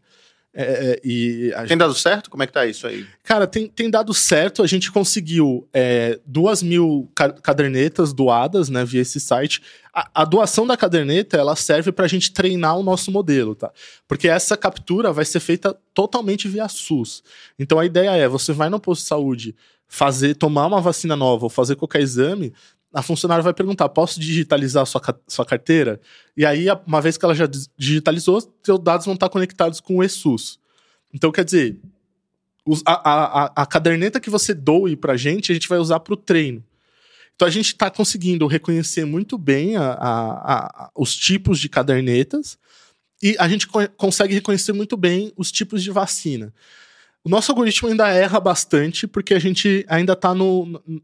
é, 0.59 0.63
é, 0.63 1.01
e 1.03 1.53
a 1.55 1.65
Tem 1.65 1.77
dado 1.77 1.93
certo? 1.93 2.31
Como 2.31 2.41
é 2.41 2.47
que 2.47 2.53
tá 2.53 2.65
isso 2.65 2.87
aí? 2.87 3.05
Cara, 3.23 3.45
tem, 3.45 3.67
tem 3.67 3.89
dado 3.91 4.11
certo. 4.11 4.63
A 4.63 4.67
gente 4.67 4.91
conseguiu 4.91 5.67
é, 5.71 6.19
duas 6.25 6.63
mil 6.63 7.07
ca- 7.13 7.31
cadernetas 7.31 8.11
doadas, 8.11 8.67
né, 8.67 8.83
via 8.83 9.01
esse 9.01 9.19
site. 9.19 9.61
A, 9.93 10.09
a 10.15 10.25
doação 10.25 10.65
da 10.65 10.75
caderneta, 10.75 11.37
ela 11.37 11.55
serve 11.55 11.91
pra 11.91 12.07
gente 12.07 12.33
treinar 12.33 12.75
o 12.75 12.83
nosso 12.83 13.11
modelo, 13.11 13.53
tá? 13.53 13.71
Porque 14.07 14.27
essa 14.27 14.57
captura 14.57 15.13
vai 15.13 15.25
ser 15.25 15.39
feita 15.39 15.77
totalmente 15.93 16.47
via 16.47 16.67
SUS. 16.67 17.23
Então 17.59 17.77
a 17.77 17.85
ideia 17.85 18.09
é, 18.15 18.27
você 18.27 18.51
vai 18.51 18.69
no 18.69 18.79
posto 18.79 19.03
de 19.03 19.07
saúde 19.07 19.55
fazer, 19.87 20.35
tomar 20.35 20.65
uma 20.65 20.81
vacina 20.81 21.15
nova 21.15 21.45
ou 21.45 21.49
fazer 21.49 21.75
qualquer 21.75 22.01
exame, 22.01 22.51
a 22.97 23.01
funcionária 23.03 23.43
vai 23.43 23.53
perguntar, 23.53 23.87
posso 23.89 24.19
digitalizar 24.19 24.83
a 24.83 24.85
sua, 24.85 25.01
sua 25.27 25.45
carteira? 25.45 25.99
E 26.35 26.45
aí, 26.45 26.67
a- 26.69 26.79
uma 26.85 27.01
vez 27.01 27.17
que 27.17 27.23
ela 27.25 27.35
já 27.35 27.47
digitalizou, 27.77 28.41
seus 28.63 28.79
dados 28.79 29.05
vão 29.05 29.13
estar 29.15 29.29
conectados 29.29 29.79
com 29.79 29.97
o 29.97 30.03
ESUS. 30.03 30.59
Então, 31.13 31.31
quer 31.31 31.45
dizer, 31.45 31.79
a, 32.85 32.93
a, 33.09 33.43
a- 33.45 33.51
a 33.55 33.65
caderneta 33.65 34.19
que 34.19 34.29
você 34.29 34.53
doe 34.53 34.95
pra 34.95 35.15
gente, 35.15 35.51
a 35.51 35.55
gente 35.55 35.69
vai 35.69 35.77
usar 35.79 35.99
pro 35.99 36.17
treino. 36.17 36.63
Então 37.35 37.47
a 37.47 37.51
gente 37.51 37.67
está 37.67 37.89
conseguindo 37.91 38.47
reconhecer 38.47 39.05
muito 39.05 39.37
bem 39.37 39.77
a- 39.77 39.91
a- 39.93 40.65
a- 40.85 40.91
os 40.95 41.15
tipos 41.15 41.59
de 41.59 41.69
cadernetas 41.69 42.57
e 43.21 43.35
a 43.37 43.47
gente 43.47 43.67
co- 43.67 43.87
consegue 43.95 44.33
reconhecer 44.33 44.73
muito 44.73 44.97
bem 44.97 45.31
os 45.37 45.51
tipos 45.51 45.83
de 45.83 45.91
vacina. 45.91 46.51
O 47.27 47.29
nosso 47.29 47.51
algoritmo 47.51 47.89
ainda 47.89 48.07
erra 48.07 48.39
bastante 48.39 49.05
porque 49.05 49.33
a 49.33 49.39
gente 49.39 49.85
ainda 49.89 50.13
está 50.13 50.33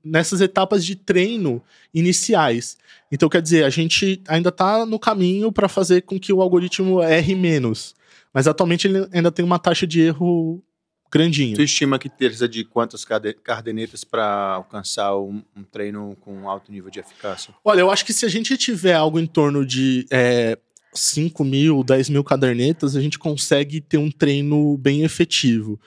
nessas 0.01 0.39
etapas 0.39 0.85
de 0.85 0.95
treino 0.95 1.61
iniciais. 1.93 2.77
Então, 3.11 3.27
quer 3.27 3.41
dizer, 3.41 3.65
a 3.65 3.69
gente 3.69 4.23
ainda 4.29 4.47
está 4.47 4.85
no 4.85 4.97
caminho 4.97 5.51
para 5.51 5.67
fazer 5.67 6.03
com 6.03 6.17
que 6.17 6.31
o 6.31 6.41
algoritmo 6.41 7.03
erre 7.03 7.35
menos. 7.35 7.93
Mas 8.33 8.47
atualmente 8.47 8.87
ele 8.87 9.05
ainda 9.11 9.33
tem 9.33 9.43
uma 9.43 9.59
taxa 9.59 9.85
de 9.85 9.99
erro 9.99 10.63
grandinha. 11.11 11.57
Tu 11.57 11.61
estima 11.61 11.99
que 11.99 12.09
precisa 12.09 12.47
de 12.47 12.63
quantas 12.63 13.03
cadernetas 13.43 14.05
para 14.05 14.53
alcançar 14.53 15.17
um, 15.17 15.43
um 15.53 15.63
treino 15.63 16.15
com 16.21 16.49
alto 16.49 16.71
nível 16.71 16.89
de 16.89 17.01
eficácia? 17.01 17.53
Olha, 17.65 17.81
eu 17.81 17.91
acho 17.91 18.05
que 18.05 18.13
se 18.13 18.25
a 18.25 18.29
gente 18.29 18.55
tiver 18.55 18.93
algo 18.93 19.19
em 19.19 19.27
torno 19.27 19.65
de 19.65 20.05
é, 20.09 20.57
5 20.93 21.43
mil, 21.43 21.83
10 21.83 22.07
mil 22.07 22.23
cadernetas, 22.23 22.95
a 22.95 23.01
gente 23.01 23.19
consegue 23.19 23.81
ter 23.81 23.97
um 23.97 24.09
treino 24.09 24.77
bem 24.77 25.03
efetivo. 25.03 25.77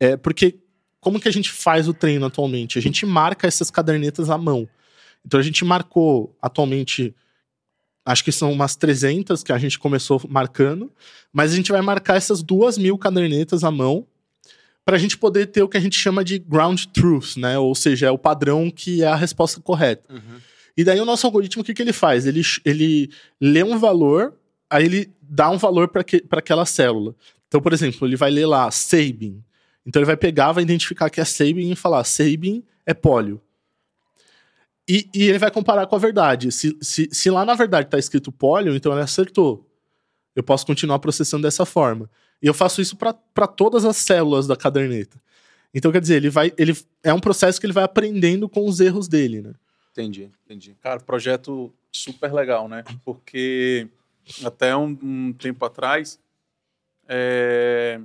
É, 0.00 0.16
porque 0.16 0.58
como 0.98 1.20
que 1.20 1.28
a 1.28 1.32
gente 1.32 1.50
faz 1.50 1.86
o 1.86 1.94
treino 1.94 2.26
atualmente? 2.26 2.78
A 2.78 2.82
gente 2.82 3.04
marca 3.06 3.46
essas 3.46 3.70
cadernetas 3.70 4.30
à 4.30 4.38
mão. 4.38 4.68
Então 5.24 5.38
a 5.38 5.42
gente 5.42 5.64
marcou 5.64 6.34
atualmente, 6.40 7.14
acho 8.04 8.24
que 8.24 8.32
são 8.32 8.50
umas 8.50 8.74
300 8.74 9.42
que 9.42 9.52
a 9.52 9.58
gente 9.58 9.78
começou 9.78 10.20
marcando, 10.28 10.90
mas 11.32 11.52
a 11.52 11.56
gente 11.56 11.70
vai 11.70 11.82
marcar 11.82 12.16
essas 12.16 12.42
duas 12.42 12.78
mil 12.78 12.96
cadernetas 12.96 13.62
à 13.62 13.70
mão 13.70 14.06
para 14.84 14.96
a 14.96 14.98
gente 14.98 15.16
poder 15.16 15.46
ter 15.46 15.62
o 15.62 15.68
que 15.68 15.76
a 15.76 15.80
gente 15.80 15.96
chama 15.96 16.24
de 16.24 16.38
ground 16.38 16.84
truth, 16.86 17.36
né? 17.36 17.58
Ou 17.58 17.74
seja, 17.74 18.06
é 18.06 18.10
o 18.10 18.18
padrão 18.18 18.70
que 18.70 19.02
é 19.02 19.06
a 19.06 19.14
resposta 19.14 19.60
correta. 19.60 20.12
Uhum. 20.12 20.40
E 20.76 20.84
daí 20.84 21.00
o 21.00 21.04
nosso 21.04 21.26
algoritmo, 21.26 21.62
o 21.62 21.64
que, 21.64 21.74
que 21.74 21.82
ele 21.82 21.92
faz? 21.92 22.26
Ele, 22.26 22.42
ele 22.64 23.10
lê 23.40 23.62
um 23.62 23.78
valor, 23.78 24.34
aí 24.68 24.84
ele 24.84 25.12
dá 25.20 25.50
um 25.50 25.58
valor 25.58 25.88
para 25.88 26.02
aquela 26.32 26.64
célula. 26.64 27.14
Então, 27.46 27.60
por 27.60 27.72
exemplo, 27.72 28.06
ele 28.08 28.16
vai 28.16 28.30
ler 28.30 28.46
lá 28.46 28.70
Sabin. 28.70 29.42
Então 29.84 30.00
ele 30.00 30.06
vai 30.06 30.16
pegar, 30.16 30.52
vai 30.52 30.62
identificar 30.62 31.10
que 31.10 31.20
é 31.20 31.24
Sabin 31.24 31.70
e 31.70 31.76
falar 31.76 32.04
Sabin 32.04 32.62
é 32.84 32.94
pólio. 32.94 33.40
E, 34.88 35.08
e, 35.14 35.28
ele 35.28 35.38
vai 35.38 35.50
comparar 35.50 35.86
com 35.86 35.94
a 35.94 35.98
verdade. 35.98 36.50
Se, 36.50 36.76
se, 36.80 37.08
se 37.12 37.30
lá 37.30 37.44
na 37.44 37.54
verdade 37.54 37.86
está 37.86 37.98
escrito 37.98 38.32
pólio, 38.32 38.74
então 38.74 38.92
ele 38.92 39.02
acertou. 39.02 39.66
Eu 40.34 40.42
posso 40.42 40.66
continuar 40.66 40.98
processando 40.98 41.42
dessa 41.42 41.64
forma. 41.64 42.10
E 42.42 42.46
eu 42.46 42.54
faço 42.54 42.80
isso 42.80 42.96
para 42.96 43.46
todas 43.46 43.84
as 43.84 43.96
células 43.96 44.46
da 44.46 44.56
caderneta. 44.56 45.20
Então, 45.72 45.92
quer 45.92 46.00
dizer, 46.00 46.16
ele 46.16 46.30
vai. 46.30 46.52
Ele, 46.58 46.76
é 47.02 47.12
um 47.14 47.20
processo 47.20 47.60
que 47.60 47.66
ele 47.66 47.72
vai 47.72 47.84
aprendendo 47.84 48.48
com 48.48 48.66
os 48.66 48.80
erros 48.80 49.06
dele, 49.06 49.40
né? 49.40 49.52
Entendi, 49.92 50.30
entendi. 50.44 50.76
Cara, 50.80 50.98
projeto 50.98 51.72
super 51.92 52.32
legal, 52.32 52.68
né? 52.68 52.82
Porque 53.04 53.88
até 54.44 54.74
um, 54.74 54.98
um 55.02 55.32
tempo 55.32 55.64
atrás. 55.64 56.18
É... 57.08 58.00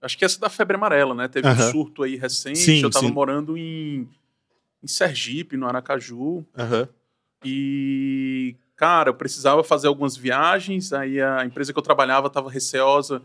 Acho 0.00 0.16
que 0.16 0.24
essa 0.24 0.38
da 0.38 0.48
febre 0.48 0.76
amarela, 0.76 1.14
né? 1.14 1.28
Teve 1.28 1.48
um 1.48 1.70
surto 1.70 2.02
aí 2.02 2.16
recente. 2.16 2.58
Sim, 2.58 2.82
eu 2.82 2.90
tava 2.90 3.06
sim. 3.06 3.12
morando 3.12 3.56
em, 3.56 4.08
em 4.82 4.86
Sergipe, 4.86 5.56
no 5.56 5.66
Aracaju. 5.66 6.44
Uhum. 6.56 6.88
E, 7.44 8.56
cara, 8.76 9.10
eu 9.10 9.14
precisava 9.14 9.64
fazer 9.64 9.88
algumas 9.88 10.16
viagens. 10.16 10.92
Aí 10.92 11.20
a 11.20 11.44
empresa 11.44 11.72
que 11.72 11.78
eu 11.78 11.82
trabalhava 11.82 12.30
tava 12.30 12.50
receosa 12.50 13.22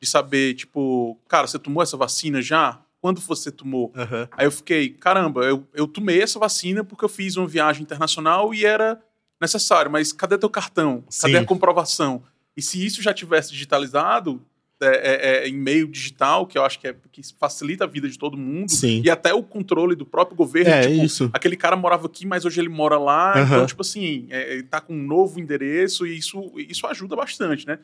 de 0.00 0.06
saber, 0.08 0.54
tipo, 0.54 1.18
cara, 1.28 1.46
você 1.46 1.58
tomou 1.58 1.82
essa 1.82 1.96
vacina 1.96 2.40
já? 2.40 2.80
Quando 3.00 3.20
você 3.20 3.50
tomou? 3.50 3.92
Uhum. 3.96 4.28
Aí 4.32 4.46
eu 4.46 4.50
fiquei, 4.50 4.90
caramba, 4.90 5.44
eu, 5.44 5.66
eu 5.72 5.86
tomei 5.86 6.22
essa 6.22 6.38
vacina 6.38 6.84
porque 6.84 7.04
eu 7.04 7.08
fiz 7.08 7.36
uma 7.36 7.46
viagem 7.46 7.82
internacional 7.82 8.52
e 8.52 8.66
era 8.66 9.00
necessário, 9.40 9.90
mas 9.90 10.12
cadê 10.12 10.36
teu 10.36 10.50
cartão? 10.50 11.02
Cadê 11.20 11.34
Sim. 11.34 11.38
a 11.38 11.46
comprovação? 11.46 12.22
E 12.54 12.60
se 12.60 12.84
isso 12.84 13.00
já 13.00 13.14
tivesse 13.14 13.52
digitalizado, 13.52 14.44
é, 14.80 14.86
é, 14.86 15.44
é, 15.44 15.48
em 15.48 15.56
meio 15.56 15.86
digital, 15.86 16.46
que 16.46 16.56
eu 16.56 16.64
acho 16.64 16.78
que, 16.78 16.88
é, 16.88 16.94
que 17.12 17.22
facilita 17.38 17.84
a 17.84 17.86
vida 17.86 18.08
de 18.08 18.18
todo 18.18 18.36
mundo, 18.36 18.70
Sim. 18.70 19.02
e 19.04 19.10
até 19.10 19.34
o 19.34 19.42
controle 19.42 19.94
do 19.94 20.06
próprio 20.06 20.36
governo. 20.36 20.70
É 20.70 20.82
tipo, 20.82 21.04
isso. 21.04 21.30
Aquele 21.32 21.56
cara 21.56 21.76
morava 21.76 22.06
aqui, 22.06 22.26
mas 22.26 22.44
hoje 22.44 22.60
ele 22.60 22.68
mora 22.68 22.98
lá, 22.98 23.32
Aham. 23.32 23.44
então, 23.44 23.66
tipo 23.66 23.82
assim, 23.82 24.26
é, 24.30 24.54
ele 24.54 24.62
tá 24.62 24.80
com 24.80 24.94
um 24.94 25.02
novo 25.02 25.38
endereço 25.38 26.06
e 26.06 26.16
isso, 26.16 26.52
isso 26.56 26.86
ajuda 26.86 27.14
bastante, 27.14 27.66
né? 27.66 27.78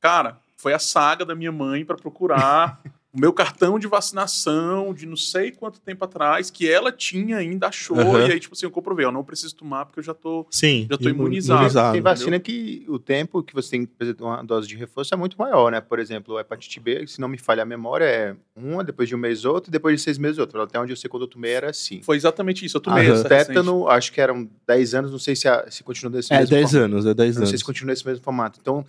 Cara, 0.00 0.38
foi 0.56 0.74
a 0.74 0.78
saga 0.78 1.24
da 1.24 1.34
minha 1.34 1.52
mãe 1.52 1.84
para 1.84 1.96
procurar 1.96 2.80
o 3.14 3.20
meu 3.20 3.32
cartão 3.32 3.78
de 3.78 3.86
vacinação 3.86 4.92
de 4.92 5.06
não 5.06 5.16
sei 5.16 5.52
quanto 5.52 5.80
tempo 5.80 6.04
atrás, 6.04 6.50
que 6.50 6.68
ela 6.68 6.90
tinha 6.90 7.36
ainda, 7.36 7.68
achou, 7.68 7.96
Aham. 7.98 8.26
e 8.26 8.32
aí, 8.32 8.40
tipo 8.40 8.54
assim, 8.54 8.66
eu 8.66 8.70
comprovei, 8.72 9.06
eu 9.06 9.12
não 9.12 9.22
preciso 9.22 9.54
tomar 9.54 9.86
porque 9.86 10.00
eu 10.00 10.04
já 10.04 10.12
tô. 10.12 10.44
Sim. 10.50 10.88
Já 10.90 10.98
tô 10.98 11.08
imu- 11.08 11.22
imunizado. 11.28 11.92
Tem 11.92 12.00
vacina 12.00 12.40
que 12.40 12.84
o 12.88 12.98
tempo 12.98 13.40
que 13.42 13.54
você 13.54 13.70
tem 13.70 13.86
que 13.86 13.92
fazer 13.96 14.16
uma 14.20 14.42
dose 14.42 14.66
de 14.66 14.74
reforço 14.76 15.14
é 15.14 15.16
muito 15.16 15.38
maior, 15.38 15.70
né? 15.70 15.80
Por 15.80 16.00
exemplo, 16.00 16.36
a 16.36 16.40
hepatite 16.40 16.80
B, 16.80 17.06
se 17.06 17.20
não 17.20 17.28
me 17.28 17.38
falha 17.38 17.62
a 17.62 17.66
memória, 17.66 18.04
é 18.04 18.34
uma, 18.56 18.82
depois 18.82 19.08
de 19.08 19.14
um 19.14 19.18
mês 19.18 19.44
outra, 19.44 19.70
e 19.70 19.72
depois 19.72 19.94
de 19.96 20.02
seis 20.02 20.18
meses 20.18 20.38
outra. 20.38 20.64
Até 20.64 20.80
onde 20.80 20.92
eu 20.92 20.96
sei 20.96 21.08
quando 21.08 21.22
eu 21.22 21.28
tomei 21.28 21.52
era 21.52 21.70
assim. 21.70 22.02
Foi 22.02 22.16
exatamente 22.16 22.64
isso, 22.66 22.76
eu 22.76 22.80
tomei 22.80 23.06
Aham. 23.06 23.14
essa 23.20 23.28
recente. 23.28 23.46
Tétano, 23.48 23.88
acho 23.88 24.12
que 24.12 24.20
eram 24.20 24.48
10 24.66 24.92
anos, 24.92 25.12
não 25.12 25.18
sei 25.20 25.36
se, 25.36 25.46
a- 25.46 25.70
se 25.70 25.84
continua 25.84 26.10
desse 26.10 26.32
É 26.32 26.38
mesmo 26.38 26.50
10 26.50 26.70
formato. 26.72 26.84
anos, 26.92 27.06
é 27.06 27.14
10 27.14 27.36
Não 27.36 27.40
anos. 27.42 27.50
sei 27.50 27.58
se 27.58 27.64
continua 27.64 27.92
nesse 27.92 28.04
mesmo 28.04 28.24
formato. 28.24 28.58
Então, 28.60 28.84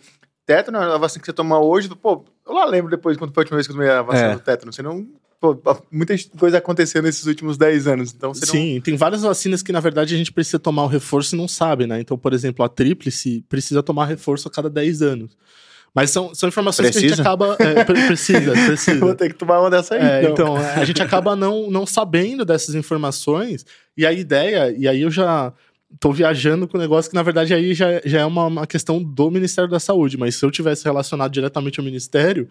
tétano 0.45 0.77
é 0.77 0.93
a 0.93 0.97
vacina 0.97 1.21
que 1.21 1.25
você 1.25 1.33
toma 1.33 1.59
hoje, 1.59 1.89
pô, 1.89 2.23
eu 2.47 2.53
lá 2.53 2.65
lembro 2.65 2.89
depois 2.91 3.17
quando 3.17 3.33
foi 3.33 3.41
a 3.41 3.43
última 3.43 3.55
vez 3.57 3.67
que 3.67 3.71
eu 3.73 3.77
tomei 3.77 3.89
a 3.89 4.01
vacina 4.01 4.29
É. 4.31 4.33
do 4.35 4.39
tétano. 4.41 4.71
Você 4.73 4.81
não. 4.81 5.05
Pô, 5.39 5.57
muita 5.91 6.15
coisa 6.39 6.57
aconteceu 6.57 7.01
nesses 7.03 7.25
últimos 7.25 7.57
10 7.57 7.87
anos. 7.87 8.13
Então 8.15 8.33
você 8.33 8.45
não. 8.45 8.51
Sim, 8.53 8.81
tem 8.81 8.95
várias 8.95 9.21
vacinas 9.21 9.61
que, 9.61 9.71
na 9.71 9.79
verdade, 9.79 10.15
a 10.15 10.17
gente 10.17 10.31
precisa 10.31 10.57
tomar 10.57 10.83
o 10.83 10.87
reforço 10.87 11.35
e 11.35 11.37
não 11.37 11.47
sabe, 11.47 11.85
né? 11.85 11.99
Então, 11.99 12.17
por 12.17 12.33
exemplo, 12.33 12.63
a 12.63 12.69
tríplice 12.69 13.43
precisa 13.49 13.83
tomar 13.83 14.05
reforço 14.05 14.47
a 14.47 14.51
cada 14.51 14.69
10 14.69 15.01
anos. 15.01 15.37
Mas 15.93 16.09
são, 16.09 16.35
são 16.35 16.49
informações 16.49 16.89
que 16.89 16.97
a 16.97 16.99
Precisa? 16.99 17.15
gente 17.15 17.21
acaba. 17.25 17.55
é, 17.57 17.83
pre- 17.85 18.03
precisa, 18.07 18.51
precisa. 18.51 18.99
Vou 18.99 19.15
ter 19.15 19.29
que 19.29 19.35
tomar 19.35 19.61
uma 19.61 19.69
dessa 19.69 19.95
aí. 19.95 20.01
É, 20.01 20.19
então. 20.29 20.33
então, 20.33 20.57
a 20.57 20.83
gente 20.83 21.01
acaba 21.01 21.35
não, 21.37 21.69
não 21.71 21.85
sabendo 21.85 22.43
dessas 22.43 22.75
informações, 22.75 23.65
e 23.95 24.05
a 24.05 24.11
ideia, 24.11 24.75
e 24.77 24.87
aí 24.89 25.01
eu 25.03 25.09
já 25.11 25.53
tô 25.99 26.11
viajando 26.11 26.67
com 26.67 26.77
o 26.77 26.81
negócio 26.81 27.09
que, 27.09 27.15
na 27.15 27.23
verdade, 27.23 27.53
aí 27.53 27.73
já, 27.73 28.01
já 28.03 28.21
é 28.21 28.25
uma, 28.25 28.47
uma 28.47 28.67
questão 28.67 29.01
do 29.01 29.31
Ministério 29.31 29.69
da 29.69 29.79
Saúde, 29.79 30.17
mas 30.17 30.35
se 30.35 30.45
eu 30.45 30.51
tivesse 30.51 30.83
relacionado 30.83 31.31
diretamente 31.31 31.79
ao 31.79 31.85
Ministério, 31.85 32.47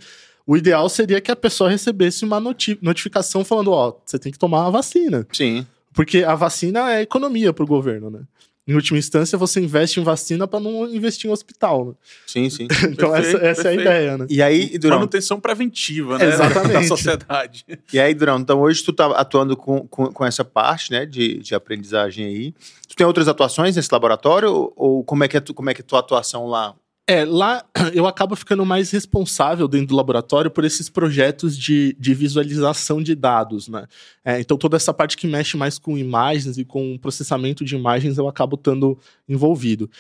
o 0.47 0.56
ideal 0.56 0.89
seria 0.89 1.20
que 1.20 1.31
a 1.31 1.36
pessoa 1.36 1.70
recebesse 1.70 2.24
uma 2.24 2.39
noti- 2.39 2.78
notificação 2.82 3.44
falando, 3.44 3.73
ó, 3.73 3.98
você 4.05 4.19
tem 4.19 4.31
que 4.31 4.39
tomar 4.39 4.66
a 4.66 4.70
vacina. 4.70 5.27
Sim. 5.32 5.66
Porque 5.93 6.24
a 6.24 6.35
vacina 6.35 6.93
é 6.93 7.02
economia 7.02 7.52
pro 7.52 7.66
governo, 7.66 8.11
né? 8.11 8.20
Em 8.66 8.72
última 8.74 8.98
instância, 8.98 9.36
você 9.36 9.60
investe 9.60 10.00
em 10.00 10.02
vacina 10.02 10.46
para 10.46 10.58
não 10.58 10.88
investir 10.88 11.28
em 11.28 11.32
hospital. 11.32 11.86
Né? 11.86 11.92
Sim, 12.26 12.48
sim. 12.48 12.66
Então, 12.84 13.12
Perfeito, 13.12 13.36
essa, 13.36 13.46
essa 13.46 13.60
é 13.68 13.72
a 13.72 13.76
perfeito. 13.76 13.80
ideia, 13.80 14.18
né? 14.18 14.26
E 14.30 14.42
aí, 14.42 14.78
Durão, 14.78 14.96
Manutenção 14.96 15.38
preventiva, 15.38 16.16
né? 16.16 16.28
Exatamente. 16.28 16.72
Da 16.74 16.82
sociedade. 16.82 17.66
E 17.92 18.00
aí, 18.00 18.14
Durão, 18.14 18.38
então 18.38 18.60
hoje 18.60 18.82
tu 18.82 18.92
tá 18.92 19.06
atuando 19.08 19.56
com, 19.56 19.86
com, 19.86 20.06
com 20.06 20.24
essa 20.24 20.44
parte, 20.44 20.90
né, 20.90 21.04
de, 21.04 21.38
de 21.38 21.54
aprendizagem 21.54 22.24
aí. 22.24 22.54
Tu 22.88 22.96
tem 22.96 23.06
outras 23.06 23.28
atuações 23.28 23.76
nesse 23.76 23.88
laboratório 23.92 24.50
ou, 24.50 24.72
ou 24.76 25.04
como 25.04 25.24
é 25.24 25.28
que 25.28 25.36
é 25.36 25.40
tu, 25.40 25.52
como 25.52 25.68
é 25.68 25.74
que 25.74 25.82
é 25.82 25.84
tua 25.84 26.00
atuação 26.00 26.46
lá? 26.46 26.74
É, 27.06 27.24
lá 27.24 27.64
eu 27.94 28.06
acabo 28.06 28.35
ficando 28.35 28.64
mais 28.64 28.90
responsável 28.90 29.68
dentro 29.68 29.89
do 29.89 29.97
laboratório 29.97 30.51
por 30.51 30.64
esses 30.64 30.89
projetos 30.89 31.56
de, 31.56 31.94
de 31.98 32.14
visualização 32.14 33.02
de 33.02 33.14
dados, 33.14 33.68
né? 33.68 33.86
É, 34.24 34.40
então 34.40 34.56
toda 34.56 34.76
essa 34.76 34.94
parte 34.94 35.16
que 35.16 35.26
mexe 35.26 35.56
mais 35.56 35.78
com 35.78 35.98
imagens 35.98 36.56
e 36.56 36.64
com 36.64 36.97
processamento 36.98 37.64
de 37.64 37.74
imagens 37.76 38.16
eu 38.16 38.26
acabo 38.26 38.56
estando 38.56 38.98
envolvido. 39.28 39.90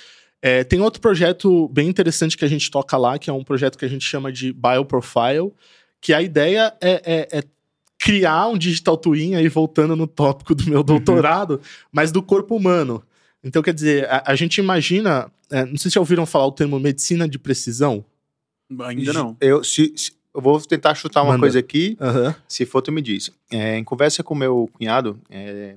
É, 0.40 0.62
tem 0.64 0.80
outro 0.80 1.00
projeto 1.00 1.68
bem 1.68 1.88
interessante 1.88 2.36
que 2.36 2.44
a 2.44 2.48
gente 2.48 2.70
toca 2.70 2.96
lá, 2.96 3.18
que 3.18 3.30
é 3.30 3.32
um 3.32 3.44
projeto 3.44 3.78
que 3.78 3.84
a 3.84 3.88
gente 3.88 4.04
chama 4.04 4.30
de 4.30 4.52
Bioprofile, 4.52 5.52
que 6.00 6.12
a 6.12 6.20
ideia 6.20 6.74
é, 6.82 7.02
é- 7.32 7.38
é 7.38 7.42
criar 7.98 8.48
um 8.48 8.58
digital 8.58 8.98
twin, 8.98 9.34
aí 9.34 9.48
voltando 9.48 9.96
no 9.96 10.06
tópico 10.06 10.54
do 10.54 10.68
meu 10.68 10.82
doutorado, 10.82 11.60
mas 11.90 12.12
do 12.12 12.22
corpo 12.22 12.54
humano. 12.54 13.02
Então, 13.42 13.62
quer 13.62 13.72
dizer, 13.72 14.06
a, 14.10 14.22
a 14.26 14.34
gente 14.34 14.58
imagina. 14.58 15.30
É, 15.54 15.64
não 15.64 15.76
sei 15.76 15.90
se 15.90 15.94
já 15.94 16.00
ouviram 16.00 16.26
falar 16.26 16.46
o 16.46 16.52
termo 16.52 16.78
medicina 16.80 17.28
de 17.28 17.38
precisão. 17.38 18.04
Ainda 18.80 19.12
não. 19.12 19.36
Eu, 19.40 19.62
se, 19.62 19.92
se- 19.96 20.12
eu 20.34 20.40
vou 20.40 20.60
tentar 20.60 20.94
chutar 20.94 21.22
uma 21.22 21.32
Manda. 21.32 21.40
coisa 21.40 21.58
aqui, 21.58 21.96
Aham. 22.00 22.34
se 22.48 22.66
for 22.66 22.82
tu 22.82 22.90
me 22.90 23.00
diz. 23.00 23.30
É, 23.52 23.78
em 23.78 23.84
conversa 23.84 24.22
com 24.22 24.34
meu 24.34 24.68
cunhado, 24.72 25.20
é, 25.30 25.76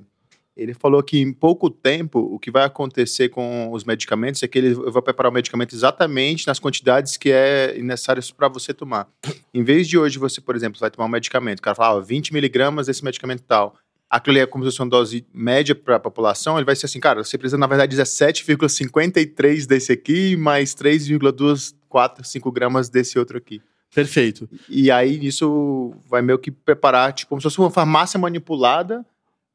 ele 0.56 0.74
falou 0.74 1.00
que 1.02 1.20
em 1.20 1.32
pouco 1.32 1.70
tempo 1.70 2.18
o 2.18 2.38
que 2.40 2.50
vai 2.50 2.64
acontecer 2.64 3.28
com 3.28 3.70
os 3.70 3.84
medicamentos 3.84 4.42
é 4.42 4.48
que 4.48 4.58
ele 4.58 4.74
vai 4.74 5.00
preparar 5.00 5.30
o 5.30 5.34
medicamento 5.34 5.72
exatamente 5.74 6.46
nas 6.48 6.58
quantidades 6.58 7.16
que 7.16 7.30
é 7.30 7.78
necessárias 7.80 8.32
para 8.32 8.48
você 8.48 8.74
tomar. 8.74 9.06
Em 9.54 9.62
vez 9.62 9.86
de 9.86 9.96
hoje 9.96 10.18
você, 10.18 10.40
por 10.40 10.56
exemplo, 10.56 10.80
vai 10.80 10.90
tomar 10.90 11.06
um 11.06 11.10
medicamento, 11.10 11.60
o 11.60 11.62
cara 11.62 11.76
fala, 11.76 11.98
ó, 11.98 12.00
20 12.00 12.32
miligramas 12.32 12.88
desse 12.88 13.04
medicamento 13.04 13.42
tal. 13.46 13.76
Aquilo 14.10 14.38
é 14.38 14.46
como 14.46 14.64
se 14.64 14.70
fosse 14.70 14.80
uma 14.80 14.88
dose 14.88 15.26
média 15.34 15.74
para 15.74 15.96
a 15.96 16.00
população, 16.00 16.56
ele 16.56 16.64
vai 16.64 16.74
ser 16.74 16.86
assim, 16.86 16.98
cara, 16.98 17.22
você 17.22 17.36
precisa, 17.36 17.58
na 17.58 17.66
verdade, 17.66 17.94
17,53 17.94 19.66
desse 19.66 19.92
aqui, 19.92 20.34
mais 20.36 20.72
3,245 20.72 22.50
gramas 22.50 22.88
desse 22.88 23.18
outro 23.18 23.36
aqui. 23.36 23.60
Perfeito. 23.94 24.48
E 24.68 24.90
aí 24.90 25.18
isso 25.26 25.92
vai 26.08 26.22
meio 26.22 26.38
que 26.38 26.50
preparar, 26.50 27.12
tipo, 27.12 27.28
como 27.30 27.40
se 27.40 27.44
fosse 27.44 27.58
uma 27.58 27.70
farmácia 27.70 28.18
manipulada, 28.18 29.04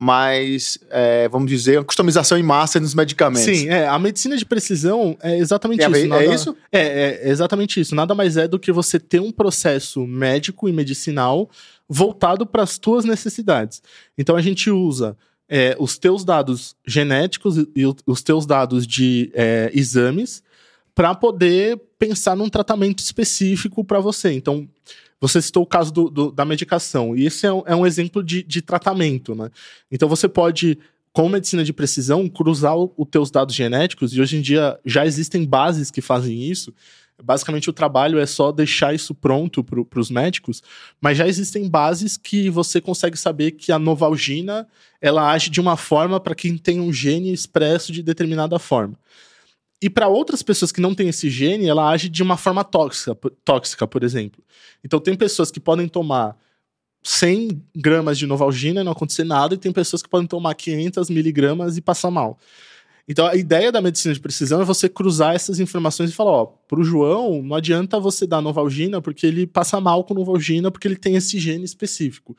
mas, 0.04 0.78
é, 0.90 1.30
vamos 1.30 1.50
dizer, 1.50 1.82
customização 1.86 2.38
em 2.38 2.44
massa 2.44 2.78
nos 2.78 2.94
medicamentos. 2.94 3.46
Sim, 3.46 3.70
é, 3.70 3.88
a 3.88 3.98
medicina 3.98 4.36
de 4.36 4.46
precisão 4.46 5.18
é 5.24 5.38
exatamente 5.38 5.80
ver- 5.88 5.98
isso. 5.98 6.06
é 6.06 6.08
nada- 6.10 6.26
isso? 6.36 6.58
É, 6.70 6.82
é 7.26 7.30
exatamente 7.30 7.80
isso. 7.80 7.96
Nada 7.96 8.14
mais 8.14 8.36
é 8.36 8.46
do 8.46 8.60
que 8.60 8.70
você 8.70 9.00
ter 9.00 9.22
um 9.22 9.32
processo 9.32 10.06
médico 10.06 10.68
e 10.68 10.74
medicinal 10.74 11.50
voltado 11.88 12.46
para 12.46 12.64
as 12.64 12.78
tuas 12.78 13.06
necessidades. 13.06 13.82
Então 14.18 14.36
a 14.36 14.42
gente 14.42 14.70
usa 14.70 15.16
é, 15.48 15.74
os 15.80 15.98
teus 15.98 16.26
dados 16.26 16.76
genéticos 16.86 17.58
e, 17.58 17.86
os 18.06 18.22
teus 18.22 18.46
dados 18.46 18.86
de 18.86 19.32
é, 19.34 19.72
exames 19.74 20.44
para 20.96 21.16
poder 21.16 21.80
pensar 21.98 22.36
num 22.36 22.50
tratamento 22.50 23.00
específico 23.00 23.84
para 23.84 24.00
você. 24.00 24.34
Então, 24.34 24.68
você 25.20 25.42
citou 25.42 25.64
o 25.64 25.68
caso 25.68 25.92
do- 25.92 26.10
do- 26.10 26.32
da 26.32 26.44
medicação, 26.44 27.16
e 27.16 27.26
esse 27.26 27.46
é 27.48 27.54
um, 27.54 27.64
é 27.66 27.76
um 27.76 27.86
exemplo 27.86 28.22
de, 28.22 28.44
de 28.44 28.62
tratamento, 28.62 29.34
né? 29.34 29.50
Então, 29.92 30.10
você 30.10 30.28
pode 30.28 30.78
com 31.14 31.30
medicina 31.30 31.64
de 31.64 31.72
precisão, 31.72 32.28
cruzar 32.28 32.76
os 32.76 33.08
teus 33.10 33.30
dados 33.30 33.54
genéticos, 33.54 34.14
e 34.14 34.20
hoje 34.20 34.38
em 34.38 34.42
dia 34.42 34.80
já 34.84 35.06
existem 35.06 35.46
bases 35.46 35.92
que 35.92 36.02
fazem 36.02 36.42
isso. 36.42 36.74
Basicamente, 37.24 37.70
o 37.70 37.74
trabalho 37.74 38.18
é 38.18 38.26
só 38.26 38.52
deixar 38.52 38.96
isso 38.96 39.14
pronto 39.14 39.64
para 39.64 40.00
os 40.00 40.10
médicos, 40.10 40.64
mas 41.00 41.16
já 41.16 41.28
existem 41.28 41.70
bases 41.70 42.18
que 42.18 42.50
você 42.50 42.82
consegue 42.82 43.16
saber 43.16 43.52
que 43.52 43.72
a 43.72 43.78
novalgina 43.78 44.68
ela 45.00 45.32
age 45.32 45.52
de 45.52 45.62
uma 45.62 45.78
forma 45.78 46.20
para 46.20 46.34
quem 46.34 46.58
tem 46.58 46.80
um 46.82 46.92
gene 46.92 47.32
expresso 47.32 47.92
de 47.92 48.02
determinada 48.02 48.58
forma. 48.58 48.98
E 49.84 49.90
para 49.90 50.08
outras 50.08 50.42
pessoas 50.42 50.72
que 50.72 50.80
não 50.80 50.96
têm 50.96 51.10
esse 51.10 51.30
gene, 51.30 51.68
ela 51.68 51.90
age 51.90 52.08
de 52.08 52.24
uma 52.24 52.38
forma 52.38 52.64
tóxica, 52.64 53.14
tóxica, 53.44 53.86
por 53.86 54.02
exemplo. 54.02 54.42
Então, 54.82 54.98
tem 54.98 55.14
pessoas 55.14 55.52
que 55.52 55.60
podem 55.60 55.90
tomar 55.90 56.38
100 57.04 57.62
gramas 57.76 58.18
de 58.18 58.26
Novalgina 58.26 58.80
e 58.80 58.84
não 58.86 58.94
acontecer 58.94 59.26
nada, 59.26 59.56
e 59.56 59.58
tem 59.58 59.74
pessoas 59.74 60.02
que 60.02 60.08
podem 60.08 60.26
tomar 60.26 60.56
500 60.56 61.10
miligramas 61.10 61.76
e 61.76 61.82
passar 61.82 62.10
mal. 62.10 62.40
Então, 63.10 63.28
a 63.28 63.36
ideia 63.36 63.74
da 63.74 63.82
medicina 63.82 64.14
de 64.14 64.22
precisão 64.22 64.62
é 64.62 64.64
você 64.64 64.88
cruzar 64.88 65.36
essas 65.36 65.60
informações 65.60 66.12
e 66.12 66.14
falar: 66.14 66.32
ó, 66.32 66.46
pro 66.46 66.82
João, 66.82 67.44
não 67.44 67.58
adianta 67.58 68.00
você 68.00 68.26
dar 68.26 68.42
Novalgina 68.42 69.02
porque 69.02 69.28
ele 69.28 69.46
passa 69.46 69.82
mal 69.82 70.06
com 70.06 70.14
Novalgina 70.14 70.72
porque 70.72 70.88
ele 70.88 70.96
tem 70.96 71.18
esse 71.18 71.38
gene 71.38 71.66
específico. 71.66 72.38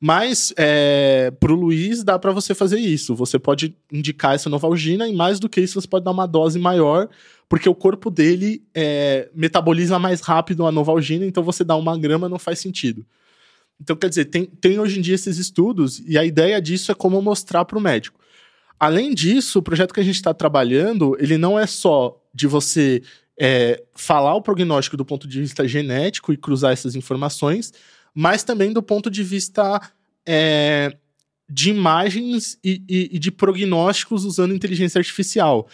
Mas 0.00 0.52
é, 0.56 1.30
pro 1.38 1.54
Luiz 1.54 2.02
dá 2.02 2.18
para 2.18 2.32
você 2.32 2.54
fazer 2.54 2.78
isso. 2.78 3.14
Você 3.14 3.38
pode 3.38 3.76
indicar 3.92 4.34
essa 4.34 4.48
Novalgina 4.48 5.06
e 5.06 5.14
mais 5.14 5.38
do 5.38 5.48
que 5.48 5.60
isso 5.60 5.78
você 5.78 5.86
pode 5.86 6.06
dar 6.06 6.10
uma 6.12 6.26
dose 6.26 6.58
maior, 6.58 7.06
porque 7.46 7.68
o 7.68 7.74
corpo 7.74 8.10
dele 8.10 8.62
é, 8.74 9.28
metaboliza 9.34 9.98
mais 9.98 10.22
rápido 10.22 10.66
a 10.66 10.72
Novalgina, 10.72 11.26
então 11.26 11.42
você 11.42 11.62
dar 11.62 11.76
uma 11.76 11.98
grama 11.98 12.30
não 12.30 12.38
faz 12.38 12.58
sentido. 12.60 13.04
Então, 13.78 13.94
quer 13.94 14.08
dizer, 14.08 14.26
tem, 14.26 14.46
tem 14.46 14.78
hoje 14.78 14.98
em 14.98 15.02
dia 15.02 15.14
esses 15.14 15.36
estudos 15.36 16.02
e 16.06 16.16
a 16.16 16.24
ideia 16.24 16.60
disso 16.60 16.90
é 16.90 16.94
como 16.94 17.20
mostrar 17.20 17.64
para 17.66 17.78
o 17.78 17.80
médico. 17.80 18.18
Além 18.78 19.14
disso, 19.14 19.58
o 19.58 19.62
projeto 19.62 19.92
que 19.92 20.00
a 20.00 20.04
gente 20.04 20.16
está 20.16 20.32
trabalhando, 20.32 21.14
ele 21.20 21.36
não 21.36 21.58
é 21.58 21.66
só 21.66 22.18
de 22.32 22.46
você 22.46 23.02
é, 23.38 23.82
falar 23.94 24.34
o 24.34 24.42
prognóstico 24.42 24.96
do 24.96 25.04
ponto 25.04 25.28
de 25.28 25.40
vista 25.40 25.68
genético 25.68 26.32
e 26.32 26.36
cruzar 26.36 26.72
essas 26.72 26.94
informações, 26.94 27.72
mas 28.14 28.42
também 28.42 28.72
do 28.72 28.82
ponto 28.82 29.10
de 29.10 29.22
vista 29.22 29.80
é, 30.26 30.96
de 31.48 31.70
imagens 31.70 32.58
e, 32.62 32.82
e, 32.88 33.10
e, 33.12 33.18
de 33.18 33.30
prognósticos 33.30 34.24
usando 34.24 34.54
inteligência 34.54 34.98
artificial. 34.98 35.68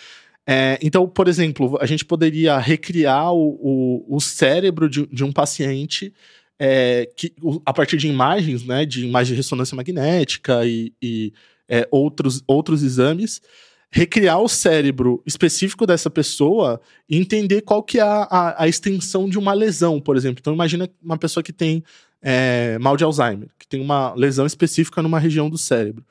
É, 0.47 0.79
então, 0.81 1.09
por 1.09 1.29
exemplo, 1.29 1.77
a 1.81 1.87
gente 1.87 2.05
poderia 2.05 2.57
recriar 2.59 3.33
o, 3.33 3.59
o, 3.61 4.17
o 4.17 4.21
cérebro 4.21 4.89
de, 4.89 5.07
de 5.07 5.25
um 5.25 5.33
paciente 5.33 6.15
é, 6.59 7.11
que, 7.17 7.35
a 7.65 7.73
partir 7.73 7.97
de 7.97 8.09
imagens, 8.09 8.65
né, 8.65 8.87
de 8.87 9.05
imagem 9.05 9.35
de 9.35 9.37
ressonância 9.37 9.77
magnética 9.77 10.65
e, 10.65 10.93
e 11.03 11.33
é, 11.69 11.87
outros, 11.91 12.43
outros 12.47 12.83
exames, 12.83 13.43
recriar 13.91 14.41
o 14.41 14.49
cérebro 14.49 15.23
específico 15.27 15.87
dessa 15.87 16.11
pessoa 16.11 16.81
e 17.09 17.17
entender 17.17 17.63
qual 17.63 17.83
que 17.83 17.99
é 17.99 18.03
a, 18.03 18.23
a, 18.23 18.65
a 18.65 18.69
extensão 18.69 19.29
de 19.29 19.39
uma 19.39 19.53
lesão, 19.53 20.01
por 20.01 20.17
exemplo. 20.17 20.39
Então, 20.41 20.55
imagina 20.55 20.89
uma 21.03 21.19
pessoa 21.19 21.43
que 21.43 21.53
tem 21.53 21.83
é, 22.22 22.78
mal 22.78 22.97
de 22.97 23.05
Alzheimer, 23.05 23.48
que 23.59 23.66
tem 23.66 23.80
uma 23.80 24.14
lesão 24.14 24.47
específica 24.47 25.02
numa 25.02 25.18
região 25.18 25.48
do 25.48 25.59
cérebro. 25.59 26.05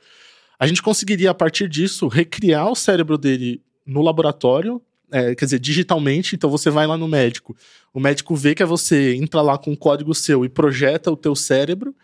A 0.58 0.68
gente 0.68 0.82
conseguiria, 0.82 1.32
a 1.32 1.34
partir 1.34 1.68
disso, 1.68 2.08
recriar 2.08 2.72
o 2.72 2.76
cérebro 2.76 3.18
dele 3.18 3.62
no 3.86 4.02
laboratório 4.02 4.82
é, 5.12 5.36
quer 5.36 5.46
dizer, 5.46 5.60
digitalmente, 5.60 6.36
então 6.36 6.50
você 6.50 6.70
vai 6.70 6.88
lá 6.88 6.98
no 6.98 7.08
médico, 7.08 7.56
o 7.94 8.00
médico 8.00 8.36
vê 8.36 8.56
que 8.56 8.64
é 8.64 8.66
você, 8.66 9.16
entra 9.16 9.42
lá 9.42 9.58
com 9.58 9.72
um 9.72 9.76
código 9.76 10.14
seu 10.14 10.44
e 10.44 10.50
projeta 10.50 11.12
o 11.12 11.18
teu 11.18 11.36
cérebro, 11.36 11.96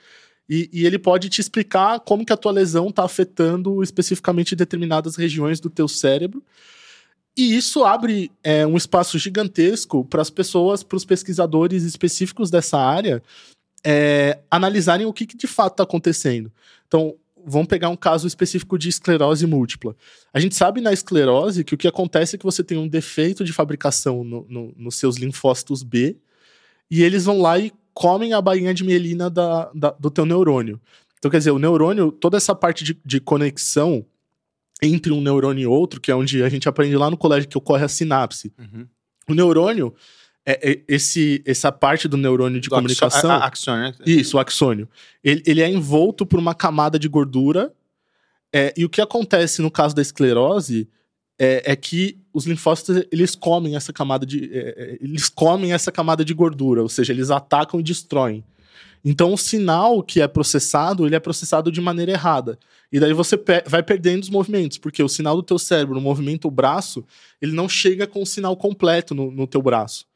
e, 0.49 0.69
e 0.71 0.85
ele 0.85 0.99
pode 0.99 1.29
te 1.29 1.39
explicar 1.39 1.99
como 1.99 2.25
que 2.25 2.33
a 2.33 2.37
tua 2.37 2.51
lesão 2.51 2.87
está 2.87 3.03
afetando 3.03 3.81
especificamente 3.81 4.55
determinadas 4.55 5.15
regiões 5.15 5.59
do 5.59 5.69
teu 5.69 5.87
cérebro, 5.87 6.43
e 7.35 7.55
isso 7.55 7.83
abre 7.83 8.29
é, 8.43 8.67
um 8.67 8.75
espaço 8.75 9.17
gigantesco 9.17 10.03
para 10.05 10.21
as 10.21 10.29
pessoas, 10.29 10.83
para 10.83 10.97
os 10.97 11.05
pesquisadores 11.05 11.83
específicos 11.83 12.51
dessa 12.51 12.77
área, 12.77 13.23
é, 13.83 14.39
analisarem 14.49 15.05
o 15.05 15.13
que, 15.13 15.25
que 15.25 15.37
de 15.37 15.47
fato 15.47 15.73
está 15.73 15.83
acontecendo. 15.83 16.51
Então, 16.87 17.15
vamos 17.45 17.67
pegar 17.67 17.89
um 17.89 17.95
caso 17.95 18.27
específico 18.27 18.77
de 18.77 18.89
esclerose 18.89 19.45
múltipla. 19.47 19.95
A 20.33 20.39
gente 20.39 20.55
sabe 20.55 20.81
na 20.81 20.93
esclerose 20.93 21.63
que 21.63 21.73
o 21.73 21.77
que 21.77 21.87
acontece 21.87 22.35
é 22.35 22.39
que 22.39 22.45
você 22.45 22.63
tem 22.63 22.77
um 22.77 22.87
defeito 22.87 23.43
de 23.43 23.53
fabricação 23.53 24.23
no, 24.23 24.45
no, 24.47 24.73
nos 24.77 24.95
seus 24.95 25.17
linfócitos 25.17 25.83
B 25.83 26.17
e 26.89 27.03
eles 27.03 27.25
vão 27.25 27.41
lá 27.41 27.57
e 27.57 27.71
comem 27.93 28.33
a 28.33 28.41
bainha 28.41 28.73
de 28.73 28.83
mielina 28.83 29.29
da, 29.29 29.71
da, 29.73 29.91
do 29.91 30.09
teu 30.09 30.25
neurônio. 30.25 30.79
Então, 31.17 31.29
quer 31.29 31.37
dizer, 31.37 31.51
o 31.51 31.59
neurônio, 31.59 32.11
toda 32.11 32.37
essa 32.37 32.55
parte 32.55 32.83
de, 32.83 32.99
de 33.05 33.19
conexão 33.19 34.05
entre 34.81 35.11
um 35.11 35.21
neurônio 35.21 35.63
e 35.63 35.67
outro, 35.67 36.01
que 36.01 36.09
é 36.09 36.15
onde 36.15 36.41
a 36.41 36.49
gente 36.49 36.67
aprende 36.67 36.95
lá 36.97 37.09
no 37.09 37.17
colégio 37.17 37.47
que 37.47 37.57
ocorre 37.57 37.85
a 37.85 37.87
sinapse. 37.87 38.51
Uhum. 38.57 38.87
O 39.29 39.33
neurônio, 39.35 39.93
é, 40.45 40.71
é, 40.71 40.83
esse, 40.87 41.41
essa 41.45 41.71
parte 41.71 42.07
do 42.07 42.17
neurônio 42.17 42.59
de 42.59 42.67
do 42.67 42.75
comunicação. 42.75 43.31
A, 43.31 43.35
a, 43.35 43.47
axônio, 43.47 43.81
né? 43.81 43.93
Isso, 44.05 44.37
o 44.37 44.39
axônio. 44.39 44.87
Ele, 45.23 45.43
ele 45.45 45.61
é 45.61 45.69
envolto 45.69 46.25
por 46.25 46.39
uma 46.39 46.55
camada 46.55 46.97
de 46.97 47.07
gordura. 47.07 47.71
É, 48.53 48.73
e 48.75 48.83
o 48.83 48.89
que 48.89 49.01
acontece 49.01 49.61
no 49.61 49.71
caso 49.71 49.95
da 49.95 50.01
esclerose 50.01 50.89
é, 51.39 51.71
é 51.71 51.75
que 51.75 52.19
os 52.33 52.45
linfócitos 52.45 53.05
eles 53.11 53.35
comem 53.35 53.75
essa 53.75 53.93
camada 53.93 54.25
de 54.25 54.49
é, 54.53 54.57
é, 54.59 54.97
eles 55.01 55.29
comem 55.29 55.73
essa 55.73 55.91
camada 55.91 56.25
de 56.25 56.33
gordura, 56.33 56.81
ou 56.81 56.89
seja, 56.89 57.13
eles 57.13 57.31
atacam 57.31 57.79
e 57.79 57.83
destroem. 57.83 58.43
Então 59.03 59.33
o 59.33 59.37
sinal 59.37 60.03
que 60.03 60.21
é 60.21 60.27
processado, 60.27 61.05
ele 61.05 61.15
é 61.15 61.19
processado 61.19 61.71
de 61.71 61.81
maneira 61.81 62.11
errada. 62.11 62.59
E 62.91 62.99
daí 62.99 63.13
você 63.13 63.37
pe 63.37 63.63
vai 63.65 63.81
perdendo 63.81 64.23
os 64.23 64.29
movimentos, 64.29 64.77
porque 64.77 65.01
o 65.01 65.09
sinal 65.09 65.35
do 65.35 65.43
teu 65.43 65.57
cérebro 65.57 65.95
no 65.95 66.01
movimento 66.01 66.47
o 66.47 66.51
braço, 66.51 67.05
ele 67.41 67.53
não 67.53 67.69
chega 67.69 68.05
com 68.05 68.21
o 68.21 68.25
sinal 68.25 68.55
completo 68.55 69.15
no, 69.15 69.31
no 69.31 69.47
teu 69.47 69.61
braço. 69.61 70.10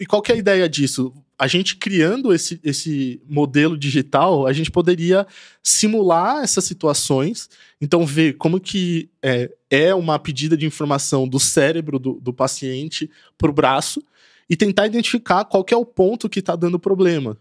E 0.00 0.06
qual 0.06 0.22
que 0.22 0.30
é 0.30 0.34
a 0.34 0.38
ideia 0.38 0.68
disso? 0.68 1.12
A 1.36 1.46
gente 1.46 1.76
criando 1.76 2.32
esse, 2.32 2.60
esse 2.62 3.20
modelo 3.28 3.76
digital, 3.76 4.46
a 4.46 4.52
gente 4.52 4.70
poderia 4.70 5.26
simular 5.62 6.42
essas 6.42 6.64
situações, 6.64 7.48
então 7.80 8.06
ver 8.06 8.36
como 8.36 8.60
que 8.60 9.10
é, 9.22 9.50
é 9.68 9.94
uma 9.94 10.18
pedida 10.18 10.56
de 10.56 10.66
informação 10.66 11.26
do 11.26 11.40
cérebro 11.40 11.98
do, 11.98 12.14
do 12.14 12.32
paciente 12.32 13.10
para 13.36 13.50
o 13.50 13.52
braço 13.52 14.02
e 14.48 14.56
tentar 14.56 14.86
identificar 14.86 15.44
qual 15.44 15.64
que 15.64 15.74
é 15.74 15.76
o 15.76 15.84
ponto 15.84 16.28
que 16.28 16.38
está 16.38 16.54
dando 16.56 16.78
problema. 16.78 17.36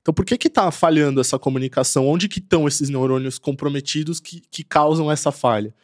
Então, 0.00 0.14
por 0.14 0.24
que 0.24 0.38
que 0.38 0.46
está 0.46 0.70
falhando 0.70 1.20
essa 1.20 1.38
comunicação? 1.38 2.06
Onde 2.06 2.28
que 2.28 2.38
estão 2.38 2.68
esses 2.68 2.88
neurônios 2.88 3.38
comprometidos 3.38 4.20
que, 4.20 4.40
que 4.50 4.62
causam 4.62 5.10
essa 5.10 5.32
falha? 5.32 5.74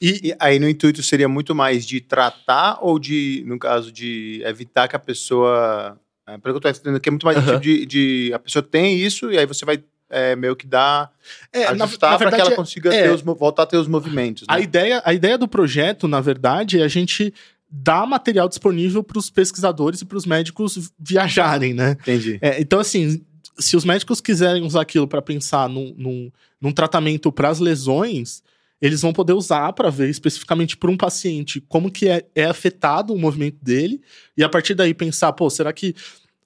E, 0.00 0.28
e, 0.28 0.36
aí 0.38 0.58
no 0.58 0.68
intuito 0.68 1.02
seria 1.02 1.28
muito 1.28 1.54
mais 1.54 1.84
de 1.84 2.00
tratar 2.00 2.78
ou 2.80 2.98
de, 2.98 3.44
no 3.46 3.58
caso, 3.58 3.92
de 3.92 4.42
evitar 4.44 4.88
que 4.88 4.96
a 4.96 4.98
pessoa. 4.98 5.98
É, 6.26 6.38
pelo 6.38 6.58
que 6.58 6.66
eu 6.66 6.70
estou 6.70 6.70
entendendo, 6.70 7.00
que 7.00 7.08
é 7.08 7.12
muito 7.12 7.26
mais 7.26 7.36
uhum. 7.36 7.44
tipo 7.44 7.60
de, 7.60 7.86
de, 7.86 8.32
A 8.32 8.38
pessoa 8.38 8.62
tem 8.62 8.96
isso 8.96 9.30
e 9.30 9.38
aí 9.38 9.44
você 9.44 9.64
vai 9.64 9.82
é, 10.08 10.34
meio 10.34 10.56
que 10.56 10.66
dar. 10.66 11.10
É, 11.52 11.66
ajustar 11.66 12.18
para 12.18 12.30
que 12.30 12.40
ela 12.40 12.56
consiga 12.56 12.94
é, 12.94 13.10
os, 13.10 13.20
voltar 13.20 13.64
a 13.64 13.66
ter 13.66 13.76
os 13.76 13.86
movimentos. 13.86 14.42
Né? 14.42 14.54
A, 14.54 14.60
ideia, 14.60 15.02
a 15.04 15.12
ideia 15.12 15.36
do 15.36 15.46
projeto, 15.46 16.08
na 16.08 16.20
verdade, 16.20 16.80
é 16.80 16.84
a 16.84 16.88
gente 16.88 17.32
dar 17.70 18.06
material 18.06 18.48
disponível 18.48 19.02
para 19.02 19.18
os 19.18 19.30
pesquisadores 19.30 20.00
e 20.00 20.04
para 20.04 20.18
os 20.18 20.26
médicos 20.26 20.90
viajarem, 20.98 21.72
né? 21.72 21.92
Entendi. 22.00 22.38
É, 22.42 22.60
então, 22.60 22.80
assim, 22.80 23.24
se 23.58 23.76
os 23.76 23.84
médicos 23.84 24.20
quiserem 24.20 24.62
usar 24.64 24.80
aquilo 24.80 25.06
para 25.06 25.22
pensar 25.22 25.68
num, 25.68 25.94
num, 25.96 26.32
num 26.60 26.72
tratamento 26.72 27.30
para 27.30 27.48
as 27.48 27.60
lesões 27.60 28.42
eles 28.80 29.02
vão 29.02 29.12
poder 29.12 29.32
usar 29.32 29.72
para 29.72 29.90
ver 29.90 30.08
especificamente 30.08 30.76
para 30.76 30.90
um 30.90 30.96
paciente 30.96 31.60
como 31.68 31.90
que 31.90 32.08
é, 32.08 32.24
é 32.34 32.44
afetado 32.44 33.12
o 33.12 33.18
movimento 33.18 33.58
dele 33.62 34.00
e 34.36 34.42
a 34.42 34.48
partir 34.48 34.74
daí 34.74 34.94
pensar, 34.94 35.32
pô, 35.32 35.50
será 35.50 35.72
que 35.72 35.94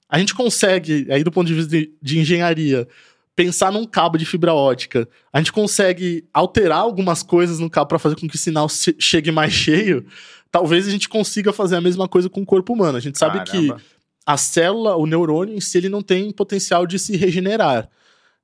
a 0.09 0.19
gente 0.19 0.35
consegue, 0.35 1.07
aí 1.11 1.23
do 1.23 1.31
ponto 1.31 1.47
de 1.47 1.55
vista 1.55 1.71
de, 1.71 1.93
de 2.01 2.19
engenharia, 2.19 2.87
pensar 3.35 3.73
num 3.73 3.85
cabo 3.85 4.17
de 4.17 4.25
fibra 4.25 4.55
ótica, 4.55 5.09
a 5.33 5.39
gente 5.39 5.53
consegue 5.53 6.25
alterar 6.33 6.79
algumas 6.79 7.23
coisas 7.23 7.59
no 7.59 7.71
cabo 7.71 7.89
para 7.89 7.99
fazer 7.99 8.17
com 8.17 8.29
que 8.29 8.37
o 8.37 8.39
sinal 8.39 8.69
chegue 8.69 9.31
mais 9.31 9.53
cheio, 9.55 10.07
talvez 10.51 10.87
a 10.87 10.91
gente 10.91 11.09
consiga 11.09 11.53
fazer 11.53 11.77
a 11.77 11.81
mesma 11.81 12.07
coisa 12.07 12.29
com 12.29 12.43
o 12.43 12.47
corpo 12.47 12.73
humano. 12.73 12.97
A 12.97 13.01
gente 13.01 13.19
sabe 13.19 13.45
Caramba. 13.45 13.77
que 13.77 13.85
a 14.25 14.37
célula, 14.37 14.97
o 14.97 15.07
neurônio 15.07 15.55
em 15.55 15.61
si, 15.61 15.79
ele 15.79 15.89
não 15.89 16.01
tem 16.01 16.31
potencial 16.31 16.87
de 16.87 16.99
se 16.99 17.17
regenerar. 17.17 17.89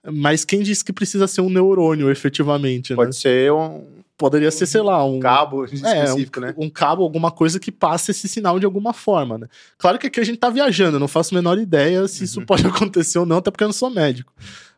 Mas 0.05 0.45
quem 0.45 0.63
disse 0.63 0.85
que 0.85 0.93
precisa 0.93 1.27
ser 1.27 1.43
um 1.43 1.51
neurônio, 1.51 2.11
efetivamente? 2.11 2.95
Pode 2.95 3.09
né? 3.09 3.13
ser 3.13 3.53
um. 3.53 3.85
Poderia 4.17 4.51
ser, 4.51 4.67
sei 4.67 4.83
lá, 4.83 5.05
um. 5.05 5.21
Cabo 5.21 5.65
específico, 5.65 6.41
é, 6.41 6.43
um, 6.43 6.47
né? 6.49 6.55
Um 6.57 6.71
cabo, 6.71 7.03
alguma 7.03 7.31
coisa 7.31 7.59
que 7.59 7.73
passe 7.73 8.11
esse 8.11 8.29
sinal 8.29 8.59
de 8.59 8.67
alguma 8.67 8.93
forma, 8.93 9.39
né? 9.39 9.49
Claro 9.79 9.99
que 9.99 10.07
aqui 10.07 10.21
a 10.21 10.25
gente 10.25 10.39
tá 10.39 10.51
viajando, 10.51 10.97
eu 10.97 11.01
não 11.01 11.09
faço 11.09 11.35
a 11.35 11.39
menor 11.39 11.59
ideia 11.59 12.07
se 12.09 12.25
isso 12.25 12.41
uhum. 12.41 12.47
pode 12.47 12.65
acontecer 12.69 13.19
ou 13.19 13.27
não, 13.27 13.39
até 13.39 13.51
porque 13.51 13.65
eu 13.65 13.69
não 13.69 13.73
sou 13.73 13.91
médico. 13.91 14.33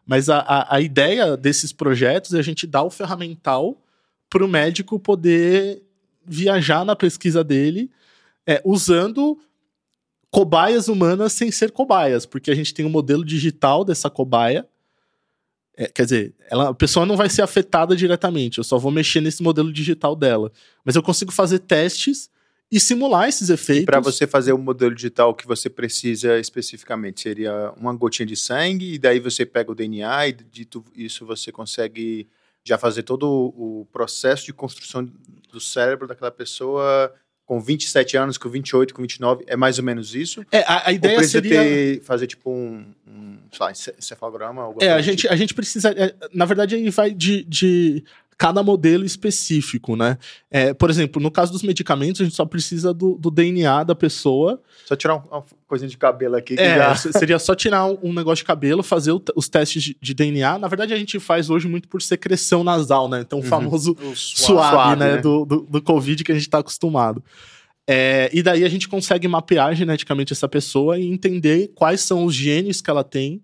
Mas 0.07 0.29
a, 0.29 0.39
a, 0.39 0.77
a 0.77 0.81
ideia 0.81 1.37
desses 1.37 1.73
projetos 1.73 2.35
é 2.35 2.39
a 2.39 2.43
gente 2.43 2.67
dar 2.67 2.83
o 2.83 2.91
ferramental 2.91 3.77
para 4.29 4.45
o 4.45 4.49
médico 4.49 4.99
poder 4.99 5.83
viajar 6.25 6.85
na 6.85 6.97
pesquisa 6.97 7.45
dele 7.45 7.91
é, 8.47 8.61
usando 8.65 9.39
cobaias 10.31 10.89
humanas 10.89 11.33
sem 11.33 11.51
ser 11.51 11.71
cobaias, 11.71 12.25
porque 12.25 12.51
a 12.51 12.55
gente 12.55 12.73
tem 12.73 12.87
um 12.87 12.91
modelo 12.91 13.25
digital 13.25 13.85
dessa 13.85 14.09
cobaia 14.09 14.67
É, 15.77 15.87
quer 15.87 16.05
dizer, 16.05 16.35
ela, 16.51 16.71
a 16.71 16.75
pessoa 16.75 17.07
não 17.07 17.17
vai 17.17 17.31
ser 17.31 17.43
afetada 17.43 17.97
diretamente, 17.97 18.59
eu 18.59 18.65
só 18.65 18.79
vou 18.79 18.93
mexer 18.93 19.21
nesse 19.21 19.43
modelo 19.43 19.73
digital 19.73 20.15
dela. 20.15 20.53
Mas 20.85 20.97
eu 20.97 21.03
consigo 21.03 21.33
fazer 21.33 21.61
testes 21.61 22.31
e 22.71 22.81
simular 22.81 23.29
esses 23.29 23.51
efeitos. 23.51 23.85
Para 23.85 24.01
você 24.01 24.27
fazer 24.27 24.53
o 24.53 24.59
modelo 24.59 24.95
digital 24.95 25.35
que 25.35 25.47
você 25.47 25.69
precisa 25.69 26.39
especificamente, 26.39 27.21
seria 27.21 27.73
uma 27.77 27.95
gotinha 27.95 28.27
de 28.27 28.37
sangue, 28.37 28.95
e 28.95 28.99
daí 28.99 29.21
você 29.21 29.45
pega 29.45 29.71
o 29.71 29.75
DNA 29.75 30.29
e 30.29 30.33
dito 30.33 30.85
isso 30.97 31.27
você 31.27 31.53
consegue 31.53 32.27
já 32.65 32.79
fazer 32.79 33.03
todo 33.03 33.29
o 33.29 33.87
processo 33.93 34.47
de 34.47 34.53
construção 34.53 35.07
do 35.51 35.61
cérebro 35.61 36.07
daquela 36.07 36.31
pessoa 36.31 37.13
com 37.45 37.61
27 37.61 38.17
anos, 38.17 38.39
com 38.39 38.49
28, 38.49 38.95
com 38.95 39.03
29, 39.03 39.45
é 39.47 39.57
mais 39.57 39.79
ou 39.79 39.85
menos 39.85 40.15
isso? 40.15 40.45
É, 40.51 40.61
a, 40.61 40.89
a 40.89 40.93
ideia 40.93 41.19
Ou 41.19 41.25
seria... 41.25 41.61
ter, 41.61 42.03
fazer 42.03 42.27
tipo 42.27 42.51
um, 42.51 42.95
um 43.07 43.32
sei 43.53 43.67
lá, 43.67 43.71
encefalograma? 43.71 44.75
É, 44.81 44.93
a 44.93 45.01
gente, 45.01 45.23
tipo? 45.23 45.33
a 45.33 45.37
gente 45.37 45.55
precisa... 45.55 45.91
É, 45.91 46.15
na 46.33 46.45
verdade, 46.45 46.75
aí 46.75 46.91
vai 46.91 47.13
de, 47.13 47.45
de 47.45 48.05
cada 48.43 48.61
modelo 48.61 49.05
específico, 49.05 49.95
né? 49.95 50.19
É, 50.51 50.75
por 50.75 50.91
exemplo, 50.91 51.23
no 51.23 51.31
caso 51.31 51.53
dos 51.53 51.63
medicamentos, 51.63 52.21
a 52.21 52.25
gente 52.25 52.35
só 52.35 52.45
precisa 52.45 52.93
do, 52.93 53.15
do 53.15 53.31
DNA 53.31 53.85
da 53.85 53.95
pessoa. 53.95 54.61
Só 54.85 54.97
tirar 54.97 55.15
uma 55.15 55.45
coisinha 55.69 55.89
de 55.89 55.97
cabelo 55.97 56.35
aqui. 56.35 56.59
é, 56.59 56.77
já... 56.77 56.97
seria 56.97 57.39
só 57.39 57.55
tirar 57.55 57.87
um 57.87 58.13
negócio 58.13 58.43
de 58.43 58.45
cabelo, 58.45 58.83
fazer 58.83 59.13
o, 59.13 59.23
os 59.37 59.49
testes 59.49 59.81
de, 59.81 59.97
de, 60.01 60.13
DNA. 60.13 60.59
Na 60.59 60.67
verdade, 60.67 60.93
a 60.93 60.97
gente 60.97 61.21
faz 61.21 61.51
hoje 61.51 61.69
muito 61.69 61.87
por 61.89 62.03
secreção 62.03 62.65
nasal, 62.65 63.09
né? 63.09 63.21
Então, 63.21 63.39
o 63.39 63.43
uhum. 63.43 63.49
famoso 63.49 63.93
o 63.93 64.17
suave, 64.17 64.71
suave, 64.73 64.97
né? 64.97 65.15
né? 65.15 65.17
Do, 65.19 65.45
do, 65.45 65.61
do 65.61 65.81
Covid 65.81 66.25
que 66.25 66.33
a 66.33 66.35
gente 66.35 66.49
está 66.49 66.59
acostumado. 66.59 67.23
É, 67.89 68.31
e 68.33 68.43
daí 68.43 68.65
a 68.65 68.69
gente 68.69 68.89
consegue 68.89 69.27
mapear 69.27 69.75
geneticamente 69.75 70.33
essa 70.33 70.49
pessoa 70.49 70.99
e 70.99 71.07
entender 71.07 71.73
quais 71.75 72.01
são 72.01 72.25
os 72.25 72.35
genes 72.35 72.81
que 72.81 72.89
ela 72.89 73.03
tem 73.03 73.43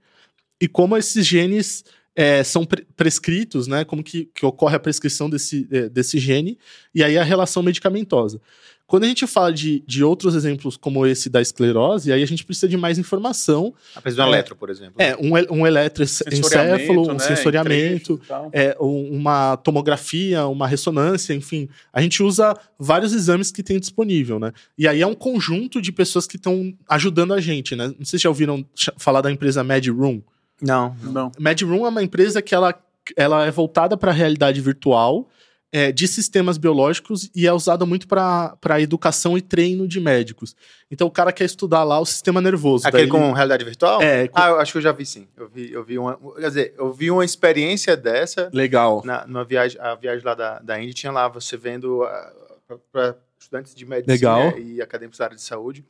e 0.60 0.69
como 0.69 0.97
esses 0.97 1.27
genes 1.27 1.85
é, 2.15 2.43
são 2.43 2.65
pre 2.65 2.85
prescritos, 2.97 3.69
né? 3.69 3.85
Como 3.85 4.02
que, 4.02 4.28
que, 4.35 4.44
ocorre 4.44 4.74
a 4.74 4.81
prescrição 4.81 5.31
desse, 5.31 5.69
é, 5.70 5.89
desse 5.89 6.19
gene, 6.19 6.59
e 6.93 7.05
aí 7.05 7.16
a 7.16 7.23
relação 7.23 7.62
medicamentosa. 7.62 8.40
Quando 8.89 9.05
a 9.05 9.06
gente 9.06 9.27
fala 9.27 9.52
de, 9.52 9.85
de 9.86 10.02
outros 10.02 10.35
exemplos 10.35 10.74
como 10.74 11.06
esse 11.06 11.28
da 11.28 11.43
esclerose, 11.43 12.10
aí 12.10 12.23
a 12.23 12.27
gente 12.27 12.43
precisa 12.43 12.66
de 12.66 12.77
mais 12.78 12.98
informação. 12.98 13.74
A 13.94 14.01
precisa 14.01 14.23
de 14.23 14.28
um 14.31 14.32
é, 14.32 14.36
eletro, 14.36 14.56
por 14.56 14.70
exemplo. 14.70 14.94
É, 14.97 15.15
um, 15.15 15.59
um 15.59 15.66
eletroencefalo, 15.66 17.10
um 17.10 17.12
né, 17.12 17.19
sensoriamento, 17.19 18.19
é, 18.51 18.74
uma 18.81 19.59
tomografia, 19.59 20.47
uma 20.47 20.66
ressonância, 20.66 21.35
enfim. 21.35 21.69
A 21.93 22.01
gente 22.01 22.23
usa 22.23 22.56
vários 22.78 23.12
exames 23.12 23.52
que 23.52 23.62
tem 23.62 23.78
disponível, 23.78 24.40
né? 24.40 24.52
E 24.78 24.89
aí 24.89 25.02
é 25.02 25.06
um 25.06 25.15
conjunto 25.15 25.82
de 25.82 25.93
pessoas 25.93 26.27
que 26.27 26.36
estão 26.36 26.73
ajudando 26.89 27.35
a 27.35 27.40
gente, 27.43 27.77
né? 27.77 27.89
Não 27.89 28.06
sei 28.06 28.19
se 28.19 28.23
já 28.23 28.31
ouviram 28.31 28.65
falar 28.97 29.20
da 29.20 29.31
empresa 29.31 29.62
MedRoom. 29.62 30.23
Não, 30.62 30.97
não. 31.02 31.31
MedRoom 31.39 31.85
é 31.85 31.90
uma 31.90 32.02
empresa 32.02 32.40
que 32.40 32.55
ela, 32.55 32.74
ela 33.15 33.44
é 33.44 33.51
voltada 33.51 33.98
para 33.98 34.12
a 34.12 34.15
realidade 34.15 34.62
virtual 34.62 35.28
é, 35.73 35.93
de 35.93 36.09
sistemas 36.09 36.57
biológicos 36.57 37.31
e 37.35 37.47
é 37.47 37.53
usada 37.53 37.85
muito 37.85 38.09
para 38.09 38.81
educação 38.81 39.36
e 39.36 39.43
treino 39.43 39.86
de 39.86 40.01
médicos. 40.01 40.57
Então 40.90 41.07
o 41.07 41.11
cara 41.11 41.32
quer 41.32 41.45
estudar 41.45 41.85
lá 41.85 42.01
o 42.01 42.07
sistema 42.07 42.40
nervoso. 42.40 42.86
Aquele 42.86 43.09
com 43.09 43.32
realidade 43.32 43.65
virtual? 43.65 44.01
É. 44.01 44.28
Com... 44.28 44.39
Ah, 44.39 44.49
eu 44.49 44.61
acho 44.61 44.73
que 44.73 44.78
eu 44.78 44.82
já 44.82 44.93
vi 44.93 45.05
sim. 45.05 45.28
Eu 45.36 45.49
vi, 45.49 45.73
eu 45.73 45.85
vi 45.85 45.99
uma. 45.99 46.19
Quer 46.36 46.49
dizer, 46.49 46.74
eu 46.78 46.93
vi 46.93 47.11
uma 47.11 47.24
experiência 47.24 47.97
dessa. 47.97 48.51
Legal. 48.53 49.03
Na, 49.05 49.27
numa 49.27 49.45
viagem, 49.45 49.81
a 49.81 49.95
viagem 49.95 50.24
lá 50.24 50.35
da, 50.35 50.59
da 50.61 50.81
Índia 50.81 50.95
tinha 50.95 51.12
lá 51.12 51.28
você 51.28 51.57
vendo 51.57 52.03
uh, 52.03 52.78
para 52.90 53.16
estudantes 53.39 53.74
de 53.74 53.85
medicina 53.85 54.12
Legal. 54.15 54.59
e 54.59 54.81
acadêmicos 54.81 55.19
da 55.19 55.27
área 55.27 55.36
de 55.36 55.43
saúde 55.43 55.85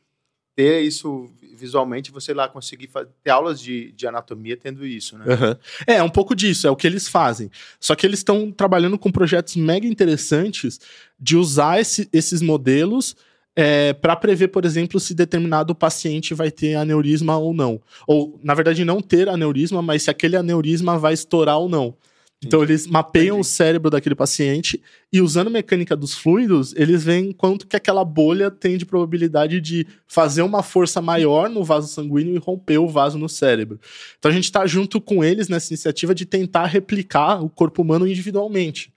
ter 0.55 0.81
isso 0.81 1.29
visualmente, 1.59 2.11
você 2.11 2.33
lá 2.33 2.47
conseguir 2.47 2.89
ter 3.23 3.29
aulas 3.29 3.59
de, 3.59 3.91
de 3.91 4.07
anatomia 4.07 4.55
tendo 4.55 4.85
isso, 4.85 5.17
né? 5.17 5.25
Uhum. 5.25 5.55
É, 5.85 5.95
é 5.95 6.03
um 6.03 6.09
pouco 6.09 6.33
disso, 6.33 6.65
é 6.65 6.71
o 6.71 6.75
que 6.75 6.87
eles 6.87 7.07
fazem. 7.07 7.51
Só 7.79 7.95
que 7.95 8.05
eles 8.05 8.19
estão 8.19 8.51
trabalhando 8.51 8.97
com 8.97 9.11
projetos 9.11 9.55
mega 9.57 9.85
interessantes 9.85 10.79
de 11.19 11.35
usar 11.35 11.79
esse, 11.79 12.07
esses 12.13 12.41
modelos 12.41 13.15
é, 13.55 13.91
para 13.91 14.15
prever, 14.15 14.47
por 14.47 14.63
exemplo, 14.63 14.99
se 14.99 15.13
determinado 15.13 15.75
paciente 15.75 16.33
vai 16.33 16.49
ter 16.49 16.75
aneurisma 16.75 17.37
ou 17.37 17.53
não. 17.53 17.81
Ou, 18.07 18.39
na 18.41 18.53
verdade, 18.53 18.85
não 18.85 19.01
ter 19.01 19.27
aneurisma, 19.27 19.81
mas 19.81 20.03
se 20.03 20.09
aquele 20.09 20.37
aneurisma 20.37 20.97
vai 20.97 21.13
estourar 21.13 21.57
ou 21.59 21.67
não. 21.67 21.93
Então 22.41 22.63
eles 22.63 22.87
mapeiam 22.87 23.35
Entendi. 23.35 23.41
o 23.41 23.43
cérebro 23.43 23.89
daquele 23.89 24.15
paciente 24.15 24.81
e 25.11 25.19
usando 25.19 25.51
mecânica 25.51 25.95
dos 25.95 26.13
fluidos, 26.13 26.73
eles 26.73 27.03
veem 27.03 27.33
quanto 27.33 27.67
que 27.67 27.75
aquela 27.75 28.05
bolha 28.05 28.49
tem 28.49 28.77
de 28.77 28.85
probabilidade 28.85 29.59
de 29.59 29.85
fazer 30.07 30.41
uma 30.41 30.63
força 30.63 31.01
maior 31.01 31.49
no 31.49 31.65
vaso 31.65 31.89
sanguíneo 31.89 32.35
e 32.35 32.39
romper 32.39 32.77
o 32.77 32.87
vaso 32.87 33.17
no 33.17 33.27
cérebro. 33.27 33.77
Então 34.17 34.31
a 34.31 34.33
gente 34.33 34.45
está 34.45 34.65
junto 34.65 35.01
com 35.01 35.21
eles 35.21 35.49
nessa 35.49 35.73
iniciativa 35.73 36.15
de 36.15 36.25
tentar 36.25 36.65
replicar 36.67 37.43
o 37.43 37.49
corpo 37.49 37.81
humano 37.81 38.07
individualmente. 38.07 38.93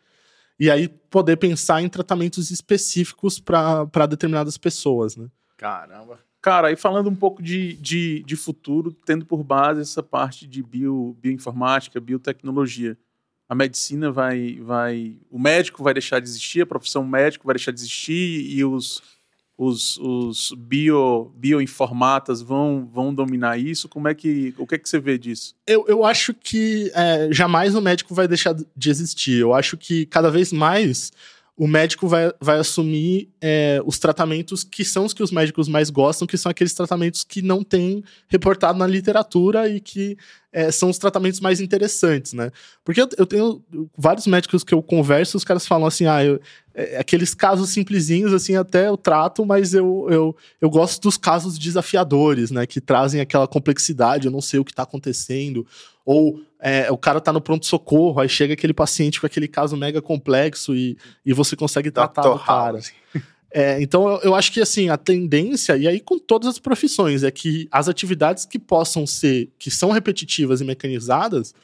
E 0.59 0.70
aí 0.70 0.86
poder 0.86 1.36
pensar 1.36 1.82
em 1.82 1.89
tratamentos 1.89 2.52
específicos 2.52 3.40
para 3.40 4.06
determinadas 4.09 4.56
pessoas, 4.56 5.16
né? 5.16 5.27
Caramba. 5.56 6.20
Cara, 6.40 6.70
e 6.70 6.77
falando 6.77 7.09
um 7.09 7.14
pouco 7.14 7.43
de, 7.43 7.74
de, 7.74 8.23
de 8.24 8.36
futuro, 8.36 8.93
tendo 9.05 9.24
por 9.24 9.43
base 9.43 9.81
essa 9.81 10.02
parte 10.02 10.47
de 10.47 10.62
bio, 10.62 11.16
bioinformática, 11.20 12.01
biotecnologia 12.01 12.97
a 13.52 13.54
medicina 13.54 14.10
vai, 14.10 14.58
vai. 14.62 15.14
O 15.30 15.38
médico 15.38 15.84
vai 15.84 15.92
deixar 15.92 16.20
de 16.20 16.26
existir, 16.26 16.62
a 16.62 16.66
profissão 16.66 17.06
médico 17.06 17.44
vai 17.44 17.54
deixar 17.54 17.70
de 17.70 17.80
existir 17.80 18.46
e 18.50 18.64
os, 18.64 19.02
os, 19.58 19.98
os 19.98 20.54
bio, 20.56 21.30
bioinformatas 21.36 22.40
vão, 22.40 22.88
vão 22.90 23.12
dominar 23.12 23.58
isso? 23.58 23.90
Como 23.90 24.08
é 24.08 24.14
que. 24.14 24.54
O 24.56 24.66
que 24.66 24.76
é 24.76 24.78
que 24.78 24.88
você 24.88 24.98
vê 24.98 25.18
disso? 25.18 25.54
Eu, 25.66 25.84
eu 25.86 26.02
acho 26.02 26.32
que 26.32 26.90
é, 26.94 27.28
jamais 27.30 27.74
o 27.74 27.82
médico 27.82 28.14
vai 28.14 28.26
deixar 28.26 28.54
de 28.54 28.90
existir. 28.90 29.40
Eu 29.40 29.52
acho 29.52 29.76
que 29.76 30.06
cada 30.06 30.30
vez 30.30 30.50
mais 30.50 31.12
o 31.56 31.66
médico 31.66 32.08
vai, 32.08 32.32
vai 32.40 32.58
assumir 32.58 33.30
é, 33.40 33.80
os 33.84 33.98
tratamentos 33.98 34.64
que 34.64 34.84
são 34.84 35.04
os 35.04 35.12
que 35.12 35.22
os 35.22 35.30
médicos 35.30 35.68
mais 35.68 35.90
gostam, 35.90 36.26
que 36.26 36.38
são 36.38 36.50
aqueles 36.50 36.72
tratamentos 36.72 37.24
que 37.24 37.42
não 37.42 37.62
tem 37.62 38.02
reportado 38.26 38.78
na 38.78 38.86
literatura 38.86 39.68
e 39.68 39.78
que 39.78 40.16
é, 40.50 40.70
são 40.70 40.88
os 40.88 40.96
tratamentos 40.98 41.40
mais 41.40 41.60
interessantes, 41.60 42.32
né? 42.32 42.50
Porque 42.82 43.02
eu, 43.02 43.08
eu, 43.18 43.26
tenho 43.26 43.62
vários 43.96 44.26
médicos 44.26 44.64
que 44.64 44.72
eu 44.72 44.82
converso, 44.82 45.36
os 45.36 45.44
caras 45.44 45.66
falam 45.66 45.86
assim, 45.86 46.06
ah, 46.06 46.24
eu, 46.24 46.40
é, 46.74 46.98
aqueles 46.98 47.34
casos 47.34 47.70
simplesinhos, 47.70 48.32
assim, 48.32 48.56
até 48.56 48.88
eu 48.88 48.96
trato, 48.96 49.44
mas 49.44 49.74
eu, 49.74 50.06
eu, 50.10 50.36
eu 50.60 50.70
gosto 50.70 51.02
dos 51.02 51.18
casos 51.18 51.58
desafiadores, 51.58 52.50
né? 52.50 52.66
Que 52.66 52.80
trazem 52.80 53.20
aquela 53.20 53.46
complexidade, 53.46 54.26
eu 54.26 54.32
não 54.32 54.40
sei 54.40 54.58
o 54.58 54.64
que 54.64 54.72
está 54.72 54.84
acontecendo, 54.84 55.66
ou 56.04 56.40
é, 56.64 56.89
o 56.93 56.97
cara 56.97 57.20
tá 57.20 57.32
no 57.32 57.40
pronto-socorro, 57.40 58.20
aí 58.20 58.28
chega 58.28 58.55
aquele 58.55 58.72
paciente 58.72 59.20
com 59.20 59.26
aquele 59.26 59.48
caso 59.48 59.76
mega 59.76 60.01
complexo 60.01 60.76
e, 60.76 60.97
e 61.26 61.32
você 61.32 61.56
consegue 61.56 61.90
tratar 61.90 62.30
o 62.30 62.39
cara. 62.39 62.78
É, 63.55 63.82
então 63.82 64.09
eu, 64.09 64.20
eu, 64.20 64.34
acho 64.34 64.51
que 64.51 64.62
assim, 64.62 64.89
a 64.89 64.97
tendência, 64.97 65.76
e 65.76 65.86
aí 65.86 66.01
com 66.01 66.18
todas 66.18 66.48
as 66.48 66.59
profissões, 66.59 67.22
é 67.22 67.30
que 67.30 67.68
as 67.70 67.86
atividades 67.86 68.47
que 68.47 68.59
possam 68.59 69.06
ser, 69.06 69.51
que 69.59 69.70
são 69.70 69.90
repetitivas 69.90 70.62
e 70.62 70.64
mecanizadas, 70.64 71.55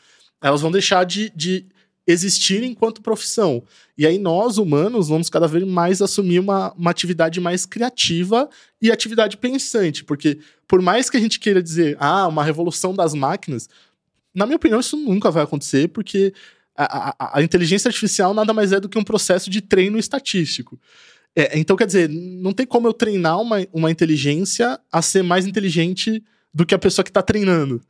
elas 0.42 0.60
vão 0.60 0.70
deixar 0.70 1.04
de, 1.04 1.32
de 1.34 1.64
existir 2.06 2.62
enquanto 2.62 3.00
profissão. 3.00 3.62
E 3.96 4.06
aí 4.06 4.18
nós, 4.18 4.58
humanos, 4.58 5.08
vamos 5.08 5.30
cada 5.30 5.46
vez 5.46 5.66
mais 5.66 6.00
assumir 6.00 6.40
uma, 6.40 6.72
uma 6.72 6.90
atividade 6.90 7.40
mais 7.40 7.64
criativa 7.64 8.50
e 8.82 8.90
atividade 8.90 9.38
pensante. 9.38 10.04
Porque 10.04 10.38
por 10.66 10.82
mais 10.82 11.08
que 11.08 11.16
a 11.16 11.20
gente 11.20 11.40
queira 11.40 11.62
dizer, 11.62 11.96
ah, 12.00 12.26
uma 12.26 12.44
revolução 12.44 12.94
das 12.94 13.12
máquinas, 13.14 13.68
na 14.38 14.46
minha 14.46 14.56
opinião, 14.56 14.80
isso 14.80 14.96
nunca 14.96 15.30
vai 15.30 15.42
acontecer, 15.42 15.88
porque 15.88 16.32
a, 16.76 17.10
a, 17.18 17.38
a 17.38 17.42
inteligência 17.42 17.88
artificial 17.88 18.32
nada 18.32 18.54
mais 18.54 18.72
é 18.72 18.78
do 18.78 18.88
que 18.88 18.98
um 18.98 19.04
processo 19.04 19.50
de 19.50 19.60
treino 19.60 19.98
estatístico. 19.98 20.80
É, 21.34 21.58
então, 21.58 21.76
quer 21.76 21.86
dizer, 21.86 22.08
não 22.08 22.52
tem 22.52 22.64
como 22.64 22.86
eu 22.86 22.92
treinar 22.92 23.40
uma, 23.40 23.66
uma 23.72 23.90
inteligência 23.90 24.78
a 24.90 25.02
ser 25.02 25.22
mais 25.22 25.46
inteligente 25.46 26.22
do 26.54 26.64
que 26.64 26.74
a 26.74 26.78
pessoa 26.78 27.04
que 27.04 27.10
está 27.10 27.22
treinando. 27.22 27.80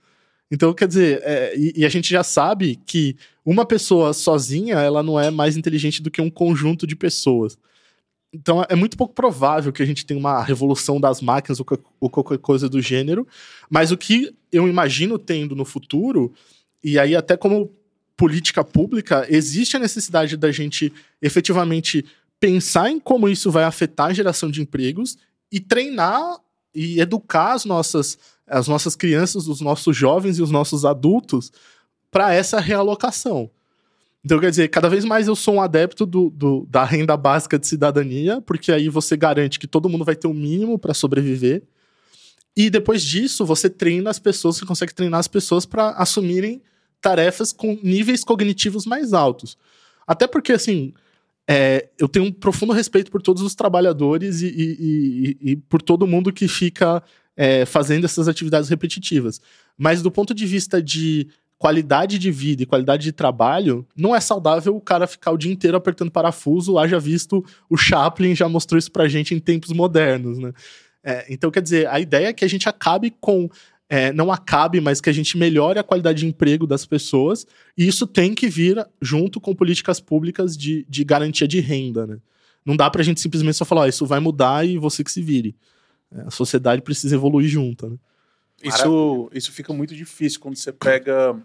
Então, 0.50 0.72
quer 0.72 0.88
dizer, 0.88 1.20
é, 1.22 1.54
e, 1.56 1.72
e, 1.76 1.84
a 1.84 1.88
gente 1.90 2.08
já 2.08 2.24
sabe 2.24 2.80
que 2.86 3.16
uma 3.44 3.66
pessoa 3.66 4.14
sozinha, 4.14 4.76
ela 4.76 5.02
não 5.02 5.20
é 5.20 5.30
mais 5.30 5.56
inteligente 5.56 6.02
do 6.02 6.10
que 6.10 6.22
um 6.22 6.30
conjunto 6.30 6.86
de 6.86 6.96
pessoas. 6.96 7.58
Então, 8.32 8.64
é 8.68 8.74
muito 8.74 8.96
pouco 8.96 9.14
provável 9.14 9.72
que 9.72 9.82
a 9.82 9.86
gente 9.86 10.04
tenha 10.04 10.20
uma 10.20 10.42
revolução 10.42 11.00
das 11.00 11.22
máquinas 11.22 11.60
ou, 11.60 12.10
qualquer 12.10 12.38
coisa 12.38 12.68
do 12.68 12.80
gênero. 12.80 13.26
Mas 13.70 13.90
o 13.90 13.96
que 13.96 14.34
eu 14.52 14.68
imagino 14.68 15.18
tendo 15.18 15.56
no 15.56 15.64
futuro, 15.64 16.32
e 16.84 16.98
aí 16.98 17.16
até 17.16 17.36
como 17.36 17.72
política 18.16 18.62
pública, 18.62 19.26
existe 19.30 19.76
a 19.76 19.80
necessidade 19.80 20.36
da 20.36 20.52
gente 20.52 20.92
efetivamente 21.22 22.04
pensar 22.38 22.90
em 22.90 23.00
como 23.00 23.28
isso 23.28 23.50
vai 23.50 23.64
afetar 23.64 24.08
a 24.08 24.12
geração 24.12 24.50
de 24.50 24.60
empregos 24.60 25.16
e 25.50 25.58
treinar 25.58 26.38
e 26.74 27.00
educar 27.00 27.52
as 27.52 27.64
nossas, 27.64 28.18
as 28.46 28.68
nossas 28.68 28.94
crianças, 28.94 29.48
os 29.48 29.60
nossos 29.60 29.96
jovens 29.96 30.38
e 30.38 30.42
os 30.42 30.50
nossos 30.50 30.84
adultos 30.84 31.50
para 32.10 32.34
essa 32.34 32.60
realocação. 32.60 33.50
Então, 34.24 34.40
quer 34.40 34.50
dizer, 34.50 34.68
cada 34.68 34.88
vez 34.88 35.04
mais 35.04 35.28
eu 35.28 35.36
sou 35.36 35.54
um 35.54 35.60
adepto 35.60 36.04
do, 36.04 36.30
do, 36.30 36.66
da 36.68 36.84
renda 36.84 37.16
básica 37.16 37.58
de 37.58 37.66
cidadania, 37.66 38.40
porque 38.40 38.72
aí 38.72 38.88
você 38.88 39.16
garante 39.16 39.58
que 39.58 39.66
todo 39.66 39.88
mundo 39.88 40.04
vai 40.04 40.16
ter 40.16 40.26
o 40.26 40.30
um 40.30 40.34
mínimo 40.34 40.78
para 40.78 40.92
sobreviver. 40.92 41.62
E 42.56 42.68
depois 42.68 43.02
disso, 43.02 43.46
você 43.46 43.70
treina 43.70 44.10
as 44.10 44.18
pessoas, 44.18 44.56
você 44.56 44.66
consegue 44.66 44.92
treinar 44.92 45.20
as 45.20 45.28
pessoas 45.28 45.64
para 45.64 45.90
assumirem 45.90 46.60
tarefas 47.00 47.52
com 47.52 47.78
níveis 47.82 48.24
cognitivos 48.24 48.84
mais 48.84 49.12
altos. 49.12 49.56
Até 50.06 50.26
porque, 50.26 50.52
assim, 50.52 50.92
é, 51.48 51.88
eu 51.98 52.08
tenho 52.08 52.26
um 52.26 52.32
profundo 52.32 52.72
respeito 52.72 53.10
por 53.10 53.22
todos 53.22 53.42
os 53.42 53.54
trabalhadores 53.54 54.42
e, 54.42 54.48
e, 54.48 55.36
e, 55.40 55.52
e 55.52 55.56
por 55.56 55.80
todo 55.80 56.06
mundo 56.06 56.32
que 56.32 56.48
fica 56.48 57.02
é, 57.36 57.64
fazendo 57.64 58.04
essas 58.04 58.26
atividades 58.26 58.68
repetitivas. 58.68 59.40
Mas 59.76 60.02
do 60.02 60.10
ponto 60.10 60.34
de 60.34 60.44
vista 60.44 60.82
de 60.82 61.28
qualidade 61.58 62.18
de 62.18 62.30
vida 62.30 62.62
e 62.62 62.66
qualidade 62.66 63.02
de 63.02 63.12
trabalho, 63.12 63.86
não 63.96 64.14
é 64.14 64.20
saudável 64.20 64.76
o 64.76 64.80
cara 64.80 65.06
ficar 65.06 65.32
o 65.32 65.36
dia 65.36 65.52
inteiro 65.52 65.76
apertando 65.76 66.10
parafuso. 66.10 66.78
Haja 66.78 67.00
visto, 67.00 67.44
o 67.68 67.76
Chaplin 67.76 68.34
já 68.34 68.48
mostrou 68.48 68.78
isso 68.78 68.92
pra 68.92 69.08
gente 69.08 69.34
em 69.34 69.40
tempos 69.40 69.72
modernos, 69.72 70.38
né? 70.38 70.52
É, 71.02 71.26
então, 71.28 71.50
quer 71.50 71.62
dizer, 71.62 71.88
a 71.88 71.98
ideia 71.98 72.28
é 72.28 72.32
que 72.32 72.44
a 72.44 72.48
gente 72.48 72.68
acabe 72.68 73.12
com. 73.20 73.48
É, 73.90 74.12
não 74.12 74.30
acabe, 74.30 74.82
mas 74.82 75.00
que 75.00 75.08
a 75.08 75.12
gente 75.12 75.38
melhore 75.38 75.78
a 75.78 75.82
qualidade 75.82 76.20
de 76.20 76.26
emprego 76.26 76.66
das 76.66 76.84
pessoas, 76.84 77.46
e 77.76 77.88
isso 77.88 78.06
tem 78.06 78.34
que 78.34 78.46
vir 78.46 78.86
junto 79.00 79.40
com 79.40 79.54
políticas 79.54 79.98
públicas 79.98 80.54
de, 80.54 80.84
de 80.86 81.02
garantia 81.04 81.48
de 81.48 81.58
renda, 81.58 82.06
né? 82.06 82.18
Não 82.66 82.76
dá 82.76 82.90
pra 82.90 83.02
gente 83.02 83.18
simplesmente 83.18 83.56
só 83.56 83.64
falar, 83.64 83.88
isso 83.88 84.04
vai 84.04 84.20
mudar 84.20 84.66
e 84.66 84.76
você 84.76 85.02
que 85.02 85.10
se 85.10 85.22
vire. 85.22 85.56
É, 86.12 86.20
a 86.26 86.30
sociedade 86.30 86.82
precisa 86.82 87.14
evoluir 87.14 87.48
junto, 87.48 87.88
né? 87.88 87.96
Isso, 88.62 89.30
isso 89.32 89.52
fica 89.52 89.72
muito 89.72 89.94
difícil 89.94 90.40
quando 90.40 90.56
você 90.56 90.72
pega 90.72 91.40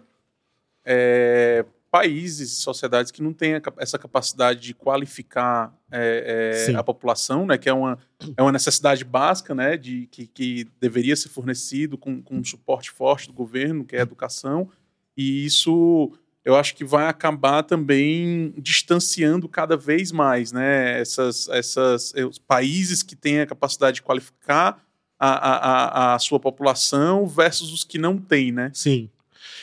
é, 0.84 1.64
países 1.94 2.50
e 2.50 2.56
sociedades 2.56 3.12
que 3.12 3.22
não 3.22 3.32
têm 3.32 3.52
essa 3.76 3.96
capacidade 3.96 4.60
de 4.60 4.74
qualificar 4.74 5.72
é, 5.92 6.66
é, 6.68 6.74
a 6.74 6.82
população, 6.82 7.46
né, 7.46 7.56
que 7.56 7.68
é 7.68 7.72
uma, 7.72 7.96
é 8.36 8.42
uma 8.42 8.50
necessidade 8.50 9.04
básica, 9.04 9.54
né, 9.54 9.76
de, 9.76 10.08
que, 10.08 10.26
que 10.26 10.66
deveria 10.80 11.14
ser 11.14 11.28
fornecido 11.28 11.96
com, 11.96 12.20
com 12.20 12.34
um 12.34 12.44
suporte 12.44 12.90
forte 12.90 13.28
do 13.28 13.32
governo, 13.32 13.84
que 13.84 13.94
é 13.94 14.00
a 14.00 14.02
educação, 14.02 14.68
e 15.16 15.46
isso 15.46 16.12
eu 16.44 16.56
acho 16.56 16.74
que 16.74 16.84
vai 16.84 17.06
acabar 17.06 17.62
também 17.62 18.52
distanciando 18.58 19.48
cada 19.48 19.76
vez 19.76 20.10
mais 20.10 20.50
né, 20.50 21.00
essas, 21.00 21.48
essas, 21.48 22.12
os 22.28 22.40
países 22.40 23.04
que 23.04 23.14
têm 23.14 23.40
a 23.40 23.46
capacidade 23.46 23.94
de 23.94 24.02
qualificar 24.02 24.84
a, 25.18 25.28
a, 25.28 26.14
a, 26.14 26.18
sua 26.18 26.40
população 26.40 27.26
versus 27.26 27.72
os 27.72 27.84
que 27.84 27.98
não 27.98 28.18
têm, 28.18 28.52
né? 28.52 28.70
Sim. 28.74 29.08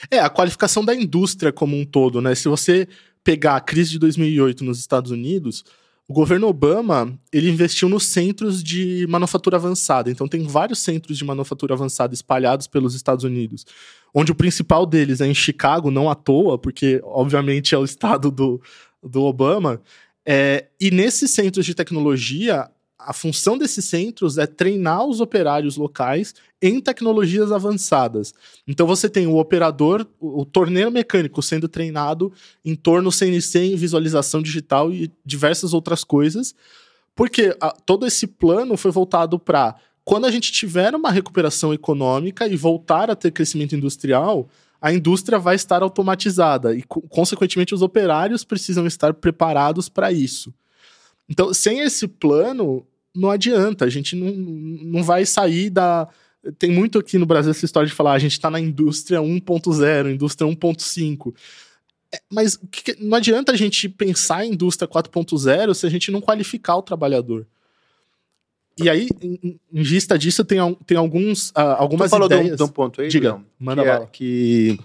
É, 0.09 0.19
a 0.19 0.29
qualificação 0.29 0.83
da 0.83 0.95
indústria 0.95 1.51
como 1.51 1.77
um 1.77 1.85
todo, 1.85 2.21
né? 2.21 2.33
Se 2.35 2.47
você 2.47 2.87
pegar 3.23 3.55
a 3.55 3.61
crise 3.61 3.91
de 3.91 3.99
2008 3.99 4.63
nos 4.63 4.79
Estados 4.79 5.11
Unidos, 5.11 5.63
o 6.07 6.13
governo 6.13 6.47
Obama, 6.47 7.17
ele 7.31 7.49
investiu 7.49 7.87
nos 7.87 8.05
centros 8.07 8.61
de 8.61 9.05
manufatura 9.07 9.57
avançada. 9.57 10.11
Então 10.11 10.27
tem 10.27 10.45
vários 10.45 10.79
centros 10.79 11.17
de 11.17 11.23
manufatura 11.23 11.73
avançada 11.73 12.13
espalhados 12.13 12.67
pelos 12.67 12.95
Estados 12.95 13.23
Unidos, 13.23 13.65
onde 14.13 14.31
o 14.31 14.35
principal 14.35 14.85
deles 14.85 15.21
é 15.21 15.27
em 15.27 15.33
Chicago, 15.33 15.89
não 15.89 16.09
à 16.09 16.15
toa, 16.15 16.57
porque 16.57 16.99
obviamente 17.03 17.73
é 17.73 17.77
o 17.77 17.85
estado 17.85 18.29
do, 18.29 18.61
do 19.01 19.21
Obama. 19.23 19.81
É, 20.25 20.67
e 20.79 20.91
nesses 20.91 21.31
centros 21.31 21.65
de 21.65 21.73
tecnologia, 21.73 22.69
a 23.05 23.13
função 23.13 23.57
desses 23.57 23.85
centros 23.85 24.37
é 24.37 24.45
treinar 24.45 25.05
os 25.05 25.19
operários 25.19 25.77
locais 25.77 26.33
em 26.61 26.79
tecnologias 26.79 27.51
avançadas. 27.51 28.33
Então 28.67 28.85
você 28.85 29.09
tem 29.09 29.27
o 29.27 29.37
operador, 29.37 30.05
o, 30.19 30.45
torneiro 30.45 30.91
mecânico 30.91 31.41
sendo 31.41 31.67
treinado 31.67 32.31
em 32.63 32.75
torno 32.75 33.11
CNC, 33.11 33.73
em 33.73 33.75
visualização 33.75 34.41
digital 34.41 34.91
e 34.91 35.11
diversas 35.25 35.73
outras 35.73 36.03
coisas, 36.03 36.53
porque 37.15 37.55
a, 37.59 37.71
todo 37.71 38.05
esse 38.05 38.27
plano 38.27 38.77
foi 38.77 38.91
voltado 38.91 39.39
para 39.39 39.75
quando 40.03 40.25
a 40.25 40.31
gente 40.31 40.51
tiver 40.51 40.95
uma 40.95 41.11
recuperação 41.11 41.73
econômica 41.73 42.47
e 42.47 42.55
voltar 42.55 43.09
a 43.09 43.15
ter 43.15 43.31
crescimento 43.31 43.75
industrial, 43.75 44.49
a 44.81 44.91
indústria 44.91 45.37
vai 45.37 45.55
estar 45.55 45.83
automatizada 45.83 46.75
e, 46.75 46.81
consequentemente, 46.81 47.75
os 47.75 47.83
operários 47.83 48.43
precisam 48.43 48.87
estar 48.87 49.13
preparados 49.13 49.87
para 49.87 50.11
isso. 50.11 50.51
Então, 51.29 51.53
sem 51.53 51.79
esse 51.79 52.07
plano, 52.07 52.85
não 53.15 53.29
adianta, 53.29 53.85
a 53.85 53.89
gente 53.89 54.15
não, 54.15 54.31
não 54.31 55.03
vai 55.03 55.25
sair 55.25 55.69
da. 55.69 56.07
Tem 56.57 56.71
muito 56.71 56.97
aqui 56.97 57.17
no 57.17 57.25
Brasil 57.25 57.51
essa 57.51 57.65
história 57.65 57.87
de 57.87 57.93
falar, 57.93 58.13
a 58.13 58.19
gente 58.19 58.31
está 58.31 58.49
na 58.49 58.59
indústria 58.59 59.19
1.0, 59.19 60.11
indústria 60.11 60.49
1.5. 60.49 61.35
É, 62.13 62.19
mas 62.31 62.59
não 62.99 63.15
adianta 63.15 63.51
a 63.51 63.55
gente 63.55 63.87
pensar 63.87 64.45
em 64.45 64.53
indústria 64.53 64.87
4.0 64.87 65.73
se 65.73 65.85
a 65.85 65.89
gente 65.89 66.11
não 66.11 66.19
qualificar 66.19 66.77
o 66.77 66.81
trabalhador. 66.81 67.45
E 68.77 68.89
aí, 68.89 69.07
em, 69.21 69.59
em 69.71 69.83
vista 69.83 70.17
disso, 70.17 70.43
tem, 70.43 70.57
tem 70.85 70.97
alguns, 70.97 71.49
uh, 71.51 71.77
algumas 71.77 72.09
tu 72.09 72.11
falou 72.11 72.25
ideias... 72.25 72.57
de 72.57 72.63
um, 72.63 72.67
ponto 72.67 73.01
aí, 73.01 73.09
Diga, 73.09 73.39
manda 73.59 73.83
que, 73.83 73.89
é, 73.89 74.07
que, 74.07 74.79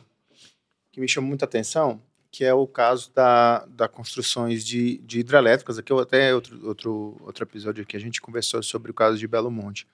que 0.93 1.01
me 1.01 1.09
chama 1.09 1.28
muita 1.28 1.47
atenção, 1.47 2.01
que 2.36 2.44
é 2.44 2.52
o 2.52 2.66
caso 2.66 3.10
da, 3.14 3.64
da 3.64 3.88
construções 3.88 4.62
de, 4.62 4.98
de 4.98 5.20
hidrelétricas. 5.20 5.78
Aqui 5.78 5.90
eu 5.90 5.98
até 5.98 6.34
outro, 6.34 6.68
outro, 6.68 7.16
outro 7.22 7.42
episódio 7.42 7.86
que 7.86 7.96
a 7.96 7.98
gente 7.98 8.20
conversou 8.20 8.62
sobre 8.62 8.90
o 8.90 8.94
caso 8.94 9.16
de 9.16 9.26
Belo 9.26 9.50
Monte. 9.50 9.86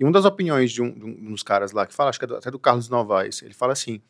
E 0.00 0.02
uma 0.02 0.10
das 0.10 0.24
opiniões 0.24 0.72
de 0.72 0.80
um, 0.80 0.90
de 0.90 1.04
um 1.04 1.32
dos 1.32 1.42
caras 1.42 1.72
lá 1.72 1.86
que 1.86 1.92
fala, 1.92 2.08
acho 2.08 2.18
que 2.18 2.24
é 2.24 2.28
do, 2.28 2.34
até 2.34 2.50
do 2.50 2.58
Carlos 2.58 2.88
Novaes, 2.88 3.42
ele 3.42 3.52
fala 3.52 3.74
assim, 3.74 4.00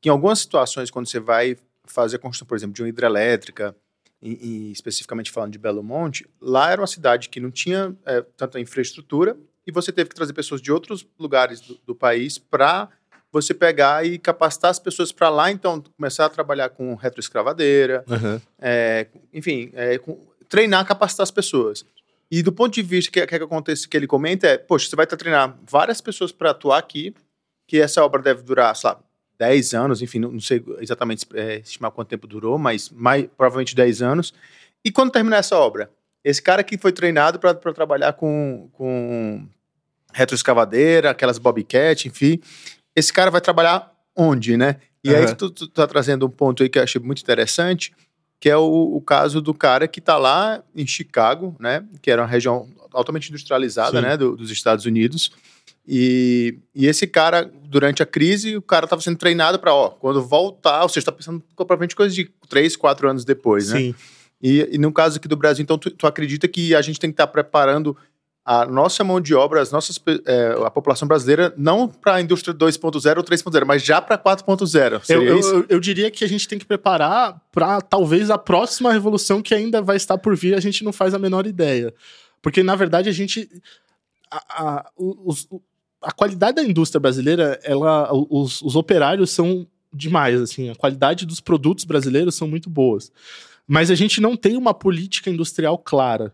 que 0.00 0.08
em 0.08 0.12
algumas 0.12 0.38
situações, 0.38 0.92
quando 0.92 1.08
você 1.08 1.18
vai 1.18 1.56
fazer 1.86 2.16
a 2.16 2.18
construção, 2.20 2.46
por 2.46 2.56
exemplo, 2.56 2.74
de 2.74 2.82
uma 2.82 2.88
hidrelétrica, 2.88 3.74
e, 4.22 4.68
e 4.68 4.70
especificamente 4.70 5.32
falando 5.32 5.50
de 5.50 5.58
Belo 5.58 5.82
Monte, 5.82 6.24
lá 6.40 6.70
era 6.70 6.80
uma 6.80 6.86
cidade 6.86 7.28
que 7.28 7.40
não 7.40 7.50
tinha 7.50 7.96
é, 8.06 8.22
tanta 8.36 8.60
infraestrutura 8.60 9.36
e 9.66 9.72
você 9.72 9.90
teve 9.90 10.08
que 10.08 10.14
trazer 10.14 10.34
pessoas 10.34 10.62
de 10.62 10.70
outros 10.70 11.04
lugares 11.18 11.60
do, 11.60 11.80
do 11.84 11.96
país 11.96 12.38
para 12.38 12.88
você 13.40 13.54
pegar 13.54 14.04
e 14.06 14.18
capacitar 14.18 14.70
as 14.70 14.78
pessoas 14.78 15.12
para 15.12 15.28
lá, 15.28 15.50
então, 15.50 15.82
começar 15.96 16.26
a 16.26 16.28
trabalhar 16.28 16.68
com 16.70 16.94
retroescravadeira, 16.94 18.04
uhum. 18.08 18.40
é, 18.60 19.06
enfim, 19.32 19.70
é, 19.74 19.98
com, 19.98 20.18
treinar, 20.48 20.86
capacitar 20.86 21.24
as 21.24 21.30
pessoas. 21.30 21.84
E 22.30 22.42
do 22.42 22.52
ponto 22.52 22.74
de 22.74 22.82
vista 22.82 23.10
que, 23.10 23.26
que, 23.26 23.38
que 23.38 23.44
acontece, 23.44 23.88
que 23.88 23.96
ele 23.96 24.06
comenta 24.06 24.46
é, 24.46 24.58
poxa, 24.58 24.88
você 24.88 24.96
vai 24.96 25.06
treinar 25.06 25.56
várias 25.68 26.00
pessoas 26.00 26.30
para 26.30 26.50
atuar 26.50 26.78
aqui, 26.78 27.14
que 27.66 27.80
essa 27.80 28.04
obra 28.04 28.20
deve 28.20 28.42
durar, 28.42 28.74
sei 28.76 28.90
lá, 28.90 29.00
10 29.38 29.74
anos, 29.74 30.02
enfim, 30.02 30.18
não, 30.18 30.32
não 30.32 30.40
sei 30.40 30.62
exatamente 30.80 31.26
é, 31.32 31.58
estimar 31.58 31.90
quanto 31.92 32.08
tempo 32.08 32.26
durou, 32.26 32.58
mas 32.58 32.90
mais, 32.90 33.26
provavelmente 33.36 33.74
10 33.74 34.02
anos. 34.02 34.34
E 34.84 34.90
quando 34.90 35.12
terminar 35.12 35.38
essa 35.38 35.56
obra? 35.56 35.90
Esse 36.24 36.42
cara 36.42 36.64
que 36.64 36.76
foi 36.76 36.92
treinado 36.92 37.38
para 37.38 37.54
trabalhar 37.54 38.12
com, 38.14 38.68
com 38.72 39.46
retroescavadeira, 40.12 41.10
aquelas 41.10 41.38
bobcat, 41.38 42.08
enfim, 42.08 42.40
esse 42.94 43.12
cara 43.12 43.30
vai 43.30 43.40
trabalhar 43.40 43.92
onde, 44.16 44.56
né? 44.56 44.76
E 45.02 45.10
uhum. 45.10 45.16
aí 45.16 45.34
tu, 45.34 45.50
tu 45.50 45.68
tá 45.68 45.86
trazendo 45.86 46.26
um 46.26 46.30
ponto 46.30 46.62
aí 46.62 46.68
que 46.68 46.78
eu 46.78 46.82
achei 46.82 47.00
muito 47.00 47.22
interessante, 47.22 47.92
que 48.40 48.48
é 48.48 48.56
o, 48.56 48.96
o 48.96 49.00
caso 49.00 49.40
do 49.40 49.54
cara 49.54 49.86
que 49.86 50.00
tá 50.00 50.16
lá 50.16 50.62
em 50.74 50.86
Chicago, 50.86 51.56
né? 51.58 51.84
Que 52.02 52.10
era 52.10 52.22
uma 52.22 52.28
região 52.28 52.68
altamente 52.92 53.30
industrializada, 53.30 54.00
Sim. 54.00 54.06
né? 54.06 54.16
Do, 54.16 54.36
dos 54.36 54.50
Estados 54.50 54.84
Unidos. 54.84 55.30
E, 55.90 56.58
e 56.74 56.86
esse 56.86 57.06
cara, 57.06 57.50
durante 57.64 58.02
a 58.02 58.06
crise, 58.06 58.56
o 58.56 58.62
cara 58.62 58.84
estava 58.84 59.00
sendo 59.00 59.16
treinado 59.16 59.58
para, 59.58 59.72
ó, 59.72 59.88
quando 59.88 60.22
voltar, 60.22 60.82
você 60.82 60.98
está 60.98 61.10
pensando 61.10 61.42
provavelmente 61.56 61.96
coisa 61.96 62.14
de 62.14 62.30
três, 62.46 62.76
quatro 62.76 63.08
anos 63.08 63.24
depois, 63.24 63.70
né? 63.70 63.78
Sim. 63.78 63.94
E, 64.40 64.68
e 64.72 64.78
no 64.78 64.92
caso 64.92 65.16
aqui 65.16 65.26
do 65.26 65.36
Brasil, 65.36 65.62
então, 65.62 65.78
tu, 65.78 65.90
tu 65.90 66.06
acredita 66.06 66.46
que 66.46 66.74
a 66.74 66.82
gente 66.82 67.00
tem 67.00 67.10
que 67.10 67.14
estar 67.14 67.26
tá 67.26 67.32
preparando 67.32 67.96
a 68.50 68.64
nossa 68.64 69.04
mão 69.04 69.20
de 69.20 69.34
obra, 69.34 69.60
as 69.60 69.70
nossas, 69.70 70.00
é, 70.24 70.56
a 70.64 70.70
população 70.70 71.06
brasileira, 71.06 71.52
não 71.54 71.86
para 71.86 72.14
a 72.14 72.20
indústria 72.22 72.54
2.0 72.54 73.18
ou 73.18 73.22
3.0, 73.22 73.66
mas 73.66 73.84
já 73.84 74.00
para 74.00 74.16
4.0. 74.16 75.02
Eu, 75.06 75.22
eu, 75.22 75.66
eu, 75.68 75.78
diria 75.78 76.10
que 76.10 76.24
a 76.24 76.28
gente 76.28 76.48
tem 76.48 76.58
que 76.58 76.64
preparar 76.64 77.38
para 77.52 77.78
talvez 77.82 78.30
a 78.30 78.38
próxima 78.38 78.90
revolução 78.90 79.42
que 79.42 79.54
ainda 79.54 79.82
vai 79.82 79.98
estar 79.98 80.16
por 80.16 80.34
vir, 80.34 80.54
a 80.54 80.60
gente 80.60 80.82
não 80.82 80.94
faz 80.94 81.12
a 81.12 81.18
menor 81.18 81.46
ideia. 81.46 81.92
Porque, 82.40 82.62
na 82.62 82.74
verdade, 82.74 83.10
a 83.10 83.12
gente. 83.12 83.46
A, 84.30 84.40
a, 84.48 84.90
os, 84.96 85.46
a 86.00 86.10
qualidade 86.10 86.56
da 86.56 86.64
indústria 86.64 86.98
brasileira, 86.98 87.60
ela, 87.62 88.08
os, 88.30 88.62
os 88.62 88.76
operários 88.76 89.28
são 89.30 89.66
demais, 89.92 90.40
assim, 90.40 90.70
a 90.70 90.74
qualidade 90.74 91.26
dos 91.26 91.40
produtos 91.40 91.84
brasileiros 91.84 92.34
são 92.34 92.48
muito 92.48 92.70
boas. 92.70 93.12
Mas 93.66 93.90
a 93.90 93.94
gente 93.94 94.22
não 94.22 94.34
tem 94.34 94.56
uma 94.56 94.72
política 94.72 95.28
industrial 95.28 95.76
clara. 95.76 96.32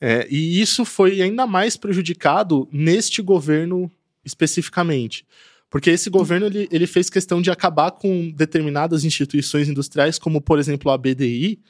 É, 0.00 0.26
e 0.30 0.60
isso 0.60 0.84
foi 0.84 1.22
ainda 1.22 1.46
mais 1.46 1.76
prejudicado 1.76 2.68
neste 2.70 3.22
governo 3.22 3.90
especificamente. 4.24 5.26
Porque 5.70 5.90
esse 5.90 6.10
governo 6.10 6.46
ele, 6.46 6.68
ele 6.70 6.86
fez 6.86 7.10
questão 7.10 7.40
de 7.40 7.50
acabar 7.50 7.90
com 7.90 8.30
determinadas 8.30 9.04
instituições 9.04 9.68
industriais, 9.68 10.18
como, 10.18 10.40
por 10.40 10.58
exemplo, 10.58 10.90
a 10.90 10.98
BDI, 10.98 11.60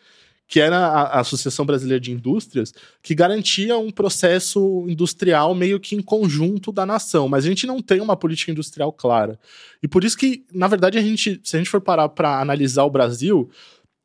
que 0.48 0.60
era 0.60 0.78
a 0.78 1.20
Associação 1.20 1.66
Brasileira 1.66 2.00
de 2.00 2.12
Indústrias, 2.12 2.72
que 3.02 3.14
garantia 3.14 3.76
um 3.76 3.90
processo 3.90 4.84
industrial 4.88 5.54
meio 5.54 5.80
que 5.80 5.96
em 5.96 6.02
conjunto 6.02 6.70
da 6.70 6.86
nação, 6.86 7.28
mas 7.28 7.44
a 7.44 7.48
gente 7.48 7.66
não 7.66 7.82
tem 7.82 8.00
uma 8.00 8.16
política 8.16 8.52
industrial 8.52 8.92
clara. 8.92 9.40
E 9.82 9.88
por 9.88 10.04
isso 10.04 10.16
que, 10.16 10.44
na 10.52 10.68
verdade, 10.68 10.98
a 10.98 11.02
gente, 11.02 11.40
se 11.42 11.56
a 11.56 11.58
gente 11.58 11.70
for 11.70 11.80
parar 11.80 12.08
para 12.10 12.40
analisar 12.40 12.84
o 12.84 12.90
Brasil, 12.90 13.50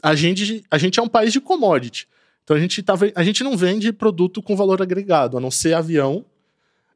a 0.02 0.16
gente, 0.16 0.64
a 0.72 0.78
gente 0.80 1.00
é 1.00 1.04
um 1.04 1.08
país 1.08 1.32
de 1.32 1.40
commodity. 1.40 2.08
Então 2.52 2.58
a 2.58 2.60
gente, 2.60 2.84
a 3.16 3.24
gente 3.24 3.44
não 3.46 3.56
vende 3.56 3.94
produto 3.94 4.42
com 4.42 4.58
valor 4.58 4.82
agregado, 4.82 5.38
a 5.38 5.40
não 5.40 5.50
ser 5.50 5.74
avião 5.74 6.26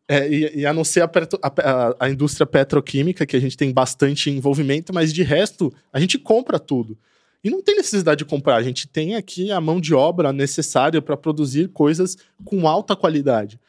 É, 0.07 0.29
e, 0.29 0.59
e, 0.59 0.65
a 0.67 0.73
não 0.73 0.83
ser 0.83 1.01
a, 1.01 1.09
a, 1.41 2.05
a, 2.05 2.09
indústria 2.09 2.45
petroquímica, 2.45 3.25
que 3.25 3.35
a 3.35 3.39
gente 3.39 3.57
tem 3.57 3.71
bastante 3.71 4.29
envolvimento, 4.29 4.93
mas 4.93 5.11
de 5.11 5.23
resto, 5.23 5.73
a 5.91 5.99
gente 5.99 6.19
compra 6.19 6.59
tudo. 6.59 6.95
E 7.43 7.49
não 7.49 7.59
tem 7.59 7.75
necessidade 7.75 8.19
de 8.19 8.25
comprar, 8.25 8.57
a 8.57 8.61
gente 8.61 8.87
tem 8.87 9.15
aqui 9.15 9.49
a 9.49 9.59
mão 9.59 9.81
de 9.81 9.95
obra 9.95 10.31
necessária 10.31 11.01
para 11.01 11.17
produzir 11.17 11.69
coisas 11.69 12.17
com 12.43 12.67
alta 12.67 12.95
qualidade. 12.95 13.59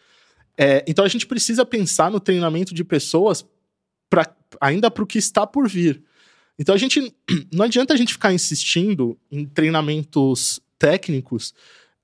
É, 0.58 0.84
então 0.86 1.04
a 1.06 1.08
gente 1.08 1.26
precisa 1.26 1.64
pensar 1.64 2.10
no 2.10 2.20
treinamento 2.20 2.74
de 2.74 2.84
pessoas 2.84 3.46
pra, 4.10 4.26
ainda 4.60 4.90
para 4.90 5.04
o 5.04 5.06
que 5.06 5.18
está 5.18 5.46
por 5.46 5.66
vir. 5.68 6.02
Então 6.58 6.74
a 6.74 6.78
gente 6.78 7.14
não 7.50 7.64
adianta 7.64 7.94
a 7.94 7.96
gente 7.96 8.12
ficar 8.12 8.34
insistindo 8.34 9.16
em 9.30 9.46
treinamentos 9.46 10.60
técnicos 10.78 11.55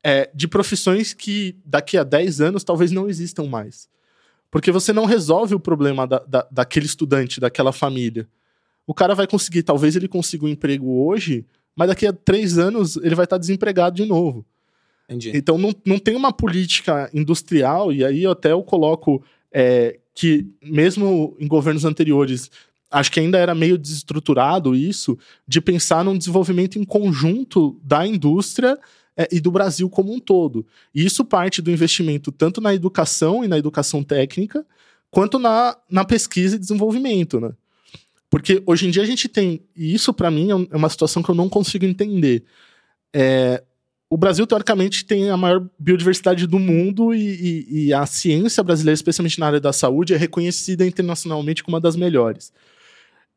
é, 0.03 0.31
de 0.35 0.49
profissões 0.49 1.13
que 1.13 1.57
daqui 1.65 1.97
a 1.97 2.05
10 2.05 2.41
anos 2.41 2.65
talvez 2.65 2.91
não 2.91 3.09
existam 3.09 3.45
mais. 3.45 3.89
Porque 4.51 4.71
você 4.71 4.93
não 4.93 5.05
resolve 5.05 5.55
o 5.55 5.61
problema 5.61 6.07
da, 6.07 6.19
da, 6.19 6.47
daquele 6.51 6.87
estudante, 6.87 7.41
daquela 7.41 7.73
família. 7.73 8.29
O 8.87 8.93
cara 8.93 9.15
vai 9.15 9.27
conseguir, 9.27 9.63
talvez 9.63 9.97
ele 9.97 10.09
consiga 10.09 10.45
um 10.45 10.49
emprego 10.49 11.07
hoje, 11.07 11.47
mas 11.75 11.89
daqui 11.89 12.07
a 12.07 12.13
três 12.13 12.59
anos 12.59 12.97
ele 12.97 13.15
vai 13.15 13.25
estar 13.25 13.39
desempregado 13.39 13.97
de 13.97 14.05
novo. 14.05 14.45
Entendi. 15.09 15.33
Então 15.35 15.57
não, 15.57 15.75
não 15.87 15.99
tem 15.99 16.17
uma 16.17 16.33
política 16.33 17.09
industrial, 17.15 17.93
e 17.93 18.05
aí 18.05 18.27
até 18.27 18.53
eu 18.53 18.63
coloco 18.63 19.23
é, 19.53 19.99
que, 20.15 20.47
mesmo 20.63 21.37
em 21.39 21.47
governos 21.47 21.85
anteriores, 21.85 22.51
acho 22.93 23.11
que 23.11 23.19
ainda 23.19 23.39
era 23.39 23.55
meio 23.55 23.79
desestruturado 23.79 24.75
isso, 24.75 25.19
de 25.49 25.61
pensar 25.61 26.05
num 26.05 26.17
desenvolvimento 26.17 26.79
em 26.79 26.85
conjunto 26.85 27.81
da 27.83 28.07
indústria 28.07 28.79
é, 29.17 29.29
e 29.33 29.41
do 29.41 29.51
Brasil 29.51 29.89
como 29.89 30.13
um 30.13 30.21
todo. 30.21 30.67
E 30.95 31.05
isso 31.05 31.25
parte 31.25 31.63
do 31.63 31.71
investimento 31.71 32.31
tanto 32.31 32.61
na 32.61 32.75
educação 32.75 33.43
e 33.43 33.49
na 33.49 33.59
educação 33.59 34.05
técnica, 34.05 34.65
quanto 35.11 35.39
na, 35.39 35.77
na 35.91 36.05
pesquisa 36.05 36.57
e 36.57 36.59
desenvolvimento, 36.59 37.41
né? 37.41 37.53
Porque 38.31 38.63
hoje 38.65 38.87
em 38.87 38.91
dia 38.91 39.03
a 39.03 39.07
gente 39.07 39.29
tem, 39.29 39.61
e 39.77 39.93
isso 39.95 40.13
para 40.15 40.31
mim 40.31 40.51
é, 40.51 40.75
é 40.75 40.77
uma 40.77 40.89
situação 40.89 41.23
que 41.23 41.31
eu 41.31 41.35
não 41.35 41.49
consigo 41.49 41.85
entender. 41.85 42.45
É, 43.13 43.63
o 44.09 44.17
Brasil, 44.19 44.47
teoricamente, 44.47 45.07
tem 45.07 45.31
a 45.31 45.37
maior 45.39 45.67
biodiversidade 45.79 46.47
do 46.47 46.59
mundo 46.59 47.15
e, 47.15 47.21
e, 47.21 47.87
e, 47.87 47.93
a 47.95 48.05
ciência 48.05 48.63
brasileira, 48.63 48.95
especialmente 48.95 49.41
na 49.41 49.47
área 49.47 49.61
da 49.61 49.73
saúde, 49.73 50.13
é 50.13 50.19
reconhecida 50.19 50.87
internacionalmente 50.87 51.63
como 51.63 51.77
uma 51.77 51.81
das 51.81 51.97
melhores. 51.97 52.53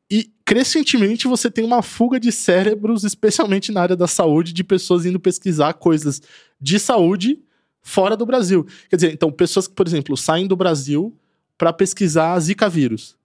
E 0.09 0.31
crescentemente 0.45 1.27
você 1.27 1.49
tem 1.49 1.65
uma 1.65 1.81
fuga 1.81 2.19
de 2.19 2.31
cérebros, 2.31 3.03
especialmente 3.03 3.71
na 3.71 3.81
área 3.81 3.95
da 3.95 4.07
saúde, 4.07 4.53
de 4.53 4.63
pessoas 4.63 5.05
indo 5.05 5.19
pesquisar 5.19 5.73
coisas 5.73 6.21
de 6.61 6.79
saúde 6.79 7.39
fora 7.81 8.15
do 8.15 8.25
Brasil. 8.25 8.65
Quer 8.89 8.95
dizer, 8.95 9.13
então, 9.13 9.31
pessoas 9.31 9.67
que, 9.67 9.73
por 9.73 9.87
exemplo, 9.87 10.15
saem 10.15 10.47
do 10.47 10.55
Brasil 10.55 11.15
para 11.57 11.73
pesquisar 11.73 12.39
Zika 12.39 12.69
vírus. 12.69 13.15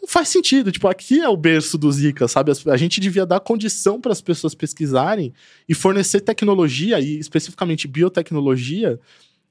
Não 0.00 0.08
faz 0.08 0.28
sentido. 0.28 0.70
Tipo, 0.70 0.88
aqui 0.88 1.20
é 1.20 1.28
o 1.28 1.36
berço 1.36 1.78
do 1.78 1.90
Zika, 1.90 2.28
sabe? 2.28 2.52
A 2.66 2.76
gente 2.76 3.00
devia 3.00 3.26
dar 3.26 3.40
condição 3.40 4.00
para 4.00 4.12
as 4.12 4.20
pessoas 4.20 4.54
pesquisarem 4.54 5.32
e 5.68 5.74
fornecer 5.74 6.20
tecnologia, 6.20 7.00
e 7.00 7.18
especificamente 7.18 7.88
biotecnologia, 7.88 9.00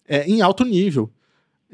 é, 0.08 0.26
em 0.26 0.42
alto 0.42 0.64
nível. 0.64 1.12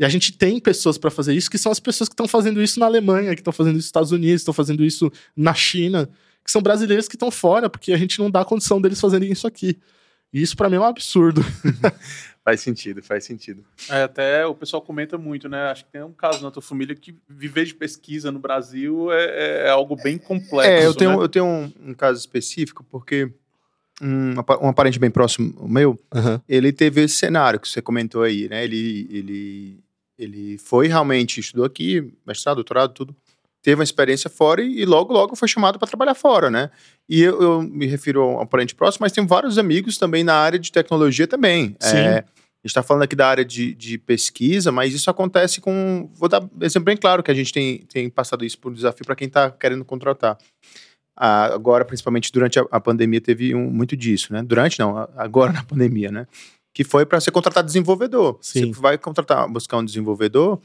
E 0.01 0.05
a 0.05 0.09
gente 0.09 0.35
tem 0.35 0.59
pessoas 0.59 0.97
para 0.97 1.11
fazer 1.11 1.35
isso, 1.35 1.47
que 1.47 1.59
são 1.59 1.71
as 1.71 1.79
pessoas 1.79 2.09
que 2.09 2.13
estão 2.13 2.27
fazendo 2.27 2.59
isso 2.59 2.79
na 2.79 2.87
Alemanha, 2.87 3.35
que 3.35 3.41
estão 3.41 3.53
fazendo 3.53 3.73
isso 3.73 3.83
nos 3.83 3.85
Estados 3.85 4.11
Unidos, 4.11 4.41
estão 4.41 4.51
fazendo 4.51 4.83
isso 4.83 5.11
na 5.37 5.53
China, 5.53 6.09
que 6.43 6.49
são 6.49 6.59
brasileiros 6.59 7.07
que 7.07 7.15
estão 7.15 7.29
fora, 7.29 7.69
porque 7.69 7.93
a 7.93 7.97
gente 7.97 8.17
não 8.17 8.27
dá 8.27 8.43
condição 8.43 8.81
deles 8.81 8.99
fazerem 8.99 9.31
isso 9.31 9.45
aqui. 9.45 9.77
E 10.33 10.41
isso 10.41 10.57
para 10.57 10.71
mim 10.71 10.77
é 10.77 10.79
um 10.79 10.85
absurdo. 10.85 11.45
faz 12.43 12.61
sentido, 12.61 13.03
faz 13.03 13.25
sentido. 13.25 13.63
É, 13.87 14.01
até 14.01 14.43
o 14.43 14.55
pessoal 14.55 14.81
comenta 14.81 15.19
muito, 15.19 15.47
né? 15.47 15.69
Acho 15.69 15.85
que 15.85 15.91
tem 15.91 16.01
um 16.01 16.13
caso 16.13 16.41
na 16.41 16.49
tua 16.49 16.63
família 16.63 16.95
que 16.95 17.15
viver 17.29 17.65
de 17.65 17.75
pesquisa 17.75 18.31
no 18.31 18.39
Brasil 18.39 19.11
é, 19.11 19.67
é 19.67 19.69
algo 19.69 19.95
bem 19.95 20.17
complexo. 20.17 20.67
É, 20.67 20.83
eu 20.83 20.95
tenho, 20.95 21.11
né? 21.11 21.23
eu 21.23 21.29
tenho 21.29 21.45
um, 21.45 21.71
um 21.89 21.93
caso 21.93 22.19
específico, 22.19 22.83
porque 22.89 23.31
um, 24.01 24.33
um 24.67 24.73
parente 24.73 24.97
bem 24.97 25.11
próximo 25.11 25.67
meu, 25.67 25.91
uhum. 26.11 26.41
ele 26.49 26.73
teve 26.73 27.03
esse 27.03 27.17
cenário 27.17 27.59
que 27.59 27.69
você 27.69 27.83
comentou 27.83 28.23
aí, 28.23 28.49
né? 28.49 28.63
Ele, 28.63 29.07
ele, 29.11 29.83
ele 30.21 30.57
foi 30.57 30.87
realmente, 30.87 31.39
estudou 31.39 31.65
aqui, 31.65 32.13
mestrado, 32.25 32.55
doutorado, 32.55 32.93
tudo. 32.93 33.15
Teve 33.63 33.75
uma 33.75 33.83
experiência 33.83 34.29
fora 34.29 34.61
e, 34.61 34.81
e 34.81 34.85
logo, 34.85 35.13
logo 35.13 35.35
foi 35.35 35.47
chamado 35.47 35.77
para 35.77 35.87
trabalhar 35.87 36.15
fora, 36.15 36.49
né? 36.49 36.69
E 37.07 37.21
eu, 37.21 37.41
eu, 37.41 37.61
me 37.61 37.85
refiro 37.85 38.21
a 38.21 38.41
um 38.41 38.47
parente 38.47 38.73
próximo, 38.73 39.03
mas 39.03 39.11
tem 39.11 39.25
vários 39.25 39.57
amigos 39.57 39.97
também 39.97 40.23
na 40.23 40.35
área 40.35 40.57
de 40.57 40.71
tecnologia 40.71 41.27
também. 41.27 41.75
Sim. 41.79 41.97
É, 41.97 42.17
a 42.19 42.67
gente 42.67 42.71
está 42.71 42.83
falando 42.83 43.03
aqui 43.03 43.15
da 43.15 43.27
área 43.27 43.45
de, 43.45 43.73
de, 43.73 43.97
pesquisa, 43.97 44.71
mas 44.71 44.93
isso 44.93 45.09
acontece 45.09 45.59
com. 45.59 46.09
Vou 46.13 46.29
dar 46.29 46.41
um 46.43 46.49
exemplo 46.61 46.85
bem 46.85 46.97
claro 46.97 47.23
que 47.23 47.31
a 47.31 47.33
gente 47.33 47.51
tem, 47.51 47.79
tem 47.79 48.09
passado 48.09 48.45
isso 48.45 48.57
por 48.59 48.73
desafio 48.73 49.05
para 49.05 49.15
quem 49.15 49.27
está 49.27 49.49
querendo 49.49 49.83
contratar 49.83 50.37
agora, 51.15 51.85
principalmente 51.85 52.31
durante 52.31 52.59
a, 52.59 52.65
a, 52.71 52.79
pandemia, 52.79 53.21
teve 53.21 53.53
um, 53.53 53.69
muito 53.69 53.95
disso, 53.95 54.33
né? 54.33 54.41
Durante, 54.41 54.79
não, 54.79 54.97
agora 55.15 55.53
na 55.53 55.63
pandemia, 55.65 56.11
né? 56.11 56.27
Que 56.73 56.83
foi 56.83 57.05
para 57.05 57.19
você 57.19 57.31
contratar 57.31 57.63
desenvolvedor. 57.63 58.37
Sim. 58.41 58.73
Você 58.73 58.79
vai 58.79 58.97
contratar, 58.97 59.47
buscar 59.49 59.77
um 59.77 59.85
desenvolvedor, 59.85 60.59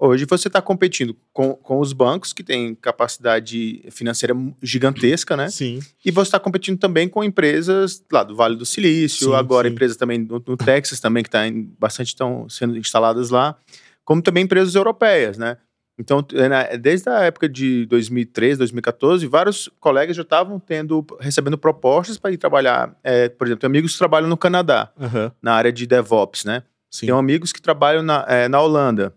hoje 0.00 0.24
você 0.24 0.48
está 0.48 0.62
competindo 0.62 1.14
com, 1.32 1.54
com 1.54 1.78
os 1.78 1.92
bancos 1.92 2.32
que 2.32 2.42
têm 2.42 2.74
capacidade 2.74 3.84
financeira 3.90 4.34
gigantesca, 4.62 5.36
né? 5.36 5.50
Sim. 5.50 5.80
E 6.04 6.10
você 6.10 6.28
está 6.28 6.40
competindo 6.40 6.78
também 6.78 7.08
com 7.08 7.22
empresas 7.22 8.02
lá 8.10 8.24
do 8.24 8.34
Vale 8.34 8.56
do 8.56 8.64
Silício, 8.64 9.28
sim, 9.28 9.34
agora 9.34 9.68
sim. 9.68 9.74
empresas 9.74 9.96
também 9.98 10.18
no, 10.18 10.42
no 10.44 10.56
Texas 10.56 10.98
também, 10.98 11.22
que 11.22 11.30
tá 11.30 11.46
em, 11.46 11.70
bastante 11.78 12.08
estão 12.08 12.48
sendo 12.48 12.76
instaladas 12.78 13.28
lá, 13.28 13.54
como 14.02 14.22
também 14.22 14.44
empresas 14.44 14.74
europeias, 14.74 15.36
né? 15.36 15.58
Então, 16.00 16.24
é, 16.32 16.78
desde 16.78 17.10
a 17.10 17.24
época 17.24 17.46
de 17.46 17.84
2013, 17.84 18.56
2014, 18.56 19.26
vários 19.26 19.68
colegas 19.78 20.16
já 20.16 20.22
estavam 20.22 20.58
tendo, 20.58 21.04
recebendo 21.20 21.58
propostas 21.58 22.16
para 22.16 22.30
ir 22.32 22.38
trabalhar. 22.38 22.96
É, 23.04 23.28
por 23.28 23.46
exemplo, 23.46 23.60
tem 23.60 23.68
amigos 23.68 23.92
que 23.92 23.98
trabalham 23.98 24.26
no 24.26 24.36
Canadá, 24.36 24.90
uhum. 24.98 25.30
na 25.42 25.52
área 25.52 25.70
de 25.70 25.86
DevOps, 25.86 26.46
né? 26.46 26.62
Sim. 26.90 27.06
Tem 27.06 27.14
amigos 27.14 27.52
que 27.52 27.60
trabalham 27.60 28.02
na, 28.02 28.24
é, 28.26 28.48
na 28.48 28.58
Holanda, 28.62 29.14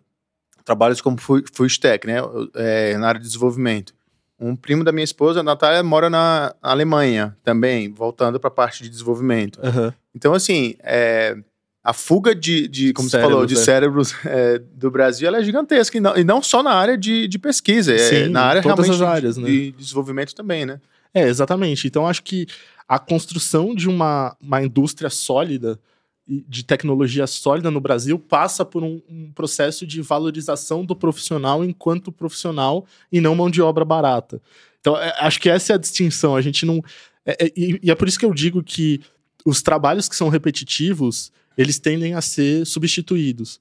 trabalhos 0.66 1.00
como 1.00 1.18
full 1.18 1.66
stack, 1.68 2.06
né? 2.06 2.18
É, 2.54 2.98
na 2.98 3.08
área 3.08 3.20
de 3.20 3.28
desenvolvimento. 3.28 3.94
Um 4.38 4.54
primo 4.54 4.84
da 4.84 4.92
minha 4.92 5.06
esposa, 5.06 5.40
a 5.40 5.44
Natália, 5.44 5.82
mora 5.84 6.10
na 6.10 6.54
Alemanha 6.62 7.34
também, 7.46 7.94
voltando 7.94 8.42
para 8.42 8.50
a 8.50 8.52
parte 8.52 8.84
de 8.84 8.90
desenvolvimento. 8.90 9.58
Uhum. 9.64 9.94
Então, 10.14 10.34
assim, 10.34 10.76
é, 10.84 11.38
a 11.84 11.92
fuga 11.92 12.34
de, 12.34 12.68
de 12.68 12.94
como 12.94 13.10
cérebros, 13.10 13.30
você 13.30 13.34
falou, 13.34 13.46
de 13.46 13.54
é. 13.56 13.58
cérebros 13.58 14.16
é, 14.26 14.60
do 14.60 14.90
Brasil 14.90 15.28
ela 15.28 15.40
é 15.40 15.44
gigantesca. 15.44 15.98
E 15.98 16.00
não, 16.00 16.16
e 16.16 16.24
não 16.24 16.42
só 16.42 16.64
na 16.64 16.72
área 16.72 16.98
de, 16.98 17.28
de 17.28 17.38
pesquisa, 17.38 17.94
é 17.94 17.98
Sim, 17.98 18.16
é 18.16 18.28
na 18.30 18.42
área 18.42 18.62
todas 18.62 18.88
realmente 18.88 19.04
as 19.04 19.10
áreas, 19.10 19.36
de, 19.36 19.42
né? 19.42 19.50
de 19.50 19.72
desenvolvimento 19.74 20.34
também, 20.34 20.66
né? 20.66 20.80
É, 21.14 21.28
exatamente. 21.28 21.86
Então, 21.86 22.08
acho 22.08 22.24
que 22.24 22.48
a 22.88 22.98
construção 22.98 23.76
de 23.76 23.90
uma, 23.90 24.36
uma 24.42 24.64
indústria 24.64 25.10
sólida, 25.10 25.78
de 26.26 26.64
tecnologia 26.64 27.28
sólida 27.28 27.70
no 27.70 27.82
Brasil, 27.82 28.18
passa 28.18 28.64
por 28.64 28.82
um, 28.82 29.02
um 29.10 29.32
processo 29.34 29.86
de 29.86 30.02
valorização 30.02 30.86
do 30.86 30.96
profissional 30.96 31.66
enquanto 31.66 32.14
profissional 32.14 32.86
e 33.12 33.20
não 33.20 33.36
mão 33.36 33.50
de 33.50 33.62
obra 33.62 33.84
barata. 33.84 34.42
Então, 34.80 34.98
é, 34.98 35.14
acho 35.20 35.40
que 35.40 35.50
essa 35.50 35.74
é 35.74 35.76
a 35.76 35.80
distinção. 35.80 36.34
A 36.34 36.42
gente 36.42 36.66
não. 36.66 36.82
É, 37.26 37.46
é, 37.46 37.52
e, 37.58 37.80
e 37.84 37.92
é 37.92 37.96
por 37.96 38.08
isso 38.08 38.18
que 38.18 38.26
eu 38.26 38.34
digo 38.34 38.64
que 38.64 39.02
os 39.46 39.62
trabalhos 39.62 40.08
que 40.08 40.16
são 40.16 40.30
repetitivos 40.30 41.30
eles 41.58 41.80
tendem 41.80 42.14
a 42.14 42.22
ser 42.22 42.66
substituídos. 42.66 43.60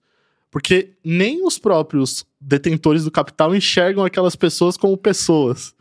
Porque 0.51 0.90
nem 1.02 1.47
os 1.47 1.59
próprios 1.59 2.27
detentores 2.40 3.05
do 3.05 3.10
capital 3.10 3.55
enxergam 3.55 4.05
aquelas 4.05 4.36
pessoas 4.36 4.77
como 4.77 4.97
pessoas. 4.97 5.74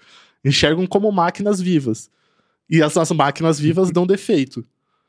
Enxergam 0.43 0.87
como 0.87 1.11
máquinas 1.11 1.59
vivas. 1.59 2.09
E 2.69 2.81
as, 2.81 2.95
as 2.95 3.11
máquinas 3.11 3.59
vivas 3.59 3.91
dão 3.91 4.07
defeito. 4.07 4.65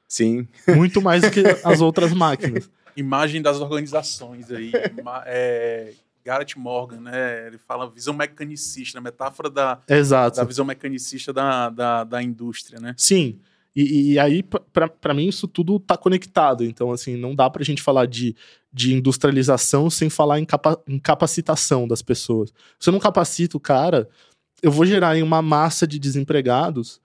Sim. 0.08 0.48
Muito 0.74 1.00
mais 1.00 1.22
do 1.22 1.30
que 1.30 1.42
as 1.64 1.80
outras 1.80 2.12
máquinas. 2.12 2.68
Imagem 2.96 3.40
das 3.40 3.60
organizações 3.60 4.50
aí. 4.50 4.72
é, 5.26 5.92
Garrett 6.24 6.58
Morgan, 6.58 7.00
né? 7.00 7.46
Ele 7.46 7.58
fala 7.58 7.88
visão 7.88 8.12
mecanicista, 8.14 8.98
a 8.98 9.00
metáfora 9.00 9.48
da, 9.48 9.80
Exato. 9.88 10.36
da 10.36 10.44
visão 10.44 10.64
mecanicista 10.64 11.32
da, 11.32 11.70
da, 11.70 12.04
da 12.04 12.22
indústria, 12.22 12.80
né? 12.80 12.94
Sim. 12.96 13.38
E, 13.74 14.12
e 14.12 14.18
aí, 14.18 14.42
para 14.42 15.14
mim, 15.14 15.28
isso 15.28 15.48
tudo 15.48 15.80
tá 15.80 15.96
conectado. 15.96 16.64
Então, 16.64 16.92
assim, 16.92 17.16
não 17.16 17.34
dá 17.34 17.48
pra 17.48 17.64
gente 17.64 17.82
falar 17.82 18.06
de, 18.06 18.36
de 18.72 18.94
industrialização 18.94 19.88
sem 19.88 20.10
falar 20.10 20.38
em, 20.38 20.44
capa, 20.44 20.80
em 20.86 20.98
capacitação 20.98 21.88
das 21.88 22.02
pessoas. 22.02 22.52
Se 22.78 22.88
eu 22.88 22.92
não 22.92 23.00
capacito 23.00 23.56
o 23.56 23.60
cara, 23.60 24.08
eu 24.62 24.70
vou 24.70 24.84
gerar 24.84 25.16
em 25.16 25.22
uma 25.22 25.40
massa 25.40 25.86
de 25.86 25.98
desempregados 25.98 27.00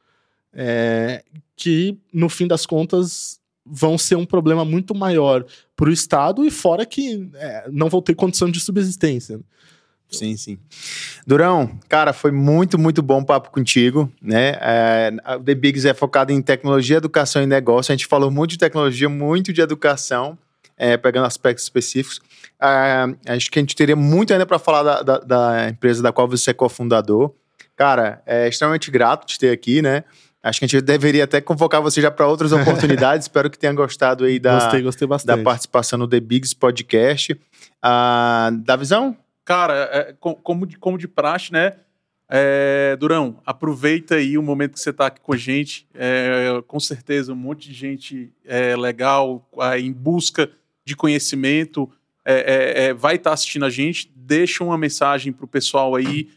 é, 0.53 1.23
que, 1.55 1.97
no 2.13 2.29
fim 2.29 2.47
das 2.47 2.65
contas, 2.65 3.39
vão 3.65 3.97
ser 3.97 4.15
um 4.15 4.25
problema 4.25 4.63
muito 4.63 4.95
maior 4.95 5.45
para 5.75 5.89
o 5.89 5.93
Estado 5.93 6.45
e 6.45 6.51
fora 6.51 6.85
que 6.85 7.29
é, 7.35 7.69
não 7.71 7.89
vão 7.89 8.01
ter 8.01 8.15
condição 8.15 8.49
de 8.49 8.59
subsistência. 8.59 9.39
Sim, 10.09 10.37
sim. 10.37 10.57
Durão, 11.25 11.77
cara, 11.89 12.13
foi 12.13 12.31
muito, 12.31 12.77
muito 12.77 13.01
bom 13.01 13.21
o 13.21 13.25
papo 13.25 13.51
contigo, 13.51 14.11
né? 14.21 14.57
É, 14.61 15.11
o 15.37 15.43
The 15.43 15.55
Bigs 15.55 15.85
é 15.85 15.93
focado 15.93 16.31
em 16.31 16.41
tecnologia, 16.41 16.97
educação 16.97 17.43
e 17.43 17.45
negócio. 17.45 17.91
A 17.91 17.95
gente 17.95 18.07
falou 18.07 18.31
muito 18.31 18.51
de 18.51 18.57
tecnologia, 18.57 19.09
muito 19.09 19.51
de 19.51 19.61
educação. 19.61 20.37
é, 20.77 20.95
pegando 20.95 21.25
aspectos 21.25 21.63
específicos. 21.63 22.21
Ah, 22.59 23.07
acho 23.27 23.49
que 23.49 23.57
a 23.57 23.61
gente 23.61 23.75
teria 23.75 23.95
muito 23.95 24.31
ainda 24.31 24.45
para 24.45 24.59
falar 24.59 24.83
da, 24.83 25.01
da, 25.01 25.17
da, 25.19 25.69
empresa 25.69 26.03
da 26.03 26.11
qual 26.11 26.27
você 26.27 26.51
é 26.51 26.53
cofundador. 26.53 27.33
Cara, 27.75 28.21
é 28.25 28.47
extremamente 28.47 28.91
grato 28.91 29.27
de 29.27 29.39
ter 29.39 29.51
aqui, 29.51 29.81
né? 29.81 30.03
Acho 30.41 30.59
que 30.59 30.65
a 30.65 30.67
gente 30.67 30.81
deveria 30.81 31.23
até 31.23 31.41
convocar 31.41 31.81
você 31.81 31.99
já 31.99 32.11
para 32.11 32.27
outras 32.27 32.51
oportunidades. 32.53 33.25
Espero 33.25 33.49
que 33.49 33.57
tenha 33.57 33.73
gostado 33.73 34.23
aí 34.23 34.39
da, 34.39 34.59
gostei, 34.59 34.81
gostei 34.81 35.07
da 35.25 35.37
participação 35.37 35.99
no 35.99 36.07
The 36.07 36.19
Bigs 36.19 36.53
Podcast. 36.53 37.39
Ah, 37.81 38.51
da 38.53 38.75
visão? 38.75 39.17
Cara, 39.47 39.89
é, 39.93 40.13
como, 40.19 40.67
de, 40.67 40.77
como 40.77 40.97
de 40.97 41.07
praxe, 41.07 41.53
né? 41.53 41.77
É, 42.29 42.97
Durão, 42.99 43.41
aproveita 43.45 44.15
aí 44.15 44.37
o 44.37 44.43
momento 44.43 44.73
que 44.73 44.79
você 44.81 44.89
está 44.89 45.05
aqui 45.05 45.21
com 45.21 45.31
a 45.31 45.37
gente. 45.37 45.87
É, 45.93 46.61
com 46.67 46.81
certeza, 46.81 47.31
um 47.31 47.37
monte 47.37 47.69
de 47.69 47.73
gente 47.73 48.29
é, 48.43 48.75
legal 48.75 49.49
em 49.79 49.93
busca 49.93 50.51
de 50.83 50.97
conhecimento 50.97 51.89
é, 52.25 52.33
é, 52.33 52.83
é, 52.87 52.93
vai 52.93 53.15
estar 53.15 53.29
tá 53.29 53.33
assistindo 53.35 53.63
a 53.63 53.69
gente. 53.69 54.11
Deixa 54.13 54.65
uma 54.65 54.77
mensagem 54.77 55.31
para 55.31 55.45
o 55.45 55.47
pessoal 55.47 55.95
aí 55.95 56.29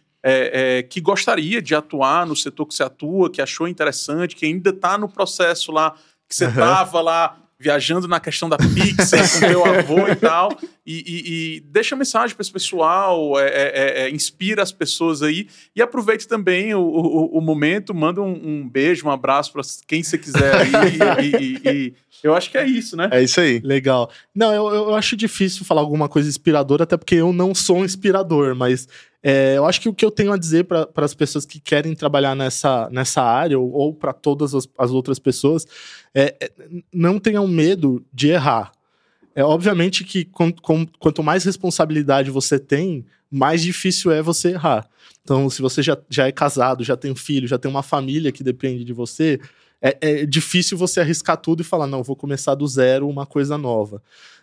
que 0.88 1.00
gostaria 1.00 1.60
de 1.60 1.74
atuar 1.74 2.24
no 2.26 2.36
setor 2.36 2.66
que 2.66 2.74
você 2.74 2.84
atua, 2.84 3.28
que 3.28 3.42
achou 3.42 3.66
interessante, 3.66 4.36
que 4.36 4.46
ainda 4.46 4.70
está 4.70 4.96
no 4.96 5.08
processo 5.08 5.72
lá, 5.72 5.96
que 6.28 6.36
você 6.36 6.44
estava 6.44 6.98
uhum. 6.98 7.04
lá 7.04 7.49
viajando 7.60 8.08
na 8.08 8.18
questão 8.18 8.48
da 8.48 8.56
Pixar 8.56 9.30
com 9.30 9.46
teu 9.46 9.64
avô 9.66 10.08
e 10.08 10.16
tal. 10.16 10.58
E, 10.86 11.04
e, 11.06 11.56
e 11.56 11.60
deixa 11.60 11.94
mensagem 11.94 12.34
para 12.34 12.40
esse 12.40 12.50
pessoal, 12.50 13.38
é, 13.38 13.48
é, 13.48 13.52
é, 13.52 14.02
é, 14.02 14.10
inspira 14.10 14.62
as 14.62 14.72
pessoas 14.72 15.22
aí. 15.22 15.46
E 15.76 15.82
aproveite 15.82 16.26
também 16.26 16.74
o, 16.74 16.80
o, 16.80 17.38
o 17.38 17.40
momento, 17.42 17.94
manda 17.94 18.22
um, 18.22 18.32
um, 18.32 18.68
beijo, 18.68 19.06
um 19.06 19.10
abraço 19.10 19.52
para 19.52 19.62
quem 19.86 20.02
você 20.02 20.16
quiser 20.16 20.54
aí. 20.56 21.62
e, 21.64 21.94
eu 22.24 22.34
acho 22.34 22.50
que 22.50 22.56
é 22.56 22.66
isso, 22.66 22.96
né? 22.96 23.08
É 23.12 23.22
isso 23.22 23.40
aí. 23.40 23.60
Legal. 23.60 24.10
Não, 24.34 24.52
eu, 24.54 24.66
eu 24.68 24.94
acho 24.94 25.14
difícil 25.14 25.64
falar 25.64 25.82
alguma 25.82 26.08
coisa 26.08 26.28
inspiradora, 26.28 26.84
até 26.84 26.96
porque 26.96 27.14
eu 27.14 27.32
não 27.32 27.54
sou 27.54 27.78
um 27.78 27.84
inspirador, 27.84 28.54
mas 28.54 28.88
é, 29.22 29.59
eu 29.59 29.66
acho 29.66 29.80
que 29.80 29.88
o 29.88 29.94
que 29.94 30.05
eu 30.05 30.10
tenho 30.10 30.32
a 30.32 30.38
dizer 30.38 30.64
para 30.64 30.88
as 30.97 31.14
pessoas 31.14 31.44
que 31.44 31.60
querem 31.60 31.94
trabalhar 31.94 32.34
nessa, 32.34 32.88
nessa 32.90 33.22
área, 33.22 33.59
ou, 33.59 33.70
ou 33.70 33.94
para 33.94 34.12
todas 34.12 34.55
as, 34.55 34.66
as, 34.78 34.90
outras 34.90 35.18
pessoas, 35.18 35.66
é, 36.14 36.34
é, 36.40 36.51
não 36.92 37.18
tenham 37.18 37.47
medo 37.47 38.05
de 38.12 38.28
errar. 38.28 38.72
É 39.34 39.44
obviamente 39.44 40.05
que 40.05 40.24
com, 40.24 40.51
com, 40.51 40.86
quanto 40.98 41.22
mais 41.22 41.44
responsabilidade 41.44 42.30
você 42.30 42.59
tem, 42.59 43.05
mais 43.30 43.62
difícil 43.62 44.10
é 44.10 44.22
você 44.22 44.52
errar. 44.52 44.88
Então, 45.22 45.51
se 45.51 45.60
você 45.60 45.82
já, 45.82 45.97
já 46.09 46.26
é 46.26 46.32
casado, 46.32 46.82
já 46.82 46.97
tem 46.97 47.14
filho, 47.14 47.47
já 47.47 47.59
tem 47.59 47.70
uma 47.70 47.82
família 47.82 48.32
que 48.32 48.42
depende 48.42 48.84
de 48.84 48.92
você, 48.92 49.38
é, 49.82 49.97
é 50.01 50.26
difícil 50.26 50.78
você 50.78 51.01
arriscar 51.01 51.36
tudo 51.36 51.60
e 51.60 51.64
falar, 51.64 51.86
não, 51.86 52.02
vou 52.02 52.16
começar 52.16 52.55
do 52.55 52.66
zero 52.66 53.09
uma 53.09 53.26
coisa 53.26 53.56
nova. 53.56 54.02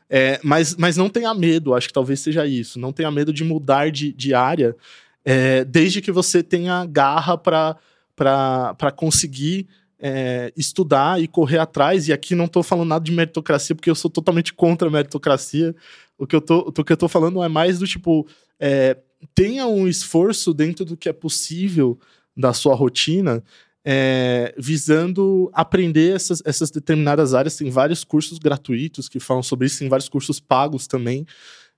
É, 0.10 0.40
mas, 0.44 0.76
mas 0.76 0.96
não 0.96 1.10
tenha 1.10 1.34
medo, 1.34 1.74
acho 1.74 1.88
que 1.88 1.94
talvez 1.94 2.20
seja 2.20 2.46
isso. 2.46 2.80
Não 2.80 2.94
tenha 2.94 3.12
medo 3.12 3.34
de 3.34 3.44
mudar 3.44 3.92
de, 3.92 4.14
de 4.14 4.34
área, 4.34 4.76
é, 5.24 5.66
desde 5.66 6.02
que 6.02 6.12
você 6.12 6.42
tenha 6.42 6.86
garra 6.86 7.38
para 7.38 8.92
conseguir 8.96 9.68
é, 10.00 10.54
estudar 10.56 11.22
e 11.22 11.28
correr 11.28 11.58
atrás. 11.58 12.08
E 12.08 12.14
aqui 12.14 12.36
não 12.36 12.46
estou 12.46 12.64
falando 12.64 12.90
nada 12.90 13.04
de 13.04 13.12
meritocracia, 13.12 13.76
porque 13.76 13.90
eu 13.90 13.96
sou 13.96 14.10
totalmente 14.10 14.54
contra 14.54 14.88
a 14.88 14.92
meritocracia. 14.92 15.76
O 16.18 16.26
que 16.26 16.36
eu 16.36 16.42
tô, 16.42 16.60
o 16.60 16.84
que 16.84 16.94
eu 16.94 16.98
tô 16.98 17.08
falando 17.08 17.44
é 17.44 17.50
mais 17.50 17.80
do 17.80 17.88
tipo: 17.88 18.26
é, 18.60 18.98
tenha 19.36 19.68
um 19.68 19.88
esforço 19.88 20.54
dentro 20.54 20.86
do 20.86 20.96
que 20.96 21.10
é 21.10 21.14
possível 21.14 22.00
da 22.36 22.54
sua 22.54 22.76
rotina 22.76 23.44
é, 23.90 24.54
visando 24.58 25.50
aprender 25.54 26.14
essas, 26.14 26.44
essas 26.44 26.70
determinadas 26.70 27.34
áreas. 27.34 27.56
Tem 27.56 27.70
vários 27.70 28.04
cursos 28.04 28.38
gratuitos 28.38 29.08
que 29.08 29.18
falam 29.18 29.42
sobre 29.42 29.66
isso, 29.66 29.80
tem 29.80 29.88
vários 29.88 30.10
cursos 30.10 30.42
pagos 30.42 30.88
também. 30.88 31.26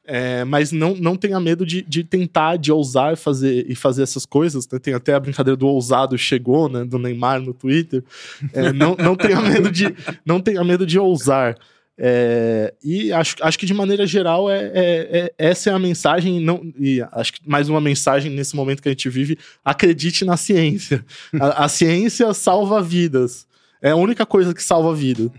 É, 0.04 0.44
mas 0.44 0.72
não, 0.72 0.96
não 0.96 1.16
tenha 1.16 1.40
medo 1.40 1.64
de, 1.64 1.84
de 1.84 2.04
tentar, 2.04 2.58
de 2.58 2.72
ousar 2.72 3.16
fazer, 3.16 3.64
e 3.70 3.76
fazer 3.76 4.02
essas 4.02 4.26
coisas. 4.26 4.68
Né? 4.68 4.80
Tem 4.80 4.96
até 4.96 5.14
a 5.14 5.20
brincadeira 5.20 5.56
do 5.56 5.68
ousado 5.68 6.18
chegou, 6.18 6.68
né? 6.68 6.84
Do 6.84 6.98
Neymar 6.98 7.40
no 7.42 7.54
Twitter. 7.54 8.04
É, 8.54 8.74
não, 8.74 8.96
não, 8.96 9.16
tenha 9.16 9.40
medo 9.40 9.70
de, 9.70 9.94
não 10.26 10.42
tenha 10.42 10.64
medo 10.64 10.88
de 10.88 10.98
ousar. 10.98 11.56
É, 12.02 12.74
e 12.82 13.12
acho, 13.12 13.36
acho 13.42 13.60
que 13.60 13.66
de 13.66 13.74
maneira 13.74 14.08
geral 14.08 14.50
é, 14.50 14.72
é, 14.74 14.74
é, 14.74 15.34
essa 15.38 15.70
é 15.70 15.74
a 15.74 15.78
mensagem, 15.78 16.40
não, 16.40 16.62
e 16.80 17.06
acho 17.12 17.34
que 17.34 17.42
mais 17.46 17.68
uma 17.68 17.82
mensagem 17.82 18.32
nesse 18.32 18.56
momento 18.56 18.82
que 18.82 18.88
a 18.88 18.92
gente 18.92 19.10
vive: 19.10 19.38
acredite 19.66 20.24
na 20.24 20.38
ciência. 20.38 21.06
A, 21.38 21.66
a 21.66 21.68
ciência 21.68 22.34
salva 22.34 22.82
vidas. 22.82 23.46
É 23.82 23.92
a 23.92 23.98
única 23.98 24.26
coisa 24.26 24.54
que 24.54 24.64
salva 24.64 24.92
a 24.92 24.94
vida. 24.94 25.30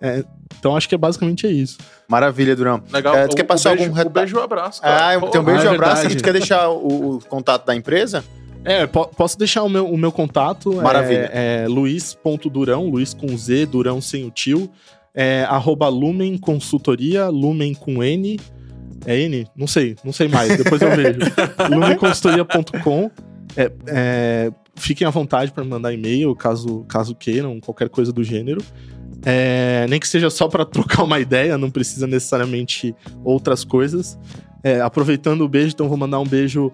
É, 0.00 0.24
então 0.58 0.74
acho 0.74 0.88
que 0.88 0.94
é 0.94 0.98
basicamente 0.98 1.46
é 1.46 1.50
isso. 1.50 1.76
Maravilha, 2.08 2.56
Durão. 2.56 2.82
Legal. 2.90 3.14
É, 3.14 3.28
tu 3.28 3.36
quer 3.36 3.44
passar 3.44 3.70
algum 3.70 3.92
reto... 3.92 4.08
beijo 4.08 4.34
e 4.34 4.38
um 4.38 4.42
abraço. 4.42 4.80
Cara. 4.80 5.14
Ah, 5.14 5.30
tem 5.30 5.40
um 5.40 5.44
beijo 5.44 5.64
e 5.64 5.66
ah, 5.66 5.72
um 5.72 5.74
abraço. 5.74 6.06
E 6.06 6.16
tu 6.16 6.24
quer 6.24 6.32
deixar 6.32 6.70
o, 6.70 7.16
o, 7.16 7.20
contato 7.20 7.66
da 7.66 7.74
empresa? 7.74 8.24
É, 8.64 8.86
po 8.86 9.06
posso 9.08 9.38
deixar 9.38 9.62
o 9.62 9.68
meu, 9.68 9.86
o 9.86 9.96
meu 9.96 10.10
contato. 10.10 10.74
Maravilha. 10.76 11.30
É, 11.32 11.64
é 11.64 11.68
luiz.durão, 11.68 12.88
Luiz 12.88 13.12
com 13.12 13.36
Z, 13.36 13.66
Durão 13.66 14.00
sem 14.00 14.24
o 14.24 14.30
tio 14.30 14.70
é 15.14 15.44
arroba 15.44 15.88
Lumen 15.88 16.36
Consultoria, 16.38 17.28
Lumen 17.28 17.74
com 17.74 18.02
N. 18.02 18.38
É 19.06 19.18
N? 19.20 19.46
Não 19.56 19.66
sei, 19.66 19.96
não 20.04 20.12
sei 20.12 20.28
mais, 20.28 20.56
depois 20.56 20.80
eu 20.82 20.90
vejo. 20.94 21.18
lumenconsultoria.com. 21.70 23.10
É, 23.56 23.72
é, 23.86 24.52
fiquem 24.76 25.06
à 25.06 25.10
vontade 25.10 25.52
para 25.52 25.64
mandar 25.64 25.92
e-mail, 25.92 26.34
caso, 26.34 26.84
caso 26.88 27.14
queiram, 27.14 27.60
qualquer 27.60 27.88
coisa 27.88 28.12
do 28.12 28.22
gênero. 28.22 28.62
É, 29.24 29.86
nem 29.88 29.98
que 29.98 30.06
seja 30.06 30.30
só 30.30 30.48
para 30.48 30.64
trocar 30.64 31.02
uma 31.02 31.18
ideia, 31.18 31.58
não 31.58 31.70
precisa 31.70 32.06
necessariamente 32.06 32.94
outras 33.24 33.64
coisas. 33.64 34.18
É, 34.62 34.80
aproveitando 34.80 35.42
o 35.42 35.48
beijo, 35.48 35.72
então 35.74 35.88
vou 35.88 35.96
mandar 35.96 36.18
um 36.20 36.26
beijo 36.26 36.72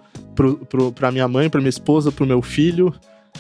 pra 0.95 1.13
minha 1.13 1.29
mãe, 1.29 1.51
pra 1.51 1.61
minha 1.61 1.71
esposa, 1.71 2.11
pro 2.11 2.27
meu 2.27 2.43
filho, 2.43 2.93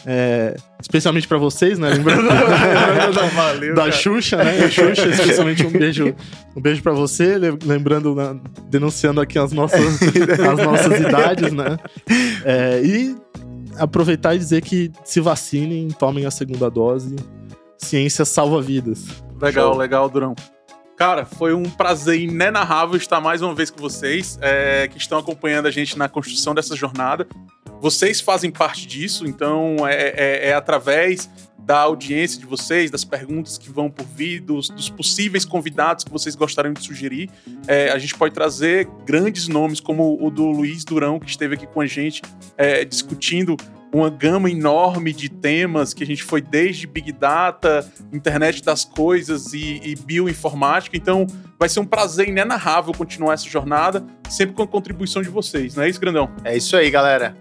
é, 0.06 0.54
especialmente 0.80 1.26
para 1.26 1.38
vocês, 1.38 1.78
né? 1.78 1.90
Lembrando 1.90 2.28
Valeu, 3.34 3.74
da. 3.74 3.90
Xuxa, 3.90 4.36
né? 4.36 4.64
A 4.64 4.70
Xuxa, 4.70 5.08
especialmente 5.08 5.64
um 5.66 5.70
beijo, 5.70 6.14
um 6.54 6.60
beijo 6.60 6.82
para 6.82 6.92
você, 6.92 7.38
lembrando, 7.64 8.14
né? 8.14 8.38
denunciando 8.68 9.20
aqui 9.20 9.38
as 9.38 9.52
nossas, 9.52 9.80
as 10.02 10.64
nossas 10.64 11.00
idades, 11.00 11.52
né? 11.52 11.76
É, 12.44 12.82
e 12.82 13.16
aproveitar 13.78 14.34
e 14.34 14.38
dizer 14.38 14.62
que 14.62 14.90
se 15.04 15.20
vacinem, 15.20 15.88
tomem 15.88 16.26
a 16.26 16.30
segunda 16.30 16.70
dose. 16.70 17.16
Ciência 17.78 18.24
salva 18.24 18.60
vidas. 18.60 19.06
Legal, 19.40 19.70
Show. 19.70 19.78
legal, 19.78 20.08
Durão. 20.08 20.34
Cara, 20.96 21.24
foi 21.24 21.52
um 21.52 21.64
prazer 21.64 22.20
inenarrável 22.20 22.96
estar 22.96 23.20
mais 23.20 23.42
uma 23.42 23.54
vez 23.54 23.68
com 23.68 23.80
vocês, 23.80 24.38
é, 24.40 24.86
que 24.86 24.96
estão 24.96 25.18
acompanhando 25.18 25.66
a 25.66 25.70
gente 25.70 25.98
na 25.98 26.08
construção 26.08 26.54
dessa 26.54 26.76
jornada. 26.76 27.26
Vocês 27.84 28.18
fazem 28.18 28.50
parte 28.50 28.86
disso, 28.86 29.26
então 29.26 29.86
é, 29.86 30.14
é, 30.16 30.48
é 30.48 30.54
através 30.54 31.28
da 31.58 31.80
audiência 31.80 32.40
de 32.40 32.46
vocês, 32.46 32.90
das 32.90 33.04
perguntas 33.04 33.58
que 33.58 33.70
vão 33.70 33.90
por 33.90 34.06
vir, 34.06 34.40
dos, 34.40 34.70
dos 34.70 34.88
possíveis 34.88 35.44
convidados 35.44 36.02
que 36.02 36.10
vocês 36.10 36.34
gostariam 36.34 36.72
de 36.72 36.82
sugerir. 36.82 37.28
É, 37.66 37.90
a 37.90 37.98
gente 37.98 38.14
pode 38.14 38.32
trazer 38.32 38.88
grandes 39.04 39.48
nomes, 39.48 39.80
como 39.80 40.16
o 40.18 40.30
do 40.30 40.46
Luiz 40.46 40.82
Durão, 40.82 41.20
que 41.20 41.28
esteve 41.28 41.56
aqui 41.56 41.66
com 41.66 41.82
a 41.82 41.86
gente 41.86 42.22
é, 42.56 42.86
discutindo 42.86 43.54
uma 43.92 44.08
gama 44.08 44.50
enorme 44.50 45.12
de 45.12 45.28
temas 45.28 45.92
que 45.92 46.02
a 46.02 46.06
gente 46.06 46.22
foi 46.24 46.40
desde 46.40 46.86
Big 46.86 47.12
Data, 47.12 47.86
internet 48.10 48.64
das 48.64 48.86
coisas 48.86 49.52
e, 49.52 49.82
e 49.84 49.94
bioinformática. 49.94 50.96
Então, 50.96 51.26
vai 51.58 51.68
ser 51.68 51.80
um 51.80 51.86
prazer 51.86 52.30
inenarrável 52.30 52.94
continuar 52.94 53.34
essa 53.34 53.46
jornada, 53.46 54.02
sempre 54.30 54.54
com 54.54 54.62
a 54.62 54.66
contribuição 54.66 55.20
de 55.20 55.28
vocês, 55.28 55.74
não 55.74 55.82
é 55.82 55.90
isso, 55.90 56.00
Grandão? 56.00 56.34
É 56.44 56.56
isso 56.56 56.74
aí, 56.74 56.90
galera. 56.90 57.36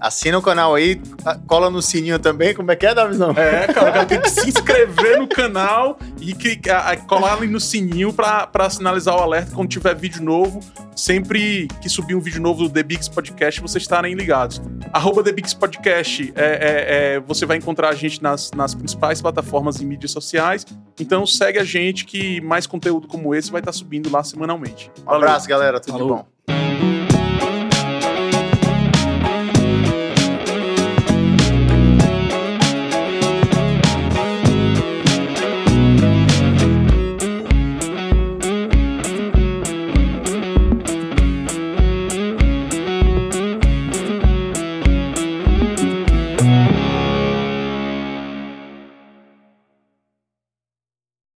Assina 0.00 0.38
o 0.38 0.42
canal 0.42 0.74
aí, 0.74 0.98
cola 1.46 1.68
no 1.68 1.82
sininho 1.82 2.18
também. 2.18 2.54
Como 2.54 2.70
é 2.72 2.76
que 2.76 2.86
é, 2.86 2.94
Davizão? 2.94 3.32
É, 3.32 3.66
cara, 3.72 4.06
tem 4.06 4.18
que 4.18 4.30
se 4.30 4.48
inscrever 4.48 5.18
no 5.18 5.28
canal 5.28 5.98
e 6.18 6.32
clicar, 6.32 6.96
colar 7.06 7.34
ali 7.34 7.46
no 7.46 7.60
sininho 7.60 8.10
para 8.12 8.70
sinalizar 8.70 9.14
o 9.14 9.18
alerta 9.18 9.52
quando 9.54 9.68
tiver 9.68 9.94
vídeo 9.94 10.22
novo. 10.22 10.60
Sempre 10.96 11.68
que 11.80 11.88
subir 11.88 12.14
um 12.14 12.20
vídeo 12.20 12.40
novo 12.40 12.64
do 12.64 12.70
The 12.70 12.82
Bigs 12.82 13.08
Podcast, 13.08 13.60
vocês 13.60 13.82
estarem 13.82 14.14
ligados. 14.14 14.60
Arroba 14.92 15.22
The 15.22 15.32
Bigs 15.32 15.54
Podcast, 15.54 16.32
é, 16.34 16.44
é, 16.44 17.14
é, 17.14 17.20
você 17.20 17.44
vai 17.44 17.58
encontrar 17.58 17.90
a 17.90 17.94
gente 17.94 18.22
nas, 18.22 18.50
nas 18.52 18.74
principais 18.74 19.20
plataformas 19.20 19.80
e 19.80 19.84
mídias 19.84 20.12
sociais. 20.12 20.64
Então 20.98 21.26
segue 21.26 21.58
a 21.58 21.64
gente 21.64 22.06
que 22.06 22.40
mais 22.40 22.66
conteúdo 22.66 23.06
como 23.06 23.34
esse 23.34 23.50
vai 23.50 23.60
estar 23.60 23.72
subindo 23.72 24.10
lá 24.10 24.24
semanalmente. 24.24 24.90
Um 25.06 25.12
abraço, 25.12 25.46
galera. 25.46 25.78
Tudo 25.78 25.98
Falou. 25.98 26.16
bom. 26.46 26.59